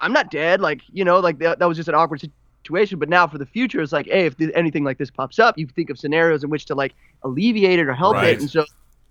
I'm 0.00 0.12
not 0.12 0.30
dead. 0.30 0.60
Like 0.60 0.82
you 0.92 1.04
know, 1.04 1.18
like 1.20 1.38
that, 1.38 1.58
that 1.58 1.66
was 1.66 1.76
just 1.76 1.88
an 1.88 1.94
awkward 1.94 2.20
situation. 2.64 2.98
But 2.98 3.08
now 3.08 3.26
for 3.26 3.38
the 3.38 3.46
future, 3.46 3.80
it's 3.80 3.92
like, 3.92 4.06
hey, 4.06 4.26
if 4.26 4.36
th- 4.36 4.50
anything 4.54 4.84
like 4.84 4.98
this 4.98 5.10
pops 5.10 5.38
up, 5.38 5.56
you 5.58 5.66
think 5.66 5.90
of 5.90 5.98
scenarios 5.98 6.44
in 6.44 6.50
which 6.50 6.64
to 6.66 6.74
like 6.74 6.94
alleviate 7.22 7.78
it 7.78 7.86
or 7.88 7.94
help 7.94 8.14
Right. 8.14 8.34
it. 8.34 8.40
And 8.40 8.50
so 8.50 8.64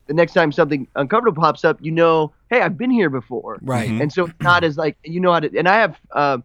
the 0.07 0.13
next 0.13 0.33
time 0.33 0.51
something 0.51 0.87
uncomfortable 0.95 1.41
pops 1.41 1.65
up, 1.65 1.77
you 1.81 1.91
know, 1.91 2.31
hey, 2.51 2.61
I've 2.61 2.77
been 2.77 2.91
here 2.91 3.09
before 3.09 3.57
Right. 3.61 3.89
Mhm. 3.89 4.01
and 4.01 4.13
so 4.13 4.25
it's 4.25 4.33
not 4.41 4.63
as 4.63 4.77
like 4.77 4.97
you 5.03 5.19
know 5.19 5.33
how 5.33 5.39
to 5.39 5.57
and 5.57 5.67
i 5.67 5.75
have 5.77 5.97
uh, 6.11 6.37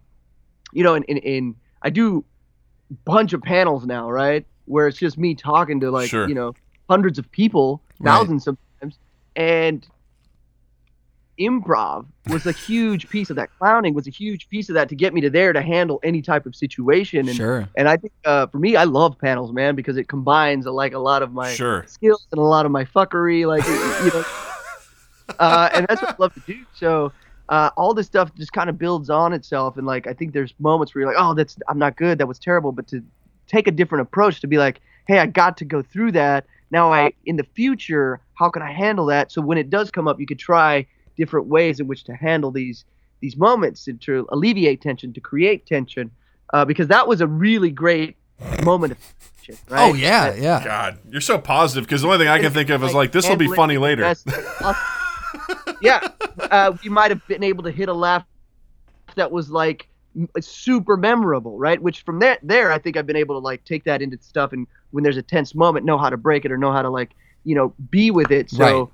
you 0.72 0.82
know 0.82 0.95
in, 0.95 1.03
in 1.05 1.18
in 1.18 1.55
i 1.82 1.91
do 1.91 2.24
bunch 3.05 3.32
of 3.34 3.43
panels 3.43 3.84
now 3.86 4.11
right 4.11 4.47
where 4.64 4.86
it's 4.88 4.97
just 4.99 5.18
me 5.18 5.34
talking 5.34 5.78
to 5.80 5.91
like 5.91 6.09
Sure. 6.09 6.26
you 6.28 6.34
know 6.34 6.55
hundreds 6.88 7.18
of 7.18 7.30
people 7.32 7.82
Right. 7.99 8.12
thousands 8.14 8.45
sometimes 8.45 8.99
and 9.36 9.86
improv 11.41 12.07
was 12.28 12.47
a 12.47 12.53
huge 12.53 13.09
piece 13.09 13.30
of 13.30 13.36
that 13.36 13.49
clowning 13.59 13.95
was 13.95 14.07
a 14.07 14.11
huge 14.11 14.49
piece 14.49 14.68
of 14.68 14.74
that 14.74 14.88
to 14.91 14.95
get 14.95 15.14
me 15.14 15.20
to 15.22 15.30
there 15.30 15.53
to 15.53 15.62
handle 15.62 15.99
any 16.03 16.20
type 16.22 16.45
of 16.47 16.55
situation 16.55 17.20
and 17.20 17.36
Sure. 17.36 17.66
and 17.76 17.88
I 17.88 17.97
think 17.97 18.12
uh, 18.24 18.47
for 18.49 18.59
me, 18.59 18.76
I 18.76 18.84
love 18.84 19.18
panels, 19.18 19.53
man, 19.53 19.74
because 19.74 19.97
it 19.97 20.09
combines 20.09 20.66
uh, 20.66 20.72
like 20.72 20.93
a 20.93 20.99
lot 20.99 21.22
of 21.22 21.32
my 21.32 21.51
Sure. 21.55 21.84
skills 21.88 22.26
and 22.32 22.38
a 22.38 22.43
lot 22.45 22.66
of 22.66 22.72
my 22.72 22.84
fuckery, 22.84 23.47
like 23.47 23.64
you 23.66 24.11
know, 24.12 24.24
uh, 25.38 25.70
and 25.74 25.86
that's 25.88 26.03
what 26.03 26.11
I 26.11 26.14
love 26.18 26.34
to 26.34 26.41
do. 26.41 26.59
So 26.72 27.12
uh, 27.49 27.70
all 27.76 27.95
this 27.95 28.07
stuff 28.07 28.34
just 28.34 28.53
kind 28.53 28.68
of 28.68 28.78
builds 28.78 29.11
on 29.11 29.32
itself, 29.32 29.76
and 29.76 29.86
like 29.86 30.07
I 30.07 30.12
think 30.12 30.32
there's 30.32 30.55
moments 30.59 30.95
where 30.95 31.03
you're 31.03 31.12
like, 31.12 31.22
oh, 31.22 31.34
that's 31.34 31.57
I'm 31.68 31.78
not 31.78 31.97
good, 31.97 32.18
that 32.18 32.26
was 32.26 32.38
terrible, 32.38 32.72
but 32.72 32.86
to 32.88 33.03
take 33.47 33.66
a 33.66 33.72
different 33.72 34.03
approach 34.03 34.41
to 34.41 34.47
be 34.47 34.59
like, 34.59 34.80
hey, 35.09 35.18
I 35.18 35.26
got 35.26 35.57
to 35.59 35.64
go 35.64 35.82
through 35.82 36.12
that. 36.12 36.47
Now 36.70 36.93
I 36.93 37.12
in 37.24 37.36
the 37.36 37.47
future, 37.55 38.20
how 38.34 38.51
can 38.51 38.62
I 38.62 38.72
handle 38.72 39.07
that? 39.07 39.32
So 39.32 39.41
when 39.41 39.59
it 39.59 39.70
does 39.70 39.91
come 39.91 40.07
up, 40.07 40.20
you 40.20 40.26
could 40.26 40.38
try 40.38 40.86
different 41.16 41.46
ways 41.46 41.80
in 41.80 41.86
which 41.86 42.04
to 42.04 42.14
handle 42.14 42.50
these 42.50 42.84
these 43.20 43.36
moments 43.36 43.86
and 43.86 44.00
to 44.00 44.26
alleviate 44.30 44.80
tension, 44.80 45.12
to 45.12 45.20
create 45.20 45.66
tension, 45.66 46.11
uh, 46.54 46.64
because 46.64 46.88
that 46.88 47.06
was 47.06 47.20
a 47.20 47.26
really 47.26 47.70
great 47.70 48.16
moment 48.62 48.92
of 48.92 48.98
tension. 49.36 49.64
Right? 49.68 49.90
Oh 49.90 49.94
yeah, 49.94 50.34
yeah. 50.34 50.64
God, 50.64 50.98
you're 51.08 51.20
so 51.20 51.38
positive 51.38 51.84
because 51.84 52.02
the 52.02 52.08
only 52.08 52.18
thing 52.18 52.28
I 52.28 52.38
can 52.38 52.52
think 52.52 52.70
of 52.70 52.82
is 52.82 52.94
like 52.94 53.12
this 53.12 53.28
will 53.28 53.36
be 53.36 53.48
funny 53.48 53.78
later. 53.78 54.02
yeah, 55.82 56.08
uh, 56.38 56.76
we 56.82 56.88
might 56.88 57.11
have 57.11 57.26
been 57.26 57.42
able 57.42 57.62
to 57.64 57.70
hit 57.70 57.88
a 57.88 57.94
laugh 57.94 58.24
that 59.16 59.30
was 59.30 59.50
like 59.50 59.88
super 60.40 60.96
memorable, 60.96 61.56
right? 61.58 61.80
Which 61.80 62.02
from 62.02 62.18
there, 62.18 62.38
there, 62.42 62.72
I 62.72 62.78
think 62.78 62.96
I've 62.96 63.06
been 63.06 63.16
able 63.16 63.36
to 63.36 63.44
like 63.44 63.64
take 63.64 63.84
that 63.84 64.02
into 64.02 64.18
stuff, 64.20 64.52
and 64.52 64.66
when 64.90 65.04
there's 65.04 65.16
a 65.16 65.22
tense 65.22 65.54
moment, 65.54 65.84
know 65.84 65.98
how 65.98 66.11
to 66.11 66.16
break 66.16 66.44
it 66.44 66.52
or 66.52 66.58
know 66.58 66.72
how 66.72 66.82
to 66.82 66.90
like, 66.90 67.11
you 67.44 67.54
know, 67.54 67.74
be 67.90 68.11
with 68.11 68.30
it. 68.30 68.50
So. 68.50 68.80
Right. 68.80 68.88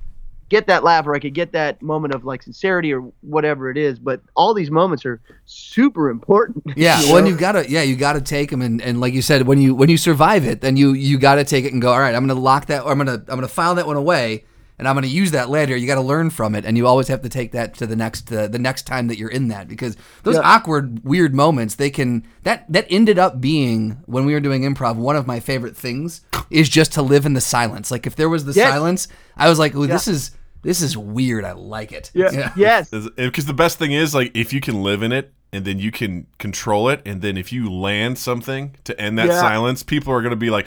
Get 0.48 0.66
that 0.68 0.84
laugh, 0.84 1.06
or 1.06 1.14
I 1.14 1.18
could 1.18 1.34
get 1.34 1.52
that 1.52 1.82
moment 1.82 2.14
of 2.14 2.24
like 2.24 2.42
sincerity, 2.42 2.92
or 2.92 3.00
whatever 3.20 3.70
it 3.70 3.76
is. 3.76 3.98
But 3.98 4.20
all 4.34 4.54
these 4.54 4.70
moments 4.70 5.04
are 5.04 5.20
super 5.44 6.10
important. 6.10 6.64
Yeah, 6.76 7.00
you 7.00 7.14
when 7.14 7.24
know? 7.24 7.30
you 7.30 7.36
gotta, 7.36 7.70
yeah, 7.70 7.82
you 7.82 7.96
gotta 7.96 8.20
take 8.20 8.50
them, 8.50 8.60
and, 8.60 8.82
and 8.82 9.00
like 9.00 9.14
you 9.14 9.22
said, 9.22 9.46
when 9.46 9.60
you 9.60 9.74
when 9.74 9.88
you 9.88 9.96
survive 9.96 10.44
it, 10.44 10.60
then 10.60 10.76
you 10.76 10.92
you 10.92 11.18
gotta 11.18 11.42
take 11.42 11.64
it 11.64 11.72
and 11.72 11.80
go. 11.80 11.90
All 11.92 11.98
right, 11.98 12.14
I'm 12.14 12.26
gonna 12.26 12.38
lock 12.38 12.66
that, 12.66 12.84
or 12.84 12.92
I'm 12.92 12.98
gonna 12.98 13.14
I'm 13.14 13.36
gonna 13.36 13.48
file 13.48 13.74
that 13.76 13.86
one 13.86 13.96
away, 13.96 14.44
and 14.78 14.86
I'm 14.86 14.94
gonna 14.94 15.06
use 15.06 15.30
that 15.32 15.48
later. 15.50 15.76
You 15.76 15.86
gotta 15.86 16.00
learn 16.00 16.30
from 16.30 16.54
it, 16.54 16.64
and 16.64 16.76
you 16.76 16.86
always 16.86 17.08
have 17.08 17.22
to 17.22 17.28
take 17.28 17.52
that 17.52 17.74
to 17.74 17.86
the 17.86 17.96
next 17.96 18.30
uh, 18.32 18.46
the 18.48 18.58
next 18.58 18.86
time 18.86 19.06
that 19.08 19.18
you're 19.18 19.30
in 19.30 19.48
that 19.48 19.68
because 19.68 19.96
those 20.22 20.34
Yeah. 20.36 20.42
awkward, 20.44 21.02
weird 21.04 21.34
moments 21.34 21.74
they 21.76 21.90
can 21.90 22.24
that 22.44 22.70
that 22.72 22.86
ended 22.90 23.18
up 23.18 23.40
being 23.40 23.98
when 24.06 24.24
we 24.26 24.32
were 24.34 24.40
doing 24.40 24.62
improv. 24.62 24.96
One 24.96 25.16
of 25.16 25.26
my 25.26 25.40
favorite 25.40 25.76
things 25.76 26.20
is 26.50 26.68
just 26.68 26.92
to 26.92 27.02
live 27.02 27.26
in 27.26 27.32
the 27.34 27.40
silence. 27.40 27.90
Like 27.90 28.06
if 28.06 28.16
there 28.16 28.28
was 28.28 28.44
the 28.44 28.52
Yes. 28.52 28.68
silence, 28.70 29.08
I 29.36 29.48
was 29.48 29.58
like, 29.58 29.74
"Ooh, 29.74 29.86
this 29.86 30.06
is 30.08 30.30
this 30.62 30.82
is 30.82 30.96
weird. 30.96 31.44
I 31.44 31.52
like 31.52 31.92
it." 31.92 32.10
yeah. 32.14 32.52
yes, 32.56 32.90
Because 33.16 33.46
the 33.46 33.54
best 33.54 33.78
thing 33.78 33.92
is 33.92 34.14
like 34.14 34.32
if 34.36 34.52
you 34.52 34.60
can 34.60 34.82
live 34.82 35.02
in 35.02 35.12
it 35.12 35.32
and 35.52 35.64
then 35.64 35.78
you 35.78 35.90
can 35.92 36.26
control 36.38 36.88
it, 36.88 37.00
and 37.06 37.22
then 37.22 37.36
if 37.36 37.52
you 37.52 37.70
land 37.72 38.18
something 38.18 38.74
to 38.84 39.00
end 39.00 39.16
that 39.18 39.28
Yeah. 39.28 39.40
silence, 39.40 39.82
people 39.84 40.12
are 40.12 40.20
gonna 40.20 40.34
be 40.36 40.50
like, 40.50 40.66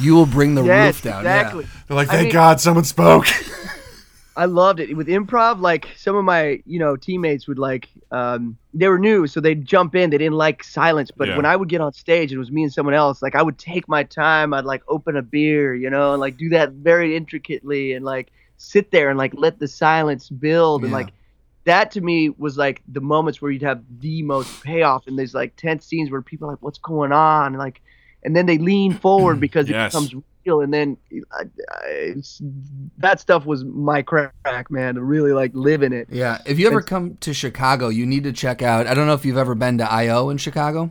You 0.00 0.14
will 0.14 0.26
bring 0.26 0.54
the 0.54 0.64
yes, 0.64 0.94
roof 0.96 1.02
down. 1.02 1.24
yeah. 1.24 1.40
exactly. 1.40 1.66
they're 1.88 1.96
like, 1.96 2.08
I 2.08 2.12
thank 2.12 2.24
mean- 2.24 2.32
God 2.32 2.60
someone 2.60 2.84
spoke. 2.84 3.26
I 4.36 4.46
loved 4.46 4.80
it 4.80 4.96
with 4.96 5.06
improv. 5.06 5.60
Like 5.60 5.86
some 5.96 6.16
of 6.16 6.24
my, 6.24 6.60
you 6.66 6.78
know, 6.80 6.96
teammates 6.96 7.46
would 7.46 7.58
like, 7.58 7.88
um, 8.10 8.56
they 8.72 8.88
were 8.88 8.98
new, 8.98 9.28
so 9.28 9.40
they'd 9.40 9.64
jump 9.64 9.94
in. 9.94 10.10
They 10.10 10.18
didn't 10.18 10.34
like 10.34 10.64
silence, 10.64 11.12
but 11.16 11.28
Yeah. 11.28 11.36
when 11.36 11.46
I 11.46 11.54
would 11.54 11.68
get 11.68 11.80
on 11.80 11.92
stage, 11.92 12.32
it 12.32 12.38
was 12.38 12.50
me 12.50 12.64
and 12.64 12.72
someone 12.72 12.94
else. 12.94 13.22
Like 13.22 13.36
I 13.36 13.42
would 13.42 13.58
take 13.58 13.88
my 13.88 14.02
time. 14.02 14.52
I'd 14.52 14.64
like 14.64 14.82
open 14.88 15.16
a 15.16 15.22
beer, 15.22 15.74
you 15.74 15.88
know, 15.88 16.12
and 16.12 16.20
like 16.20 16.36
do 16.36 16.48
that 16.48 16.72
very 16.72 17.14
intricately, 17.16 17.92
and 17.92 18.04
like 18.04 18.32
sit 18.56 18.90
there 18.90 19.08
and 19.08 19.16
like 19.18 19.34
let 19.36 19.60
the 19.60 19.68
silence 19.68 20.28
build, 20.28 20.82
and 20.82 20.92
like 20.92 21.10
that 21.64 21.92
to 21.92 22.00
me 22.00 22.28
was 22.30 22.58
like 22.58 22.82
the 22.88 23.00
moments 23.00 23.40
where 23.40 23.52
you'd 23.52 23.62
have 23.62 23.82
the 24.00 24.22
most 24.22 24.62
payoff. 24.64 25.06
And 25.06 25.16
these 25.16 25.32
like 25.34 25.54
tense 25.56 25.86
scenes 25.86 26.10
where 26.10 26.22
people 26.22 26.48
are 26.48 26.52
like, 26.52 26.62
"What's 26.62 26.78
going 26.78 27.12
on?" 27.12 27.46
And 27.52 27.58
like, 27.58 27.80
and 28.24 28.34
then 28.36 28.46
they 28.46 28.58
lean 28.58 28.92
forward 28.94 29.40
because 29.46 29.68
Yes. 29.68 29.94
it 29.94 29.96
becomes 29.98 30.14
real. 30.46 30.60
And 30.60 30.72
then 30.74 30.96
uh, 31.32 31.40
uh, 31.40 31.44
it's, 31.86 32.40
that 32.98 33.18
stuff 33.20 33.46
was 33.46 33.64
my 33.64 34.02
crack, 34.02 34.70
man. 34.70 34.94
To 34.96 35.02
really 35.02 35.32
like 35.32 35.52
live 35.54 35.82
in 35.82 35.92
it. 35.92 36.08
Yeah, 36.10 36.38
if 36.46 36.58
you 36.58 36.66
ever 36.66 36.78
It's- 36.80 36.88
come 36.88 37.16
to 37.20 37.32
Chicago, 37.32 37.88
you 37.88 38.04
need 38.06 38.24
to 38.24 38.32
check 38.32 38.60
out. 38.62 38.86
I 38.86 38.94
don't 38.94 39.06
know 39.06 39.14
if 39.14 39.24
you've 39.24 39.38
ever 39.38 39.54
been 39.54 39.78
to 39.78 39.90
IO 39.90 40.30
in 40.30 40.36
Chicago. 40.38 40.90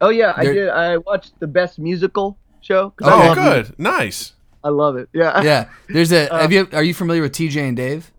Oh 0.00 0.08
yeah, 0.10 0.32
I 0.36 0.44
did. 0.44 0.68
I 0.68 0.96
watched 0.98 1.38
the 1.40 1.46
best 1.46 1.78
musical 1.78 2.36
show. 2.60 2.92
Oh, 3.02 3.06
Oh, 3.06 3.18
love 3.26 3.38
music. 3.38 3.66
good, 3.68 3.78
nice. 3.78 4.32
I 4.64 4.68
love 4.68 4.96
it. 4.96 5.08
Yeah. 5.12 5.42
Yeah, 5.42 5.68
there's 5.88 6.12
a. 6.12 6.28
Uh, 6.32 6.40
have 6.40 6.52
you? 6.52 6.68
Are 6.72 6.82
you 6.84 6.94
familiar 6.94 7.22
with 7.22 7.32
TJ 7.32 7.56
and 7.68 7.76
Dave? 7.76 8.10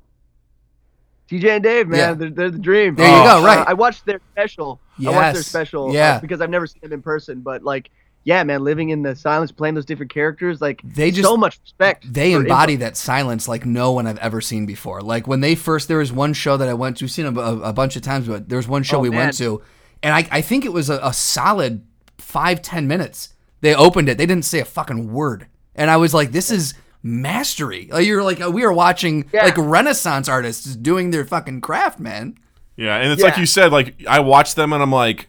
TJ 1.30 1.46
and 1.50 1.64
Dave, 1.64 1.88
man, 1.88 2.00
Yeah. 2.00 2.14
they're, 2.14 2.30
they're 2.30 2.50
the 2.52 2.60
dream. 2.60 2.96
There 2.96 3.08
you 3.08 3.16
Oh. 3.16 3.40
go. 3.42 3.46
Right. 3.46 3.60
Uh, 3.60 3.66
I 3.68 3.74
watched 3.74 4.06
their 4.06 4.20
special. 4.34 4.80
I 5.00 5.06
watched 5.06 5.16
their 5.16 5.34
Yes. 5.36 5.48
special. 5.48 5.90
uh, 5.90 5.94
Yeah. 5.94 6.20
because 6.20 6.42
I've 6.42 6.50
never 6.50 6.68
seen 6.68 6.82
them 6.82 6.94
in 6.94 7.02
person, 7.02 7.40
but 7.42 7.64
like, 7.64 7.90
yeah, 8.26 8.44
man, 8.44 8.64
living 8.64 8.90
in 8.90 9.02
the 9.02 9.16
silence, 9.16 9.52
playing 9.52 9.76
those 9.76 9.86
different 9.86 10.12
characters, 10.14 10.62
like, 10.62 10.82
They 10.84 11.12
just- 11.12 11.28
so 11.28 11.36
much 11.38 11.60
respect. 11.62 12.12
they 12.12 12.34
embody 12.34 12.76
improv. 12.78 12.80
that 12.80 12.98
silence 12.98 13.48
like 13.48 13.66
no 13.66 13.92
one 13.92 14.08
I've 14.08 14.18
ever 14.20 14.40
seen 14.42 14.66
before. 14.66 15.02
Like 15.02 15.28
when 15.28 15.42
they 15.42 15.56
first, 15.56 15.88
there 15.88 15.98
was 15.98 16.12
one 16.12 16.34
show 16.34 16.56
that 16.58 16.68
I 16.70 16.74
went 16.74 16.98
to, 16.98 17.04
we've 17.06 17.12
seen 17.12 17.26
a, 17.26 17.40
a, 17.40 17.60
a 17.60 17.74
bunch 17.74 17.96
of 17.96 18.02
times, 18.02 18.28
but 18.28 18.48
there 18.50 18.58
was 18.58 18.68
one 18.68 18.84
show 18.84 18.98
Oh, 18.98 19.02
we 19.02 19.10
man. 19.10 19.20
went 19.20 19.38
to, 19.38 19.62
and 20.02 20.14
I, 20.14 20.28
I 20.32 20.42
think 20.42 20.64
it 20.66 20.74
was 20.74 20.90
a, 20.90 21.00
a 21.04 21.14
solid 21.14 21.86
five 22.18 22.62
ten 22.62 22.88
minutes. 22.88 23.30
They 23.62 23.74
opened 23.76 24.10
it, 24.10 24.18
they 24.18 24.26
didn't 24.26 24.46
say 24.46 24.60
a 24.60 24.66
fucking 24.66 25.12
word, 25.14 25.48
and 25.76 25.90
I 25.92 25.98
was 25.98 26.14
like, 26.14 26.32
this 26.32 26.52
is 26.52 26.74
mastery. 27.02 27.90
Like 27.92 28.06
you're 28.06 28.24
like 28.24 28.42
uh, 28.42 28.50
we 28.52 28.64
were 28.64 28.74
watching 28.74 29.30
Yeah. 29.34 29.44
like 29.46 29.58
Renaissance 29.58 30.28
artists 30.30 30.76
doing 30.76 31.12
their 31.12 31.26
fucking 31.26 31.62
craft, 31.62 32.00
man. 32.00 32.38
Yeah, 32.76 32.98
and 32.98 33.12
it's 33.12 33.22
like 33.22 33.38
you 33.38 33.46
said, 33.46 33.72
like 33.72 33.96
I 34.08 34.20
watch 34.20 34.56
them 34.56 34.74
and 34.74 34.82
I'm 34.82 34.92
like, 34.92 35.28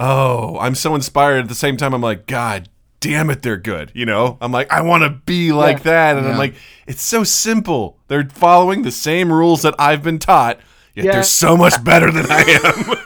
oh, 0.00 0.58
I'm 0.58 0.74
so 0.74 0.96
inspired. 0.96 1.44
At 1.44 1.48
the 1.48 1.54
same 1.54 1.76
time, 1.76 1.94
I'm 1.94 2.00
like, 2.00 2.26
God 2.26 2.68
damn 2.98 3.30
it, 3.30 3.42
they're 3.42 3.56
good. 3.56 3.92
You 3.94 4.04
know, 4.06 4.36
I'm 4.40 4.50
like, 4.52 4.70
I 4.72 4.80
want 4.82 5.04
to 5.04 5.10
be 5.10 5.52
like 5.52 5.78
Yeah. 5.78 5.82
that, 5.84 6.16
and 6.16 6.26
Yeah. 6.26 6.32
I'm 6.32 6.38
like, 6.38 6.54
it's 6.86 7.02
so 7.02 7.22
simple. 7.24 7.96
They're 8.08 8.28
following 8.28 8.82
the 8.82 8.90
same 8.90 9.32
rules 9.32 9.62
that 9.62 9.74
I've 9.78 10.02
been 10.02 10.18
taught. 10.18 10.58
Yet 10.94 11.04
Yeah. 11.06 11.12
they're 11.12 11.22
so 11.22 11.56
much 11.56 11.82
better 11.84 12.10
than 12.10 12.26
I 12.28 12.40
am. 12.42 12.96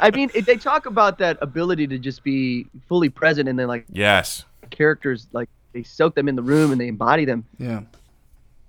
I 0.00 0.10
mean, 0.10 0.30
they 0.34 0.56
talk 0.56 0.86
about 0.86 1.18
that 1.18 1.36
ability 1.42 1.86
to 1.88 1.98
just 1.98 2.22
be 2.22 2.66
fully 2.88 3.08
present, 3.08 3.48
and 3.48 3.58
then 3.58 3.66
like 3.68 3.84
yes. 3.90 4.44
characters, 4.70 5.26
like 5.32 5.48
they 5.72 5.82
soak 5.82 6.14
them 6.14 6.28
in 6.28 6.36
the 6.36 6.42
room 6.42 6.72
and 6.72 6.80
they 6.80 6.88
embody 6.88 7.24
them. 7.24 7.44
Yeah. 7.58 7.82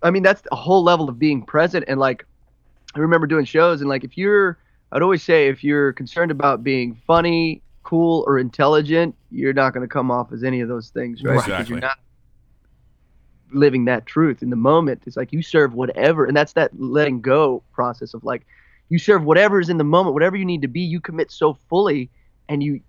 I 0.03 0.11
mean, 0.11 0.23
that's 0.23 0.41
a 0.51 0.55
whole 0.55 0.83
level 0.83 1.09
of 1.09 1.17
being 1.19 1.41
present. 1.41 1.85
And 1.87 1.99
like, 1.99 2.25
I 2.95 2.99
remember 2.99 3.27
doing 3.27 3.45
shows, 3.45 3.81
and 3.81 3.89
like, 3.89 4.03
if 4.03 4.17
you're, 4.17 4.57
I'd 4.91 5.01
always 5.01 5.23
say, 5.23 5.47
if 5.47 5.63
you're 5.63 5.93
concerned 5.93 6.31
about 6.31 6.63
being 6.63 6.95
funny, 7.05 7.61
cool, 7.83 8.23
or 8.27 8.39
intelligent, 8.39 9.15
you're 9.31 9.53
not 9.53 9.73
going 9.73 9.81
to 9.81 9.91
come 9.91 10.11
off 10.11 10.31
as 10.31 10.43
any 10.43 10.61
of 10.61 10.69
those 10.69 10.89
things, 10.89 11.23
right? 11.23 11.33
Because 11.33 11.47
Exactly. 11.47 11.73
you're 11.73 11.81
not 11.81 11.97
living 13.53 13.85
that 13.85 14.05
truth 14.05 14.41
in 14.41 14.49
the 14.49 14.55
moment. 14.55 15.03
It's 15.05 15.17
like 15.17 15.33
you 15.33 15.41
serve 15.41 15.73
whatever, 15.73 16.25
and 16.25 16.35
that's 16.35 16.53
that 16.53 16.71
letting 16.79 17.21
go 17.21 17.63
process 17.73 18.13
of 18.13 18.23
like, 18.23 18.45
you 18.89 18.99
serve 18.99 19.23
whatever 19.23 19.59
is 19.59 19.69
in 19.69 19.77
the 19.77 19.83
moment, 19.83 20.13
whatever 20.13 20.37
you 20.37 20.45
need 20.45 20.61
to 20.61 20.67
be. 20.69 20.79
You 20.81 21.01
commit 21.01 21.31
so 21.31 21.57
fully, 21.69 22.09
and 22.47 22.63
you, 22.63 22.79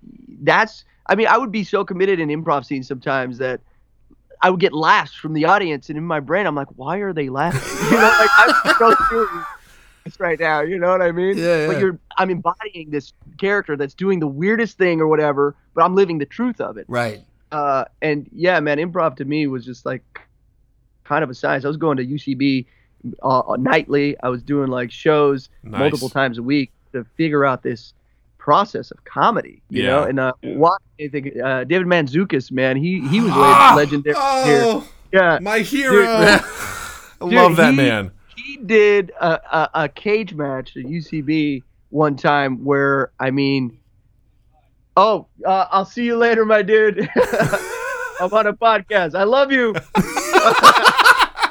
that's. 0.43 0.85
I 1.07 1.15
mean, 1.15 1.27
I 1.27 1.39
would 1.39 1.51
be 1.51 1.65
so 1.65 1.85
committed 1.85 2.21
in 2.21 2.29
improv 2.29 2.67
scenes 2.67 2.87
sometimes 2.87 3.39
that 3.39 3.61
I 4.43 4.51
would 4.51 4.61
get 4.61 4.73
laughs 4.73 5.15
from 5.15 5.33
the 5.33 5.47
audience, 5.47 5.89
and 5.89 5.99
in 5.99 6.05
my 6.05 6.21
brain, 6.21 6.47
I'm 6.47 6.55
like, 6.55 6.69
why 6.77 6.99
are 6.99 7.13
they 7.13 7.29
laughing? 7.29 7.61
You 7.91 7.97
know, 7.97 8.15
like 8.19 8.31
I'm 8.37 8.75
so 8.79 8.95
serious 9.09 9.45
right 10.21 10.39
now. 10.39 10.61
You 10.61 10.79
know 10.79 10.89
what 10.91 11.03
I 11.03 11.13
mean? 11.13 11.37
Yeah, 11.39 11.67
But 11.67 11.79
you're, 11.81 11.99
I'm 12.17 12.31
embodying 12.31 12.91
this 12.91 13.13
character 13.39 13.77
that's 13.77 13.95
doing 13.95 14.21
the 14.21 14.27
weirdest 14.27 14.79
thing 14.79 15.01
or 15.01 15.09
whatever, 15.09 15.55
but 15.75 15.85
I'm 15.85 15.95
living 15.95 16.19
the 16.19 16.27
truth 16.27 16.61
of 16.61 16.77
it. 16.77 16.87
Right. 16.89 17.21
Uh, 17.53 17.85
and 18.03 18.29
yeah, 18.33 18.61
man, 18.61 18.79
improv 18.79 19.17
to 19.17 19.25
me 19.25 19.47
was 19.47 19.65
just 19.65 19.87
like 19.87 20.03
kind 21.05 21.25
of 21.25 21.31
a 21.31 21.35
science. 21.35 21.65
I 21.65 21.69
was 21.69 21.77
going 21.77 21.97
to 21.97 22.05
UCB 22.07 22.67
uh, 23.23 23.57
nightly. 23.59 24.17
I 24.23 24.29
was 24.29 24.43
doing 24.43 24.69
like 24.69 24.91
shows 24.91 25.49
Nice. 25.63 25.79
multiple 25.81 26.09
times 26.11 26.39
a 26.39 26.43
week 26.43 26.73
to 26.93 27.05
figure 27.17 27.45
out 27.47 27.63
this 27.63 27.95
process 28.39 28.91
of 28.91 29.03
comedy. 29.05 29.63
You 29.71 29.83
Yeah. 29.85 29.89
know, 29.91 30.03
and 30.05 30.21
uh, 30.21 30.33
watch, 30.43 30.83
I 31.01 31.09
think 31.09 31.37
uh, 31.43 31.65
David 31.65 31.87
Manzukis, 31.87 32.51
man, 32.51 32.77
he 32.77 33.07
he 33.09 33.21
was 33.21 33.31
Ah! 33.35 33.75
legendary 33.77 34.15
here. 34.15 34.63
Oh, 34.65 34.89
Yeah, 35.13 35.39
my 35.41 35.61
hero. 35.61 35.93
Dude, 35.93 36.09
I 36.13 36.41
love 37.21 37.57
that 37.57 37.71
he- 37.71 37.77
man. 37.77 38.11
He 38.45 38.57
did 38.59 39.13
a, 39.21 39.41
a, 39.57 39.71
a 39.85 39.89
cage 39.89 40.35
match 40.35 40.77
at 40.77 40.85
UCB 40.85 41.63
one 41.91 42.17
time 42.17 42.65
where 42.65 43.13
I 43.19 43.31
mean, 43.31 43.79
oh, 44.97 45.27
uh, 45.47 45.67
I'll 45.71 45.85
see 45.85 46.05
you 46.05 46.17
later, 46.17 46.45
my 46.45 46.63
dude. 46.63 46.99
I'm 48.21 48.33
on 48.33 48.47
a 48.47 48.53
podcast. 48.53 49.15
I 49.15 49.25
love 49.25 49.53
you. 49.53 49.73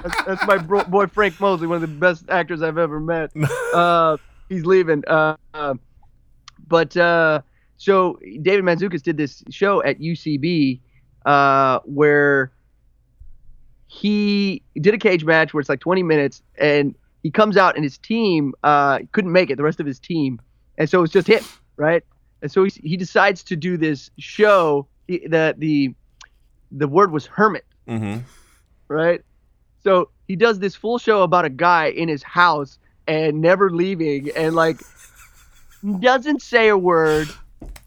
that's, 0.04 0.24
that's 0.26 0.48
my 0.48 0.58
bro- 0.58 0.84
boy 0.86 1.08
Frank 1.08 1.40
Mosley, 1.40 1.68
one 1.68 1.76
of 1.76 1.82
the 1.82 1.88
best 1.88 2.26
actors 2.30 2.62
I've 2.62 2.78
ever 2.78 3.00
met. 3.00 3.32
Uh, 3.74 4.18
he's 4.50 4.66
leaving. 4.66 5.04
Uh, 5.08 5.36
uh, 5.54 5.76
but 6.68 6.96
uh, 6.98 7.42
so 7.76 8.18
David 8.42 8.64
Manzukis 8.64 9.04
did 9.04 9.18
this 9.18 9.44
show 9.52 9.84
at 9.84 10.00
UCB 10.00 10.80
uh, 11.26 11.80
where 11.84 12.52
he 13.88 14.62
did 14.80 14.94
a 14.94 14.98
cage 14.98 15.24
match 15.24 15.54
where 15.54 15.62
it's 15.62 15.70
like 15.70 15.80
20 15.80 16.04
minutes 16.04 16.42
and 16.58 16.96
he 17.24 17.32
comes 17.32 17.58
out 17.58 17.76
and 17.76 17.84
his 17.84 17.98
team 17.98 18.54
uh, 18.64 19.00
couldn't 19.12 19.32
make 19.32 19.50
it 19.50 19.56
the 19.56 19.64
rest 19.64 19.80
of 19.80 19.86
his 19.86 20.00
team. 20.00 20.40
And 20.78 20.90
so 20.90 21.04
it's 21.04 21.14
just 21.14 21.28
him 21.28 21.44
right? 21.78 22.04
And 22.42 22.52
so 22.52 22.64
he, 22.64 22.72
he 22.84 22.98
decides 22.98 23.44
to 23.44 23.56
do 23.56 23.78
this 23.78 24.12
show. 24.20 24.88
He, 25.08 25.26
the 25.28 25.56
the 25.58 25.94
the 26.72 26.88
word 26.88 27.12
was 27.12 27.26
hermit. 27.26 27.66
Hmm 27.88 28.18
right? 28.88 29.22
So 29.84 30.10
he 30.28 30.36
does 30.36 30.60
this 30.60 30.76
full 30.76 30.98
show 30.98 31.24
about 31.24 31.46
a 31.46 31.50
guy 31.50 31.88
in 31.88 32.10
his 32.10 32.24
house 32.24 32.78
and 33.08 33.42
never 33.42 33.70
leaving 33.70 34.30
and 34.36 34.56
like 34.56 34.82
doesn't 36.00 36.42
say 36.42 36.68
a 36.68 36.78
word. 36.78 37.30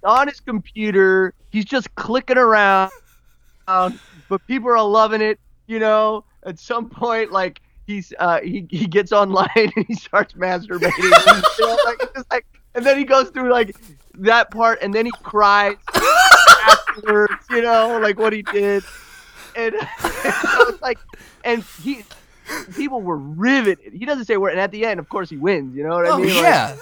On 0.03 0.29
his 0.29 0.41
computer 0.41 1.35
he's 1.51 1.67
just 1.67 1.95
clicking 1.95 2.39
around 2.39 2.91
but 4.29 4.47
people 4.47 4.71
are 4.71 4.83
loving 4.83 5.21
it 5.21 5.39
you 5.71 5.79
know 5.79 6.25
at 6.45 6.59
some 6.59 6.91
point 6.91 7.31
like 7.31 7.61
he's 7.87 8.13
uh 8.19 8.41
he, 8.41 8.67
he 8.71 8.87
gets 8.87 9.13
online 9.13 9.49
and 9.77 9.87
he 9.87 9.95
starts 9.95 10.35
masturbating. 10.35 10.93
You 11.59 11.67
know, 11.67 11.79
like, 11.85 12.15
just 12.15 12.31
like 12.31 12.47
and 12.75 12.85
then 12.85 12.99
he 12.99 13.05
goes 13.05 13.31
through 13.31 13.51
like 13.51 13.77
that 14.15 14.51
part 14.51 14.83
and 14.83 14.93
then 14.93 15.07
he 15.07 15.13
cries 15.23 15.77
afterwards 16.69 17.33
you 17.51 17.63
know 17.63 17.99
like 18.03 18.19
what 18.19 18.33
he 18.33 18.43
did. 18.43 18.83
And 19.57 19.75
so 19.75 20.69
it's 20.69 20.81
like 20.81 20.99
and 21.45 21.65
he 21.83 22.05
people 22.77 23.03
were 23.03 23.17
riveted. 23.17 23.93
He 23.93 24.05
doesn't 24.05 24.27
say 24.27 24.37
where, 24.37 24.53
and 24.53 24.61
at 24.61 24.71
the 24.71 24.87
end 24.87 25.01
of 25.01 25.09
course 25.09 25.29
he 25.29 25.37
wins 25.37 25.75
you 25.75 25.83
know 25.83 25.97
what 25.97 26.07
i 26.07 26.11
Oh 26.11 26.19
mean? 26.19 26.29
Like, 26.29 26.45
yeah. 26.45 26.77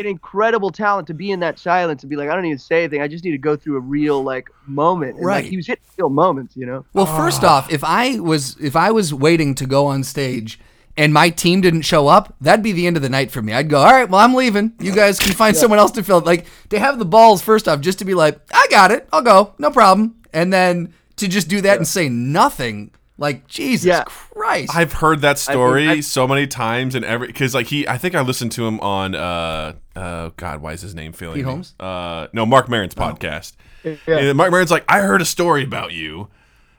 An 0.00 0.10
incredible 0.10 0.70
talent 0.70 1.06
to 1.08 1.14
be 1.14 1.30
in 1.30 1.40
that 1.40 1.58
silence 1.58 2.02
and 2.02 2.10
be 2.10 2.16
like, 2.16 2.28
I 2.28 2.34
don't 2.34 2.42
need 2.42 2.52
to 2.52 2.58
say 2.58 2.84
anything. 2.84 3.00
I 3.02 3.08
just 3.08 3.24
need 3.24 3.32
to 3.32 3.38
go 3.38 3.56
through 3.56 3.76
a 3.76 3.80
real 3.80 4.22
like 4.22 4.50
moment. 4.66 5.16
And, 5.16 5.26
Right. 5.26 5.42
Like, 5.42 5.50
he 5.50 5.56
was 5.56 5.66
hitting 5.66 5.84
real 5.98 6.08
moments, 6.10 6.56
you 6.56 6.66
know. 6.66 6.84
Well, 6.92 7.06
first 7.06 7.44
off, 7.44 7.72
if 7.72 7.82
I 7.84 8.18
was 8.20 8.56
if 8.60 8.76
I 8.76 8.90
was 8.90 9.14
waiting 9.14 9.54
to 9.56 9.66
go 9.66 9.86
on 9.86 10.02
stage 10.04 10.58
and 10.96 11.14
my 11.14 11.30
team 11.30 11.60
didn't 11.60 11.82
show 11.82 12.08
up, 12.08 12.34
that'd 12.40 12.62
be 12.62 12.72
the 12.72 12.86
end 12.86 12.96
of 12.96 13.02
the 13.02 13.08
night 13.08 13.30
for 13.30 13.40
me. 13.40 13.52
I'd 13.52 13.70
go, 13.70 13.78
all 13.78 13.92
right, 13.92 14.08
well, 14.08 14.20
I'm 14.20 14.34
leaving. 14.34 14.72
You 14.80 14.92
guys 14.94 15.18
can 15.18 15.32
find 15.32 15.56
someone 15.56 15.78
else 15.78 15.92
to 15.92 16.02
fill. 16.02 16.18
it." 16.18 16.26
Like 16.26 16.46
to 16.70 16.78
have 16.78 16.98
the 16.98 17.04
balls 17.04 17.42
first 17.42 17.68
off, 17.68 17.80
just 17.80 17.98
to 18.00 18.04
be 18.04 18.14
like, 18.14 18.38
I 18.52 18.66
got 18.70 18.90
it, 18.90 19.08
I'll 19.12 19.22
go, 19.22 19.54
no 19.58 19.70
problem, 19.70 20.16
and 20.32 20.52
then 20.52 20.92
to 21.16 21.28
just 21.28 21.48
do 21.48 21.60
that 21.60 21.76
and 21.76 21.86
say 21.86 22.08
nothing, 22.08 22.90
like 23.20 23.46
Jesus 23.46 23.86
Yeah. 23.86 24.02
Christ. 24.04 24.74
I've 24.74 24.94
heard 24.94 25.20
that 25.20 25.38
story 25.38 25.88
I- 25.88 26.00
so 26.00 26.26
many 26.26 26.48
times, 26.48 26.96
and 26.96 27.04
every 27.04 27.28
because 27.28 27.54
like 27.54 27.68
he, 27.68 27.86
I 27.86 27.96
think 27.98 28.16
I 28.16 28.22
listened 28.22 28.50
to 28.52 28.66
him 28.66 28.80
on 28.80 29.14
uh, 29.14 29.74
uh, 29.94 30.30
God, 30.36 30.60
why 30.62 30.72
is 30.72 30.80
his 30.80 30.94
name 30.96 31.12
failing 31.12 31.36
Pete 31.36 31.44
me? 31.44 31.50
Holmes? 31.52 31.74
Uh, 31.78 32.26
no, 32.32 32.44
Marc 32.44 32.68
Maron's 32.68 32.94
podcast. 32.96 33.52
Yeah. 33.84 33.94
And 34.08 34.36
Marc 34.36 34.50
Maron's 34.50 34.70
like, 34.72 34.84
I 34.88 35.00
heard 35.00 35.22
a 35.22 35.24
story 35.24 35.62
about 35.64 35.92
you, 35.92 36.28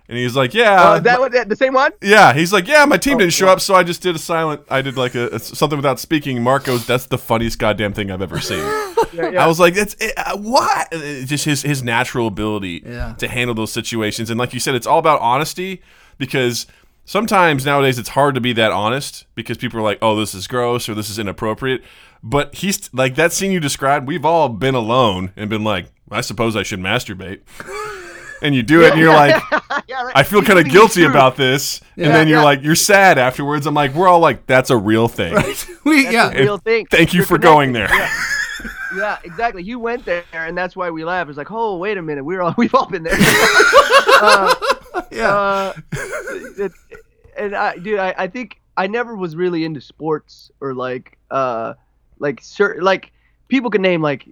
and 0.10 0.18
he's 0.18 0.36
like, 0.36 0.54
Yeah, 0.54 0.82
Uh, 0.82 1.00
that 1.00 1.20
one, 1.20 1.32
the 1.32 1.56
same 1.56 1.74
one? 1.74 1.92
yeah. 2.02 2.34
He's 2.34 2.52
like, 2.52 2.68
Yeah, 2.68 2.86
my 2.86 2.98
team 2.98 3.16
Oh, 3.16 3.20
didn't 3.20 3.34
show 3.34 3.48
up, 3.48 3.60
so 3.62 3.74
I 3.76 3.84
just 3.84 4.02
did 4.02 4.16
a 4.16 4.20
silent. 4.20 4.62
I 4.70 4.82
did 4.82 4.98
like 4.98 5.16
a, 5.16 5.28
a- 5.30 5.40
something 5.40 5.78
without 5.78 6.00
speaking. 6.00 6.42
Marc 6.44 6.66
goes, 6.66 6.86
That's 6.86 7.06
the 7.08 7.18
funniest 7.18 7.58
goddamn 7.60 7.94
thing 7.94 8.12
I've 8.12 8.22
ever 8.22 8.40
seen. 8.40 8.64
Yeah, 9.14 9.30
yeah. 9.30 9.44
I 9.44 9.48
was 9.48 9.60
like, 9.60 9.76
it's 9.76 9.94
it, 10.00 10.14
uh, 10.16 10.38
what? 10.38 10.88
It's 10.94 11.30
just 11.30 11.44
his 11.44 11.62
his 11.64 11.84
natural 11.84 12.28
ability 12.28 12.82
Yeah. 12.86 13.14
to 13.18 13.28
handle 13.28 13.54
those 13.54 13.70
situations, 13.74 14.30
and 14.30 14.40
like 14.40 14.54
you 14.54 14.60
said, 14.62 14.74
it's 14.74 14.88
all 14.88 15.00
about 15.00 15.20
honesty 15.20 15.82
because 16.22 16.68
sometimes 17.04 17.66
nowadays 17.66 18.00
it's 18.00 18.10
hard 18.10 18.36
to 18.36 18.42
be 18.42 18.54
that 18.54 18.72
honest 18.72 19.26
because 19.36 19.58
people 19.58 19.80
are 19.80 19.84
like, 19.84 19.98
oh, 20.02 20.16
this 20.16 20.34
is 20.34 20.48
gross 20.48 20.88
or 20.88 20.94
this 20.96 21.10
is 21.10 21.20
inappropriate. 21.20 21.84
But 22.24 22.56
he's 22.56 22.94
like 22.94 23.16
that 23.16 23.34
scene 23.34 23.52
you 23.52 23.60
described. 23.60 24.08
We've 24.08 24.24
all 24.24 24.48
been 24.48 24.76
alone 24.76 25.34
and 25.36 25.50
been 25.50 25.64
like, 25.64 25.88
I 26.12 26.22
suppose 26.22 26.56
I 26.56 26.64
should 26.64 26.80
masturbate. 26.80 27.42
And 28.44 28.56
you 28.56 28.64
do 28.64 28.82
it, 28.82 28.90
and 28.94 29.00
you're 29.00 29.14
like, 29.14 29.40
yeah, 29.88 30.02
right. 30.02 30.16
I 30.16 30.24
feel 30.24 30.42
kind 30.42 30.58
of 30.58 30.66
guilty 30.72 31.04
about 31.04 31.36
this. 31.36 31.80
Yeah. 31.96 32.06
And 32.08 32.16
then 32.16 32.28
you're 32.28 32.40
Yeah. 32.40 32.44
like, 32.44 32.64
you're 32.64 32.74
sad 32.74 33.20
afterwards. 33.20 33.68
I'm 33.68 33.76
like, 33.76 33.94
we're 33.94 34.08
all 34.08 34.20
like, 34.20 34.48
that's 34.48 34.72
a 34.72 34.78
real 34.78 35.08
thing. 35.08 35.36
we 35.86 36.06
That's 36.06 36.12
yeah. 36.12 36.32
a 36.32 36.42
real 36.42 36.58
thing. 36.58 36.88
Thank 36.88 37.14
you 37.14 37.18
You're 37.20 37.28
for 37.28 37.38
going 37.38 37.72
connected. 37.72 38.00
there. 38.00 38.10
Yeah, 38.96 39.20
exactly. 39.24 39.64
You 39.64 39.80
went 39.80 40.06
there, 40.06 40.24
and 40.34 40.58
that's 40.58 40.76
why 40.76 40.90
we 40.90 41.04
laugh. 41.04 41.30
It's 41.30 41.38
like, 41.38 41.52
oh, 41.52 41.78
wait 41.78 41.98
a 41.98 42.02
minute, 42.02 42.24
we're 42.24 42.42
all 42.42 42.54
we've 42.58 42.74
all 42.76 42.88
been 42.88 43.04
there. 43.04 43.16
uh, 43.18 44.54
Yeah. 45.12 45.36
uh, 45.36 45.74
it, 46.58 46.72
and 47.38 47.56
I, 47.56 47.78
dude, 47.78 48.00
I, 48.00 48.14
I 48.18 48.28
think 48.28 48.62
I 48.78 48.88
never 48.88 49.16
was 49.16 49.36
really 49.36 49.66
into 49.66 49.82
sports 49.82 50.52
or 50.60 50.74
like, 50.74 51.18
uh, 51.30 51.74
like 52.20 52.42
certain 52.42 52.84
like 52.84 53.12
people 53.48 53.70
can 53.70 53.82
name 53.82 54.02
like, 54.02 54.28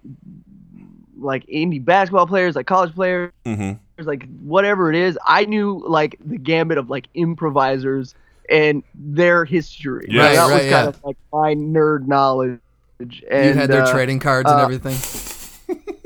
like 1.18 1.46
indie 1.48 1.84
basketball 1.84 2.28
players, 2.28 2.56
like 2.56 2.68
college 2.68 2.94
players, 2.94 3.32
mm-hmm. 3.46 3.74
like 4.06 4.28
whatever 4.40 4.90
it 4.90 4.96
is. 4.96 5.18
I 5.26 5.46
knew 5.46 5.84
like 5.88 6.18
the 6.24 6.38
gambit 6.38 6.78
of 6.78 6.90
like 6.90 7.08
improvisers 7.14 8.16
and 8.50 8.84
their 8.96 9.46
history. 9.46 10.08
Yeah. 10.10 10.22
Right, 10.22 10.36
that 10.36 10.48
right, 10.48 10.54
was 10.56 10.66
yeah. 10.66 10.72
kind 10.72 10.88
of 10.88 11.04
like 11.04 11.18
my 11.32 11.56
nerd 11.56 12.08
knowledge. 12.08 12.60
And, 13.00 13.14
you 13.14 13.54
had 13.54 13.70
their 13.70 13.84
uh, 13.84 13.92
trading 13.92 14.20
cards 14.20 14.50
and 14.50 14.60
uh, 14.60 14.64
everything. 14.64 14.98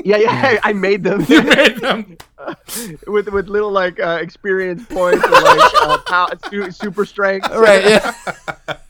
Yeah, 0.06 0.18
yeah, 0.18 0.60
I 0.64 0.74
made 0.74 1.02
them. 1.06 1.24
you 1.30 1.42
made 1.42 1.78
them. 1.78 2.18
with 3.08 3.30
with 3.30 3.48
little 3.48 3.72
like 3.72 4.02
uh, 4.02 4.20
experience 4.22 4.86
points 4.86 5.26
or 5.26 5.32
like 5.32 5.74
uh, 5.82 5.98
pow- 6.06 6.28
su- 6.50 6.72
super 6.72 7.06
strength, 7.06 7.48
Right, 7.50 7.86
yeah. 7.86 8.14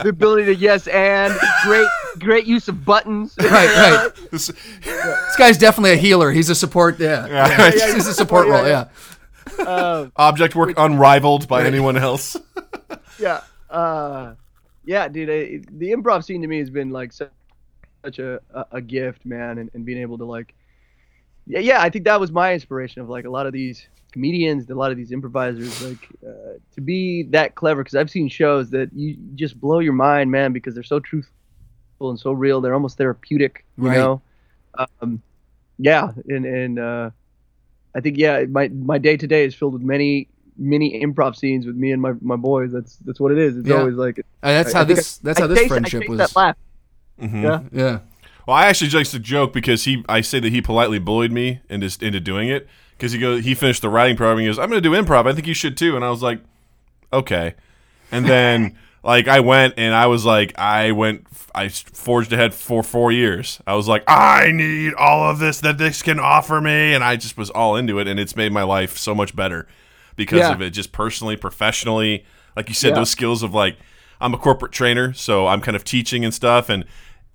the 0.01 0.10
ability 0.10 0.45
to 0.45 0.56
yes 0.56 0.88
and 0.88 1.32
great 1.62 1.88
great 2.18 2.47
use 2.47 2.68
of 2.68 2.84
buttons. 2.84 3.36
Right, 3.39 3.51
right. 3.51 4.12
This- 4.32 4.47
This 4.47 5.36
guy's 5.38 5.60
definitely 5.60 5.91
a 5.91 5.97
healer. 5.97 6.32
He's 6.32 6.49
a 6.49 6.56
support. 6.56 6.99
Yeah, 6.99 7.28
Yeah. 7.28 7.70
he's 7.93 8.08
a 8.08 8.14
support 8.14 8.47
role. 8.47 8.66
yeah. 8.66 8.88
Yeah, 9.60 9.64
Uh, 9.66 10.10
object 10.16 10.56
work 10.56 10.74
unrivaled 10.78 11.47
by 11.47 11.60
Right. 11.60 11.68
anyone 11.68 11.95
else. 11.95 12.36
yeah, 13.20 13.41
uh, 13.70 14.34
yeah, 14.84 15.08
dude. 15.10 15.30
I, 15.30 15.62
the 15.72 15.91
improv 15.91 16.24
scene 16.24 16.41
to 16.41 16.47
me 16.47 16.58
has 16.58 16.72
been 16.72 16.89
like 16.89 17.14
such, 17.14 17.30
such 18.04 18.20
a, 18.20 18.39
a, 18.54 18.66
a 18.74 18.82
gift, 18.82 19.26
man, 19.26 19.58
and, 19.58 19.70
and 19.74 19.86
being 19.86 19.99
able 19.99 20.18
to 20.18 20.26
like 20.26 20.54
yeah, 21.45 21.60
yeah, 21.60 21.82
I 21.82 21.89
think 21.89 22.06
that 22.06 22.20
was 22.22 22.32
my 22.32 22.54
inspiration 22.54 23.01
of 23.01 23.10
like 23.10 23.26
a 23.26 23.30
lot 23.30 23.45
of 23.47 23.51
these 23.54 23.86
comedians, 24.14 24.70
a 24.70 24.76
lot 24.76 24.91
of 24.91 24.97
these 24.97 25.12
improvisers, 25.12 25.82
like 25.82 26.08
uh, 26.26 26.54
to 26.74 26.82
be 26.82 27.24
that 27.32 27.56
clever. 27.56 27.84
Because 27.84 27.95
I've 27.95 28.10
seen 28.10 28.30
shows 28.30 28.70
that 28.70 28.93
you 28.93 29.18
just 29.36 29.60
blow 29.60 29.80
your 29.80 29.91
mind, 29.93 30.32
man, 30.32 30.54
because 30.54 30.74
they're 30.74 30.84
so 30.84 31.01
truthful 31.01 31.32
and 32.12 32.18
so 32.18 32.32
real. 32.32 32.62
They're 32.62 32.74
almost 32.74 32.97
therapeutic, 32.97 33.66
you 33.78 33.89
Right. 33.89 33.97
know. 33.97 34.22
Um, 35.01 35.22
yeah, 35.78 36.12
and 36.30 36.45
and 36.45 36.80
uh, 36.80 37.10
I 37.93 37.99
think 37.99 38.18
yeah, 38.18 38.45
my 38.49 38.70
my 38.70 38.97
day 38.97 39.18
to 39.18 39.28
day 39.28 39.43
is 39.43 39.54
filled 39.54 39.74
with 39.74 39.82
many 39.82 40.30
many 40.58 41.04
improv 41.04 41.36
scenes 41.36 41.66
with 41.66 41.76
me 41.76 41.91
and 41.91 42.01
my, 42.01 42.14
my 42.22 42.38
boys. 42.38 42.72
That's 42.72 42.95
that's 42.97 43.20
what 43.20 43.34
it 43.34 43.38
is. 43.38 43.58
It's 43.58 43.68
Yeah. 43.68 43.80
always 43.80 43.95
like 43.95 44.20
Uh, 44.20 44.24
that's 44.43 44.74
I- 44.74 44.78
how 44.78 44.82
I 44.82 44.86
this. 44.86 45.18
That's 45.18 45.39
I 45.39 45.41
how 45.43 45.47
this 45.47 45.68
friendship 45.68 46.08
was. 46.08 46.32
That 47.18 47.32
laugh. 47.32 47.32
Mhm. 47.32 47.70
Yeah. 47.74 47.84
Yeah. 47.86 47.99
Well, 48.45 48.57
I 48.57 48.66
actually 48.66 48.89
just 48.89 49.14
a 49.14 49.20
joke 49.20 49.53
because 49.53 49.86
he, 49.86 50.03
I 50.09 50.22
say 50.22 50.39
that 50.41 50.51
he 50.51 50.61
politely 50.61 50.99
bullied 50.99 51.32
me 51.32 51.61
into 51.70 51.86
into 52.05 52.20
doing 52.20 52.49
it 52.49 52.68
because 52.97 53.11
he 53.14 53.20
goes, 53.20 53.45
he 53.45 53.55
finished 53.55 53.82
the 53.82 53.89
writing 53.89 54.18
program. 54.18 54.38
And 54.39 54.41
he 54.41 54.47
goes, 54.47 54.59
I'm 54.59 54.70
going 54.70 54.82
to 54.84 54.89
do 54.89 54.93
improv. 54.95 55.28
I 55.28 55.34
think 55.34 55.47
you 55.47 55.53
should 55.53 55.78
too. 55.78 55.95
And 55.95 56.03
I 56.03 56.09
was 56.09 56.22
like, 56.22 56.41
okay. 57.11 57.55
And 58.11 58.26
then 58.26 58.78
like 59.03 59.28
I 59.30 59.39
went 59.39 59.76
and 59.78 59.93
I 59.95 60.07
was 60.07 60.26
like, 60.26 60.57
I 60.59 60.91
went, 60.91 61.26
I 61.55 61.70
forged 61.70 62.34
ahead 62.34 62.53
for 62.53 62.84
four 62.84 63.11
years. 63.11 63.61
I 63.66 63.76
was 63.76 63.88
like, 63.88 64.03
I 64.07 64.51
need 64.51 64.93
all 64.95 65.30
of 65.30 65.39
this 65.39 65.61
that 65.61 65.78
this 65.78 66.01
can 66.01 66.20
offer 66.20 66.59
me, 66.59 66.93
and 66.93 67.03
I 67.03 67.16
just 67.16 67.38
was 67.38 67.49
all 67.51 67.76
into 67.76 67.99
it, 67.99 68.07
and 68.07 68.20
it's 68.20 68.36
made 68.36 68.51
my 68.51 68.64
life 68.64 68.97
so 68.97 69.14
much 69.14 69.36
better 69.36 69.68
because 70.16 70.39
Yeah. 70.39 70.51
of 70.53 70.61
it, 70.61 70.72
just 70.72 70.91
personally, 70.91 71.36
professionally. 71.38 72.26
Like 72.57 72.70
you 72.70 72.76
said, 72.76 72.89
Yeah. 72.89 72.95
those 72.95 73.11
skills 73.11 73.43
of 73.43 73.53
like, 73.53 73.78
I'm 74.24 74.34
a 74.34 74.38
corporate 74.38 74.71
trainer, 74.71 75.13
so 75.13 75.47
I'm 75.47 75.59
kind 75.61 75.76
of 75.76 75.84
teaching 75.84 76.24
and 76.24 76.34
stuff, 76.34 76.69
and 76.69 76.86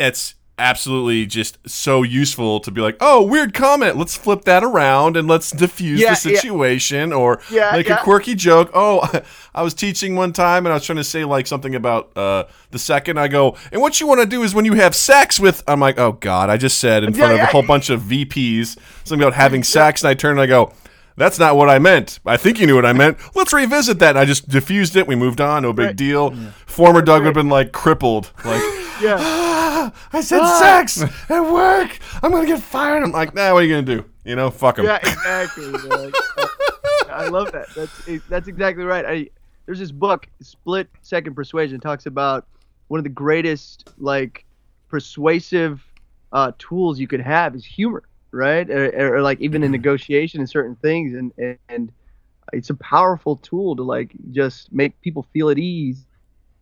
it's 0.01 0.34
absolutely 0.59 1.24
just 1.24 1.57
so 1.68 2.03
useful 2.03 2.59
to 2.61 2.70
be 2.70 2.80
like, 2.80 2.97
oh, 3.01 3.22
weird 3.22 3.55
comment. 3.55 3.97
Let's 3.97 4.16
flip 4.16 4.43
that 4.45 4.64
around 4.64 5.16
and 5.16 5.28
let's 5.28 5.53
diffuse 5.53 6.01
Yeah, 6.01 6.14
the 6.14 6.30
yeah. 6.30 6.41
situation 6.41 7.12
or 7.12 7.41
Yeah, 7.51 7.70
make 7.72 7.89
a 7.91 7.99
quirky 7.99 8.34
joke. 8.34 8.70
Oh, 8.74 9.09
I 9.55 9.62
was 9.62 9.74
teaching 9.74 10.16
one 10.16 10.32
time 10.32 10.66
and 10.66 10.72
I 10.72 10.76
was 10.76 10.84
trying 10.84 10.97
to 10.97 11.05
say 11.05 11.24
like 11.24 11.47
something 11.47 11.74
about 11.74 12.16
uh, 12.16 12.45
the 12.70 12.78
second. 12.78 13.20
I 13.20 13.28
go, 13.28 13.57
and 13.70 13.80
what 13.80 14.01
you 14.01 14.07
want 14.09 14.20
to 14.20 14.26
do 14.26 14.43
is 14.43 14.55
when 14.55 14.64
you 14.64 14.72
have 14.74 14.95
sex 14.97 15.39
with. 15.39 15.62
I'm 15.68 15.78
like, 15.80 15.99
oh 15.99 16.12
God, 16.12 16.51
I 16.51 16.57
just 16.57 16.78
said 16.78 17.05
in 17.05 17.12
front 17.12 17.34
of 17.34 17.41
a 17.41 17.47
whole 17.47 17.62
bunch 17.62 17.91
of 17.91 18.01
VPs 18.03 18.78
something 19.05 19.22
about 19.22 19.34
having 19.34 19.62
sex, 19.78 20.03
and 20.03 20.09
I 20.09 20.14
turn 20.14 20.32
and 20.32 20.41
I 20.41 20.47
go. 20.47 20.72
That's 21.19 21.39
not 21.39 21.57
what 21.57 21.69
I 21.69 21.79
meant. 21.79 22.21
I 22.25 22.37
think 22.37 22.59
you 22.61 22.66
knew 22.66 22.75
what 22.77 22.87
I 22.87 22.93
meant. 22.93 23.19
Let's 23.35 23.53
revisit 23.53 23.99
that. 23.99 24.11
And 24.11 24.19
I 24.19 24.25
just 24.25 24.49
diffused 24.49 24.97
it. 24.97 25.07
We 25.07 25.16
moved 25.16 25.41
on. 25.41 25.62
No 25.62 25.73
big 25.73 25.87
Right. 25.87 25.97
deal. 25.97 26.31
Former 26.66 27.03
Doug 27.03 27.21
would 27.23 27.27
have 27.27 27.35
been 27.35 27.49
like 27.49 27.73
crippled. 27.73 28.31
Like, 28.45 28.62
Yeah. 29.03 29.16
ah, 29.21 29.93
I 30.12 30.21
said 30.21 30.45
sex 30.59 31.03
at 31.31 31.41
work. 31.41 31.99
I'm 32.23 32.31
gonna 32.33 32.47
get 32.47 32.61
fired. 32.61 33.03
I'm 33.05 33.12
like, 33.12 33.35
nah, 33.35 33.53
what 33.53 33.62
are 33.62 33.66
you 33.66 33.73
gonna 33.75 33.83
do? 34.01 34.05
You 34.25 34.35
know, 34.37 34.51
fuck 34.51 34.79
him. 34.79 34.87
yeah, 34.87 34.97
exactly. 35.03 35.71
man. 35.71 36.12
I 37.11 37.29
love 37.29 37.53
that. 37.53 37.69
That's 37.77 38.27
that's 38.29 38.49
exactly 38.49 38.85
right. 38.85 39.05
I 39.07 39.29
there's 39.66 39.79
this 39.79 39.93
book, 39.93 40.27
Split 40.41 40.89
Second 41.03 41.35
Persuasion, 41.35 41.79
talks 41.79 42.07
about 42.07 42.47
one 42.89 42.99
of 42.99 43.05
the 43.05 43.11
greatest 43.11 43.91
like 43.99 44.45
persuasive 44.89 45.81
uh, 46.33 46.53
tools 46.59 46.99
you 46.99 47.07
could 47.07 47.21
have 47.21 47.55
is 47.55 47.64
humor, 47.64 48.03
right? 48.33 48.68
Or, 48.68 49.16
or 49.16 49.22
like 49.22 49.41
even 49.41 49.62
in 49.62 49.70
negotiation 49.70 50.41
and 50.41 50.49
certain 50.49 50.76
things, 50.76 51.14
and, 51.14 51.33
and 51.39 51.59
and 51.68 51.93
it's 52.53 52.70
a 52.70 52.74
powerful 52.74 53.37
tool 53.37 53.76
to 53.76 53.83
like 53.83 54.12
just 54.33 54.72
make 54.72 54.99
people 55.03 55.26
feel 55.33 55.51
at 55.51 55.59
ease 55.59 56.07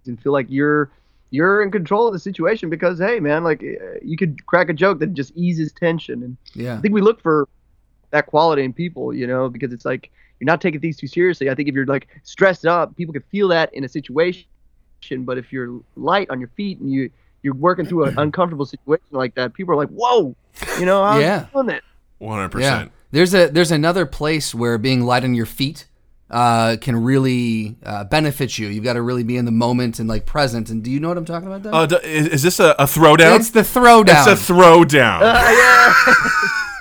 and 0.06 0.20
feel 0.20 0.32
like 0.32 0.46
you're 0.48 0.90
you're 1.30 1.62
in 1.62 1.70
control 1.70 2.06
of 2.06 2.12
the 2.12 2.18
situation 2.18 2.70
because 2.70 2.98
hey 2.98 3.20
man 3.20 3.44
like 3.44 3.62
uh, 3.62 3.98
you 4.02 4.16
could 4.16 4.44
crack 4.46 4.68
a 4.68 4.72
joke 4.72 4.98
that 5.00 5.12
just 5.14 5.32
eases 5.36 5.72
tension 5.72 6.22
and 6.22 6.36
Yeah. 6.54 6.76
I 6.76 6.80
think 6.80 6.94
we 6.94 7.00
look 7.00 7.20
for 7.20 7.48
that 8.10 8.26
quality 8.26 8.62
in 8.62 8.72
people, 8.72 9.12
you 9.12 9.26
know, 9.26 9.48
because 9.48 9.72
it's 9.72 9.84
like 9.84 10.10
you're 10.38 10.46
not 10.46 10.60
taking 10.60 10.80
things 10.80 10.96
too 10.96 11.06
seriously. 11.06 11.50
I 11.50 11.54
think 11.54 11.68
if 11.68 11.74
you're 11.74 11.86
like 11.86 12.08
stressed 12.22 12.66
up, 12.66 12.96
people 12.96 13.12
can 13.12 13.22
feel 13.30 13.48
that 13.48 13.72
in 13.74 13.84
a 13.84 13.88
situation, 13.88 14.46
but 15.18 15.38
if 15.38 15.52
you're 15.52 15.80
light 15.96 16.30
on 16.30 16.40
your 16.40 16.50
feet 16.56 16.78
and 16.78 16.90
you 16.92 17.10
you're 17.46 17.54
working 17.54 17.86
through 17.86 18.04
an 18.04 18.18
uncomfortable 18.18 18.66
situation 18.66 19.06
like 19.12 19.34
that, 19.36 19.54
people 19.54 19.72
are 19.72 19.76
like, 19.76 19.88
"Whoa," 19.88 20.36
you 20.78 20.84
know, 20.84 21.02
how's 21.04 21.22
Yeah. 21.22 21.46
doing 21.54 21.70
it? 21.70 21.82
One 22.18 22.36
hundred 22.38 22.50
percent. 22.50 22.92
There's 23.12 23.32
a 23.34 23.46
there's 23.48 23.70
another 23.72 24.04
place 24.04 24.54
where 24.54 24.76
being 24.76 25.02
light 25.04 25.24
on 25.24 25.34
your 25.34 25.46
feet 25.46 25.86
uh, 26.30 26.76
can 26.80 26.96
really 26.96 27.76
uh, 27.84 28.02
benefit 28.04 28.58
you. 28.58 28.66
You've 28.68 28.82
got 28.84 28.94
to 28.94 29.02
really 29.02 29.22
be 29.22 29.36
in 29.36 29.44
the 29.44 29.52
moment 29.52 29.98
and 30.00 30.08
like 30.08 30.26
present. 30.26 30.68
And 30.70 30.82
do 30.82 30.90
you 30.90 30.98
know 31.00 31.08
what 31.08 31.16
I'm 31.16 31.24
talking 31.24 31.46
about? 31.46 31.62
Doug? 31.62 31.74
Uh, 31.74 31.86
d- 31.86 32.06
is, 32.06 32.26
is 32.28 32.42
this 32.42 32.58
a, 32.60 32.70
a 32.78 32.84
throwdown? 32.84 33.36
it's 33.36 33.50
the 33.50 33.60
throwdown. 33.60 34.26
It's 34.26 34.48
a 34.50 34.52
throwdown. 34.52 35.20
Uh, 35.22 35.24
yeah. 36.12 36.14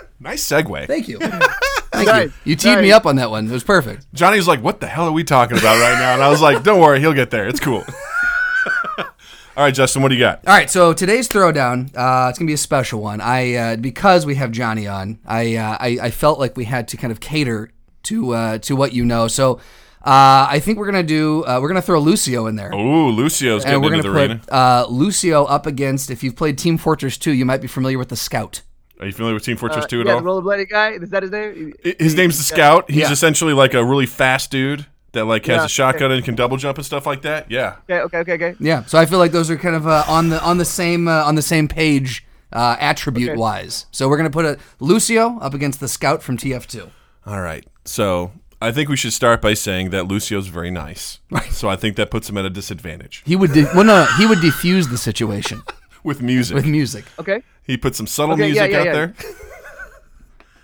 nice 0.19 0.43
segue. 0.45 0.87
Thank 0.87 1.07
you. 1.07 1.19
Thank 1.95 2.07
Nice, 2.07 2.25
you. 2.43 2.51
You 2.51 2.55
teed 2.57 2.79
me 2.79 2.91
up 2.91 3.05
on 3.05 3.15
that 3.17 3.29
one. 3.31 3.47
It 3.47 3.51
was 3.53 3.63
perfect. 3.63 4.11
Johnny's 4.13 4.49
like, 4.49 4.61
"What 4.61 4.81
the 4.81 4.87
hell 4.87 5.05
are 5.07 5.13
we 5.13 5.23
talking 5.23 5.57
about 5.57 5.79
right 5.79 5.97
now?" 5.97 6.13
And 6.15 6.21
I 6.21 6.29
was 6.29 6.41
like, 6.41 6.61
"Don't 6.61 6.81
worry, 6.81 6.99
he'll 6.99 7.13
get 7.13 7.29
there. 7.29 7.47
It's 7.47 7.59
cool." 7.61 7.85
All 9.57 9.63
right, 9.63 9.73
Justin, 9.73 10.01
what 10.01 10.09
do 10.09 10.15
you 10.15 10.19
got? 10.21 10.45
All 10.45 10.53
right, 10.53 10.69
so 10.69 10.91
today's 10.91 11.29
throwdown, 11.29 11.85
uh, 11.95 12.27
it's 12.29 12.37
gonna 12.37 12.47
be 12.47 12.53
a 12.53 12.57
special 12.57 13.01
one. 13.01 13.21
I 13.21 13.53
uh, 13.55 13.75
because 13.77 14.25
we 14.25 14.35
have 14.35 14.51
Johnny 14.51 14.85
on, 14.85 15.17
I, 15.25 15.55
uh, 15.55 15.77
I 15.79 15.97
I 16.01 16.11
felt 16.11 16.39
like 16.39 16.57
we 16.57 16.65
had 16.65 16.89
to 16.89 16.97
kind 16.97 17.09
of 17.11 17.21
cater 17.21 17.71
to 18.03 18.31
uh, 18.33 18.57
to 18.59 18.75
what 18.75 18.91
you 18.91 19.05
know. 19.05 19.29
So 19.29 19.53
uh, 20.05 20.45
I 20.49 20.59
think 20.59 20.77
we're 20.77 20.87
gonna 20.87 21.03
do 21.03 21.45
uh, 21.45 21.59
we're 21.61 21.69
gonna 21.69 21.81
throw 21.81 22.01
Lucio 22.01 22.47
in 22.47 22.57
there. 22.57 22.73
Ooh, 22.73 23.09
Lucio's 23.11 23.63
and 23.63 23.69
getting 23.71 23.81
we're 23.83 23.93
into 23.93 24.09
gonna 24.09 24.13
the 24.13 24.19
arena. 24.19 24.39
put 24.39 24.51
uh, 24.51 24.87
Lucio 24.89 25.45
up 25.45 25.65
against. 25.67 26.09
If 26.11 26.21
you've 26.21 26.35
played 26.35 26.57
Team 26.57 26.77
Fortress 26.77 27.17
2, 27.17 27.31
you 27.31 27.45
might 27.45 27.61
be 27.61 27.67
familiar 27.67 27.97
with 27.97 28.09
the 28.09 28.17
Scout. 28.17 28.61
Are 28.99 29.05
you 29.05 29.13
familiar 29.13 29.35
with 29.35 29.43
Team 29.45 29.55
Fortress 29.55 29.85
Uh, 29.85 29.87
2 29.87 30.01
at 30.01 30.07
yeah, 30.07 30.13
all? 30.15 30.21
the 30.21 30.25
rollerblading 30.27 30.69
guy. 30.69 30.89
Is 30.91 31.09
that 31.11 31.23
his 31.23 31.31
name? 31.31 31.73
His 31.97 32.15
name's 32.15 32.37
the 32.37 32.43
Scout. 32.43 32.89
He's 32.91 32.97
Yeah. 33.03 33.11
essentially 33.11 33.53
like 33.53 33.73
a 33.73 33.83
really 33.85 34.05
fast 34.05 34.51
dude 34.51 34.85
that 35.15 35.25
like 35.25 35.45
has 35.47 35.57
Yeah, 35.57 35.65
a 35.65 35.69
shotgun 35.69 36.11
and 36.11 36.23
can 36.23 36.35
double 36.35 36.55
jump 36.57 36.77
and 36.77 36.85
stuff 36.85 37.05
like 37.05 37.23
that. 37.23 37.49
Yeah. 37.51 37.77
Okay, 37.89 37.99
okay, 38.01 38.19
okay, 38.19 38.33
okay. 38.33 38.55
Yeah, 38.59 38.85
so 38.85 38.97
I 38.99 39.05
feel 39.05 39.19
like 39.19 39.31
those 39.31 39.49
are 39.49 39.57
kind 39.57 39.75
of 39.75 39.87
uh, 39.87 40.03
on 40.07 40.29
the 40.29 40.41
on 40.43 40.57
the 40.59 40.65
same 40.65 41.07
uh, 41.07 41.23
on 41.25 41.35
the 41.35 41.41
same 41.41 41.67
page 41.67 42.25
uh, 42.53 42.77
attribute 42.79 43.37
wise. 43.37 43.87
So 43.91 44.07
we're 44.07 44.17
gonna 44.17 44.29
put 44.29 44.45
a 44.45 44.57
Lucio 44.79 45.39
up 45.39 45.53
against 45.53 45.79
the 45.79 45.87
Scout 45.87 46.21
from 46.23 46.37
TF2. 46.37 46.89
All 47.25 47.41
right. 47.41 47.65
So 47.83 48.31
I 48.61 48.71
think 48.71 48.87
we 48.89 48.95
should 48.97 49.13
start 49.13 49.41
by 49.41 49.53
saying 49.55 49.89
that 49.89 50.07
Lucio's 50.07 50.47
very 50.47 50.71
nice. 50.71 51.19
Right. 51.31 51.51
So 51.51 51.67
I 51.69 51.75
think 51.75 51.95
that 51.97 52.09
puts 52.11 52.29
him 52.29 52.37
at 52.37 52.45
a 52.45 52.49
disadvantage 52.49 53.23
He 53.25 53.35
would 53.35 53.51
de- 53.53 53.65
well 53.75 53.83
no, 53.83 54.05
no 54.05 54.05
he 54.17 54.25
would 54.25 54.39
defuse 54.39 54.89
the 54.89 54.97
situation 54.97 55.61
with 56.03 56.21
music. 56.21 56.55
with 56.55 56.65
music. 56.65 57.05
Okay. 57.19 57.41
he 57.63 57.77
put 57.77 57.95
some 57.95 58.07
subtle 58.07 58.33
Okay, 58.35 58.49
yeah, 58.49 58.67
music 58.67 58.71
yeah, 58.71 58.79
out 58.79 58.85
yeah. 58.85 58.93
there. 58.93 59.13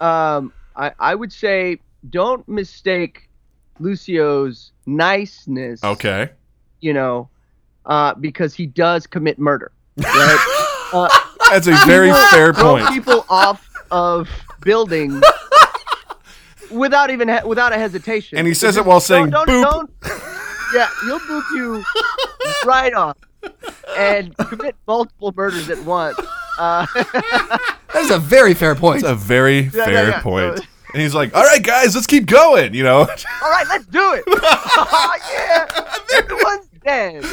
Um, 0.02 0.52
I 0.76 0.92
I 1.00 1.14
would 1.16 1.32
say 1.32 1.78
don't 2.10 2.48
mistake 2.48 3.30
Lucio's 3.82 4.72
niceness. 4.86 5.84
Okay. 5.84 6.30
you 6.80 6.94
know, 6.94 7.30
uh, 7.86 8.14
because 8.16 8.54
he 8.54 8.66
does 8.66 9.08
commit 9.08 9.40
murder. 9.40 9.72
Right? 9.98 10.88
uh, 10.94 11.10
That's 11.52 11.68
a 11.68 11.76
very 11.86 12.12
fair 12.32 12.54
point. 12.54 12.88
people 12.90 13.26
off 13.30 13.68
of 13.92 14.30
buildings 14.62 15.22
without 16.72 17.10
even 17.10 17.28
he- 17.28 17.44
without 17.46 17.74
a 17.74 17.78
hesitation. 17.78 18.38
And 18.38 18.48
he 18.48 18.54
says 18.54 18.78
it 18.78 18.86
while 18.86 19.00
saying 19.00 19.30
don't, 19.32 19.48
boop. 19.48 19.64
don't, 19.64 20.02
don't- 20.02 20.22
yeah, 20.74 20.88
he'll 21.04 21.20
boop 21.20 21.44
you 21.56 21.84
right 22.66 22.94
off 22.94 23.18
and 23.98 24.36
commit 24.38 24.76
multiple 24.88 25.34
murders 25.36 25.70
at 25.70 25.84
once. 25.84 26.18
Uh, 26.58 26.86
That 27.94 28.04
is 28.04 28.12
a 28.12 28.20
very 28.20 28.54
fair 28.54 28.74
point. 28.74 29.02
That's 29.02 29.12
a 29.12 29.16
very 29.16 29.64
yeah, 29.64 29.70
fair 29.86 30.10
yeah. 30.10 30.22
point. 30.22 30.62
And 30.94 31.02
he's 31.02 31.16
like, 31.16 31.36
"All 31.36 31.44
right, 31.44 31.64
guys, 31.64 31.96
let's 31.96 32.08
keep 32.08 32.26
going." 32.26 32.74
You 32.74 32.84
know. 32.84 33.00
all 33.00 33.50
right, 33.50 33.66
let's 33.70 33.86
do 33.86 34.14
it. 34.14 34.24
oh, 34.28 35.18
yeah, 35.34 36.18
everyone's 36.18 36.68
dead. 36.84 37.24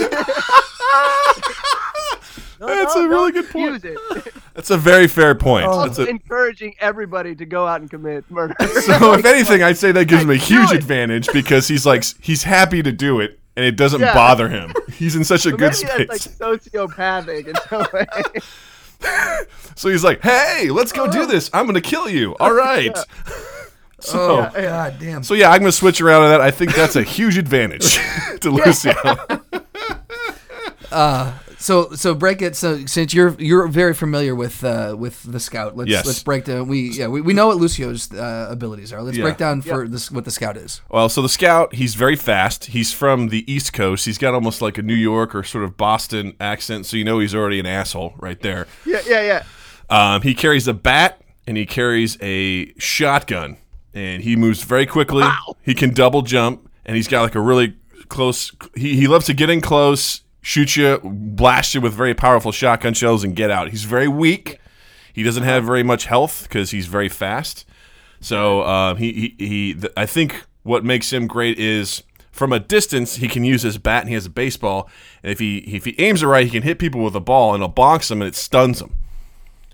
No, 2.61 2.67
That's 2.67 2.95
no, 2.97 3.07
a 3.07 3.09
really 3.09 3.33
good 3.33 3.49
point. 3.51 3.85
That's 4.55 4.71
a 4.71 4.77
very 4.77 5.07
fair 5.07 5.35
point. 5.35 5.67
Oh, 5.69 5.87
That's 5.87 5.99
a, 5.99 6.07
encouraging 6.09 6.75
everybody 6.81 7.35
to 7.37 7.47
go 7.47 7.67
out 7.67 7.81
and 7.81 7.91
commit 7.91 8.29
murder. 8.31 8.55
so 8.83 9.13
if 9.15 9.25
anything, 9.25 9.63
I'd 9.63 9.77
say 9.79 9.93
that 9.93 10.07
gives 10.07 10.23
him 10.23 10.31
a 10.31 10.37
huge 10.37 10.73
advantage 10.73 11.29
because 11.33 11.69
he's 11.69 11.87
like 11.87 12.05
he's 12.21 12.43
happy 12.43 12.83
to 12.83 12.93
do 12.93 13.21
it 13.21 13.39
and 13.57 13.65
it 13.65 13.77
doesn't 13.77 14.01
Yeah. 14.01 14.15
bother 14.15 14.49
him. 14.49 14.73
He's 14.93 15.15
in 15.17 15.25
such 15.25 15.47
a 15.47 15.51
good 15.51 15.75
Maybe 15.83 16.07
that's 16.07 16.41
like 16.41 16.61
sociopathic 16.61 17.49
in 17.49 17.55
some 17.69 17.87
way. 17.93 18.07
So 19.75 19.89
he's 19.89 20.03
like, 20.03 20.21
"Hey, 20.23 20.71
let's 20.71 20.91
go 20.91 21.09
do 21.09 21.21
oh. 21.21 21.27
this. 21.27 21.51
I'm 21.55 21.65
gonna 21.67 21.81
kill 21.81 22.09
you." 22.09 22.35
All 22.41 22.53
right. 22.67 22.97
So, 24.01 24.47
oh 24.47 24.51
god 24.55 24.95
damn. 25.01 25.25
so 25.25 25.35
yeah, 25.35 25.51
I'm 25.51 25.59
gonna 25.59 25.73
switch 25.73 26.01
around 26.01 26.23
on 26.23 26.29
that. 26.31 26.41
I 26.41 26.53
think 26.53 26.73
that's 26.73 26.95
a 26.95 27.03
huge 27.03 27.37
advantage 27.37 27.99
to 28.43 28.49
Lucio. 28.49 28.95
Uh, 30.93 31.33
So 31.61 31.91
so 31.95 32.15
break 32.15 32.41
it. 32.41 32.55
So 32.57 32.87
since 32.87 33.13
you're 33.13 33.35
you're 33.39 33.67
very 33.67 33.93
familiar 33.93 34.35
with 34.35 34.63
uh, 34.63 34.95
with 34.99 35.23
the 35.25 35.41
scout, 35.41 35.77
let's 35.77 35.91
Yes. 35.91 36.07
let's 36.07 36.23
break 36.23 36.45
down. 36.45 36.69
We 36.69 36.91
yeah 36.91 37.09
we, 37.09 37.21
we 37.21 37.33
know 37.35 37.49
what 37.49 37.57
Lucio's 37.57 38.13
uh, 38.13 38.47
abilities 38.51 38.93
are. 38.93 39.03
Let's 39.03 39.17
Yeah. 39.17 39.25
break 39.25 39.39
down 39.39 39.63
for 39.63 39.89
this 39.89 40.11
what 40.11 40.25
the 40.25 40.31
scout 40.31 40.57
is. 40.57 40.81
Well, 40.89 41.09
so 41.09 41.21
the 41.21 41.29
scout, 41.29 41.75
he's 41.75 41.97
very 41.97 42.15
fast. 42.17 42.67
He's 42.67 42.93
from 42.93 43.29
the 43.29 43.51
East 43.53 43.73
Coast. 43.73 44.07
He's 44.07 44.19
got 44.19 44.35
almost 44.35 44.63
like 44.63 44.79
a 44.79 44.83
New 44.83 44.95
York 44.95 45.35
or 45.35 45.43
sort 45.43 45.65
of 45.65 45.77
Boston 45.77 46.35
accent, 46.41 46.87
so 46.87 46.97
you 46.97 47.05
know 47.05 47.19
he's 47.19 47.35
already 47.35 47.59
an 47.59 47.67
asshole 47.67 48.15
right 48.19 48.41
there. 48.41 48.67
yeah, 48.87 49.01
yeah, 49.07 49.23
yeah. 49.23 49.43
Um, 49.91 50.23
he 50.23 50.35
carries 50.35 50.69
a 50.69 50.75
bat 50.75 51.21
and 51.47 51.57
he 51.57 51.67
carries 51.67 52.17
a 52.23 52.73
shotgun, 52.79 53.57
and 53.95 54.23
he 54.23 54.37
moves 54.37 54.63
very 54.63 54.87
quickly. 54.87 55.25
He 55.63 55.75
can 55.75 55.93
double 55.93 56.23
jump, 56.23 56.71
and 56.85 56.95
he's 56.95 57.09
got 57.09 57.23
like 57.23 57.35
a 57.35 57.41
really 57.41 57.75
close. 58.09 58.53
He 58.77 58.95
he 58.97 59.07
loves 59.09 59.27
to 59.27 59.35
get 59.35 59.51
in 59.51 59.61
close, 59.61 60.21
shoot 60.41 60.77
you, 60.77 61.01
blast 61.03 61.75
you 61.75 61.81
with 61.81 61.93
very 61.95 62.15
powerful 62.15 62.53
shotgun 62.53 62.95
shells, 62.95 63.25
and 63.25 63.35
get 63.37 63.51
out. 63.51 63.71
He's 63.71 63.85
very 63.85 64.09
weak. 64.09 64.59
He 65.13 65.23
doesn't 65.23 65.43
have 65.43 65.65
very 65.65 65.83
much 65.83 66.05
health 66.07 66.45
because 66.45 66.71
he's 66.71 66.87
very 66.87 67.09
fast. 67.09 67.65
So 68.21 68.63
uh, 68.63 68.95
he 68.95 69.13
he, 69.39 69.47
he 69.47 69.75
th- 69.75 69.93
I 69.97 70.07
think 70.07 70.45
what 70.63 70.85
makes 70.85 71.13
him 71.13 71.27
great 71.27 71.59
is 71.59 72.03
from 72.31 72.53
a 72.53 72.61
distance 72.61 73.17
he 73.17 73.27
can 73.29 73.43
use 73.45 73.63
his 73.63 73.79
bat 73.79 74.03
and 74.03 74.09
he 74.09 74.15
has 74.15 74.27
a 74.27 74.31
baseball. 74.31 74.89
And 75.23 75.33
if 75.33 75.39
he 75.39 75.59
if 75.59 75.85
he 75.85 75.95
aims 75.99 76.23
it 76.23 76.27
right, 76.27 76.45
he 76.45 76.51
can 76.51 76.63
hit 76.63 76.79
people 76.79 77.03
with 77.03 77.15
a 77.17 77.21
ball 77.21 77.55
and 77.55 77.63
it'll 77.63 77.73
bonks 77.75 78.09
them 78.09 78.23
and 78.23 78.29
it 78.29 78.35
stuns 78.37 78.79
them. 78.79 78.97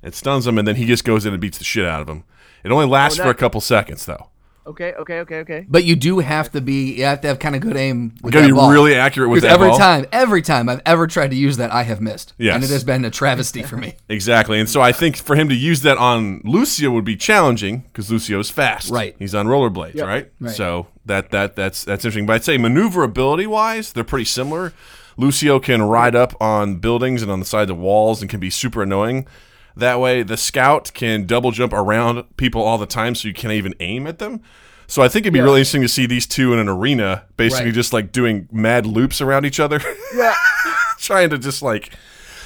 It 0.02 0.14
stuns 0.14 0.44
them 0.44 0.58
and 0.58 0.66
then 0.68 0.76
he 0.76 0.86
just 0.86 1.04
goes 1.04 1.24
in 1.26 1.32
and 1.32 1.40
beats 1.40 1.58
the 1.58 1.64
shit 1.64 1.86
out 1.86 2.00
of 2.00 2.06
them. 2.06 2.24
It 2.62 2.70
only 2.70 2.86
lasts 2.86 3.18
Oh, 3.20 3.24
for 3.24 3.30
a 3.30 3.34
couple 3.34 3.60
seconds 3.60 4.06
though. 4.06 4.28
Okay, 4.66 4.94
okay, 4.94 5.20
okay, 5.20 5.38
okay. 5.40 5.66
But 5.68 5.84
you 5.84 5.94
do 5.94 6.20
have 6.20 6.50
to 6.52 6.60
be. 6.62 6.94
You 6.94 7.04
have 7.04 7.20
to 7.20 7.28
have 7.28 7.38
kind 7.38 7.54
of 7.54 7.60
good 7.60 7.76
aim. 7.76 8.14
With 8.22 8.32
You 8.32 8.40
gotta 8.40 8.46
that 8.46 8.52
be 8.52 8.56
ball. 8.56 8.70
really 8.70 8.94
accurate 8.94 9.28
with 9.28 9.42
Because 9.42 9.50
that 9.50 9.54
every 9.60 9.68
ball. 9.68 9.78
time, 9.78 10.06
every 10.10 10.40
time 10.40 10.68
I've 10.70 10.80
ever 10.86 11.06
tried 11.06 11.30
to 11.32 11.36
use 11.36 11.58
that, 11.58 11.70
I 11.70 11.82
have 11.82 12.00
missed. 12.00 12.32
Yes. 12.38 12.54
and 12.54 12.64
it 12.64 12.70
has 12.70 12.82
been 12.82 13.04
a 13.04 13.10
travesty 13.10 13.62
for 13.62 13.76
me. 13.76 13.94
Exactly. 14.08 14.58
And 14.60 14.68
so 14.68 14.80
I 14.80 14.92
think 14.92 15.16
for 15.16 15.34
him 15.36 15.48
to 15.50 15.54
use 15.54 15.82
that 15.82 15.98
on 15.98 16.40
Lucio 16.44 16.90
would 16.92 17.04
be 17.04 17.16
challenging 17.16 17.78
because 17.92 18.10
Lucio 18.10 18.38
is 18.38 18.48
fast. 18.50 18.90
Right. 18.90 19.14
He's 19.18 19.34
on 19.34 19.46
rollerblades, 19.46 19.94
Yep. 19.96 20.06
right? 20.06 20.30
Right. 20.40 20.54
So 20.54 20.86
that 21.04 21.30
that 21.32 21.56
that's 21.56 21.84
that's 21.84 22.04
interesting. 22.04 22.24
But 22.26 22.34
I'd 22.34 22.44
say 22.44 22.56
maneuverability 22.56 23.46
wise, 23.46 23.92
they're 23.92 24.04
pretty 24.04 24.24
similar. 24.24 24.72
Lucio 25.16 25.60
can 25.60 25.82
ride 25.82 26.16
up 26.16 26.34
on 26.40 26.76
buildings 26.76 27.22
and 27.22 27.30
on 27.30 27.38
the 27.38 27.44
sides 27.46 27.70
of 27.70 27.76
walls 27.78 28.20
and 28.22 28.30
can 28.30 28.40
be 28.40 28.50
super 28.50 28.82
annoying. 28.82 29.26
That 29.76 29.98
way, 30.00 30.22
the 30.22 30.36
scout 30.36 30.92
can 30.94 31.26
double 31.26 31.50
jump 31.50 31.72
around 31.72 32.24
people 32.36 32.62
all 32.62 32.78
the 32.78 32.86
time, 32.86 33.14
so 33.14 33.26
you 33.28 33.34
can't 33.34 33.52
even 33.52 33.74
aim 33.80 34.06
at 34.06 34.18
them. 34.18 34.40
So 34.86 35.02
I 35.02 35.08
think 35.08 35.24
it'd 35.24 35.32
be 35.32 35.40
really 35.40 35.60
interesting 35.60 35.82
to 35.82 35.88
see 35.88 36.06
these 36.06 36.26
two 36.26 36.52
in 36.52 36.58
an 36.58 36.68
arena, 36.68 37.24
basically 37.36 37.66
Right. 37.66 37.74
just 37.74 37.92
like 37.92 38.12
doing 38.12 38.48
mad 38.52 38.86
loops 38.86 39.20
around 39.20 39.46
each 39.46 39.58
other. 39.58 39.80
Yeah. 40.14 40.34
trying 40.98 41.30
to 41.30 41.38
just 41.38 41.60
like 41.62 41.90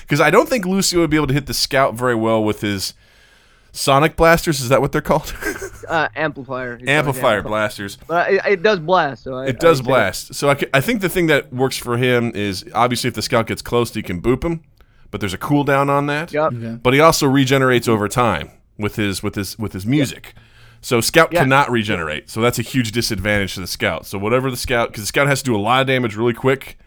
because 0.02 0.20
I 0.20 0.30
don't 0.30 0.48
think 0.48 0.64
Lucio 0.64 1.00
would 1.00 1.10
be 1.10 1.16
able 1.16 1.26
to 1.26 1.34
hit 1.34 1.46
the 1.46 1.54
scout 1.54 1.94
very 1.94 2.14
well 2.14 2.42
with 2.42 2.60
his 2.62 2.94
sonic 3.72 4.16
blasters. 4.16 4.60
Is 4.60 4.68
that 4.70 4.80
what 4.80 4.92
they're 4.92 5.00
called? 5.02 5.34
Uh, 5.88 6.06
amplifier. 6.16 6.74
It's 6.74 6.86
Amplifier 6.86 7.40
blasters. 7.40 7.96
But 8.06 8.30
it, 8.30 8.42
it 8.46 8.62
does 8.62 8.78
blast. 8.78 9.22
So 9.24 9.36
I, 9.36 9.46
It 9.46 9.58
does 9.58 9.80
blast. 9.80 10.34
So 10.34 10.50
I, 10.50 10.58
I 10.74 10.82
think 10.82 11.00
the 11.00 11.08
thing 11.08 11.28
that 11.28 11.50
works 11.50 11.78
for 11.78 11.96
him 11.96 12.30
is 12.34 12.62
obviously 12.74 13.08
if 13.08 13.14
the 13.14 13.22
scout 13.22 13.46
gets 13.46 13.62
close, 13.62 13.94
he 13.94 14.02
can 14.02 14.20
boop 14.20 14.44
him, 14.44 14.64
but 15.10 15.20
there's 15.20 15.34
a 15.34 15.38
cooldown 15.38 15.88
on 15.88 16.06
that. 16.06 16.32
Yep. 16.32 16.80
But 16.82 16.94
he 16.94 17.00
also 17.00 17.26
regenerates 17.26 17.88
over 17.88 18.08
time 18.08 18.50
with 18.78 18.96
his 18.96 19.22
with 19.22 19.34
his 19.34 19.58
with 19.58 19.72
his 19.72 19.86
music. 19.86 20.34
So 20.80 21.00
scout 21.00 21.32
Yeah. 21.32 21.40
cannot 21.40 21.70
regenerate. 21.70 22.30
So 22.30 22.40
that's 22.40 22.58
a 22.58 22.62
huge 22.62 22.92
disadvantage 22.92 23.54
to 23.54 23.60
the 23.60 23.66
scout. 23.66 24.06
So 24.06 24.16
whatever 24.18 24.50
the 24.50 24.56
scout, 24.56 24.90
because 24.90 25.02
the 25.02 25.08
scout 25.08 25.26
has 25.26 25.40
to 25.42 25.44
do 25.44 25.56
a 25.56 25.58
lot 25.58 25.80
of 25.80 25.86
damage 25.88 26.14
really 26.16 26.34
quick, 26.34 26.78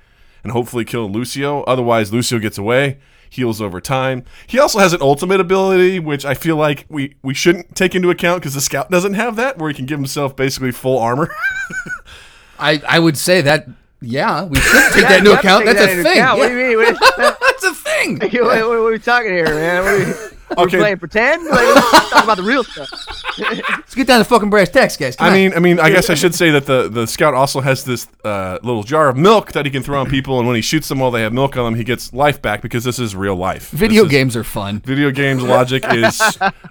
and 0.44 0.52
hopefully 0.54 0.86
kill 0.86 1.10
Lucio. 1.10 1.64
Otherwise, 1.64 2.14
Lucio 2.14 2.40
gets 2.40 2.58
away, 2.58 3.00
heals 3.30 3.62
over 3.62 3.82
time. 3.82 4.24
He 4.48 4.58
also 4.60 4.80
has 4.80 4.94
an 4.94 5.02
ultimate 5.02 5.40
ability, 5.42 6.00
which 6.00 6.24
I 6.26 6.34
feel 6.36 6.56
like 6.56 6.86
we 6.90 7.16
we 7.22 7.34
shouldn't 7.34 7.76
take 7.76 7.94
into 7.94 8.10
account 8.10 8.42
because 8.42 8.54
the 8.54 8.62
scout 8.62 8.90
doesn't 8.90 9.16
have 9.16 9.36
that, 9.36 9.58
where 9.58 9.70
he 9.70 9.76
can 9.76 9.86
give 9.86 10.00
himself 10.00 10.36
basically 10.38 10.72
full 10.72 10.98
armor. 10.98 11.30
I 12.60 12.82
I 12.88 13.00
would 13.00 13.18
say 13.18 13.42
that. 13.42 13.68
Yeah, 14.02 14.46
we 14.46 14.60
should 14.60 14.94
take 14.94 15.04
Yeah, 15.04 15.10
that 15.10 15.18
into 15.20 15.30
you 15.30 15.36
have 15.36 15.42
to 15.44 15.48
account. 15.48 15.66
That's 15.66 15.80
that 15.80 16.00
a 16.00 16.04
thing. 16.04 16.24
What 16.24 16.48
do 16.50 16.58
you 16.58 16.78
mean? 16.78 16.78
What, 16.78 17.38
That's 17.40 17.64
a 17.64 17.74
thing. 17.74 18.18
what, 18.20 18.34
what, 18.34 18.68
what 18.68 18.78
are 18.78 18.92
we 18.92 19.00
talking 19.00 19.32
here, 19.32 19.46
man? 19.46 20.32
What 20.56 20.58
are 20.58 20.62
we, 20.62 20.64
we're 20.64 20.68
Okay. 20.68 20.78
playing 20.80 20.98
pretend? 20.98 21.46
Like, 21.48 21.76
let's 21.76 22.10
talk 22.10 22.24
about 22.24 22.38
the 22.38 22.44
real 22.44 22.64
stuff. 22.64 22.90
Let's 23.38 23.96
get 23.96 24.08
down 24.08 24.20
to 24.20 24.26
fucking 24.26 24.50
brass 24.50 24.70
tacks, 24.70 24.98
guys. 24.98 25.16
Come 25.16 25.26
I 25.28 25.30
on. 25.30 25.34
mean, 25.36 25.54
I 25.54 25.60
mean, 25.60 25.80
I 25.80 25.90
guess 25.90 26.10
I 26.10 26.16
should 26.16 26.36
say 26.36 26.52
that 26.52 26.66
the, 26.66 26.90
the 26.90 27.08
scout 27.08 27.34
also 27.34 27.62
has 27.62 27.86
this 27.86 28.08
uh, 28.26 28.60
little 28.62 28.84
jar 28.84 29.08
of 29.08 29.16
milk 29.18 29.54
that 29.54 29.66
he 29.66 29.72
can 29.72 29.82
throw 29.84 30.00
on 30.02 30.10
people, 30.10 30.38
and 30.38 30.48
when 30.48 30.56
he 30.58 30.62
shoots 30.62 30.90
them 30.90 31.00
while 31.00 31.12
they 31.12 31.22
have 31.22 31.32
milk 31.34 31.56
on 31.56 31.64
them, 31.64 31.76
he 31.76 31.84
gets 31.86 32.14
life 32.14 32.42
back 32.42 32.62
because 32.62 32.84
this 32.84 33.00
is 33.00 33.16
real 33.16 33.36
life. 33.36 33.70
video 33.70 34.04
This 34.04 34.12
is- 34.12 34.12
games 34.12 34.36
are 34.36 34.44
fun. 34.44 34.82
video 34.82 35.12
games 35.12 35.42
logic 35.44 35.86
is 35.92 36.22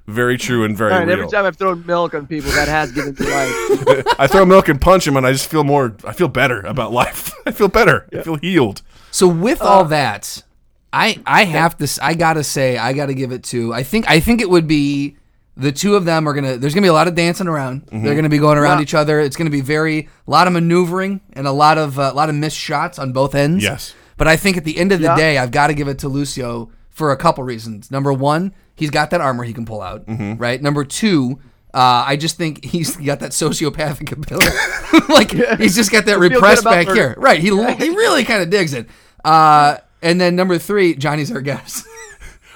very 0.06 0.36
true 0.36 0.64
and 0.64 0.76
very 0.76 0.92
All 0.92 0.98
right, 0.98 1.06
real. 1.08 1.12
every 1.20 1.28
time 1.28 1.46
I've 1.46 1.56
thrown 1.56 1.84
milk 1.86 2.12
on 2.14 2.26
people, 2.26 2.50
that 2.52 2.68
has 2.68 2.92
given 2.92 3.16
me 3.18 3.26
life. 3.26 4.06
I 4.18 4.26
throw 4.26 4.44
milk 4.44 4.68
and 4.68 4.78
punch 4.80 5.06
him, 5.06 5.16
and 5.16 5.26
I 5.26 5.32
just 5.32 5.50
feel 5.50 5.64
more. 5.64 5.96
I 6.04 6.12
feel 6.12 6.28
better 6.28 6.60
about 6.60 6.92
life. 6.92 7.32
I 7.46 7.52
feel 7.52 7.68
better. 7.68 8.06
I 8.16 8.22
feel 8.22 8.36
healed. 8.36 8.82
So 9.10 9.26
with 9.26 9.60
all 9.62 9.84
that, 9.86 10.44
I 10.92 11.20
I 11.26 11.44
have 11.44 11.76
to 11.78 11.88
I 12.02 12.14
gotta 12.14 12.42
say 12.44 12.76
I 12.78 12.92
gotta 12.92 13.14
give 13.14 13.32
it 13.32 13.44
to 13.44 13.72
I 13.72 13.82
think 13.82 14.08
I 14.08 14.20
think 14.20 14.40
it 14.40 14.50
would 14.50 14.66
be 14.66 15.16
the 15.56 15.72
two 15.72 15.94
of 15.94 16.04
them 16.04 16.28
are 16.28 16.32
gonna 16.32 16.56
there's 16.56 16.74
gonna 16.74 16.84
be 16.84 16.88
a 16.88 16.92
lot 16.92 17.06
of 17.08 17.14
dancing 17.14 17.46
around. 17.46 17.86
Mm-hmm. 17.86 18.04
They're 18.04 18.14
gonna 18.14 18.28
be 18.28 18.38
going 18.38 18.58
around 18.58 18.78
Yeah. 18.78 18.82
each 18.82 18.94
other. 18.94 19.20
It's 19.20 19.36
gonna 19.36 19.50
be 19.50 19.60
very 19.60 20.08
a 20.26 20.30
lot 20.30 20.46
of 20.46 20.52
maneuvering 20.52 21.20
and 21.34 21.46
a 21.46 21.52
lot 21.52 21.78
of 21.78 21.98
uh, 21.98 22.10
a 22.12 22.14
lot 22.14 22.28
of 22.28 22.34
missed 22.34 22.56
shots 22.56 22.98
on 22.98 23.12
both 23.12 23.34
ends. 23.34 23.62
Yes. 23.62 23.94
But 24.16 24.26
I 24.28 24.36
think 24.36 24.56
at 24.56 24.64
the 24.64 24.76
end 24.78 24.92
of 24.92 24.98
the 25.00 25.06
Yeah. 25.06 25.16
day, 25.16 25.38
I've 25.38 25.50
got 25.50 25.68
to 25.68 25.74
give 25.74 25.88
it 25.88 25.98
to 26.00 26.08
Lucio 26.08 26.70
for 26.90 27.10
a 27.10 27.16
couple 27.16 27.42
reasons. 27.42 27.90
Number 27.90 28.12
one, 28.12 28.52
he's 28.74 28.90
got 28.90 29.08
that 29.10 29.22
armor 29.22 29.44
he 29.44 29.54
can 29.54 29.64
pull 29.64 29.80
out. 29.80 30.06
Mm-hmm. 30.06 30.36
Right. 30.36 30.60
Number 30.60 30.84
two. 30.84 31.38
Uh, 31.72 32.02
I 32.04 32.16
just 32.16 32.36
think 32.36 32.64
he's 32.64 32.96
got 32.96 33.20
that 33.20 33.30
sociopathic 33.30 34.10
ability. 34.16 35.08
like 35.08 35.30
he's 35.60 35.76
just 35.76 35.92
got 35.92 36.04
that 36.06 36.18
repressed 36.18 36.64
back 36.64 36.88
here. 36.88 37.14
Right. 37.16 37.38
He 37.40 37.46
he 37.48 37.88
really 37.90 38.24
kind 38.24 38.42
of 38.42 38.50
digs 38.50 38.74
it. 38.74 38.88
Uh, 39.24 39.76
and 40.02 40.20
then 40.20 40.36
number 40.36 40.58
three, 40.58 40.94
Johnny's 40.94 41.30
our 41.32 41.40
guest. 41.42 41.86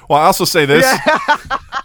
Well, 0.08 0.18
I 0.18 0.26
also 0.26 0.44
say 0.44 0.66
this. 0.66 0.84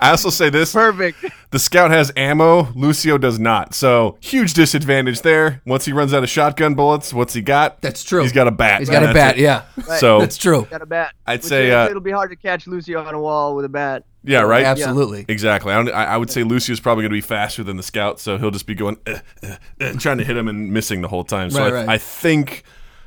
I 0.02 0.10
also 0.12 0.30
say 0.30 0.50
this. 0.50 0.74
Perfect. 0.74 1.24
The 1.52 1.60
scout 1.60 1.90
has 1.92 2.12
ammo. 2.18 2.72
Lucio 2.74 3.18
does 3.18 3.40
not. 3.40 3.74
So 3.74 4.18
huge 4.20 4.54
disadvantage 4.54 5.22
there. 5.22 5.62
Once 5.66 5.86
he 5.86 5.94
runs 5.94 6.14
out 6.14 6.24
of 6.24 6.30
shotgun 6.30 6.76
bullets, 6.76 7.14
what's 7.14 7.34
he 7.34 7.42
got? 7.42 7.82
That's 7.82 8.04
true. 8.04 8.22
He's 8.22 8.34
got 8.34 8.48
a 8.48 8.52
bat. 8.52 8.80
He's 8.80 8.90
got 8.90 9.04
a 9.04 9.14
bat. 9.14 9.38
it. 9.38 9.44
Yeah, 9.44 9.64
So 9.98 10.20
that's 10.20 10.38
true. 10.38 10.68
Got 10.70 10.82
a 10.82 10.86
bat. 10.86 11.14
I'd 11.26 11.40
Which 11.40 11.46
say, 11.46 11.72
uh, 11.72 11.88
it'll 11.88 12.02
be 12.02 12.12
hard 12.12 12.30
to 12.32 12.36
catch 12.36 12.68
Lucio 12.68 13.02
on 13.02 13.14
a 13.14 13.20
wall 13.22 13.56
with 13.56 13.64
a 13.64 13.70
bat. 13.70 14.04
yeah, 14.26 14.42
right. 14.42 14.66
Absolutely. 14.66 15.24
Exactly. 15.30 15.72
I, 15.72 15.76
don't, 15.78 15.94
I, 15.94 16.06
I 16.06 16.18
would 16.18 16.30
say 16.30 16.44
Lucio's 16.44 16.82
probably 16.82 17.04
going 17.04 17.12
to 17.12 17.18
be 17.18 17.22
faster 17.22 17.64
than 17.64 17.78
the 17.78 17.84
scout, 17.84 18.20
so 18.20 18.38
he'll 18.38 18.52
just 18.52 18.68
be 18.68 18.76
going, 18.76 18.98
uh, 19.08 19.20
uh, 19.42 19.56
uh, 19.80 19.94
trying 19.94 20.18
to 20.18 20.26
hit 20.26 20.36
him 20.36 20.50
and 20.50 20.74
missing 20.74 21.02
the 21.02 21.08
whole 21.08 21.24
time. 21.24 21.50
So 21.52 21.60
Right, 21.62 21.72
I, 21.72 21.76
right. 21.76 21.90
I 21.90 21.98
think 21.98 22.64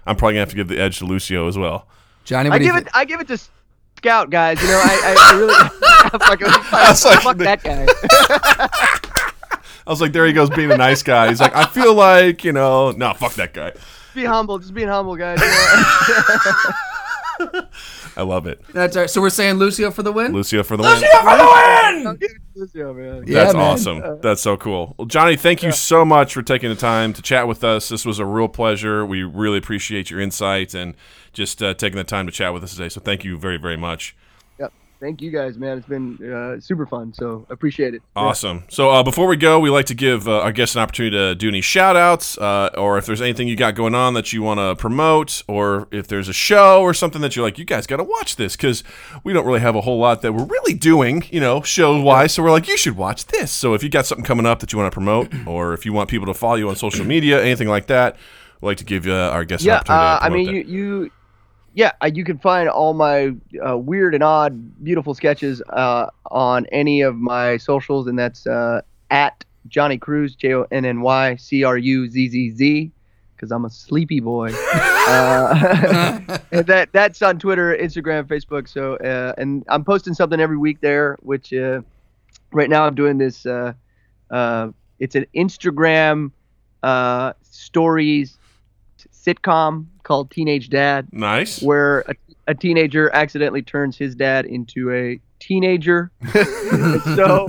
I'm 0.06 0.16
probably 0.16 0.34
going 0.36 0.46
to 0.46 0.46
have 0.46 0.50
to 0.50 0.56
give 0.56 0.68
the 0.68 0.80
edge 0.80 0.98
to 1.00 1.04
Lucio 1.04 1.48
as 1.48 1.58
well. 1.58 1.86
Johnny, 2.24 2.48
what 2.50 2.56
I 2.56 2.58
do 2.58 2.64
you 2.66 2.72
give 2.72 2.82
it. 2.82 2.88
I 2.94 3.04
give 3.04 3.20
it 3.20 3.28
to 3.28 3.38
Scout 3.98 4.30
guys. 4.30 4.60
You 4.60 4.68
know, 4.68 4.80
I, 4.82 5.14
I, 5.16 5.32
I 5.32 5.38
really 5.38 5.54
fuck, 6.26 6.40
was 6.40 7.04
like- 7.04 7.20
fuck 7.20 7.36
that 7.38 7.62
guy. 7.62 7.86
I 9.84 9.90
was 9.90 10.00
like, 10.00 10.12
there 10.12 10.26
he 10.26 10.32
goes 10.32 10.48
being 10.50 10.70
a 10.70 10.76
nice 10.76 11.02
guy. 11.02 11.28
He's 11.28 11.40
like, 11.40 11.56
I 11.56 11.66
feel 11.66 11.94
like, 11.94 12.44
you 12.44 12.52
know, 12.52 12.92
no, 12.92 13.14
fuck 13.14 13.34
that 13.34 13.52
guy. 13.52 13.72
Be 14.14 14.24
humble. 14.24 14.58
Just 14.58 14.74
being 14.74 14.88
humble, 14.88 15.16
guys. 15.16 15.40
You 15.40 15.46
know? 17.46 17.62
I 18.16 18.22
love 18.22 18.46
it. 18.46 18.62
That's 18.72 18.94
all 18.96 19.02
right. 19.02 19.10
So 19.10 19.20
we're 19.20 19.30
saying 19.30 19.56
Lucio 19.56 19.90
for 19.90 20.02
the 20.02 20.12
win. 20.12 20.32
Lucio 20.32 20.62
for 20.62 20.76
the 20.76 20.82
win. 20.82 22.06
I'll 22.06 22.14
give 22.14 22.30
it 22.30 22.34
to 22.54 22.60
Lucio, 22.60 22.92
man. 22.94 23.24
Yeah, 23.26 23.44
That's 23.44 23.54
man. 23.54 23.62
awesome. 23.62 24.20
That's 24.20 24.42
so 24.42 24.56
cool. 24.56 24.94
Well, 24.98 25.06
Johnny, 25.06 25.36
thank 25.36 25.62
you 25.62 25.72
so 25.72 26.04
much 26.04 26.34
for 26.34 26.42
taking 26.42 26.68
the 26.68 26.76
time 26.76 27.12
to 27.14 27.22
chat 27.22 27.48
with 27.48 27.64
us. 27.64 27.88
This 27.88 28.04
was 28.04 28.18
a 28.18 28.26
real 28.26 28.48
pleasure. 28.48 29.04
We 29.06 29.22
really 29.22 29.58
appreciate 29.58 30.10
your 30.10 30.20
insight 30.20 30.74
and 30.74 30.94
just 31.32 31.62
uh, 31.62 31.74
taking 31.74 31.96
the 31.96 32.04
time 32.04 32.26
to 32.26 32.32
chat 32.32 32.52
with 32.52 32.62
us 32.64 32.72
today. 32.74 32.88
So 32.88 33.00
thank 33.00 33.24
you 33.24 33.38
very, 33.38 33.56
very 33.58 33.76
much. 33.76 34.14
Yep. 34.58 34.72
Thank 35.00 35.20
you 35.20 35.32
guys, 35.32 35.58
man. 35.58 35.78
It's 35.78 35.86
been 35.88 36.16
uh, 36.32 36.60
super 36.60 36.86
fun. 36.86 37.12
So 37.12 37.44
appreciate 37.50 37.92
it. 37.94 38.02
Awesome. 38.14 38.62
So 38.68 38.90
uh, 38.90 39.02
before 39.02 39.26
we 39.26 39.36
go, 39.36 39.58
we 39.58 39.68
like 39.68 39.86
to 39.86 39.94
give 39.94 40.28
uh, 40.28 40.40
our 40.42 40.52
guests 40.52 40.76
an 40.76 40.82
opportunity 40.82 41.16
to 41.16 41.34
do 41.34 41.48
any 41.48 41.60
shout 41.60 41.96
outs 41.96 42.38
uh, 42.38 42.70
or 42.78 42.98
if 42.98 43.06
there's 43.06 43.20
anything 43.20 43.48
you 43.48 43.56
got 43.56 43.74
going 43.74 43.96
on 43.96 44.14
that 44.14 44.32
you 44.32 44.42
want 44.42 44.58
to 44.60 44.76
promote 44.80 45.42
or 45.48 45.88
if 45.90 46.06
there's 46.06 46.28
a 46.28 46.32
show 46.32 46.82
or 46.82 46.94
something 46.94 47.20
that 47.22 47.34
you're 47.34 47.44
like, 47.44 47.58
you 47.58 47.64
guys 47.64 47.84
got 47.88 47.96
to 47.96 48.04
watch 48.04 48.36
this 48.36 48.54
because 48.54 48.84
we 49.24 49.32
don't 49.32 49.44
really 49.44 49.58
have 49.60 49.74
a 49.74 49.80
whole 49.80 49.98
lot 49.98 50.22
that 50.22 50.32
we're 50.34 50.44
really 50.44 50.74
doing, 50.74 51.24
you 51.32 51.40
know, 51.40 51.62
show 51.62 52.00
wise. 52.00 52.34
So 52.34 52.42
we're 52.44 52.52
like, 52.52 52.68
you 52.68 52.76
should 52.76 52.96
watch 52.96 53.26
this. 53.26 53.50
So 53.50 53.74
if 53.74 53.82
you 53.82 53.88
got 53.88 54.06
something 54.06 54.24
coming 54.24 54.46
up 54.46 54.60
that 54.60 54.72
you 54.72 54.78
want 54.78 54.92
to 54.92 54.94
promote 54.94 55.32
or 55.48 55.72
if 55.74 55.84
you 55.84 55.92
want 55.92 56.10
people 56.10 56.26
to 56.28 56.34
follow 56.34 56.54
you 56.54 56.68
on 56.68 56.76
social 56.76 57.04
media, 57.04 57.42
anything 57.42 57.66
like 57.68 57.88
that, 57.88 58.16
we'd 58.60 58.68
like 58.68 58.78
to 58.78 58.84
give 58.84 59.08
uh, 59.08 59.30
our 59.32 59.44
guests 59.44 59.64
an 59.66 59.70
Yeah. 59.70 59.76
opportunity 59.78 60.04
Uh, 60.06 60.18
to 60.20 60.24
I 60.24 60.28
mean, 60.28 60.46
that. 60.46 60.52
you, 60.68 60.78
you, 61.02 61.10
yeah, 61.74 61.92
you 62.12 62.24
can 62.24 62.38
find 62.38 62.68
all 62.68 62.94
my 62.94 63.34
uh, 63.66 63.78
weird 63.78 64.14
and 64.14 64.22
odd, 64.22 64.84
beautiful 64.84 65.14
sketches 65.14 65.62
uh, 65.70 66.06
on 66.30 66.66
any 66.66 67.00
of 67.00 67.16
my 67.16 67.56
socials, 67.56 68.06
and 68.06 68.18
that's 68.18 68.46
uh, 68.46 68.82
at 69.10 69.44
Johnny 69.68 69.98
Cruz, 69.98 70.34
J 70.34 70.54
O 70.54 70.66
N 70.70 70.84
N 70.84 71.00
Y 71.00 71.36
C 71.36 71.64
R 71.64 71.78
U 71.78 72.08
Z 72.08 72.28
Z 72.28 72.50
Z, 72.50 72.90
because 73.34 73.50
I'm 73.50 73.64
a 73.64 73.70
sleepy 73.70 74.20
boy. 74.20 74.52
uh, 75.08 76.38
that 76.50 76.90
that's 76.92 77.22
on 77.22 77.38
Twitter, 77.38 77.76
Instagram, 77.76 78.24
Facebook. 78.24 78.68
So, 78.68 78.96
uh, 78.96 79.34
and 79.38 79.64
I'm 79.68 79.84
posting 79.84 80.14
something 80.14 80.40
every 80.40 80.58
week 80.58 80.80
there. 80.80 81.16
Which 81.22 81.54
uh, 81.54 81.80
right 82.52 82.68
now 82.68 82.86
I'm 82.86 82.94
doing 82.94 83.16
this. 83.16 83.46
Uh, 83.46 83.72
uh, 84.30 84.68
it's 84.98 85.14
an 85.14 85.26
Instagram 85.34 86.32
uh, 86.82 87.32
stories 87.42 88.38
sitcom 89.12 89.86
called 90.02 90.30
Teenage 90.30 90.68
Dad, 90.68 91.08
nice. 91.12 91.62
where 91.62 92.00
a, 92.00 92.14
a 92.48 92.54
teenager 92.54 93.10
accidentally 93.14 93.62
turns 93.62 93.96
his 93.96 94.14
dad 94.14 94.46
into 94.46 94.92
a 94.92 95.20
teenager. 95.38 96.10
so 96.32 97.46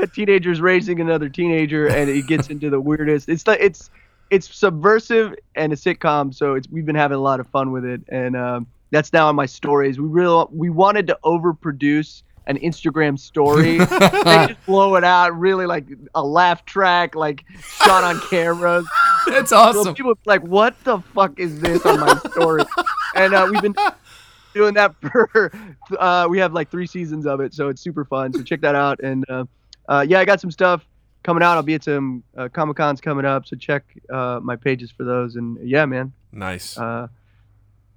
a 0.00 0.06
teenagers 0.14 0.60
raising 0.60 1.00
another 1.00 1.28
teenager, 1.28 1.86
and 1.88 2.10
it 2.10 2.26
gets 2.26 2.48
into 2.48 2.70
the 2.70 2.80
weirdest. 2.80 3.28
It's 3.28 3.46
like 3.46 3.60
it's 3.60 3.90
it's 4.30 4.54
subversive 4.54 5.34
and 5.54 5.72
a 5.72 5.76
sitcom, 5.76 6.34
so 6.34 6.54
it's 6.54 6.68
we've 6.68 6.86
been 6.86 6.94
having 6.94 7.16
a 7.16 7.20
lot 7.20 7.40
of 7.40 7.46
fun 7.48 7.72
with 7.72 7.84
it, 7.84 8.02
and 8.08 8.36
um, 8.36 8.66
that's 8.90 9.12
now 9.12 9.28
in 9.30 9.36
my 9.36 9.46
stories. 9.46 9.98
We 9.98 10.08
really 10.08 10.46
we 10.52 10.70
wanted 10.70 11.06
to 11.08 11.18
overproduce 11.24 12.22
an 12.50 12.58
Instagram 12.58 13.18
story 13.18 13.78
they 13.78 14.46
just 14.48 14.66
blow 14.66 14.96
it 14.96 15.04
out, 15.04 15.38
really 15.38 15.66
like 15.66 15.86
a 16.14 16.22
laugh 16.24 16.64
track, 16.66 17.14
like 17.14 17.44
shot 17.62 18.04
on 18.04 18.20
cameras. 18.28 18.86
That's 19.26 19.50
So 19.50 19.56
awesome. 19.56 19.94
people 19.94 20.10
are 20.12 20.16
like, 20.26 20.42
"What 20.42 20.74
the 20.84 20.98
fuck 21.14 21.38
is 21.38 21.60
this 21.60 21.86
on 21.86 22.00
my 22.00 22.14
story?" 22.32 22.64
and 23.14 23.32
uh, 23.34 23.48
we've 23.50 23.62
been 23.62 23.74
doing 24.54 24.74
that 24.74 24.94
for. 25.00 25.52
Uh, 25.98 26.26
we 26.28 26.38
have 26.38 26.52
like 26.52 26.70
three 26.70 26.86
seasons 26.86 27.26
of 27.26 27.40
it, 27.40 27.54
so 27.54 27.68
it's 27.68 27.80
super 27.80 28.04
fun. 28.04 28.32
So 28.32 28.42
check 28.42 28.60
that 28.62 28.74
out. 28.74 29.00
And 29.00 29.24
uh, 29.30 29.44
uh, 29.88 30.04
yeah, 30.08 30.18
I 30.20 30.24
got 30.24 30.40
some 30.40 30.50
stuff 30.50 30.84
coming 31.22 31.42
out. 31.42 31.56
I'll 31.56 31.62
be 31.62 31.74
at 31.74 31.84
some 31.84 32.22
uh, 32.36 32.48
comic 32.48 32.76
cons 32.76 33.00
coming 33.00 33.24
up, 33.24 33.46
so 33.46 33.56
check 33.56 33.84
uh, 34.10 34.40
my 34.42 34.56
pages 34.56 34.90
for 34.90 35.04
those. 35.04 35.36
And 35.36 35.56
yeah, 35.68 35.84
man, 35.86 36.12
Nice. 36.32 36.76
uh, 36.78 37.06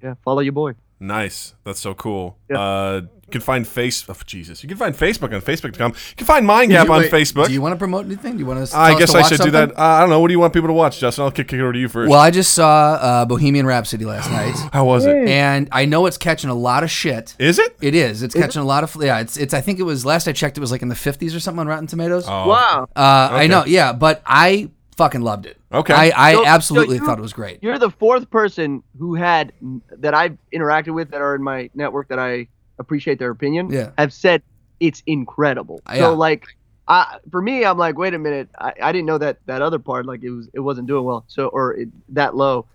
yeah, 0.04 0.16
follow 0.24 0.42
your 0.42 0.54
boy. 0.54 0.74
Nice. 1.04 1.54
That's 1.66 1.82
so 1.82 1.94
cool. 1.94 2.38
Yeah. 2.50 2.60
Uh, 2.62 3.02
you 3.26 3.32
can 3.32 3.42
find 3.42 3.68
face. 3.68 4.06
Oh, 4.08 4.16
Jesus. 4.26 4.64
You 4.64 4.70
can 4.70 4.78
find 4.78 4.96
Facebook 4.96 5.34
on 5.34 5.42
Facebook.com. 5.42 5.92
You 5.92 6.16
can 6.16 6.26
find 6.26 6.46
Mind 6.46 6.72
Gap 6.72 6.90
on 6.90 7.00
Wait, 7.02 7.12
Facebook. 7.12 7.48
Do 7.48 7.54
you 7.54 7.62
want 7.62 7.74
to 7.74 7.78
promote 7.78 8.06
anything? 8.06 8.34
Do 8.34 8.40
you 8.40 8.46
want 8.46 8.66
to? 8.66 8.78
I 8.78 8.98
guess 8.98 9.14
I 9.14 9.24
should 9.24 9.42
do 9.42 9.52
that. 9.52 9.72
Uh, 9.72 9.82
I 9.82 10.00
don't 10.02 10.10
know. 10.10 10.20
What 10.22 10.28
do 10.30 10.34
you 10.34 10.40
want 10.40 10.54
people 10.54 10.68
to 10.70 10.74
watch, 10.74 11.00
Justin? 11.00 11.26
I'll 11.26 11.32
kick 11.32 11.52
it 11.52 11.60
over 11.60 11.74
to 11.74 11.80
you 11.80 11.90
first. 11.90 12.10
Well, 12.10 12.20
I 12.20 12.32
just 12.32 12.54
saw 12.54 12.94
uh, 12.94 13.26
Bohemian 13.26 13.66
Rhapsody 13.66 14.06
last 14.06 14.30
night, 14.32 14.56
How 14.72 14.86
was 14.86 15.06
it? 15.06 15.28
and 15.28 15.68
I 15.74 15.84
know 15.86 16.06
it's 16.06 16.18
catching 16.18 16.50
a 16.50 16.54
lot 16.56 16.84
of 16.84 16.92
shit. 16.92 17.36
Is 17.38 17.60
it? 17.60 17.76
It 17.82 17.96
is. 17.96 18.24
It's 18.24 18.34
catching 18.36 18.62
a 18.62 18.66
lot 18.66 18.84
of. 18.84 18.96
Yeah, 19.02 19.20
it's. 19.20 19.36
It's. 19.36 19.54
I 19.54 19.60
think 19.62 19.80
it 19.80 19.84
was 19.84 20.06
last 20.06 20.28
I 20.28 20.32
checked. 20.32 20.58
It 20.58 20.62
was 20.62 20.72
like 20.72 20.82
in 20.84 20.88
the 20.90 20.96
fifties 20.96 21.36
or 21.36 21.40
something 21.42 21.60
on 21.62 21.68
Rotten 21.68 21.88
Tomatoes. 21.88 22.26
Oh. 22.28 22.48
Wow, 22.48 22.88
Uh, 22.96 23.30
I 23.32 23.48
know. 23.48 23.66
Yeah, 23.66 23.92
but 23.94 24.22
I 24.26 24.70
fucking 24.94 25.22
loved 25.22 25.46
it. 25.46 25.58
Okay. 25.72 25.94
I, 25.94 26.12
I 26.16 26.34
So- 26.34 26.44
so 26.44 26.48
absolutely 26.48 26.98
you- 26.98 27.06
thought 27.06 27.18
it 27.20 27.22
was 27.22 27.34
great. 27.34 27.60
you're 27.62 27.80
the 27.80 27.90
fourth 27.92 28.30
person 28.30 28.84
who 28.98 29.16
had 29.16 29.52
that 29.92 30.14
I've 30.14 30.38
interacted 30.54 30.94
with 30.94 31.12
that 31.12 31.22
are 31.22 31.36
in 31.36 31.44
my 31.44 31.70
network 31.76 32.08
that 32.10 32.20
I 32.20 32.48
appreciate 32.80 33.20
their 33.20 33.32
opinion. 33.32 33.70
Yeah. 33.72 33.92
have 33.98 34.12
said 34.14 34.42
it's 34.80 35.02
incredible. 35.06 35.82
Yeah. 35.90 36.00
So 36.00 36.14
like, 36.14 36.46
I 36.88 37.18
for 37.32 37.42
me, 37.42 37.64
I'm 37.64 37.78
like, 37.78 37.98
wait 37.98 38.14
a 38.14 38.20
minute, 38.20 38.50
I, 38.60 38.74
I 38.82 38.92
didn't 38.92 39.06
know 39.06 39.18
that 39.20 39.38
that 39.46 39.62
other 39.62 39.80
part 39.80 40.06
like 40.06 40.22
it 40.24 40.32
was 40.32 40.50
it 40.54 40.60
wasn't 40.60 40.88
doing 40.88 41.06
well, 41.06 41.24
so 41.28 41.48
or 41.48 41.74
it, 41.76 41.90
that 42.10 42.36
low. 42.36 42.66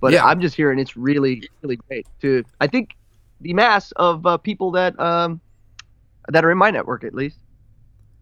But 0.00 0.12
Yeah. 0.12 0.24
I'm 0.24 0.40
just 0.40 0.54
hearing 0.54 0.78
it's 0.78 0.96
really 0.96 1.48
really 1.62 1.76
great. 1.76 2.06
To 2.22 2.44
I 2.60 2.66
think 2.66 2.96
the 3.42 3.52
mass 3.52 3.92
of 3.92 4.24
uh, 4.24 4.36
people 4.38 4.70
that 4.72 4.98
um 4.98 5.40
that 6.28 6.44
are 6.46 6.50
in 6.50 6.56
my 6.58 6.70
network 6.70 7.04
at 7.04 7.14
least. 7.14 7.36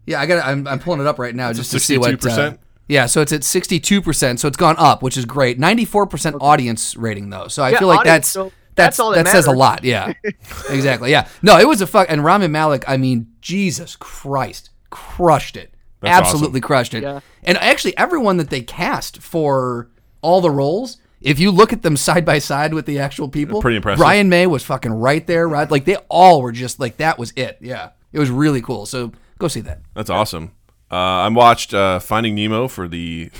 Yeah, 0.05 0.19
I 0.19 0.25
got. 0.25 0.45
I'm, 0.45 0.67
I'm 0.67 0.79
pulling 0.79 0.99
it 0.99 1.07
up 1.07 1.17
right 1.17 1.33
now 1.33 1.53
just 1.53 1.71
to 1.71 1.79
see 1.79 1.97
what. 1.97 2.13
Uh, 2.13 2.17
62%? 2.17 2.57
Yeah, 2.87 3.05
so 3.05 3.21
it's 3.21 3.31
at 3.31 3.43
62 3.43 4.01
percent. 4.01 4.39
So 4.39 4.47
it's 4.47 4.57
gone 4.57 4.75
up, 4.77 5.01
which 5.01 5.17
is 5.17 5.25
great. 5.25 5.57
94 5.59 6.07
percent 6.07 6.35
audience 6.41 6.95
rating 6.95 7.29
though. 7.29 7.47
So 7.47 7.63
I 7.63 7.69
Yeah, 7.71 7.79
feel 7.79 7.87
like 7.87 7.99
audience, 7.99 8.15
that's 8.25 8.29
so 8.29 8.43
that's 8.75 8.97
that's 8.97 8.99
all 8.99 9.11
that 9.11 9.25
that 9.25 9.31
says 9.31 9.45
a 9.47 9.51
lot. 9.51 9.83
Yeah, 9.83 10.13
exactly. 10.69 11.11
Yeah, 11.11 11.27
no, 11.41 11.57
it 11.59 11.67
was 11.67 11.81
a 11.81 11.87
fuck. 11.87 12.07
And 12.09 12.23
Rami 12.23 12.47
Malek, 12.47 12.83
I 12.87 12.97
mean, 12.97 13.27
Jesus 13.41 13.95
Christ, 13.95 14.69
crushed 14.89 15.55
it. 15.55 15.73
That's 16.01 16.27
Absolutely 16.27 16.59
crushed 16.59 16.93
it. 16.93 17.03
Yeah. 17.03 17.21
And 17.43 17.57
actually, 17.59 17.97
everyone 17.97 18.37
that 18.37 18.49
they 18.49 18.61
cast 18.61 19.21
for 19.21 19.89
all 20.21 20.41
the 20.41 20.51
roles. 20.51 20.97
If 21.21 21.39
you 21.39 21.51
look 21.51 21.71
at 21.71 21.83
them 21.83 21.95
side 22.07 22.25
by 22.25 22.39
side 22.39 22.73
with 22.73 22.85
the 22.85 22.99
actual 22.99 23.29
people, 23.29 23.61
Pretty 23.61 23.77
impressive. 23.77 23.99
Brian 23.99 24.27
May 24.27 24.45
was 24.45 24.63
fucking 24.65 24.91
right 24.91 25.25
there, 25.25 25.47
right? 25.47 25.71
Like 25.71 25.85
they 25.85 25.95
all 26.09 26.41
were 26.41 26.51
just 26.51 26.79
like 26.81 26.97
that 26.97 27.17
was 27.17 27.31
it. 27.37 27.57
Yeah, 27.61 27.91
it 28.11 28.19
was 28.19 28.29
really 28.29 28.61
cool. 28.61 28.85
So 28.85 29.13
go 29.39 29.47
see 29.47 29.61
that. 29.61 29.79
That's 29.93 30.09
awesome. 30.09 30.51
Uh, 30.93 31.25
I 31.25 31.29
watched 31.29 31.73
uh, 31.73 31.97
Finding 31.99 32.35
Nemo 32.35 32.67
for 32.67 32.87
the 32.87 33.31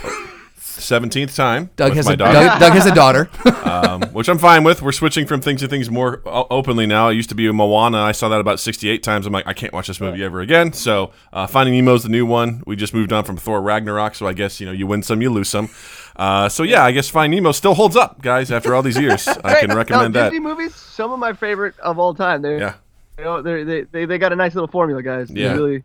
seventeenth 0.58 1.36
time 1.36 1.70
Doug 1.76 1.90
with 1.92 1.98
has 1.98 2.06
my 2.08 2.14
a 2.14 2.18
daughter, 2.18 2.34
Doug, 2.34 2.60
Doug 2.60 2.74
has 2.74 2.86
a 2.88 2.96
daughter. 2.96 3.30
um, 3.70 4.02
which 4.14 4.28
I'm 4.28 4.40
fine 4.40 4.64
with. 4.64 4.82
We're 4.82 4.92
switching 4.92 5.28
from 5.28 5.40
things 5.40 5.62
to 5.62 5.68
things 5.68 5.90
more 5.90 6.22
o- 6.26 6.48
openly 6.50 6.86
now. 6.88 7.10
It 7.10 7.14
used 7.14 7.30
to 7.30 7.36
be 7.36 7.46
a 7.48 7.54
Moana. 7.54 8.00
I 8.00 8.12
saw 8.12 8.28
that 8.30 8.40
about 8.40 8.60
68 8.60 9.04
times. 9.04 9.28
I'm 9.28 9.34
like, 9.34 9.46
I 9.48 9.54
can't 9.54 9.72
watch 9.72 9.88
this 9.88 10.02
movie 10.02 10.24
ever 10.24 10.42
again. 10.42 10.74
So 10.74 11.12
uh, 11.32 11.46
Finding 11.48 11.76
Nemo's 11.76 12.04
the 12.04 12.10
new 12.10 12.26
one. 12.26 12.64
We 12.66 12.76
just 12.76 12.94
moved 12.94 13.14
on 13.14 13.24
from 13.24 13.38
Thor 13.38 13.62
Ragnarok, 13.62 14.16
so 14.16 14.26
I 14.28 14.34
guess 14.34 14.60
you 14.60 14.66
know 14.66 14.72
you 14.72 14.88
win 14.88 15.04
some, 15.04 15.22
you 15.22 15.30
lose 15.30 15.50
some. 15.50 15.70
Uh, 16.16 16.50
so 16.50 16.64
yeah, 16.64 16.84
I 16.84 16.92
guess 16.92 17.08
Finding 17.10 17.38
Nemo 17.38 17.52
still 17.52 17.76
holds 17.76 17.96
up, 17.96 18.22
guys. 18.22 18.52
After 18.52 18.74
all 18.74 18.82
these 18.82 18.98
years, 19.00 19.28
I 19.28 19.60
can 19.60 19.76
recommend 19.76 20.14
no, 20.16 20.22
that. 20.22 20.30
Disney 20.32 20.40
movies, 20.40 20.74
some 20.76 21.12
of 21.12 21.20
my 21.20 21.34
favorite 21.34 21.78
of 21.80 22.00
all 22.00 22.16
time. 22.16 22.42
They're, 22.42 22.58
Yeah. 22.60 22.74
you 23.20 23.24
know, 23.26 23.42
they're, 23.44 23.64
they 23.64 23.82
they 23.84 24.06
they 24.06 24.18
got 24.18 24.34
a 24.34 24.36
nice 24.36 24.56
little 24.56 24.68
formula, 24.68 25.04
guys. 25.04 25.30
It 25.30 25.38
Yeah. 25.38 25.54
really 25.54 25.84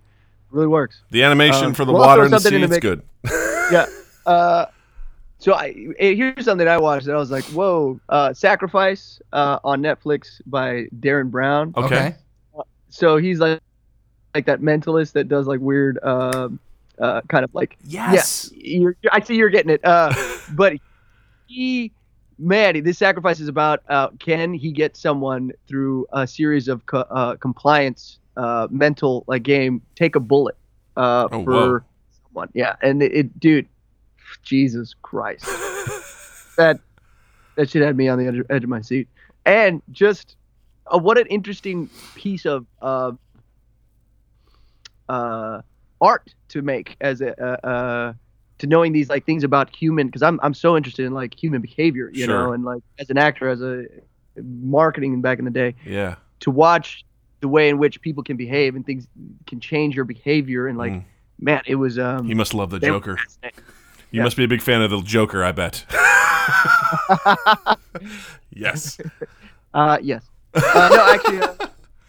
really 0.51 0.67
works. 0.67 1.03
The 1.11 1.23
animation 1.23 1.67
Um, 1.67 1.75
for 1.75 1.85
the 1.85 1.93
we'll 1.93 2.03
water 2.03 2.23
and 2.25 2.33
the 2.33 2.39
something 2.39 2.59
sea, 2.59 2.65
in 2.65 2.71
the 2.71 2.77
it's 2.77 2.83
good. 2.83 3.03
yeah. 3.73 3.87
Uh, 4.27 4.67
so 5.39 5.55
I 5.55 5.73
here's 5.99 6.45
something 6.45 6.67
I 6.67 6.79
watched 6.79 7.07
that 7.07 7.15
I 7.15 7.19
was 7.19 7.31
like, 7.31 7.45
whoa, 7.47 8.01
uh, 8.09 8.33
Sacrifice 8.35 9.21
uh, 9.33 9.59
on 9.63 9.81
Netflix 9.83 10.41
by 10.47 10.87
Derren 11.01 11.31
Brown. 11.31 11.73
Okay. 11.77 12.15
So 12.91 13.19
he's 13.19 13.39
like 13.39 13.61
like 14.35 14.47
that 14.47 14.61
mentalist 14.61 15.13
that 15.13 15.29
does 15.29 15.47
like 15.47 15.61
weird, 15.61 15.99
um, 16.05 16.59
uh, 16.99 17.21
kind 17.29 17.45
of 17.45 17.55
like 17.55 17.77
Yes. 17.85 18.51
yeah, 18.55 18.79
you're, 18.79 18.97
I 19.13 19.21
see 19.21 19.37
you're 19.37 19.49
getting 19.49 19.71
it. 19.71 19.81
Uh, 19.85 20.13
but 20.53 20.75
he, 21.47 21.93
man, 22.39 22.83
this 22.83 22.99
sacrifice 22.99 23.41
is 23.41 23.49
about 23.49 23.83
uh, 23.89 24.09
can 24.19 24.53
he 24.53 24.73
get 24.73 24.97
someone 24.97 25.53
through 25.67 26.07
a 26.13 26.27
series 26.27 26.69
of 26.69 26.85
co- 26.87 27.07
uh, 27.11 27.37
compliance 27.37 28.19
uh, 28.39 28.67
mental 28.71 29.25
like 29.27 29.43
game 29.43 29.83
take 29.97 30.17
a 30.17 30.21
bullet 30.21 30.57
uh, 30.97 31.29
Oh, 31.31 31.45
for 31.45 31.53
whoa. 31.53 31.81
someone? 32.25 32.49
Yeah, 32.55 32.77
and 32.83 33.03
it, 33.03 33.13
it 33.13 33.41
dude, 33.41 33.69
Jesus 34.43 34.95
Christ, 35.03 35.45
that 36.57 36.81
that 37.57 37.69
shit 37.69 37.83
had 37.83 37.97
me 37.97 38.09
on 38.09 38.19
the 38.19 38.27
edge, 38.27 38.41
edge 38.49 38.65
of 38.65 38.71
my 38.71 38.81
seat, 38.81 39.09
and 39.45 39.83
just 39.93 40.37
uh, 40.93 40.99
what 40.99 41.19
an 41.19 41.27
interesting 41.27 41.91
piece 42.15 42.47
of 42.47 42.67
uh, 42.81 43.13
uh, 45.09 45.61
art 46.01 46.35
to 46.49 46.63
make 46.63 46.97
as 47.01 47.21
a 47.21 47.35
uh, 47.43 47.67
uh, 47.67 48.13
to 48.59 48.67
knowing 48.67 48.93
these 48.93 49.09
like 49.09 49.25
things 49.27 49.45
about 49.45 49.75
human 49.75 50.07
because 50.07 50.23
I'm 50.23 50.39
I'm 50.43 50.55
so 50.55 50.77
interested 50.77 51.07
in 51.07 51.13
like 51.13 51.35
human 51.41 51.61
behavior, 51.61 52.11
you 52.13 52.25
Sure. 52.25 52.39
know, 52.47 52.53
and 52.53 52.65
like 52.65 52.83
as 52.99 53.11
an 53.11 53.19
actor, 53.19 53.49
as 53.49 53.63
a 53.63 53.85
marketing 54.43 55.21
back 55.21 55.39
in 55.39 55.45
the 55.45 55.51
day, 55.51 55.75
Yeah. 55.85 56.17
to 56.41 56.51
watch 56.51 57.05
the 57.41 57.49
way 57.49 57.69
in 57.69 57.79
which 57.79 58.01
people 58.01 58.23
can 58.23 58.37
behave 58.37 58.75
and 58.77 58.85
things 58.85 59.07
can 59.47 59.61
change 59.61 59.95
your 59.97 60.05
behavior 60.05 60.67
and 60.67 60.77
like 60.79 60.93
Mm. 60.93 61.05
man, 61.41 61.63
it 61.67 61.77
was 61.77 61.99
um. 61.99 62.27
You 62.27 62.35
must 62.37 62.53
love 62.55 62.71
the 62.71 62.79
Joker. 62.81 63.19
You 63.43 63.51
Yeah. 64.11 64.23
must 64.25 64.37
be 64.37 64.45
a 64.45 64.49
big 64.49 64.63
fan 64.63 64.81
of 64.83 64.91
the 64.91 65.01
Joker, 65.03 65.45
I 65.45 65.53
bet. 65.53 65.85
yes. 68.53 68.99
Uh, 69.75 69.99
yes. 70.03 70.25
Uh, 70.55 70.89
no, 70.91 71.05
actually, 71.13 71.39
uh, 71.41 71.55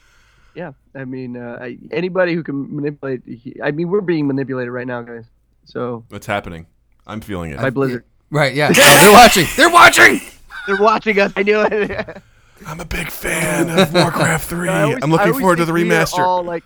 yeah. 0.56 0.72
I 0.96 1.04
mean, 1.04 1.36
uh, 1.36 1.58
I, 1.62 1.78
anybody 1.92 2.34
who 2.34 2.42
can 2.42 2.74
manipulate. 2.74 3.22
I 3.62 3.72
mean, 3.72 3.90
we're 3.90 4.00
being 4.00 4.28
manipulated 4.28 4.72
right 4.72 4.88
now, 4.88 5.02
guys. 5.02 5.26
So 5.66 6.06
What's 6.08 6.26
happening? 6.26 6.68
I'm 7.06 7.20
feeling 7.20 7.52
it. 7.52 7.58
by 7.58 7.70
Blizzard, 7.70 8.06
Right. 8.32 8.56
Yeah. 8.56 8.72
They're 8.72 9.12
watching. 9.12 9.46
They're 9.58 9.70
watching. 9.70 10.22
they're 10.68 10.78
watching 10.82 11.20
us. 11.20 11.34
I 11.36 11.44
knew 11.44 11.60
it. 11.70 12.22
I'm 12.68 12.80
a 12.80 12.86
big 12.86 13.10
fan 13.10 13.70
of 13.70 13.94
Warcraft 13.94 14.50
3. 14.50 14.70
I 14.70 14.84
always- 14.84 15.00
I'm 15.04 15.12
looking 15.12 15.34
forward 15.40 15.58
to 15.58 15.66
the 15.66 15.74
think 15.74 15.88
we 15.90 15.96
are 15.96 16.02
remaster. 16.06 16.20
All 16.20 16.44
like, 16.44 16.64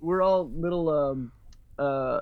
we're 0.00 0.22
all 0.22 0.48
little. 0.50 0.88
Um, 0.88 1.32
uh, 1.78 2.20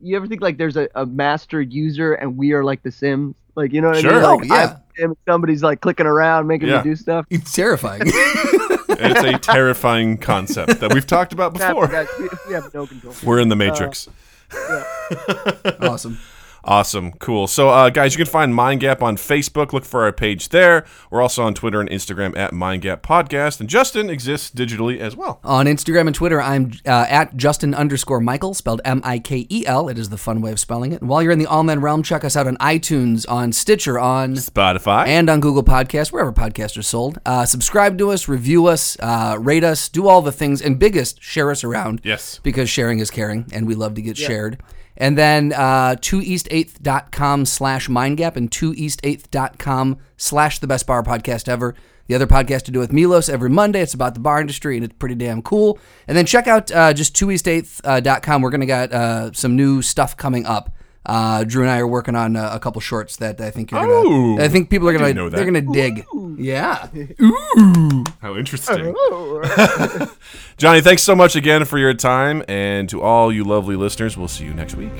you 0.00 0.16
ever 0.16 0.26
think 0.26 0.40
like 0.42 0.58
there's 0.58 0.76
a, 0.76 0.88
a 0.94 1.04
master 1.06 1.60
user 1.60 2.14
and 2.14 2.36
we 2.36 2.52
are 2.52 2.62
like 2.64 2.82
the 2.82 2.90
Sims? 2.92 3.34
Like 3.54 3.72
you 3.72 3.80
know 3.80 3.88
what 3.88 4.00
Sure. 4.00 4.12
I 4.12 4.14
mean? 4.16 4.24
Oh, 4.24 4.36
Like, 4.36 4.48
yeah. 4.48 4.76
I'm 4.76 5.08
Sim, 5.10 5.16
somebody's 5.26 5.62
like 5.62 5.80
clicking 5.80 6.06
around, 6.06 6.46
making 6.46 6.68
Yeah. 6.68 6.78
me 6.78 6.90
do 6.90 6.96
stuff. 6.96 7.26
It's 7.30 7.52
terrifying. 7.54 8.02
it's 8.06 9.20
a 9.22 9.38
terrifying 9.38 10.16
concept 10.18 10.80
that 10.80 10.92
we've 10.94 11.06
talked 11.06 11.32
about 11.32 11.54
Crap, 11.54 11.70
before. 11.74 11.88
guys, 11.88 12.08
we, 12.18 12.28
we 12.48 12.54
have 12.54 12.72
no 12.74 12.86
control. 12.86 13.14
We're 13.24 13.40
in 13.40 13.48
the 13.48 13.56
Matrix. 13.56 14.08
awesome. 15.80 16.18
Awesome. 16.66 17.12
Cool. 17.12 17.46
So, 17.46 17.68
uh, 17.70 17.90
guys, 17.90 18.14
you 18.14 18.18
can 18.24 18.30
find 18.30 18.54
Mind 18.54 18.80
Gap 18.80 19.02
on 19.02 19.16
Facebook. 19.16 19.72
Look 19.72 19.84
for 19.84 20.02
our 20.02 20.12
page 20.12 20.48
there. 20.48 20.84
We're 21.10 21.22
also 21.22 21.44
on 21.44 21.54
Twitter 21.54 21.80
and 21.80 21.88
Instagram 21.88 22.36
at 22.36 22.52
Mind 22.52 22.82
Gap 22.82 23.02
Podcast. 23.02 23.60
And 23.60 23.68
Justin 23.68 24.10
exists 24.10 24.50
digitally 24.50 24.98
as 24.98 25.14
well. 25.14 25.38
On 25.44 25.66
Instagram 25.66 26.06
and 26.08 26.14
Twitter, 26.14 26.42
I'm 26.42 26.72
uh, 26.84 27.06
at 27.08 27.36
Justin 27.36 27.72
underscore 27.72 28.20
Michael, 28.20 28.52
spelled 28.52 28.80
M 28.84 29.00
I 29.04 29.20
K 29.20 29.46
E 29.48 29.64
L. 29.64 29.88
It 29.88 29.96
is 29.96 30.08
the 30.08 30.18
fun 30.18 30.40
way 30.42 30.50
of 30.50 30.58
spelling 30.58 30.90
it. 30.92 31.00
And 31.00 31.08
while 31.08 31.22
you're 31.22 31.32
in 31.32 31.38
the 31.38 31.46
All 31.46 31.62
Men 31.62 31.80
realm, 31.80 32.02
check 32.02 32.24
us 32.24 32.36
out 32.36 32.48
on 32.48 32.56
iTunes, 32.56 33.24
on 33.28 33.52
Stitcher, 33.52 33.98
on 33.98 34.34
Spotify. 34.34 35.06
and 35.06 35.30
on 35.30 35.38
Google 35.40 35.62
Podcasts, 35.62 36.10
wherever 36.10 36.32
podcasts 36.32 36.76
are 36.76 36.82
sold. 36.82 37.20
Uh, 37.24 37.44
subscribe 37.44 37.96
to 37.98 38.10
us, 38.10 38.26
review 38.26 38.66
us, 38.66 38.96
uh, 39.00 39.36
rate 39.40 39.62
us, 39.62 39.88
do 39.88 40.08
all 40.08 40.20
the 40.20 40.32
things, 40.32 40.60
and 40.60 40.78
biggest, 40.80 41.22
share 41.22 41.50
us 41.52 41.62
around. 41.62 42.00
Yes. 42.02 42.40
Because 42.42 42.68
sharing 42.68 42.98
is 42.98 43.10
caring, 43.10 43.46
and 43.52 43.68
we 43.68 43.76
love 43.76 43.94
to 43.94 44.02
get 44.02 44.16
shared. 44.16 44.60
And 44.96 45.16
then 45.16 45.52
uh, 45.52 45.96
2east8th.com 45.96 47.44
slash 47.44 47.88
mindgap 47.88 48.36
and 48.36 48.50
2east8th.com 48.50 49.98
slash 50.16 50.58
the 50.58 50.66
best 50.66 50.86
bar 50.86 51.02
podcast 51.02 51.48
ever. 51.48 51.74
The 52.06 52.14
other 52.14 52.26
podcast 52.26 52.62
to 52.62 52.70
do 52.70 52.78
with 52.78 52.92
Milos 52.92 53.28
every 53.28 53.50
Monday. 53.50 53.80
It's 53.80 53.94
about 53.94 54.14
the 54.14 54.20
bar 54.20 54.40
industry 54.40 54.76
and 54.76 54.84
it's 54.84 54.94
pretty 54.96 55.16
damn 55.16 55.42
cool. 55.42 55.78
And 56.06 56.16
then 56.16 56.24
check 56.24 56.46
out 56.46 56.70
uh, 56.70 56.92
just 56.92 57.16
2east8th.com. 57.16 58.42
We're 58.42 58.50
going 58.50 58.60
to 58.60 58.66
got 58.66 58.92
uh, 58.92 59.32
some 59.32 59.56
new 59.56 59.82
stuff 59.82 60.16
coming 60.16 60.46
up. 60.46 60.75
Uh, 61.06 61.44
Drew 61.44 61.62
and 61.62 61.70
I 61.70 61.78
are 61.78 61.86
working 61.86 62.16
on 62.16 62.34
uh, 62.36 62.50
a 62.52 62.58
couple 62.58 62.80
shorts 62.80 63.16
that 63.18 63.40
I 63.40 63.50
think 63.50 63.70
you're 63.70 63.80
gonna. 63.80 63.92
Oh, 63.94 64.38
I 64.40 64.48
think 64.48 64.68
people 64.70 64.88
are 64.88 64.92
gonna. 64.92 65.06
didn't 65.06 65.16
know 65.16 65.28
They're 65.30 65.44
gonna 65.44 65.72
dig. 65.72 66.04
Yeah. 66.36 66.88
Ooh. 67.22 68.04
How 68.20 68.36
interesting. 68.36 68.94
Johnny, 70.58 70.80
thanks 70.80 71.02
so 71.04 71.14
much 71.14 71.36
again 71.36 71.64
for 71.64 71.78
your 71.78 71.94
time. 71.94 72.42
And 72.48 72.88
to 72.88 73.02
all 73.02 73.32
you 73.32 73.44
lovely 73.44 73.76
listeners, 73.76 74.16
we'll 74.16 74.28
see 74.28 74.44
you 74.44 74.52
next 74.54 74.74
week. 74.74 74.92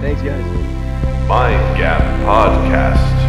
Thanks, 0.00 0.22
guys. 0.22 0.44
Mind 1.28 1.76
Gap 1.76 2.00
Podcast. 2.24 3.25